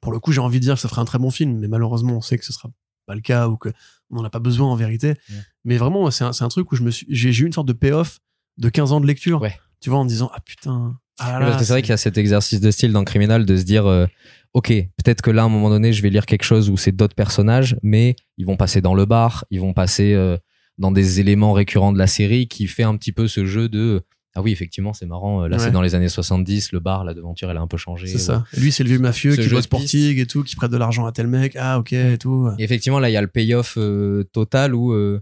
[0.00, 1.68] pour le coup j'ai envie de dire que ça ferait un très bon film, mais
[1.68, 2.70] malheureusement on sait que ce sera
[3.06, 3.70] pas le cas ou que
[4.10, 5.08] on n'en a pas besoin en vérité.
[5.08, 5.36] Ouais.
[5.64, 7.72] Mais vraiment c'est un, un truc où je me suis j'ai eu une sorte de
[7.72, 8.20] payoff
[8.56, 9.40] de 15 ans de lecture.
[9.42, 9.58] Ouais.
[9.80, 10.98] Tu vois en disant ah putain.
[11.20, 13.02] Ah Oui, là, parce que c'est vrai qu'il y a cet exercice de style dans
[13.04, 14.06] Criminal de se dire euh,
[14.54, 16.92] ok peut-être que là à un moment donné je vais lire quelque chose où c'est
[16.92, 20.36] d'autres personnages mais ils vont passer dans le bar ils vont passer euh,
[20.78, 24.02] dans des éléments récurrents de la série qui fait un petit peu ce jeu de
[24.34, 25.64] ah oui effectivement c'est marrant euh, là Ouais.
[25.64, 28.18] c'est dans les années 70 le bar la devanture elle a un peu changé C'est
[28.18, 28.44] ça.
[28.56, 29.90] Lui, c'est le vieux mafieux Ce qui bosse de pour piste.
[29.92, 31.56] Tig et tout, qui prête de l'argent à tel mec.
[31.58, 32.48] Ah, ok, et tout.
[32.58, 35.20] Et effectivement, là, il y a le payoff euh, total où, euh,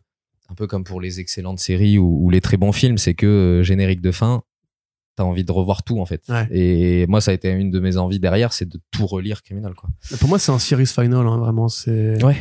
[0.51, 3.27] un peu comme pour les excellentes séries ou, ou les très bons films, c'est que
[3.27, 4.43] euh, générique de fin,
[5.17, 6.23] t'as envie de revoir tout en fait.
[6.29, 6.47] Ouais.
[6.51, 9.75] Et moi, ça a été une de mes envies derrière, c'est de tout relire Criminal
[9.75, 9.89] quoi.
[10.21, 11.69] Pour moi, c'est un series final, hein, vraiment.
[11.69, 12.23] C'est.
[12.23, 12.37] Ouais.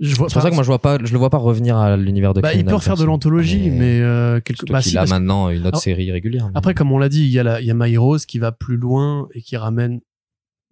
[0.00, 2.34] C'est pour ça que moi je vois pas, je le vois pas revenir à l'univers
[2.34, 5.60] de Bah, il peut refaire de l'anthologie, mais euh, quelque bah, si, a maintenant une
[5.60, 6.46] autre Alors- série régulière.
[6.46, 8.18] mais- Après, comme on l'a dit, il y a, la, il y a My Heroes
[8.28, 10.00] qui va plus loin et qui ramène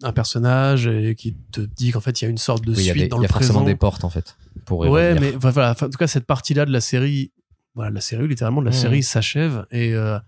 [0.03, 2.77] un personnage et qui te dit qu'en fait, il y a une sorte de Oui,
[2.81, 3.67] il y a, suite des- dans il y le a forcément présent.
[3.67, 4.37] des portes en fait
[4.67, 5.71] pour Ouais, mais enfin, voilà.
[5.71, 7.33] Enfin, en tout cas, cette partie-là de la série,
[7.75, 8.77] voilà, la série, littéralement, de la Mhm.
[8.77, 10.19] série s'achève et, euh,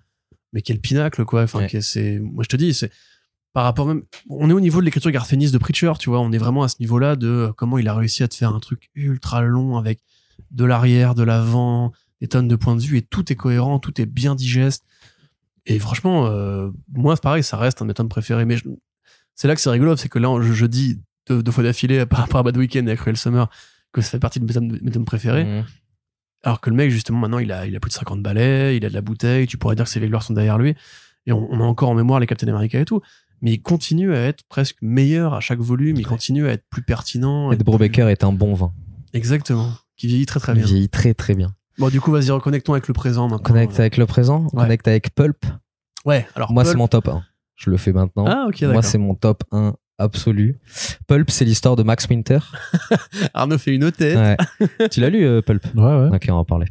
[0.54, 1.42] mais quel pinacle, quoi.
[1.42, 1.80] Enfin, Ouais.
[1.82, 2.90] c'est, moi, je te dis, c'est,
[3.56, 6.30] par rapport même, on est au niveau de l'écriture garféniste de Preacher, tu vois, on
[6.30, 8.60] est vraiment à ce niveau-là de euh, comment il a réussi à te faire un
[8.60, 10.00] truc ultra long avec
[10.50, 13.98] de l'arrière, de l'avant, des tonnes de points de vue et tout est cohérent, tout
[13.98, 14.84] est bien digeste.
[15.64, 18.44] Et franchement, euh, moi, pareil, ça reste un de mes tomes préférés.
[18.44, 18.56] Mais
[19.34, 22.04] c'est là que c'est rigolo, c'est que là, je, je dis deux, deux fois d'affilée
[22.04, 23.48] par rapport à Bad Weekend et à Cruel Summer
[23.90, 25.44] que ça fait partie de mes tomes, mes tomes préférés.
[25.44, 25.64] Mhm.
[26.42, 28.84] Alors que le mec, justement, maintenant, il a, il a plus de 50 balais, il
[28.84, 30.74] a de la bouteille, tu pourrais dire que ses gloires sont derrière lui.
[31.24, 33.00] Et on, on a encore en mémoire les Captain America et tout.
[33.46, 36.82] Mais il continue à être presque meilleur à chaque volume, il continue à être plus
[36.82, 37.52] pertinent.
[37.52, 38.72] Ed Brubaker est un bon vin.
[39.12, 39.70] Exactement.
[39.96, 40.66] Qui vieillit très très Il bien.
[40.66, 41.54] vieillit très très bien.
[41.78, 43.44] Bon, du coup, vas-y, reconnectons avec le présent maintenant.
[43.44, 44.62] Connecte avec le présent, Ouais.
[44.64, 45.46] connecte avec Pulp.
[46.04, 46.52] Ouais, alors.
[46.52, 47.22] Moi, c'est mon top 1.
[47.54, 48.24] Je le fais maintenant.
[48.26, 50.58] Ah, ok, Moi, c'est mon top 1 absolu.
[51.06, 52.40] Pulp, c'est l'histoire de Max Winter.
[53.32, 54.18] Arnaud fait une tête.
[54.18, 54.88] Ouais.
[54.90, 55.64] tu l'as lu, euh, Pulp?
[55.76, 56.08] Ouais, ouais.
[56.16, 56.66] Ok, on va en parler.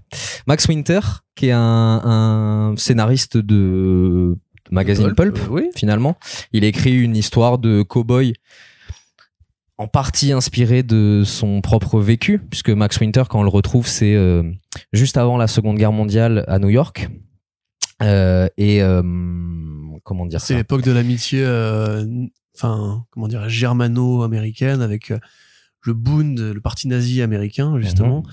[0.46, 1.00] Max Winter,
[1.36, 1.62] qui est un,
[2.04, 4.38] un scénariste de
[4.76, 5.70] magazine Pulp, euh, oui.
[5.76, 6.18] finalement.
[6.54, 8.34] Il écrit une histoire de cow-boy
[9.78, 14.16] en partie inspirée de son propre vécu, puisque Max Winter, quand on le retrouve, c'est
[14.16, 14.44] euh,
[14.94, 17.10] juste avant la Seconde Guerre mondiale à New York.
[18.02, 19.02] Euh, et euh,
[20.04, 21.44] comment dire C'est ça l'époque de l'amitié,
[22.56, 25.12] enfin, comment dire, germano-américaine avec
[25.82, 28.24] le Bund, le parti nazi américain, justement.
[28.24, 28.32] Mhm.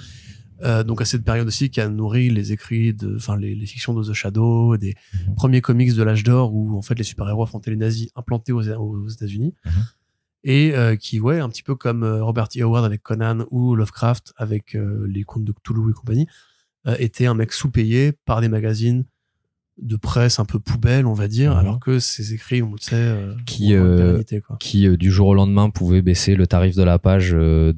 [0.63, 3.67] Euh, donc à cette période aussi qui a nourri les écrits de, enfin les, les
[3.67, 4.95] fictions de The Shadow, des
[5.29, 5.35] Mhm.
[5.35, 8.63] premiers comics de l'âge d'or où en fait les super-héros affrontaient les nazis implantés aux,
[8.69, 9.55] aux États-Unis.
[9.65, 9.73] Mhm.
[10.45, 12.63] Et euh, qui, ouais, un petit peu comme euh, Robert E.
[12.63, 16.27] Howard avec Conan ou Lovecraft avec euh, les contes de Cthulhu et compagnie,
[16.99, 19.05] était un mec sous-payé par des magazines
[19.81, 21.59] de presse un peu poubelle, on va dire, Mhm.
[21.59, 24.57] alors que ses écrits, on sait, euh, Qui, ont une euh, pérennité, quoi.
[24.59, 27.73] qui euh, du jour au lendemain pouvait baisser le tarif de la page de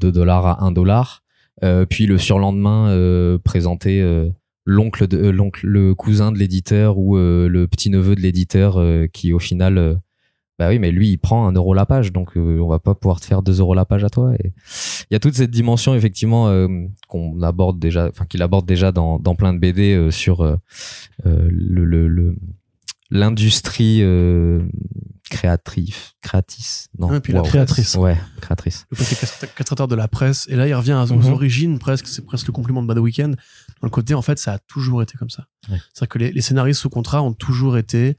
[0.00, 1.22] 2 dollars à 1 dollar.
[1.64, 4.28] Euh, puis le surlendemain euh, présenter euh,
[4.64, 8.80] l'oncle de l'oncle le cousin de l'éditeur ou le petit neveu de l'éditeur
[9.12, 9.98] qui au final
[10.58, 12.94] bah oui mais lui il prend un euro la page donc euh, on va pas
[12.94, 14.34] pouvoir te faire 2 euros la page à toi.
[14.34, 14.52] Et
[15.10, 16.68] il y a toute cette dimension effectivement euh,
[17.08, 20.44] qu'on aborde déjà enfin qu'il aborde déjà dans, dans plein de BD euh, sur
[21.24, 22.36] le, le, le-
[23.10, 24.00] l'industrie
[25.28, 27.48] créatrice créatrice non Ouais, puis la waouh.
[27.50, 27.94] créatrice.
[27.96, 30.46] ouais créatrice le côté castrat- castrateur de la presse.
[30.48, 31.26] Et là, il revient à Mhm.
[31.32, 32.06] origines presque.
[32.06, 33.36] C'est presque le complément de Bad Weekend.
[33.36, 35.46] Dans le côté, en fait, ça a toujours été comme ça.
[35.70, 35.78] Ouais.
[35.94, 38.16] C'est-à-dire que les, les scénaristes sous contrat ont toujours été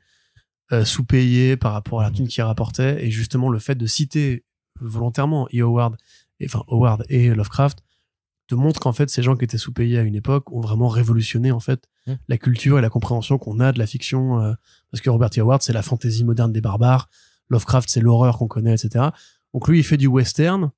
[0.71, 3.03] euh, sous-payés par rapport à la thune qu'ils rapportaient.
[3.03, 4.45] Et justement, le fait de citer
[4.79, 5.61] volontairement E.
[5.61, 5.95] Howard,
[6.39, 7.79] et, enfin Howard et Lovecraft,
[8.47, 11.51] te montre qu'en fait, ces gens qui étaient sous-payés à une époque ont vraiment révolutionné
[11.51, 12.17] en fait Mhm.
[12.27, 14.41] la culture et la compréhension qu'on a de la fiction.
[14.41, 14.53] euh,
[14.91, 15.41] parce que Robert E.
[15.41, 17.09] Howard, c'est la fantaisie moderne des barbares.
[17.49, 19.05] Lovecraft, c'est l'horreur qu'on connaît, etc.
[19.53, 20.71] Donc lui, il fait du western.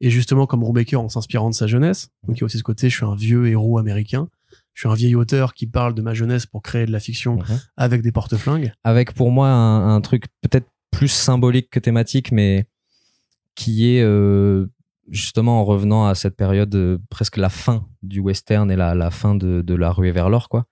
[0.00, 2.10] Et justement, comme Brubaker, en s'inspirant de sa jeunesse.
[2.26, 4.28] Donc il y a aussi ce côté, je suis un vieux héros américain.
[4.74, 7.36] Je suis un vieil auteur qui parle de ma jeunesse pour créer de la fiction
[7.36, 7.60] Mhm.
[7.76, 8.72] avec des porte-flingues.
[8.82, 12.66] avec pour moi un, un truc peut-être plus symbolique que thématique, mais
[13.54, 14.66] qui est euh,
[15.08, 19.10] justement en revenant à cette période euh, presque la fin du western et la, la
[19.10, 20.66] fin de, de la ruée vers l'or, quoi,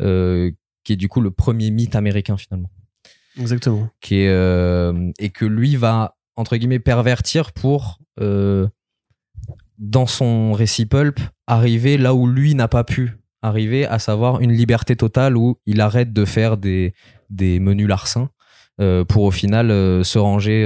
[0.00, 0.50] euh,
[0.84, 2.70] qui est du coup le premier mythe américain finalement,
[3.38, 3.88] Exactement.
[4.00, 7.98] qui est euh, et que lui va entre guillemets pervertir pour
[9.78, 14.52] dans son récit pulp arriver là où lui n'a pas pu arriver, à savoir une
[14.52, 16.94] liberté totale où il arrête de faire des,
[17.30, 18.30] des menus larcins
[19.08, 19.68] pour au final
[20.04, 20.64] se ranger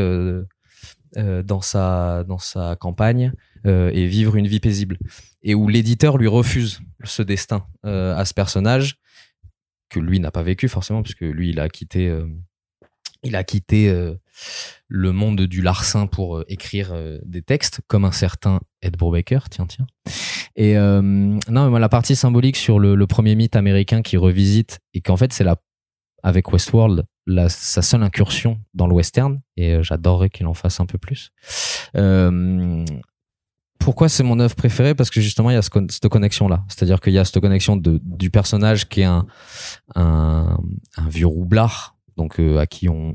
[1.17, 3.33] euh, dans, sa, dans sa campagne
[3.67, 4.99] euh, et vivre une vie paisible.
[5.43, 8.99] Et où l'éditeur lui refuse ce destin euh, à ce personnage
[9.89, 12.13] que lui n'a pas vécu forcément, puisque lui, il a quitté,
[13.23, 13.89] il a quitté
[14.89, 16.93] le monde du larcin pour écrire
[17.25, 19.87] des textes, comme un certain Ed Brubaker, tiens, tiens.
[20.57, 25.01] Et non, moi, la partie symbolique sur le, le premier mythe américain qui revisite, et
[25.01, 25.57] qu'en fait, c'est la,
[26.25, 30.81] avec Westworld, la, sa seule incursion dans le western, et euh, j'adorerais qu'il en fasse
[30.81, 31.31] un peu plus.
[31.97, 32.85] Euh,
[33.79, 34.95] pourquoi c'est mon œuvre préférée?
[34.95, 36.65] Parce que justement, il y a cette connexion-là.
[36.69, 39.27] C'est-à-dire qu'il y a cette connexion de, du personnage qui est un,
[39.95, 40.59] un,
[41.09, 43.15] vieux roublard, donc euh, à qui on,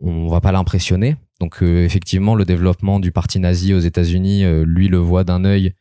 [0.00, 1.16] on, va pas l'impressionner.
[1.40, 5.74] Donc effectivement, le développement du parti nazi aux États-Unis, lui le voit d'un œil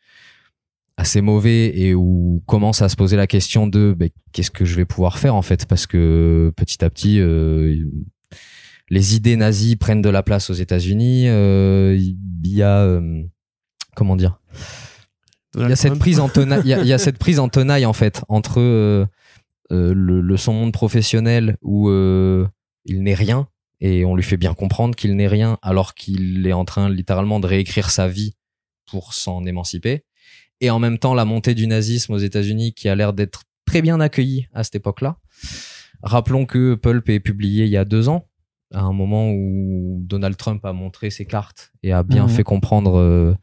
[1.03, 4.73] assez mauvais et où commence à se poser la question de ben, qu'est-ce que je
[4.75, 5.65] vais pouvoir faire en fait?
[5.65, 7.83] Parce que petit à petit euh,
[8.89, 13.21] les idées nazies prennent de la place aux États-Unis euh, il y a euh,
[13.97, 14.39] comment dire?
[15.57, 17.93] Il y a cette prise en tenaille il y a, cette prise en tenaille en
[17.93, 18.61] fait entre
[19.69, 23.49] le, son monde professionnel où il n'est rien
[23.81, 27.41] et on lui fait bien comprendre qu'il n'est rien alors qu'il est en train littéralement
[27.41, 28.35] de réécrire sa vie
[28.89, 30.05] pour s'en émanciper
[30.61, 33.81] et en même temps la montée du nazisme aux États-Unis qui a l'air d'être très
[33.81, 35.17] bien accueillie à cette époque-là.
[36.01, 38.27] Rappelons que Pulp est publié il y a deux ans,
[38.73, 42.29] à un moment où Donald Trump a montré ses cartes et a bien Mhm.
[42.29, 43.33] fait comprendre euh,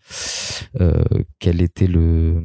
[0.81, 1.03] euh,
[1.39, 2.43] quel était le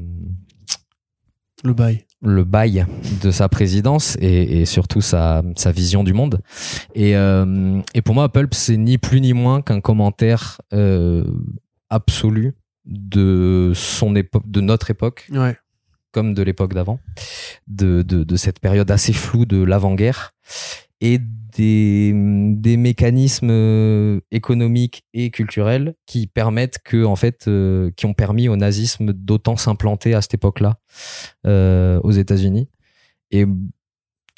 [1.63, 2.05] Le bail.
[2.21, 2.85] le bail
[3.23, 6.41] de sa présidence et, et surtout sa, sa vision du monde.
[6.93, 10.61] Et, euh, et pour moi, Pulp, c'est ni plus ni moins qu'un commentaire
[11.89, 12.53] absolu
[12.85, 15.55] de son époque, de notre époque, Ouais.
[16.11, 16.99] comme de l'époque d'avant,
[17.67, 20.31] de, de, de cette période assez floue de l'avant-guerre
[21.01, 22.11] et des,
[22.55, 28.49] des mécanismes euh, économiques et culturels qui permettent que, en fait, euh, qui ont permis
[28.49, 30.77] au nazisme d'autant s'implanter à cette époque-là
[31.45, 32.69] euh, aux États-Unis.
[33.31, 33.45] Et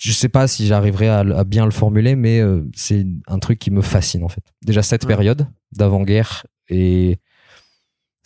[0.02, 3.58] je sais pas si j'arriverai à, à bien le formuler, mais euh, c'est un truc
[3.60, 4.44] qui me fascine en fait.
[4.64, 5.08] Déjà cette Ouais.
[5.10, 7.18] période d'avant-guerre et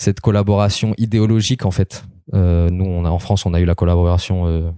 [0.02, 2.04] cette collaboration idéologique en fait.
[2.34, 4.70] Euh, nous, on a en France, on a eu la collaboration euh,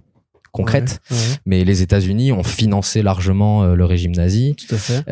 [0.52, 4.56] concrète, Ouais, ouais, mais les États-Unis ont financé largement euh, le régime nazi.
[4.56, 5.04] tout à fait.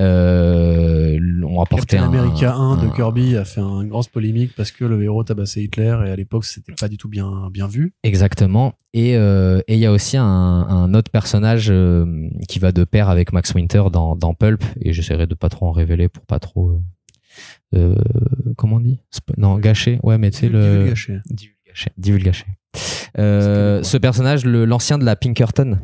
[1.43, 4.71] Ont apporté Captain un, America 1 de un- Kirby a fait une grosse polémique parce
[4.71, 7.93] que le héros tabassait Hitler et à l'époque c'était pas du tout bien bien vu.
[8.03, 8.73] Exactement.
[8.93, 11.71] Et et il y a aussi un, un autre personnage
[12.47, 14.63] qui va de pair avec Max Winter dans, dans Pulp.
[14.81, 16.79] Et j'essaierai de pas trop en révéler pour pas trop.
[17.73, 18.99] Euh, euh, comment on dit?
[19.37, 19.99] Non, gâcher.
[20.03, 20.59] Ouais, mais tu sais le.
[20.61, 21.19] Divulgaché.
[21.97, 22.45] Divulgaché.
[23.17, 25.79] Euh, ce personnage, l'ancien de la Pinkerton,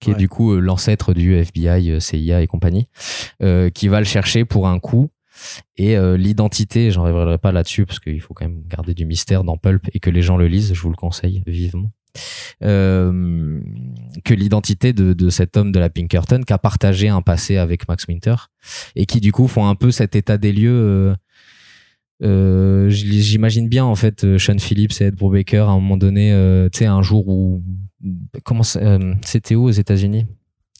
[0.00, 2.88] qui est du coup euh, l'ancêtre du FBI, euh, CIA et compagnie,
[3.42, 5.08] euh, qui va le chercher pour un coup.
[5.76, 9.44] Et euh, l'identité, j'en révélerai pas là-dessus parce qu'il faut quand même garder du mystère
[9.44, 11.90] dans Pulp et que les gens le lisent, je vous le conseille vivement.
[12.62, 13.60] Euh,
[14.24, 17.86] que l'identité de, de cet homme de la Pinkerton qui a partagé un passé avec
[17.88, 18.34] Max Winter
[18.94, 21.14] et qui du coup font un peu cet état des lieux.
[22.22, 26.32] Euh, J'imagine bien en fait euh, Sean Phillips et Ed Brubaker à un moment donné,
[26.32, 27.62] euh, tu sais, un jour où
[28.44, 30.26] comment euh, c'était où aux États-Unis?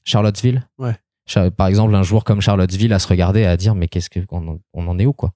[0.05, 0.67] Charlottesville?
[0.77, 0.95] Ouais.
[1.25, 4.09] Char- Par exemple, un jour comme Charlottesville à se regarder et à dire mais qu'est-ce
[4.09, 5.33] que on, en- on en est où quoi?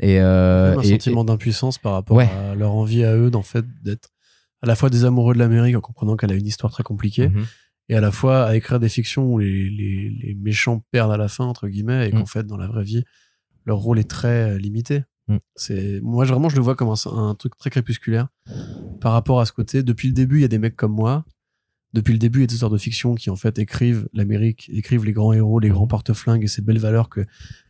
[0.00, 2.28] Et, un et- sentiment d'impuissance par rapport Ouais.
[2.50, 4.10] à leur envie à eux d'en fait d'être
[4.62, 7.28] à la fois des amoureux de l'Amérique en comprenant qu'elle a une histoire très compliquée
[7.28, 7.44] Mhm.
[7.88, 11.16] et à la fois à écrire des fictions où les, les, les méchants perdent à
[11.16, 12.26] la fin entre guillemets et qu'en Mm.
[12.26, 13.02] fait dans la vraie vie
[13.66, 15.04] leur rôle est très limité.
[15.28, 15.36] Mm.
[15.56, 18.28] C'est moi vraiment je le vois comme un, un truc très crépusculaire
[19.00, 19.82] par rapport à ce côté.
[19.82, 21.24] Depuis le début il y a des mecs comme moi.
[21.92, 24.68] Depuis le début il y a des auteurs de fiction qui en fait écrivent l'Amérique,
[24.72, 27.20] écrivent les grands héros, les grands porte-flingues et ces belles valeurs que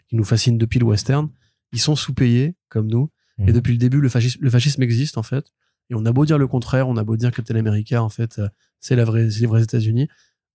[0.09, 1.29] qui nous fascinent depuis le western.
[1.73, 3.11] Ils sont sous-payés comme nous.
[3.39, 3.53] Et Mhm.
[3.53, 5.47] depuis le début, le fascisme, le fascisme existe, en fait.
[5.91, 8.09] Et on a beau dire le contraire, on a beau dire que Captain America, en
[8.09, 8.49] fait, euh,
[8.79, 10.07] c'est la vraie, c'est les vrais États-Unis.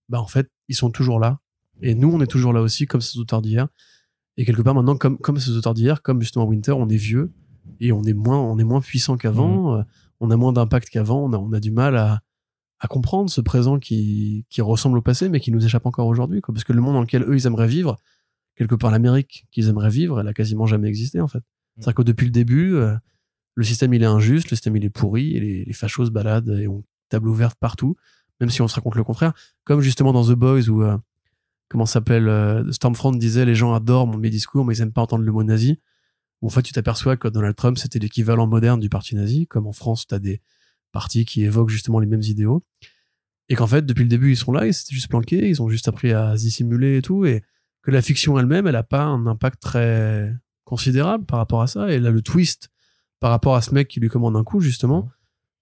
[0.08, 1.40] Bah, en fait, ils sont toujours là.
[1.82, 3.68] Et nous, on est toujours là aussi, comme ces auteurs d'hier.
[4.36, 7.32] Et quelque part, maintenant, comme, comme ces auteurs d'hier, comme justement Winter, on est vieux.
[7.80, 9.76] Et on est moins, on est moins puissant qu'avant.
[9.76, 9.82] euh,
[10.20, 11.24] On a moins d'impact qu'avant.
[11.24, 12.20] On a, on a du mal à,
[12.78, 16.40] à comprendre ce présent qui, qui ressemble au passé, mais qui nous échappe encore aujourd'hui.
[16.40, 17.96] Parce que le monde dans lequel eux, ils aimeraient vivre,
[18.56, 21.42] quelque part l'Amérique qu'ils aimeraient vivre, elle a quasiment jamais existé, en fait.
[21.76, 22.94] C'est-à-dire que depuis le début, euh,
[23.54, 26.10] le système il est injuste, le système il est pourri, et les, les fachos se
[26.10, 27.96] baladent et ont table ouverte partout,
[28.40, 29.32] même si on se raconte le contraire.
[29.64, 30.96] Comme justement dans The Boys où, euh,
[31.70, 35.00] comment s'appelle, euh, Stormfront disait les gens adorent mon- mes discours, mais ils aiment pas
[35.02, 35.80] entendre le mot nazi.
[36.42, 39.72] En fait, tu t'aperçois que Donald Trump c'était l'équivalent moderne du parti nazi, comme en
[39.72, 40.42] France, tu as des
[40.92, 42.64] partis qui évoquent justement les mêmes idéaux.
[43.48, 45.68] Et qu'en fait, depuis le début, ils sont là, ils s'étaient juste planqués, ils ont
[45.68, 47.42] juste appris à dissimuler et tout, et
[47.82, 50.34] que la fiction elle-même, elle a pas un impact très
[50.64, 51.90] considérable par rapport à ça.
[51.92, 52.70] Et là, le twist
[53.20, 55.10] par rapport à ce mec qui lui commande un coup, justement,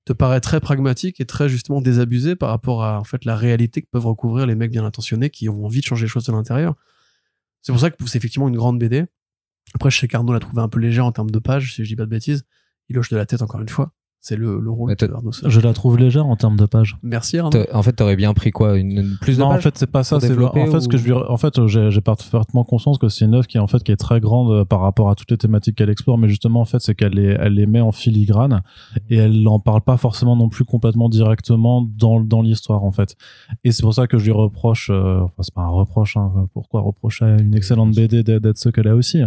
[0.09, 3.83] te paraît très pragmatique et très justement désabusé par rapport à en fait la réalité
[3.83, 6.33] que peuvent recouvrir les mecs bien intentionnés qui ont envie de changer les choses de
[6.33, 6.77] l'intérieur.
[7.61, 9.05] C'est pour ça que c'est effectivement une grande BD.
[9.75, 11.89] Après, je sais qu'Arnaud l'a trouvé un peu légère en termes de pages, si je
[11.89, 12.47] dis pas de bêtises.
[12.89, 13.93] Il hoche de la tête encore une fois.
[14.29, 15.31] C'est le, le rôle de Arnaud.
[15.47, 16.99] Je la trouve légère en termes de pages.
[17.03, 17.59] Merci Arnaud.
[17.73, 20.05] En fait, t'aurais bien pris quoi une, une- plus de non, en fait, c'est pas
[20.05, 20.21] ça.
[20.21, 23.33] C'est en fait ce que je lui, en fait, j'ai parfaitement conscience que c'est une
[23.35, 25.39] œuvre qui est en fait qui est très grande euh, par rapport à toutes les
[25.39, 28.61] thématiques qu'elle explore, mais justement en fait, c'est qu'elle les, elle les met en filigrane
[29.09, 33.17] et elle en parle pas forcément non plus complètement directement dans dans l'histoire en fait.
[33.65, 36.31] Et c'est pour ça que je lui reproche, euh, enfin c'est pas un reproche, hein,
[36.53, 39.23] pourquoi reprocher à une excellente BD d'être d'être ce qu'elle a aussi.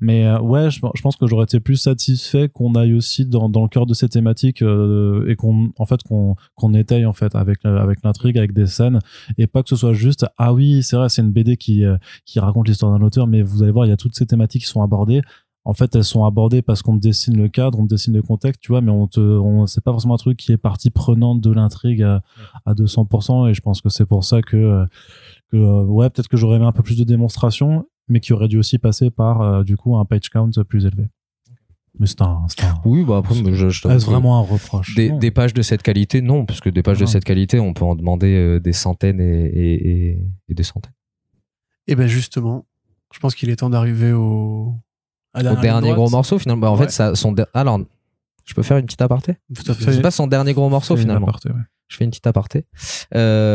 [0.00, 3.48] Mais euh, ouais, je, je pense que j'aurais été plus satisfait qu'on aille aussi dans
[3.48, 7.12] dans le cœur de ces thématiques euh, et qu'on en fait qu'on qu'on étaye en
[7.12, 8.98] fait avec euh, avec l'intrigue avec des scènes
[9.38, 11.96] et pas que ce soit juste ah oui c'est vrai c'est une BD qui euh,
[12.24, 14.62] qui raconte l'histoire d'un auteur mais vous allez voir il y a toutes ces thématiques
[14.62, 15.22] qui sont abordées.
[15.66, 18.72] En fait elles sont abordées parce qu'on dessine le cadre on dessine le contexte tu
[18.72, 21.52] vois mais on te on c'est pas forcément un truc qui est partie prenante de
[21.52, 22.22] l'intrigue à,
[22.64, 24.86] à 200% et je pense que c'est pour ça que
[25.52, 28.58] que ouais peut-être que j'aurais aimé un peu plus de démonstration mais qui aurait dû
[28.58, 31.10] aussi passer par du coup un page count plus élevé
[31.98, 34.94] mais c'est un, c'est un- Oui, bah après, je, je est-ce t'avoue vraiment un reproche?
[34.94, 37.10] Des, pages de cette qualité, non, parce que des pages de Non.
[37.10, 40.92] cette qualité, on peut en demander euh, des centaines et, et, et- et des centaines.
[41.86, 42.66] Et ben justement,
[43.12, 44.74] je pense qu'il est temps d'arriver au,
[45.36, 46.60] Au dernier gros morceau, finalement.
[46.62, 46.84] Bah, en Ouais.
[46.86, 47.34] fait, ça, son.
[47.54, 47.80] Alors,
[48.50, 49.36] je peux faire une petite aparté?
[49.54, 51.28] Tout à Fais- C'est pas son dernier gros morceau, finalement.
[51.28, 51.60] aparté, ouais.
[51.88, 52.66] Je fais une petite aparté.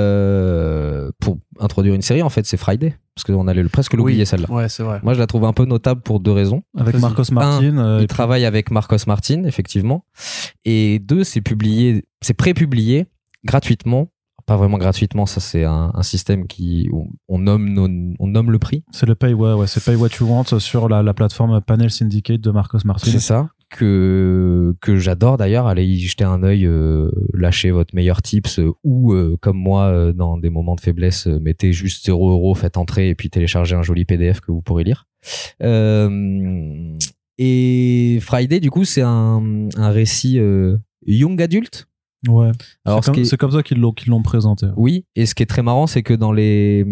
[0.06, 2.98] Euh, pour introduire une série, en fait, c'est Friday.
[3.15, 4.49] Parce qu'on allait presque l'oublier, Oui, celle-là.
[4.51, 4.99] Ouais, c'est vrai.
[5.03, 6.64] Moi, je la trouve un peu notable pour deux raisons.
[6.77, 6.98] avec.
[6.99, 10.06] Marcos Martin euh, Il puis- travaille avec Marcos Martin, effectivement.
[10.65, 13.07] Et deux, c'est publié, c'est pré-publié
[13.45, 14.09] gratuitement.
[14.45, 18.51] Pas vraiment gratuitement, ça c'est un, un système qui on, on nomme nos- on nomme
[18.51, 18.83] le prix.
[18.91, 21.90] c'est le pay ouais, ouais c'est pay what you want sur la, la plateforme Panel
[21.90, 25.67] Syndicate de Marcos Martin C'est ça que que j'adore d'ailleurs.
[25.67, 30.13] Allez y jeter un œil, euh, lâchez votre meilleur tips euh, ou euh, comme moi
[30.13, 33.83] dans des moments de faiblesse, mettez juste 0 euros, faites entrer et puis téléchargez un
[33.83, 35.07] joli PDF que vous pourrez lire.
[37.37, 40.39] Et Friday du coup c'est un, un récit
[41.05, 41.87] young adulte?
[42.27, 42.51] Ouais.
[42.85, 44.67] Alors c'est ce comme, est- comme ça qu'ils l'ont qu'ils l'ont présenté.
[44.77, 46.85] Oui, et ce qui est très marrant, c'est que dans les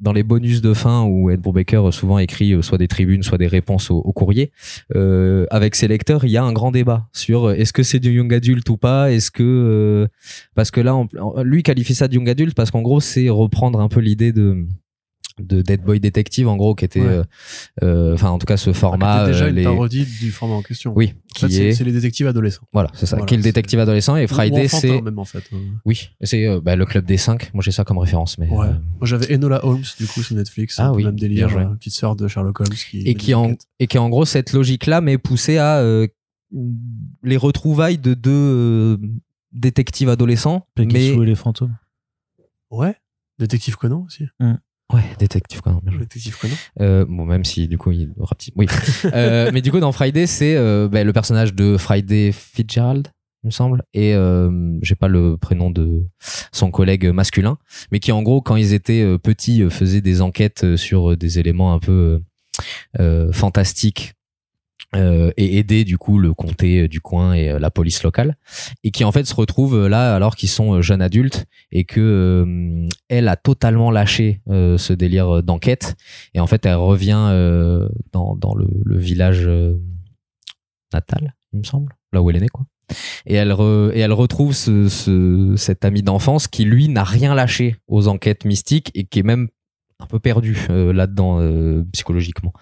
[0.00, 3.22] dans les bonus de fin où Ed Brubaker euh, souvent écrit euh, soit des tribunes,
[3.22, 4.50] soit des réponses au, au courrier,
[4.94, 8.00] euh, avec ses lecteurs, il y a un grand débat sur euh, est-ce que c'est
[8.00, 10.06] du young adulte ou pas, est-ce que euh,
[10.54, 13.80] parce que là, on- lui qualifie ça de young adulte parce qu'en gros, c'est reprendre
[13.80, 14.66] un peu l'idée de
[15.42, 17.06] de Dead Boy Detective en gros qui était Ouais.
[17.08, 17.24] euh,
[17.82, 20.54] euh, enfin en tout cas ce format C'était déjà euh, une les parodie du format
[20.54, 20.92] en question.
[20.94, 22.66] oui En fait, qui c'est est c'est les détectives adolescents.
[22.72, 25.42] voilà c'est ça Voilà, qui est le détective adolescent et Friday c'est même en fait.
[25.84, 28.66] oui c'est euh, bah, le club des cinq moi j'ai ça comme référence mais Ouais.
[28.68, 31.76] euh, Moi j'avais Enola Holmes du coup sur Netflix, Ah oui, même délire, bien joué.
[31.78, 34.86] petite sœur de Sherlock Holmes qui et qui en et qui en gros cette logique
[34.86, 36.06] là mais poussée à euh,
[37.24, 38.96] les retrouvailles de deux euh,
[39.50, 41.76] détectives adolescents Peggy mais Sue et les fantômes
[42.70, 42.94] Ouais.
[43.40, 44.26] Détective Conan aussi.
[44.92, 45.80] Ouais détective joué.
[45.98, 46.54] Détective Conan.
[46.80, 48.66] Euh, bon même si du coup il aura petit oui
[49.06, 53.08] Euh, mais du coup dans Friday c'est euh, bah, le personnage de Friday Fitzgerald
[53.42, 56.06] il me semble et euh, j'ai pas le prénom de
[56.52, 57.58] son collègue masculin
[57.92, 61.38] mais qui en gros quand ils étaient euh, petits euh, faisaient des enquêtes sur des
[61.38, 62.20] éléments un peu
[63.32, 64.14] fantastiques
[64.94, 68.36] euh, et aider du coup le comté euh, du coin et euh, la police locale.
[68.84, 72.88] Et qui en fait se retrouvent là alors qu'ils sont jeunes adultes et que euh,
[73.08, 75.96] elle a totalement lâché ce délire d'enquête.
[76.34, 79.48] Et en fait elle revient dans, dans le, le village
[80.92, 82.66] natal il me semble là où elle est née quoi.
[83.26, 87.34] Et elle re- et elle retrouve ce, ce- cet ami d'enfance qui lui n'a rien
[87.34, 89.48] lâché aux enquêtes mystiques et qui est même
[90.04, 92.52] un peu perdu euh, là-dedans euh, psychologiquement.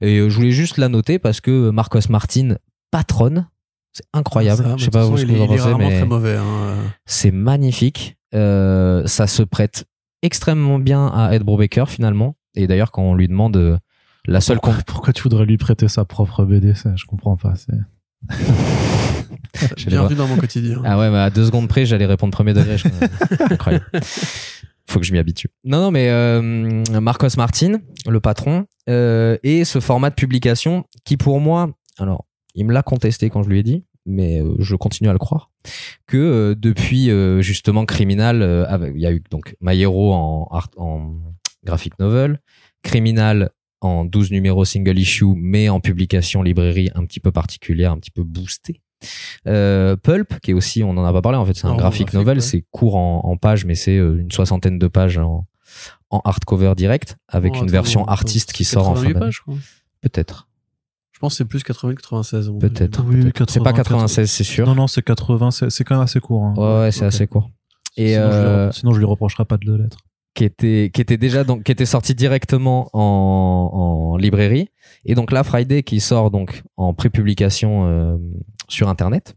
[0.00, 2.56] Et euh, je voulais juste la noter parce que Marcos Martin
[2.90, 3.48] patronne,
[3.92, 4.62] c'est incroyable.
[4.62, 6.36] Ça, je sais pas façon, vous ce que vous en pensez, mais mauvais.
[6.36, 6.76] hein.
[7.04, 8.16] c'est magnifique.
[8.32, 9.84] Ça se prête
[10.22, 12.36] extrêmement bien à Ed Brubaker finalement.
[12.54, 13.80] Et d'ailleurs, quand on lui demande
[14.26, 17.54] la seule pourquoi, pourquoi tu voudrais lui prêter sa propre BD ça, je comprends pas
[17.54, 17.74] c'est
[19.86, 20.82] Bienvenue dans mon quotidien.
[20.84, 22.76] Ah ouais, mais à deux secondes près, j'allais répondre premier degré.
[22.76, 22.88] je.
[23.50, 23.86] Incroyable.
[24.88, 25.48] Faut que je m'y habitue.
[25.64, 31.16] Non, non, mais euh, Marcos Martin, le patron, euh, et ce format de publication qui,
[31.16, 32.24] pour moi, alors,
[32.54, 35.18] il me l'a contesté quand je lui ai dit, mais euh, je continue à le
[35.18, 35.50] croire,
[36.06, 40.48] que euh, depuis euh, justement Criminal, euh, il y a eu donc My Hero en,
[40.52, 41.16] art- en
[41.64, 42.40] graphic novel,
[42.82, 43.50] Criminal
[43.80, 48.10] en 12 numéros single issue, mais en publication librairie un petit peu particulière, un petit
[48.12, 48.80] peu boostée.
[49.46, 51.76] Euh, Pulp, qui est aussi, on en a pas parlé, en fait, c'est un En
[51.76, 52.42] graphic graphique, novel, ouais.
[52.42, 55.46] c'est court en, en pages, mais c'est euh, une soixantaine de pages en,
[56.10, 59.14] en hardcover direct, avec Oh, une attends, version attends, artiste qui sort en fin 88
[59.48, 59.60] d'année.
[60.02, 60.48] Peut-être,
[61.12, 62.48] Je pense que c'est plus 80 que 96.
[62.48, 63.04] à mon peut-être.
[63.06, 63.50] Oui, peut-être.
[63.50, 64.66] C'est pas 80, 96, c'est sûr.
[64.66, 66.54] non non c'est 80 c'est c'est quand même assez court hein.
[66.56, 67.50] Ouais, ouais, c'est assez court.
[67.96, 69.98] Et sinon, je lui euh, sinon je lui reprocherai pas de le lettre
[70.34, 74.68] qui était qui était déjà donc qui était sorti directement en, en librairie
[75.06, 78.16] et donc là Friday qui sort donc en prépublication euh,
[78.68, 79.36] sur internet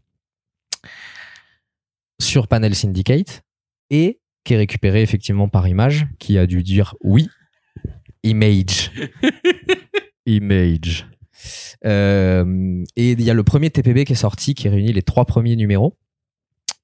[2.20, 3.42] sur Panel Syndicate
[3.90, 7.28] et qui est récupéré effectivement par Image qui a dû dire oui.
[8.22, 8.92] Image.
[10.26, 11.06] Image.
[11.86, 15.24] Euh, et il y a le premier TPB qui est sorti qui réunit les trois
[15.24, 15.96] premiers numéros.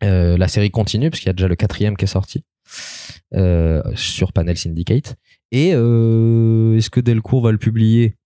[0.02, 2.44] Euh, la série continue parce qu'il y a déjà le quatrième qui est sorti
[3.34, 5.16] euh, sur Panel Syndicate.
[5.52, 8.16] Et est-ce que Delcourt va le publier?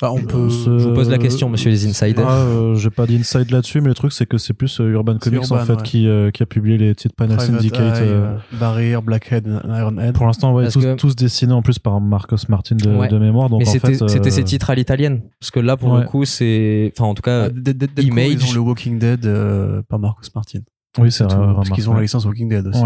[0.00, 0.48] Bah, on peut.
[0.48, 2.24] Ce- Je vous pose la question, monsieur les insiders.
[2.28, 5.18] Ah, euh, j'ai pas d'inside là-dessus, mais le truc c'est que c'est plus euh, Urban
[5.18, 5.82] Comics en fait ouais.
[5.82, 7.96] qui, euh, qui a publié les titres Panel Syndicate.
[7.98, 10.14] Eye, euh, euh, Barrier, Blackhead, Ironhead.
[10.14, 13.08] Pour l'instant, ouais, tous, que- tous dessinés en plus par Marcos Martin de, Ouais.
[13.08, 13.48] de mémoire.
[13.50, 15.22] Donc Mais en c'était fait, euh, c'était ces titres à l'italienne.
[15.40, 16.02] Parce que là, pour Ouais.
[16.02, 16.92] le coup, c'est.
[16.96, 18.24] Enfin, en tout cas, Ah, Dead- Dead- Dead Image.
[18.24, 20.60] Core, Ils ont le Walking Dead euh, par Marcus Martin.
[21.00, 21.36] Oui, c'est vrai.
[21.54, 22.80] Parce qu'ils ont la licence Walking Dead aussi.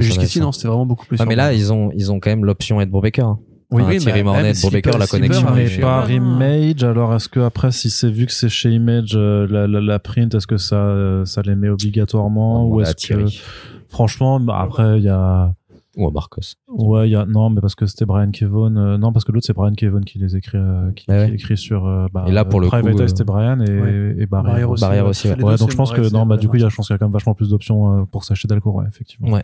[0.00, 1.18] Jusqu'ici, non, c'était vraiment beaucoup plus.
[1.20, 3.36] Ah, mais là, ils ont, ils ont quand même l'option Ed Brubaker.
[3.70, 3.76] Hein.
[3.76, 5.48] Oui, Enfin, oui, Thierry mais- Mornet, Brubaker, Slipper- la connexion.
[5.54, 6.06] mais Urban.
[6.08, 9.80] Image, alors est-ce que après, si c'est vu que c'est chez Image, euh, la, la,
[9.80, 13.24] la print, est-ce que ça, euh, ça les met obligatoirement On ou l'a est-ce que,
[13.88, 15.52] franchement, bah, après, il y a,
[15.96, 16.40] Ou à Marcos.
[16.68, 19.32] ouais, il y a, non, mais parce que c'était Brian Kevon, euh, non, parce que
[19.32, 21.28] l'autre c'est Brian Kevon qui les écrit, euh, qui, Ah ouais.
[21.28, 23.70] qui écrit sur, euh, bah, Et là, pour le Private coup, Eye, c'était Brian et,
[23.80, 24.14] ouais.
[24.18, 24.52] et Barrière.
[24.52, 24.80] Barrière aussi.
[24.80, 25.10] Barrière ouais.
[25.10, 25.56] aussi, ouais.
[25.56, 26.96] Donc je pense que non, bah du coup, il y a, je pense qu'il y
[26.96, 29.28] a quand même vachement plus d'options euh, pour s'acheter Delcourt, ouais, effectivement.
[29.30, 29.42] Ouais.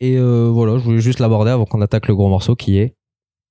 [0.00, 2.96] Et euh, voilà, je voulais juste l'aborder avant qu'on attaque le gros morceau qui est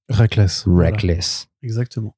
[0.09, 0.65] Reckless.
[0.67, 1.47] Reckless.
[1.63, 2.15] Exactement.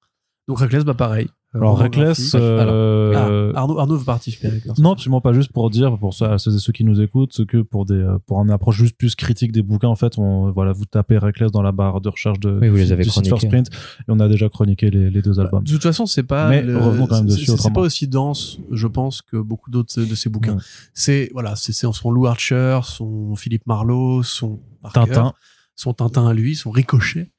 [0.47, 1.27] Donc Reckless, bah pareil.
[1.55, 5.69] Euh, Alors Reckless, euh, Ah, Arnaud, Arnaud veut participer avec Non, absolument pas juste pour
[5.69, 8.49] dire pour ceux et ceux qui nous écoutent, c'est que pour des euh, pour une
[8.49, 11.71] approche juste plus critique des bouquins, en fait, on voilà, vous tapez Reckless dans la
[11.71, 13.47] barre de recherche de Oui, vous du- les avez du site chroniqués.
[13.47, 13.67] First Print
[13.99, 15.63] et on a déjà chroniqué les, les deux albums.
[15.63, 16.49] De toute façon, c'est pas.
[16.49, 20.01] Mais le- revenons quand même c'est- dessus pas aussi dense, je pense, que beaucoup d'autres
[20.01, 20.55] de ces bouquins.
[20.55, 20.61] Ouais.
[20.95, 25.33] C'est voilà, c'est c'est son Lou Archer, son Philippe Marlowe, son Parker, Tintin.
[25.75, 27.29] son Tintin à lui, son Ricochet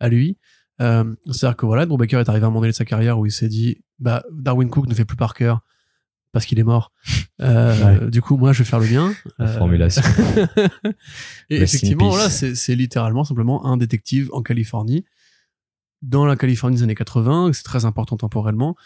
[0.00, 0.36] à lui.
[0.80, 3.26] Euh, C'est-à-dire que voilà, Brubaker est arrivé à un moment donné de sa carrière où
[3.26, 5.54] il s'est dit, bah Darwin Cook ne fait plus Parker
[6.32, 6.92] parce qu'il est mort.
[7.40, 9.12] Euh, Du coup, moi, je vais faire le mien.
[9.40, 10.02] La Euh, formulation.
[11.50, 12.18] Et Rest in effectivement, peace.
[12.18, 15.04] là, c'est c'est littéralement simplement un détective en Californie,
[16.00, 18.76] dans la Californie des années 80, c'est très important temporellement,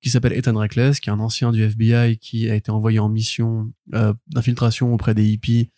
[0.00, 3.08] qui s'appelle Ethan Reckless, qui est un ancien du FBI qui a été envoyé en
[3.10, 5.70] mission euh, d'infiltration auprès des hippies,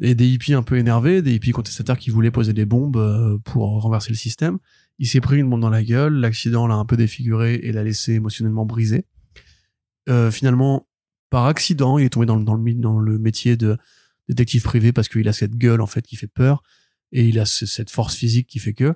[0.00, 3.38] et des hippies un peu énervés, des hippies contestataires qui voulaient poser des bombes euh,
[3.44, 4.58] pour renverser le système.
[4.98, 7.84] Il s'est pris une bombe dans la gueule, l'accident l'a un peu défiguré et l'a
[7.84, 9.06] laissé émotionnellement brisé.
[10.08, 10.86] Euh, finalement,
[11.28, 13.76] par accident, il est tombé dans, le- dans, le, métier de
[14.28, 16.62] détective privé parce qu'il a cette gueule en fait qui fait peur
[17.12, 18.94] et il a ce- cette force physique qui fait que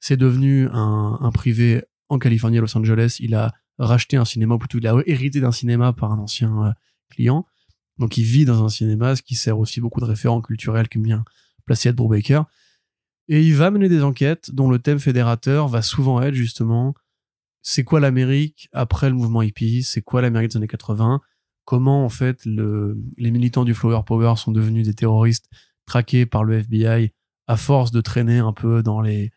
[0.00, 3.16] c'est devenu un, un privé en Californie à Los Angeles.
[3.20, 6.64] Il a racheté un cinéma, ou plutôt il a hérité d'un cinéma par un ancien
[6.64, 6.70] euh,
[7.10, 7.46] client.
[8.00, 10.98] Donc il vit dans un cinéma, ce qui sert aussi beaucoup de référents culturels qui
[10.98, 11.22] bien
[11.66, 12.44] placé Ed Brubaker.
[13.28, 16.94] Et il va mener des enquêtes dont le thème fédérateur va souvent être justement
[17.62, 21.20] c'est quoi l'Amérique après le mouvement hippie, c'est quoi l'Amérique des années 80,
[21.66, 25.50] comment en fait le, les militants du Flower Power sont devenus des terroristes
[25.84, 27.12] traqués par le FBI
[27.48, 29.30] à force de traîner un peu dans les,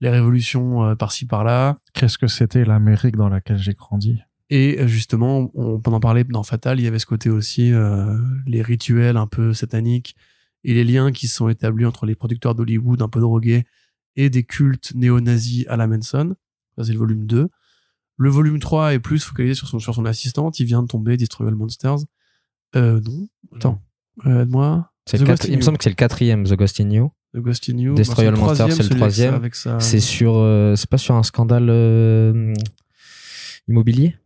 [0.00, 1.78] les révolutions euh, par-ci par-là?
[1.94, 4.20] Qu'est-ce que c'était l'Amérique dans laquelle j'ai grandi?
[4.54, 7.72] Et euh, justement, on, on en parlait dans Fatal, il y avait ce côté aussi,
[7.72, 10.14] euh, les rituels un peu sataniques
[10.62, 13.64] et les liens qui sont établis entre les producteurs d'Hollywood un peu drogués
[14.16, 16.34] et des cultes néo-nazis à la Manson.
[16.76, 17.48] Ça, c'est le volume 2.
[18.18, 20.60] Le volume 3 est plus focalisé sur son, sur son assistante.
[20.60, 22.00] Il vient de tomber, Destroy All Monsters.
[22.76, 23.28] Euh, non.
[23.56, 23.82] Attends.
[24.26, 24.86] Euh, in
[25.48, 27.10] Il me semble que c'est le quatrième, The Ghost in You.
[27.34, 27.94] The Ghost in You.
[27.94, 29.48] Destroy All Monsters, c'est le troisième.
[29.54, 32.52] sa- C'est sur, euh, c'est pas sur un scandale euh,
[33.66, 34.16] immobilier?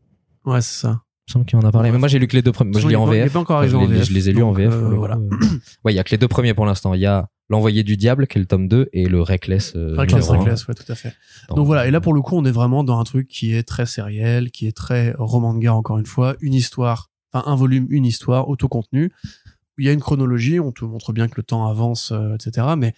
[0.46, 0.88] Ouais, c'est ça.
[0.88, 1.90] Il me semble qu'il en a parlé.
[1.90, 2.70] Mais moi, j'ai lu que les deux premiers.
[2.70, 3.32] Moi, je lis en VF.
[3.32, 4.72] pas encore Enfin, je, en les, VF, je les ai lus en VF.
[4.72, 5.16] euh, voilà.
[5.16, 5.28] coup.
[5.84, 6.94] Ouais, il y a que les deux premiers pour l'instant.
[6.94, 9.74] Il y a L'Envoyé du Diable, qui est le tome 2, et le Reckless.
[9.76, 10.28] euh, Reckless.
[10.28, 11.14] Reckless, ouais, tout à fait.
[11.50, 13.62] Donc voilà, et là pour le coup, on est vraiment dans un truc qui est
[13.62, 17.54] très sériel, qui est très roman de gare encore une fois, une histoire, enfin un
[17.54, 19.12] volume, une histoire, autocontenu.
[19.14, 22.34] où Il y a une chronologie, on te montre bien que le temps avance, euh,
[22.34, 22.66] etc.
[22.76, 22.94] Mais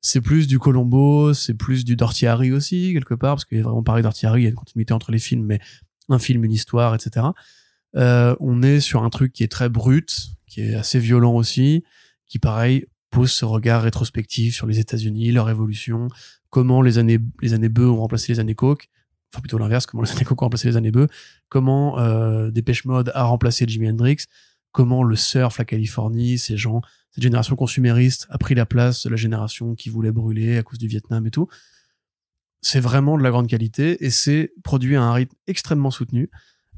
[0.00, 3.60] c'est plus du Colombo, c'est plus du Dirty Harry aussi quelque part, parce qu'il y
[3.60, 5.60] a vraiment pareil Dirty Harry, il y a une continuité entre les films, mais
[6.08, 7.26] un film, une histoire, etc.
[7.96, 11.84] Euh, on est sur un truc qui est très brut, qui est assez violent aussi,
[12.26, 16.08] qui pareil pose ce regard rétrospectif sur les États-Unis, leur évolution,
[16.50, 18.88] comment les années les années bœufs ont remplacé les années coke,
[19.32, 21.08] enfin plutôt l'inverse, comment les années coke ont remplacé les années bœufs,
[21.48, 24.24] comment euh, Dépêche Mode a remplacé Jimi Hendrix,
[24.72, 29.10] comment le surf, la Californie, ces gens, cette génération consumériste a pris la place de
[29.10, 31.48] la génération qui voulait brûler à cause du Vietnam et tout.
[32.68, 36.28] C'est vraiment de la grande qualité et c'est produit à un rythme extrêmement soutenu.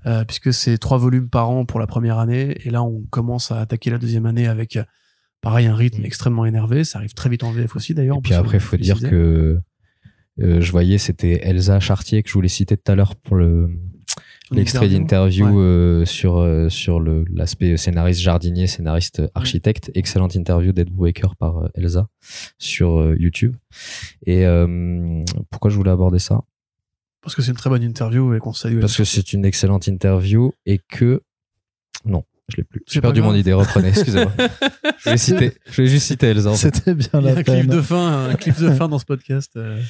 [0.07, 3.51] euh, puisque c'est trois volumes par an pour la première année et là on commence
[3.51, 4.85] à attaquer la deuxième année avec euh,
[5.41, 8.35] pareil un rythme extrêmement énervé ça arrive très vite en VF aussi d'ailleurs Et puis
[8.35, 9.61] après, il faut dire que
[10.41, 13.71] euh, je voyais, c'était Elsa Chartier que je voulais citer tout à l'heure pour le
[14.51, 15.65] l'extrait interview, d'interview ouais.
[15.65, 19.91] euh, sur euh, sur le l'aspect scénariste jardinier, scénariste architecte.
[19.95, 20.91] Excellente interview d'Ed
[21.39, 22.09] par euh, Elsa
[22.59, 23.57] sur euh, YouTube.
[24.27, 26.43] Et euh, pourquoi je voulais aborder ça?
[27.21, 29.87] Parce que c'est une très bonne interview et qu'on salue Parce que c'est une excellente
[29.87, 31.23] interview et que
[32.05, 32.83] non, je l'ai plus.
[32.87, 33.53] C'est J'ai perdu mon idée.
[33.53, 34.33] Reprenez, excusez-moi.
[34.99, 36.55] je vais citer, je vais juste citer Elsa.
[36.55, 38.99] C'était bien il y a la un clip de fin un clip de fin dans
[38.99, 39.81] ce podcast euh.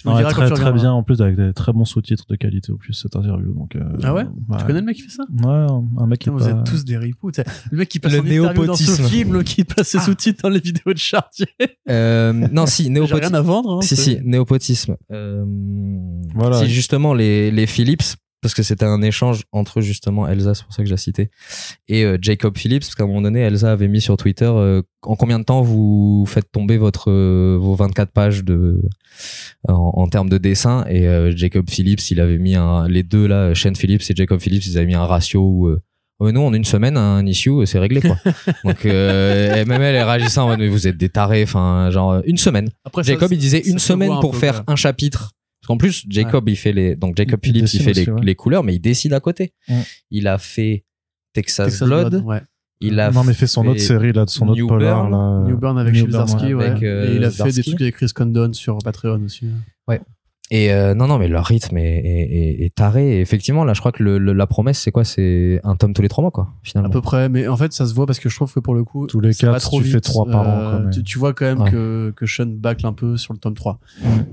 [0.00, 2.76] Tu Ouais, très très bien en plus avec des très bons sous-titres de qualité au
[2.76, 4.24] plus cette interview donc euh, Ah ouais
[4.58, 5.66] Tu connais le mec qui fait ça ouais
[5.98, 7.30] un mec qui Vous pas- êtes tous des ripoux.
[7.72, 9.08] Le mec qui passe Le en interview dans ce néopotisme.
[9.08, 10.02] film, le qui passe ses Ah.
[10.02, 11.46] sous-titres dans les vidéos de Chartier.
[11.90, 13.20] Euh, non, si, néopotisme.
[13.26, 13.78] rien à vendre.
[13.78, 14.96] hein, Si, c'est- si, néopotisme.
[15.10, 15.44] Euh,
[16.34, 16.58] Voilà.
[16.58, 20.72] Si justement les, les Phillips, parce que c'était un échange entre justement Elsa, c'est pour
[20.72, 21.30] ça que je l'ai cité,
[21.88, 24.82] et euh, Jacob Phillips, parce qu'à un moment donné, Elsa avait mis sur Twitter euh,
[25.02, 28.82] en combien de temps vous faites tomber votre euh, vos 24 pages de
[29.68, 33.26] en, en termes de dessin, et euh, Jacob Phillips, il avait mis un, les deux
[33.26, 35.80] là, Shane Phillips et Jacob Phillips, ils avaient mis un ratio où euh,
[36.20, 38.18] Ouais, nous, en une semaine, un issue, c'est réglé, quoi.
[38.64, 42.38] Donc, euh, elle, elle réagissait en mode, mais vous êtes des tarés, enfin, genre, une
[42.38, 42.70] semaine.
[42.84, 45.34] Après, ça, Jacob, il disait ça une se semaine pour peu, faire un chapitre.
[45.68, 48.10] Parce qu'en plus, Jacob, il fait les, donc Jacob Il- il Phillips, il fait les,
[48.10, 48.20] ouais.
[48.24, 49.52] les couleurs, mais il décide à côté.
[50.10, 50.84] Il a fait
[51.34, 52.22] Texas, Texas Blood.
[52.24, 52.40] ouais.
[52.80, 55.42] Il a non mais il fait son autre série là de son autre polar Burn.
[55.44, 55.92] là New Burn avec
[56.54, 56.64] ouais.
[56.70, 59.46] Avec, euh, Et il a fait des trucs avec Chris Condon sur Patreon aussi.
[60.50, 63.16] Et euh, non, non, mais leur rythme est, est, est- est taré.
[63.18, 65.04] Et effectivement, là, je crois que le, le- la promesse, c'est quoi?
[65.04, 66.90] C'est un tome tous les trois mois, quoi, À finalement.
[66.90, 68.82] peu près, mais en fait, ça se voit parce que je trouve que pour le
[68.82, 69.92] coup, Tous les quatre, trop tu vite.
[69.92, 71.70] fais trois par an, Euh, quoi, mais- tu, tu vois quand même Ouais.
[71.70, 73.78] que, que Sean bacle un peu sur le tome 3.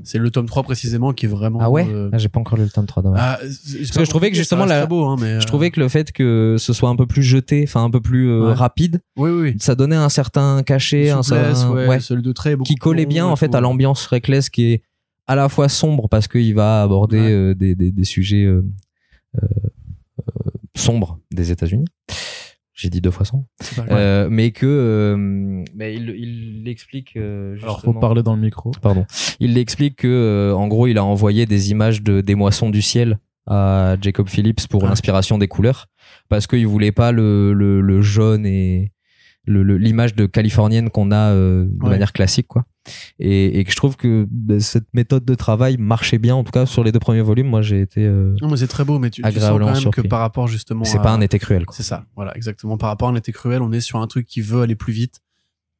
[0.03, 1.59] C'est le tome 3 précisément qui est vraiment.
[1.61, 1.85] Ah ouais?
[1.89, 3.19] euh, Ah, J'ai pas encore lu le tome 3 dommage.
[3.21, 5.69] ah, c'est que je trouvais que justement, la- très beau, hein, mais, Je euh, trouvais
[5.69, 8.47] que le fait que ce soit un peu plus jeté, enfin un peu plus euh,
[8.47, 8.53] Ouais.
[8.53, 9.55] rapide, Oui, oui, oui.
[9.59, 13.25] ça donnait un certain cachet, un certain- ouais, ouais, celui de trait qui collait bien
[13.25, 14.81] en fait à l'ambiance Reckless qui est
[15.27, 17.31] à la fois sombre parce qu'il va aborder Ouais.
[17.31, 18.63] euh, des, des, des sujets euh,
[19.41, 19.47] euh,
[20.75, 21.85] sombres des États-Unis.
[22.73, 23.45] J'ai dit deux fois sombre.
[23.89, 25.15] Euh, mais que euh,
[25.73, 29.05] mais il, il l'explique euh, alors faut parler dans le micro Pardon.
[29.39, 32.81] Il explique que euh, en gros il a envoyé des images de des moissons du
[32.81, 34.89] ciel à Jacob Phillips pour Ah.
[34.89, 35.87] l'inspiration des couleurs
[36.27, 38.91] parce qu'il voulait pas le, le, le jaune et
[39.47, 41.89] l'image de californienne qu'on a euh, de Ouais.
[41.89, 42.65] manière classique quoi
[43.19, 46.51] et, et que je trouve que bah, cette méthode de travail marchait bien en tout
[46.51, 48.99] cas sur les deux premiers volumes moi j'ai été euh, Non, mais c'est très beau,
[48.99, 50.83] mais tu, tu sens quand même que par rapport justement.
[50.83, 51.65] c'est pas un été cruel.
[51.71, 52.77] C'est ça, voilà, exactement.
[52.77, 54.93] Par rapport à un été cruel, on est sur un truc qui veut aller plus
[54.93, 55.21] vite,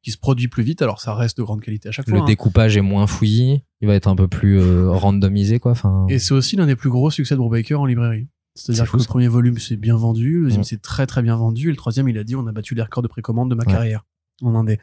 [0.02, 0.82] qui se produit plus vite.
[0.82, 2.22] Alors ça reste de grande qualité à chaque le fois.
[2.22, 2.26] hein.
[2.26, 6.18] découpage est moins fouillis il va être un peu plus euh, randomisé quoi enfin Et
[6.18, 8.26] c'est aussi l'un des plus gros succès de Brubaker en librairie.
[8.56, 10.64] C'est-à-dire C'est que le premier volume c'est bien vendu, le deuxième Mm.
[10.64, 12.82] c'est très très bien vendu, et le troisième il a dit on a battu les
[12.82, 13.72] records de précommande de ma Ouais.
[13.72, 14.04] carrière
[14.42, 14.80] en indé.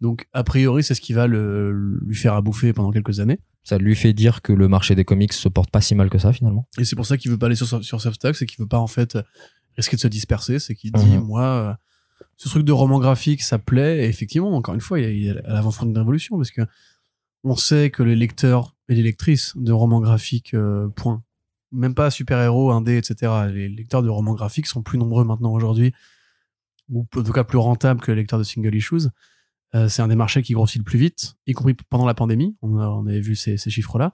[0.00, 1.72] Donc a priori c'est ce qui va le,
[2.04, 3.40] lui faire à bouffer pendant quelques années.
[3.62, 6.18] ça lui fait dire que le marché des comics se porte pas si mal que
[6.18, 8.58] ça finalement Et c'est pour ça qu'il veut pas aller sur, sur Substack, c'est qu'il
[8.60, 9.16] veut pas en fait
[9.76, 11.24] risquer de se disperser, c'est qu'il dit Mhm.
[11.24, 11.74] moi euh,
[12.36, 15.54] ce truc de roman graphique ça plaît et effectivement encore une fois il est- à
[15.54, 16.60] l'avant-front d'une révolution parce que
[17.42, 21.23] on sait que les lecteurs et les lectrices de romans graphiques euh, point
[21.74, 25.92] même pas super-héros indé etc les lecteurs de romans graphiques sont plus nombreux maintenant aujourd'hui
[26.90, 29.08] ou en tout cas plus rentables que les lecteurs de single issues
[29.74, 32.56] Euh, c'est un des marchés qui grossit le plus vite y compris pendant la pandémie
[32.62, 34.12] on, a- avait vu ces, ces chiffres là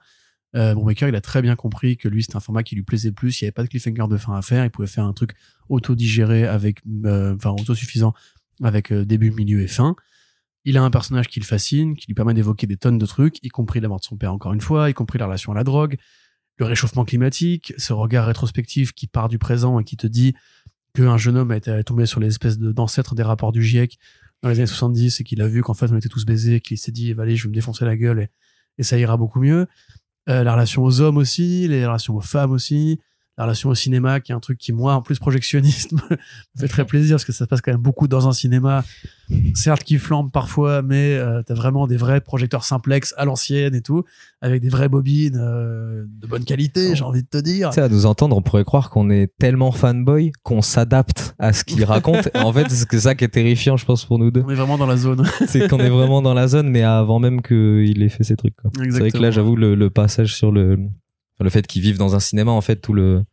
[0.53, 3.13] euh, Brubaker, il a très bien compris que lui, c'était un format qui lui plaisait
[3.13, 3.39] plus.
[3.39, 4.65] Il n'y avait pas de cliffhanger de fin à faire.
[4.65, 5.31] Il pouvait faire un truc
[5.69, 8.13] auto-digéré avec, euh, enfin, autosuffisant
[8.61, 9.95] avec euh, début, milieu et fin.
[10.65, 13.41] Il a un personnage qui le fascine, qui lui permet d'évoquer des tonnes de trucs,
[13.45, 15.55] y compris la mort de son père encore une fois, y compris la relation à
[15.55, 15.95] la drogue,
[16.61, 20.35] le réchauffement climatique, ce regard rétrospectif qui part du présent et qui te dit
[20.93, 23.97] qu'un jeune homme a été tombé sur les espèces d'ancêtres des rapports du GIEC
[24.43, 26.77] dans les années 70 et qu'il a vu qu'en fait on était tous baisés, qu'il
[26.77, 28.29] s'est dit, allez, je vais me défoncer la gueule et,
[28.77, 29.65] et ça ira beaucoup mieux.
[30.29, 32.99] Euh, la relation aux hommes aussi, les relations aux femmes aussi,
[33.41, 36.17] la relation au cinéma, qui est un truc qui, moi, en plus projectionniste, me
[36.59, 38.83] fait très plaisir parce que ça se passe quand même beaucoup dans un cinéma,
[39.55, 43.81] certes qui flambe parfois, mais euh, t'as vraiment des vrais projecteurs simplex à l'ancienne et
[43.81, 44.03] tout,
[44.41, 47.69] avec des vraies bobines euh, de bonne qualité, j'ai envie de te dire.
[47.69, 51.51] Tu sais, à nous entendre, on pourrait croire qu'on est tellement fanboy qu'on s'adapte à
[51.53, 52.29] ce qu'il raconte.
[52.41, 54.43] En fait, c'est ça qui est terrifiant, je pense, pour nous deux.
[54.45, 55.25] On est vraiment dans la zone.
[55.47, 58.55] C'est qu'on est vraiment dans la zone, mais avant même qu'il ait fait ses trucs.
[58.75, 60.89] C'est vrai que là, j'avoue, le, le passage sur le,
[61.43, 63.23] le fait qu'ils vivent dans un cinéma, en fait, tout le,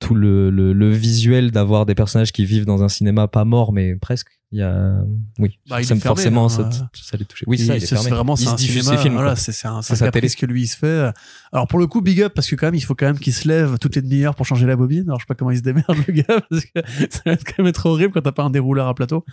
[0.00, 3.72] tout le, le, le visuel d'avoir des personnages qui vivent dans un cinéma pas mort,
[3.72, 4.28] mais presque.
[4.52, 4.96] Il y a,
[5.38, 6.70] oui, Bah, il ça est me forcément, hein, ça, euh.
[6.92, 7.44] ça les toucher.
[7.46, 8.10] Oui, c'est ça, il est c'est fermé.
[8.10, 9.14] vraiment il c'est se un diffuse cinéma, ses films.
[9.14, 11.12] voilà, c'est c'est un, C'est caprice que lui il se fait.
[11.52, 13.32] Alors pour le coup, big up parce que quand même il faut quand même qu'il
[13.32, 15.04] se lève toutes les demi-heures pour changer la bobine.
[15.06, 17.44] Alors je sais pas comment il se démerde le gars parce que ça va être
[17.44, 19.24] quand même être horrible quand t'as pas un dérouleur à plateau.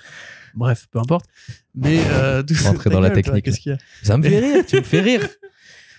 [0.54, 1.26] Bref, peu importe.
[1.74, 4.40] Mais euh, Rentrer dans la gueule, toi, technique, Qu'est-ce qu'il y a Ça me fait
[4.54, 5.28] rire, tu me fais rire.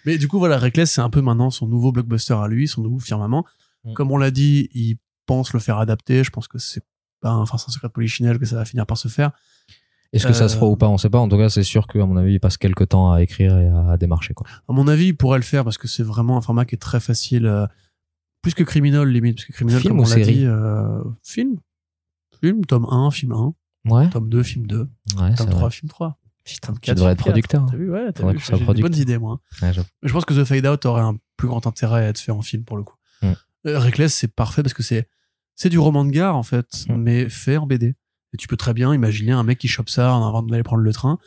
[0.07, 2.83] Mais du coup voilà, Reckless c'est un peu maintenant son nouveau blockbuster à lui, son
[2.83, 3.45] nouveau firmament.
[3.85, 3.93] Mm.
[3.95, 4.97] Comme on l'a dit, il
[5.27, 6.25] pense le faire adapter.
[6.25, 6.83] Je pense que c'est
[7.21, 9.33] pas un, enfin, un secret polichinelle que ça va finir par se faire.
[10.13, 11.19] Est-ce que ça se Euh, fera ou pas On sait pas.
[11.19, 13.69] En tout cas, c'est sûr qu'à mon avis, il passe quelques temps à écrire et
[13.69, 14.33] à, démarcher.
[14.33, 14.47] Quoi.
[14.69, 16.79] À mon avis, il pourrait le faire parce que c'est vraiment un format qui est
[16.79, 17.67] très facile, euh,
[18.41, 21.03] plus que Criminal limite, parce que Criminal, Film comme ou on l'a série dit, euh,
[21.23, 21.59] film,
[22.41, 23.53] film, tome 1, film 1,
[23.91, 24.09] Ouais.
[24.09, 25.57] tome 2, film 2, Ouais, tome vrai.
[25.57, 26.17] 3, film 3.
[26.55, 27.67] Putain, tu devrais être producteur.
[27.71, 29.41] T'as vu, ouais, t'as vu, j'ai des bonnes idées, moi.
[29.63, 29.87] Ouais, j'avoue.
[30.03, 32.33] Mais je pense que The Fade Out aurait un plus grand intérêt à être fait
[32.33, 32.95] en film pour le coup.
[33.23, 33.33] Mm.
[33.67, 35.09] Euh, Reckless, c'est parfait parce que c'est
[35.55, 36.95] c'est du roman de gare en fait, Mm.
[36.97, 37.95] mais fait en BD.
[38.33, 40.83] Et tu peux très bien imaginer un mec qui chope ça en avant d'aller prendre
[40.83, 41.19] le train,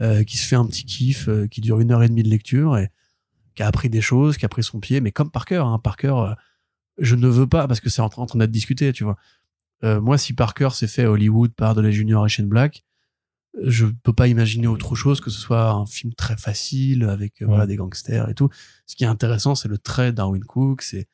[0.00, 2.28] euh, qui se fait un petit kiff, euh, qui dure une heure et demie de
[2.30, 2.90] lecture et
[3.54, 5.62] qui a appris des choses, qui a pris son pied, mais comme Parker.
[5.64, 6.34] Hein, Parker, euh,
[6.98, 9.16] je ne veux pas parce que c'est en train, en train d'être discuté, tu vois.
[9.82, 12.84] Moi, si Parker s'est fait à Hollywood par de la Junior et Shane Black,
[13.64, 17.46] je peux pas imaginer autre chose que ce soit un film très facile avec euh,
[17.46, 18.48] voilà des gangsters et tout.
[18.86, 21.08] Ce qui est intéressant, c'est le trait d'Arwin Cook, c'est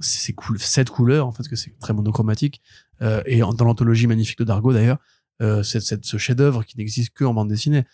[0.00, 2.60] c'est ces coul- cette couleur en fait parce que c'est très monochromatique
[3.00, 4.98] Euh, et dans l'anthologie magnifique de Dargo d'ailleurs,
[5.40, 7.84] euh, c'est c'est ce chef-d'œuvre qui n'existe que en bande dessinée.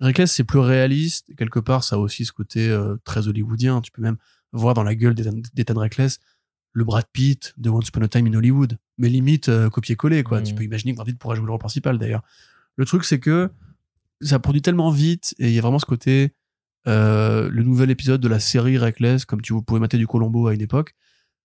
[0.00, 3.80] Reckless c'est plus réaliste quelque part ça a aussi ce côté euh, très hollywoodien.
[3.82, 4.16] Tu peux même
[4.52, 6.18] voir dans la gueule d'Ethan Reckless
[6.72, 10.40] le Brad Pitt de Once Upon a Time in Hollywood, mais limite copier-coller quoi.
[10.42, 12.22] Tu peux imaginer que Brad Pitt pourrait jouer le rôle principal d'ailleurs.
[12.76, 13.50] Le truc c'est que
[14.20, 16.32] ça produit tellement vite et il y a vraiment ce côté
[16.86, 20.54] euh, le nouvel épisode de la série Reckless comme tu pouvais mater du Colombo à
[20.54, 20.94] une époque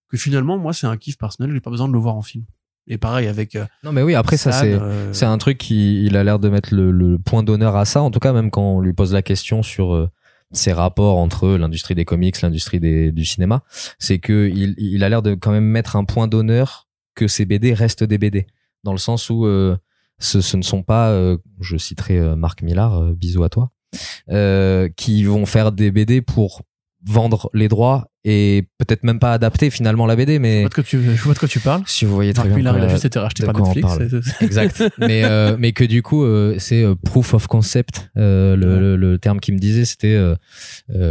[0.09, 2.45] que finalement moi c'est un kiff personnel j'ai pas besoin de le voir en film
[2.87, 4.71] et pareil avec euh, Non, mais oui, après, ça, c'est.
[4.73, 7.83] euh, C'est un truc qui il a l'air de mettre le, le point d'honneur à
[7.83, 8.01] ça.
[8.01, 10.09] En tout cas, même quand on lui pose la question sur
[10.53, 12.79] ses rapports entre l'industrie des comics, l'industrie
[13.11, 13.63] du cinéma,
[13.99, 17.43] c'est que il, il a l'air de quand même mettre un point d'honneur que ces
[17.43, 18.47] BD restent des BD,
[18.85, 19.75] dans le sens où euh,
[20.19, 23.71] ce, ne sont pas, euh, je citerai euh, Marc Millard, euh, bisous à toi,
[24.95, 26.61] qui vont faire des BD pour
[27.05, 30.73] vendre les droits et peut-être même pas adapter finalement la BD, je mais vois de
[30.73, 31.81] quoi tu je vois de quoi tu parles.
[31.85, 32.75] Si vous voyez très Marc bien.
[32.77, 33.87] Il a juste été racheté par Netflix
[34.41, 34.83] exact.
[34.99, 38.79] Mais euh, mais que du coup euh, c'est euh, proof of concept euh, le, Ouais.
[38.81, 40.19] le, le terme qui me disait c'était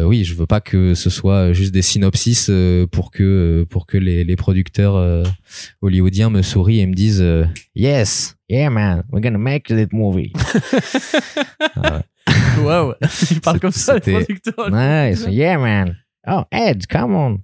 [0.05, 2.51] oui je veux pas que ce soit juste des synopsis
[2.93, 5.25] pour que pour que les, les producteurs
[5.81, 7.25] hollywoodiens me sourient et me disent
[7.75, 10.33] yes yeah man we're gonna make that movie.
[12.63, 12.95] Waouh,
[13.31, 14.71] il parle comme ça, les producteurs.
[14.71, 15.27] nice.
[15.29, 15.97] Yeah man
[16.29, 17.39] oh Ed come on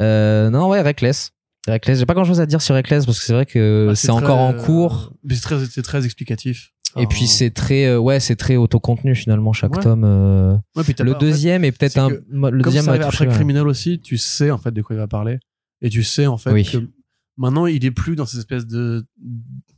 [0.00, 1.32] euh, non ouais Reckless
[1.66, 3.94] Reckless j'ai pas grand chose à dire sur Reckless parce que c'est vrai que Bah,
[3.94, 6.72] c'est encore en euh, cours mais C'est très, explicatif.
[6.96, 9.82] Et puis c'est très euh, ouais c'est très autocontenu finalement chaque Ouais.
[9.82, 10.04] tome.
[10.04, 10.54] euh.
[10.74, 13.34] Ouais, le pas- en fait, deuxième est peut-être un le deuxième ça après ouais.
[13.34, 15.38] Criminal aussi, tu sais en fait de quoi il va parler.
[15.82, 16.64] Et tu sais en fait Oui.
[16.64, 16.78] que
[17.36, 19.06] maintenant il est plus dans cette espèce de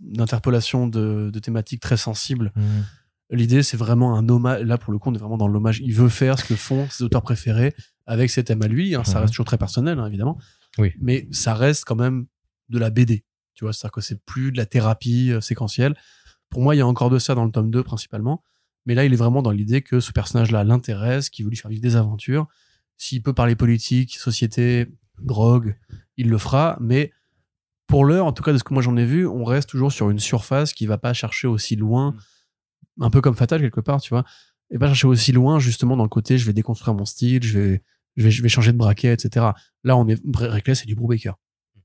[0.00, 2.52] d'interpolation de, de thématiques très sensibles.
[2.56, 2.84] Mhm.
[3.32, 4.62] L'idée c'est vraiment un hommage.
[4.62, 5.80] Là pour le coup on est vraiment dans l'hommage.
[5.84, 7.74] Il veut faire ce que font ses auteurs préférés
[8.10, 8.94] avec ses thèmes à lui.
[8.94, 9.04] hein.
[9.04, 9.20] Ça Mhm.
[9.22, 10.38] reste toujours très personnel hein, évidemment.
[10.78, 10.92] Oui.
[11.00, 12.26] Mais ça reste quand même
[12.68, 13.24] de la BD.
[13.54, 15.94] Tu vois, c'est-à-dire que c'est plus de la thérapie euh, séquentielle.
[16.50, 18.42] Pour moi il y a encore de ça dans le tome 2 principalement.
[18.86, 21.70] Mais là, il est vraiment dans l'idée que ce personnage-là l'intéresse, qu'il veut lui faire
[21.70, 22.46] vivre des aventures.
[22.96, 24.86] S'il peut parler politique, société,
[25.22, 25.76] drogue,
[26.16, 26.78] il le fera.
[26.80, 27.12] Mais
[27.86, 29.92] pour l'heure, en tout cas de ce que moi j'en ai vu, on reste toujours
[29.92, 32.16] sur une surface qui va pas chercher aussi loin,
[33.00, 34.24] un peu comme Fatal quelque part, tu vois,
[34.70, 37.58] et pas chercher aussi loin justement dans le côté je vais déconstruire mon style, je
[37.58, 37.82] vais,
[38.16, 39.46] je vais, je vais changer de braquet, etc.
[39.84, 41.34] Là, on est Reckless, c'est du Brubaker.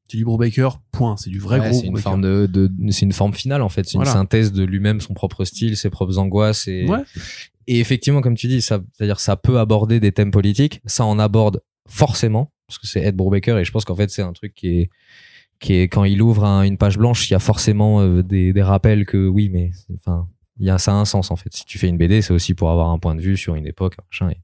[0.09, 1.17] C'est du Brubaker, point.
[1.17, 3.69] C'est du vrai Ouais, gros c'est une forme de, de c'est une forme finale en
[3.69, 6.99] fait c'est une synthèse de lui-même son propre style ses propres angoisses et Ouais.
[7.65, 11.17] et effectivement comme tu dis ça c'est-à-dire ça peut aborder des thèmes politiques ça en
[11.17, 14.53] aborde forcément parce que c'est Ed Brubaker et je pense qu'en fait c'est un truc
[14.53, 14.89] qui est
[15.59, 18.53] qui est quand il ouvre un- une page blanche il y a forcément euh, des,
[18.53, 20.27] des rappels que oui mais enfin
[20.59, 22.53] y a ça a un sens en fait si tu fais une BD c'est aussi
[22.53, 24.37] pour avoir un point de vue sur une époque machin et...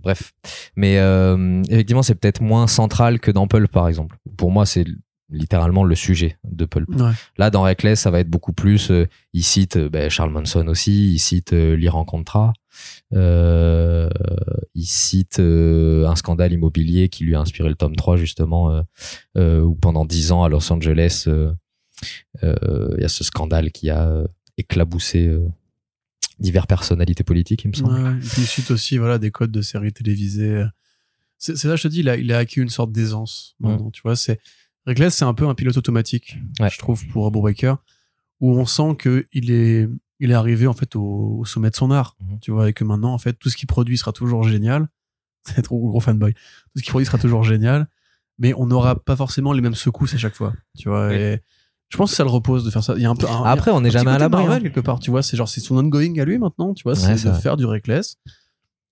[0.00, 0.32] bref
[0.74, 4.84] mais euh, effectivement c'est peut-être moins central que dans Pulp par exemple pour moi c'est
[5.30, 7.10] littéralement le sujet de Pulp Ouais.
[7.38, 8.90] Là, dans Reckless, ça va être beaucoup plus.
[8.90, 11.12] euh, il cite euh, ben, Charles Manson aussi.
[11.14, 12.52] Il cite euh, l'Iran Contra.
[13.14, 14.10] Euh,
[14.74, 18.82] il cite euh, un scandale immobilier qui lui a inspiré le tome 3 justement,
[19.36, 24.06] euh, où pendant dix ans à Los Angeles, il y a ce scandale qui a
[24.08, 24.26] euh,
[24.58, 25.48] éclaboussé euh,
[26.38, 27.92] diverses personnalités politiques, il me semble.
[27.94, 28.16] Ouais, ouais.
[28.16, 30.64] Et puis il cite aussi voilà, des codes de séries télévisées.
[31.38, 33.54] C'est c'est là, je te dis, il a, il a acquis une sorte d'aisance.
[33.60, 34.40] maintenant, Tu vois, c'est
[34.86, 36.68] Reckless, c'est un peu un pilote automatique, Ouais.
[36.70, 37.76] je trouve, pour Brubaker,
[38.40, 39.88] où on sent que il est,
[40.20, 42.16] il est arrivé en fait au, au sommet de son art.
[42.20, 42.38] Mhm.
[42.40, 44.88] Tu vois, et que maintenant, en fait, tout ce qu'il produit sera toujours génial.
[45.44, 46.32] C'est trop gros fanboy.
[46.34, 46.40] Tout
[46.76, 47.88] ce qu'il produit sera toujours génial,
[48.38, 50.52] mais on n'aura pas forcément les mêmes secousses à chaque fois.
[50.78, 51.14] Tu vois, Oui.
[51.16, 51.38] et
[51.90, 52.94] je pense que ça le repose de faire ça.
[52.96, 53.28] Il y a un peu.
[53.28, 54.42] un- Après, on n'est jamais à côté l'abri.
[54.42, 54.62] Marvel hein.
[54.62, 56.98] quelque part, tu vois, c'est genre c'est son ongoing à lui maintenant, tu vois, Ouais,
[56.98, 57.40] c'est c'est de vrai.
[57.40, 58.16] faire du reckless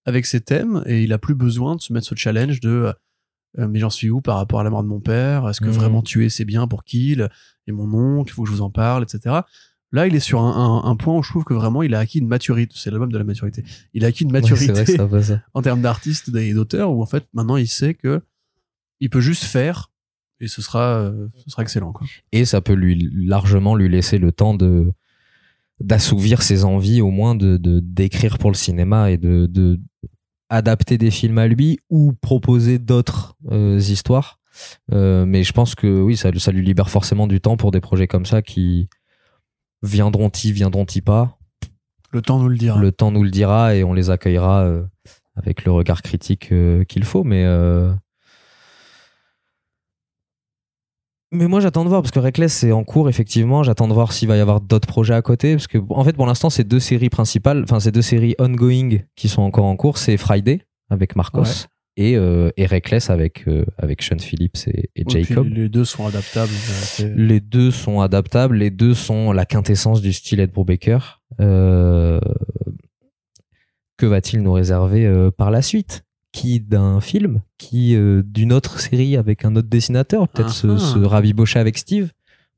[0.04, 2.92] avec ses thèmes et il a plus besoin de se mettre ce challenge de
[3.58, 5.46] euh, mais j'en suis où par rapport à la mort de mon père?
[5.48, 5.72] Est-ce que Mhm.
[5.72, 7.28] vraiment tuer c'est bien pour qu'il
[7.66, 9.40] et mon oncle Il faut que je vous en parle, etc.
[9.94, 11.98] Là, il est sur un, un- un point où je trouve que vraiment il a
[11.98, 12.74] acquis une maturité.
[12.78, 13.62] C'est l'album de la maturité.
[13.92, 15.40] Il a acquis une maturité ça ça.
[15.54, 18.22] en termes d'artiste et d'auteur où en fait maintenant il sait que
[19.00, 19.90] il peut juste faire
[20.42, 22.06] et ce sera euh, ce sera excellent quoi.
[22.32, 24.92] Et ça peut lui largement lui laisser le temps de
[25.80, 29.80] d'assouvir ses envies au moins de de- d'écrire pour le cinéma et de, de
[30.50, 34.38] adapter des films à lui ou proposer d'autres euh, histoires.
[34.92, 37.80] Euh, mais je pense que oui, ça, ça lui libère forcément du temps pour des
[37.80, 38.88] projets comme ça qui
[39.82, 41.38] viendront-ils, viendront-ils pas?
[42.10, 42.78] Le temps nous le dira.
[42.78, 44.84] Le temps nous le dira et on les accueillera euh,
[45.36, 47.24] avec le regard critique euh, qu'il faut.
[47.24, 47.94] Mais euh,
[51.32, 53.62] mais moi j'attends de voir parce que Reckless c'est en cours effectivement.
[53.62, 56.12] J'attends de voir s'il va y avoir d'autres projets à côté parce que en fait
[56.14, 59.76] pour l'instant c'est deux séries principales, enfin c'est deux séries ongoing qui sont encore en
[59.76, 59.98] cours.
[59.98, 61.48] C'est Friday avec Marcos Ouais.
[61.96, 65.46] et euh, et Reckless avec euh, avec Sean Phillips et, et Et puis, Jacob.
[65.48, 66.50] les deux sont adaptables.
[66.52, 67.14] vérité.
[67.16, 71.20] Les deux sont adaptables, les deux sont la quintessence du style Ed Brubaker.
[71.40, 72.20] Euh,
[73.98, 76.04] que va-t-il nous réserver euh, par la suite?
[76.32, 80.78] Qui d'un film Qui euh, d'une autre série avec un autre dessinateur Peut-être se, Ah.
[80.78, 82.10] se rabibocher avec Steve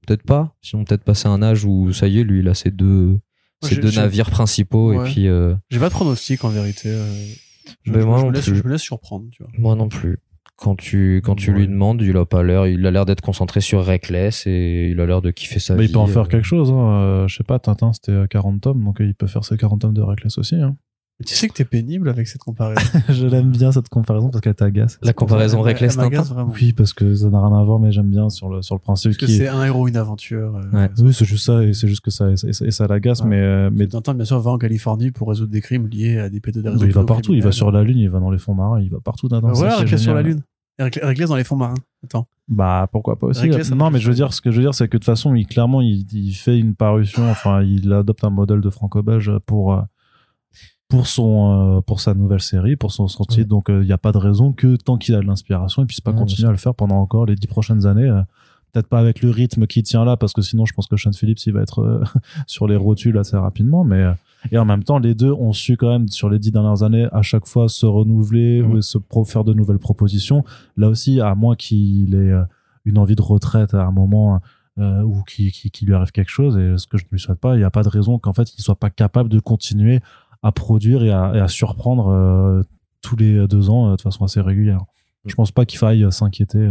[0.07, 0.55] Peut-être pas.
[0.63, 3.19] Sinon, peut-être passer un âge où ça y est, lui, il a ses deux,
[3.63, 4.91] ses deux navires principaux.
[4.93, 5.09] Ouais.
[5.09, 6.89] Et puis, euh, J'ai pas de pronostic en vérité.
[6.91, 7.07] euh,
[7.83, 8.57] Je, Ben, je- moi je non me laisse, plus.
[8.57, 9.25] je me laisse surprendre.
[9.33, 9.51] Tu vois.
[9.59, 10.19] moi non plus.
[10.57, 11.61] Quand tu, quand tu Ouais.
[11.61, 15.01] lui demandes, il a pas l'air, il a l'air d'être concentré sur Reckless et il
[15.01, 15.89] a l'air de kiffer sa Mais vie.
[15.89, 16.27] il peut en faire euh.
[16.27, 16.71] quelque chose.
[16.71, 17.25] Hein.
[17.27, 19.95] Je sais pas, Tintin, c'était euh, 40 tomes, donc il peut faire ses 40 tomes
[19.95, 20.55] de Reckless aussi.
[20.57, 20.77] Hein.
[21.21, 22.81] Mais tu sais que t'es pénible avec cette comparaison.
[23.09, 24.99] je l'aime bien cette comparaison parce qu'elle t'agace.
[25.01, 25.97] La comparaison m'agace
[26.31, 26.53] vraiment.
[26.53, 28.81] Oui, parce que ça n'a rien à voir, mais j'aime bien sur le, sur le
[28.81, 30.57] principe Parce que qui c'est un héros, une aventure.
[30.57, 30.91] euh, Ouais.
[30.99, 33.29] Oui, c'est juste ça, et c'est juste que ça, et ça, l'agace, Ouais.
[33.29, 36.29] mais, euh, mais Tintin, bien sûr, va en Californie pour résoudre des crimes liés à
[36.29, 38.39] des bah, réseaux il va partout, il va sur la Lune, il va dans les
[38.39, 39.29] fonds marins, il va partout.
[39.29, 40.23] Bah qui est Reckless sur la.
[40.23, 40.43] Lune.
[40.81, 41.75] Reckless dans les fonds marins.
[42.03, 42.27] Attends.
[42.49, 43.49] Bah pourquoi pas aussi.
[43.75, 45.35] Non, mais je veux dire, ce que je veux dire, c'est que de toute façon,
[45.37, 49.75] il clairement, il, il fait une parution, enfin, il adopte un modèle de franco-belge pour
[49.75, 49.81] euh,
[50.95, 53.39] pour son euh, pour sa nouvelle série, pour son, titre.
[53.39, 53.45] Ouais.
[53.45, 56.01] Donc il n'y a pas de raison que tant qu'il a de l'inspiration, il puisse
[56.01, 58.09] pas Ouais, continuer à le faire pendant encore les dix prochaines années.
[58.09, 58.23] euh,
[58.73, 61.13] Peut-être pas avec le rythme qui tient là, parce que sinon, je pense que Sean
[61.13, 62.03] Phillips, il va être euh,
[62.49, 63.85] sur les rotules assez rapidement.
[63.85, 64.13] Mais euh,
[64.51, 67.07] et en même temps, les deux ont su quand même sur les dix dernières années
[67.13, 70.45] à chaque fois se renouveler ou se faire de nouvelles propositions.
[70.77, 72.43] Là aussi, à moins qu'il ait euh,
[72.85, 74.41] une envie de retraite à un moment
[74.79, 77.21] euh, ou qu'il qui, qui lui arrive quelque chose, et ce que je ne lui
[77.21, 79.39] souhaite pas, il n'y a pas de raison qu'en fait, il soit pas capable de
[79.39, 80.01] continuer
[80.45, 82.63] à produire et à, et à surprendre euh,
[83.03, 84.81] tous les deux ans euh, de façon assez régulière.
[85.27, 86.71] Je pense pas qu'il faille euh, s'inquiéter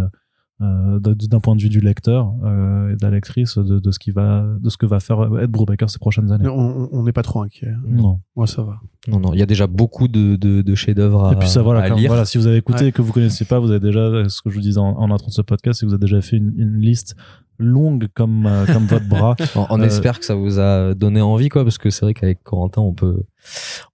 [0.59, 4.11] d'un point de vue du lecteur euh, et de la lectrice de, de ce qui
[4.11, 6.43] va de ce que va faire Ed Brubaker ces prochaines années.
[6.45, 7.73] Mais on on n'est pas trop inquiet.
[7.85, 8.19] Non.
[8.35, 8.79] Moi, ça va.
[9.09, 11.61] Non, non, il y a déjà beaucoup de, de, de chefs-d'œuvre à, Et puis ça,
[11.63, 12.07] voilà, à quand- lire.
[12.09, 12.87] voilà, si vous avez écouté Ouais.
[12.89, 15.11] et que vous connaissez pas, vous avez déjà, ce que je vous disais en, en
[15.11, 17.15] intro de ce podcast, c'est que vous avez déjà fait une, une liste
[17.59, 19.35] longue comme, euh, comme votre bras.
[19.55, 22.13] On, on Euh, espère que ça vous a donné envie, quoi, parce que c'est vrai
[22.13, 23.23] qu'avec Corentin, on peut,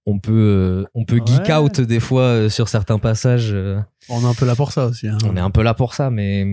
[0.06, 1.54] on peut, euh, on peut geek Ouais.
[1.56, 3.50] out des fois euh, sur certains passages.
[3.52, 5.08] euh, On est un peu là pour ça aussi.
[5.08, 5.18] hein.
[5.24, 6.44] on est un peu là pour ça, mais,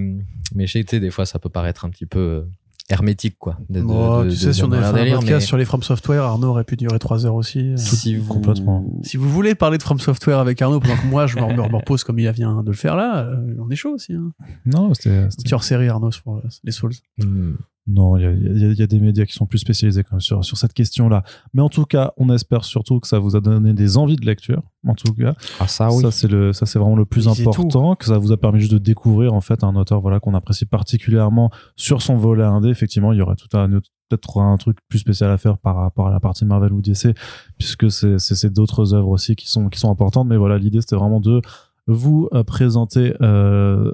[0.53, 2.42] mais je sais, des fois, ça peut paraître un petit peu euh,
[2.90, 3.57] hermétique, quoi.
[3.69, 5.66] de- de- tu de sais, si on avait fait un délire, podcast mais sur les
[5.66, 7.74] From Software, Arnaud aurait pu durer 3 heures aussi.
[7.77, 8.85] si vous, Complètement.
[9.03, 11.69] Si vous voulez parler de From Software avec Arnaud pendant que moi je me me-
[11.69, 14.14] me repose comme il vient de le faire là, euh, on est chaud aussi.
[14.14, 14.32] Hein.
[14.66, 16.93] Non, c'était, c'était- Petit hors série Arnaud sur euh, les Souls.
[17.17, 17.53] Hmm.
[17.88, 18.32] Non, il y a,
[18.72, 21.24] y y des médias qui sont plus spécialisés quand même sur, sur cette question-là.
[21.53, 24.25] Mais en tout cas, on espère surtout que ça vous a donné des envies de
[24.25, 24.61] lecture.
[24.85, 26.01] En tout cas, Ah, ça, oui.
[26.01, 28.59] ça c'est le, ça c'est vraiment le plus Oui, important, que ça vous a permis
[28.59, 32.69] juste de découvrir en fait un auteur voilà qu'on apprécie particulièrement sur son volet indé.
[32.69, 33.69] Effectivement, il y aurait tout un
[34.09, 37.16] peut-être un truc plus spécial à faire par rapport à la partie Marvel ou DC,
[37.57, 40.27] puisque c'est d'autres œuvres aussi qui sont qui sont importantes.
[40.27, 41.41] Mais voilà, l'idée c'était vraiment de
[41.88, 43.91] vous euh, présenter euh,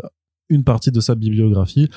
[0.50, 1.90] une partie de sa bibliographie.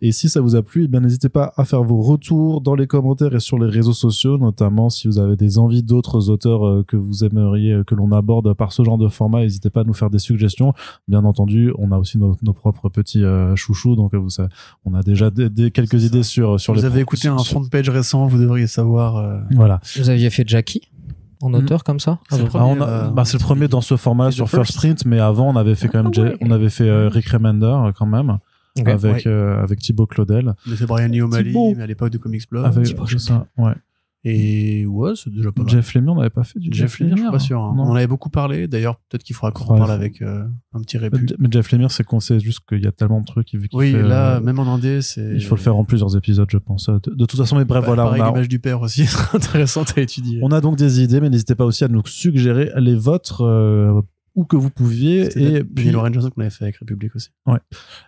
[0.00, 2.74] Et si ça vous a plu, eh bien n'hésitez pas à faire vos retours dans
[2.74, 6.66] les commentaires et sur les réseaux sociaux, notamment si vous avez des envies d'autres auteurs
[6.66, 9.80] euh, que vous aimeriez euh, que l'on aborde par ce genre de format, n'hésitez pas
[9.80, 10.72] à nous faire des suggestions.
[11.08, 14.48] Bien entendu, on a aussi nos, nos propres petits euh, chouchous, donc vous savez,
[14.84, 17.64] on a déjà des, des- quelques idées sur sur vous les avez écouté un front
[17.68, 19.16] page récent, vous devriez savoir.
[19.16, 19.80] euh, Voilà.
[19.96, 20.82] Vous aviez fait Jackie?
[21.44, 21.54] En Hmm.
[21.56, 23.80] auteur comme ça C'est le Ah, premier, on a- euh, bah, c'est le premier dans
[23.80, 24.72] ce format-là sur First.
[24.72, 26.36] First Print, mais avant on avait fait quand même, Ah ouais.
[26.40, 28.38] On avait fait euh, Rick Remender euh, quand même,
[28.84, 29.22] avec Ouais.
[29.26, 30.54] euh, avec Thibaut Claudel.
[30.68, 32.64] On a fait Brian Lee O'Malley, mais à l'époque de Comics Blog.
[32.64, 33.72] avec Thibaut, c'est ça, ouais.
[34.26, 35.70] Et ouais, c'est déjà pas mal.
[35.70, 37.60] Jeff Lemire, on n'avait pas fait du Jeff Lemire, je suis pas sûr.
[37.60, 37.74] hein.
[37.76, 37.82] Non.
[37.84, 38.66] On en avait beaucoup parlé.
[38.68, 41.34] D'ailleurs, peut-être qu'il faudra qu'on en Ouais, parle avec euh, un petit réput.
[41.38, 43.52] Mais Jeff Lemire, c'est qu'on sait juste qu'il y a tellement de trucs.
[43.54, 45.34] Vu Oui, fait, là, euh, même en indé, c'est.
[45.34, 46.86] il faut le faire en plusieurs épisodes, je pense.
[46.88, 49.02] De, de toute façon, mais bref, Bah, voilà, pareil, on a, l'image du père aussi
[49.02, 50.40] est intéressante à étudier.
[50.42, 54.00] on a donc des idées, mais n'hésitez pas aussi à nous suggérer les vôtres euh,
[54.34, 55.28] où que vous pouviez.
[55.38, 57.30] Et puis, Loren Johnson qu'on avait fait avec République aussi.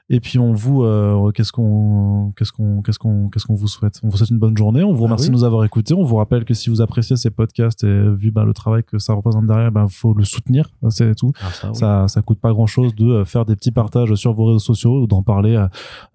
[0.09, 4.01] et puis on vous, euh, qu'est-ce qu'on, qu'est-ce qu'on, qu'est-ce qu'on, qu'est-ce qu'on vous souhaite?
[4.03, 4.83] On vous souhaite une bonne journée.
[4.83, 5.31] On vous Ah remercie oui.
[5.31, 5.95] de nous avoir écoutés.
[5.95, 8.99] On vous rappelle que si vous appréciez ces podcasts et vu bah, le travail que
[8.99, 10.71] ça représente derrière, ben faut le soutenir.
[10.91, 11.33] C'est tout.
[11.41, 11.77] Ah, ça, oui.
[11.77, 14.59] Ça, ça coûte pas grand chose de euh, faire des petits partages sur vos réseaux
[14.59, 15.67] sociaux ou d'en parler euh,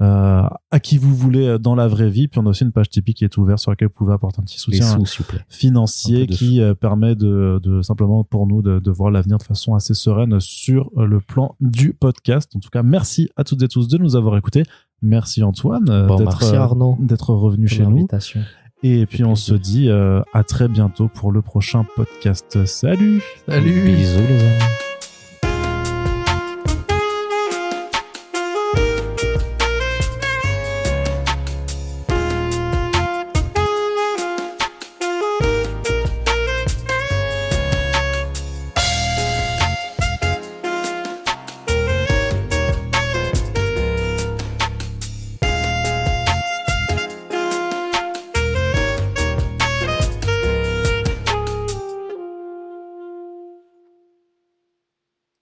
[0.01, 2.27] euh, à qui vous voulez euh, dans la vraie vie.
[2.27, 4.39] Puis on a aussi une page Tipeee qui est ouverte sur laquelle vous pouvez apporter
[4.39, 5.41] un petit soutien sous, s'il vous plaît.
[5.49, 9.75] financier qui euh, permet de, de simplement pour nous de, de voir l'avenir de façon
[9.75, 12.51] assez sereine sur euh, le plan du podcast.
[12.55, 14.63] En tout cas, merci à toutes et tous de nous avoir écoutés.
[15.01, 16.95] Merci Antoine euh, Bon, d'être merci euh, Arnaud.
[16.99, 18.07] d'être revenu chez nous.
[18.83, 19.37] Et puis on plaisir.
[19.37, 22.65] se dit euh, à très bientôt pour le prochain podcast.
[22.65, 24.90] Salut Salut Bisous les amis.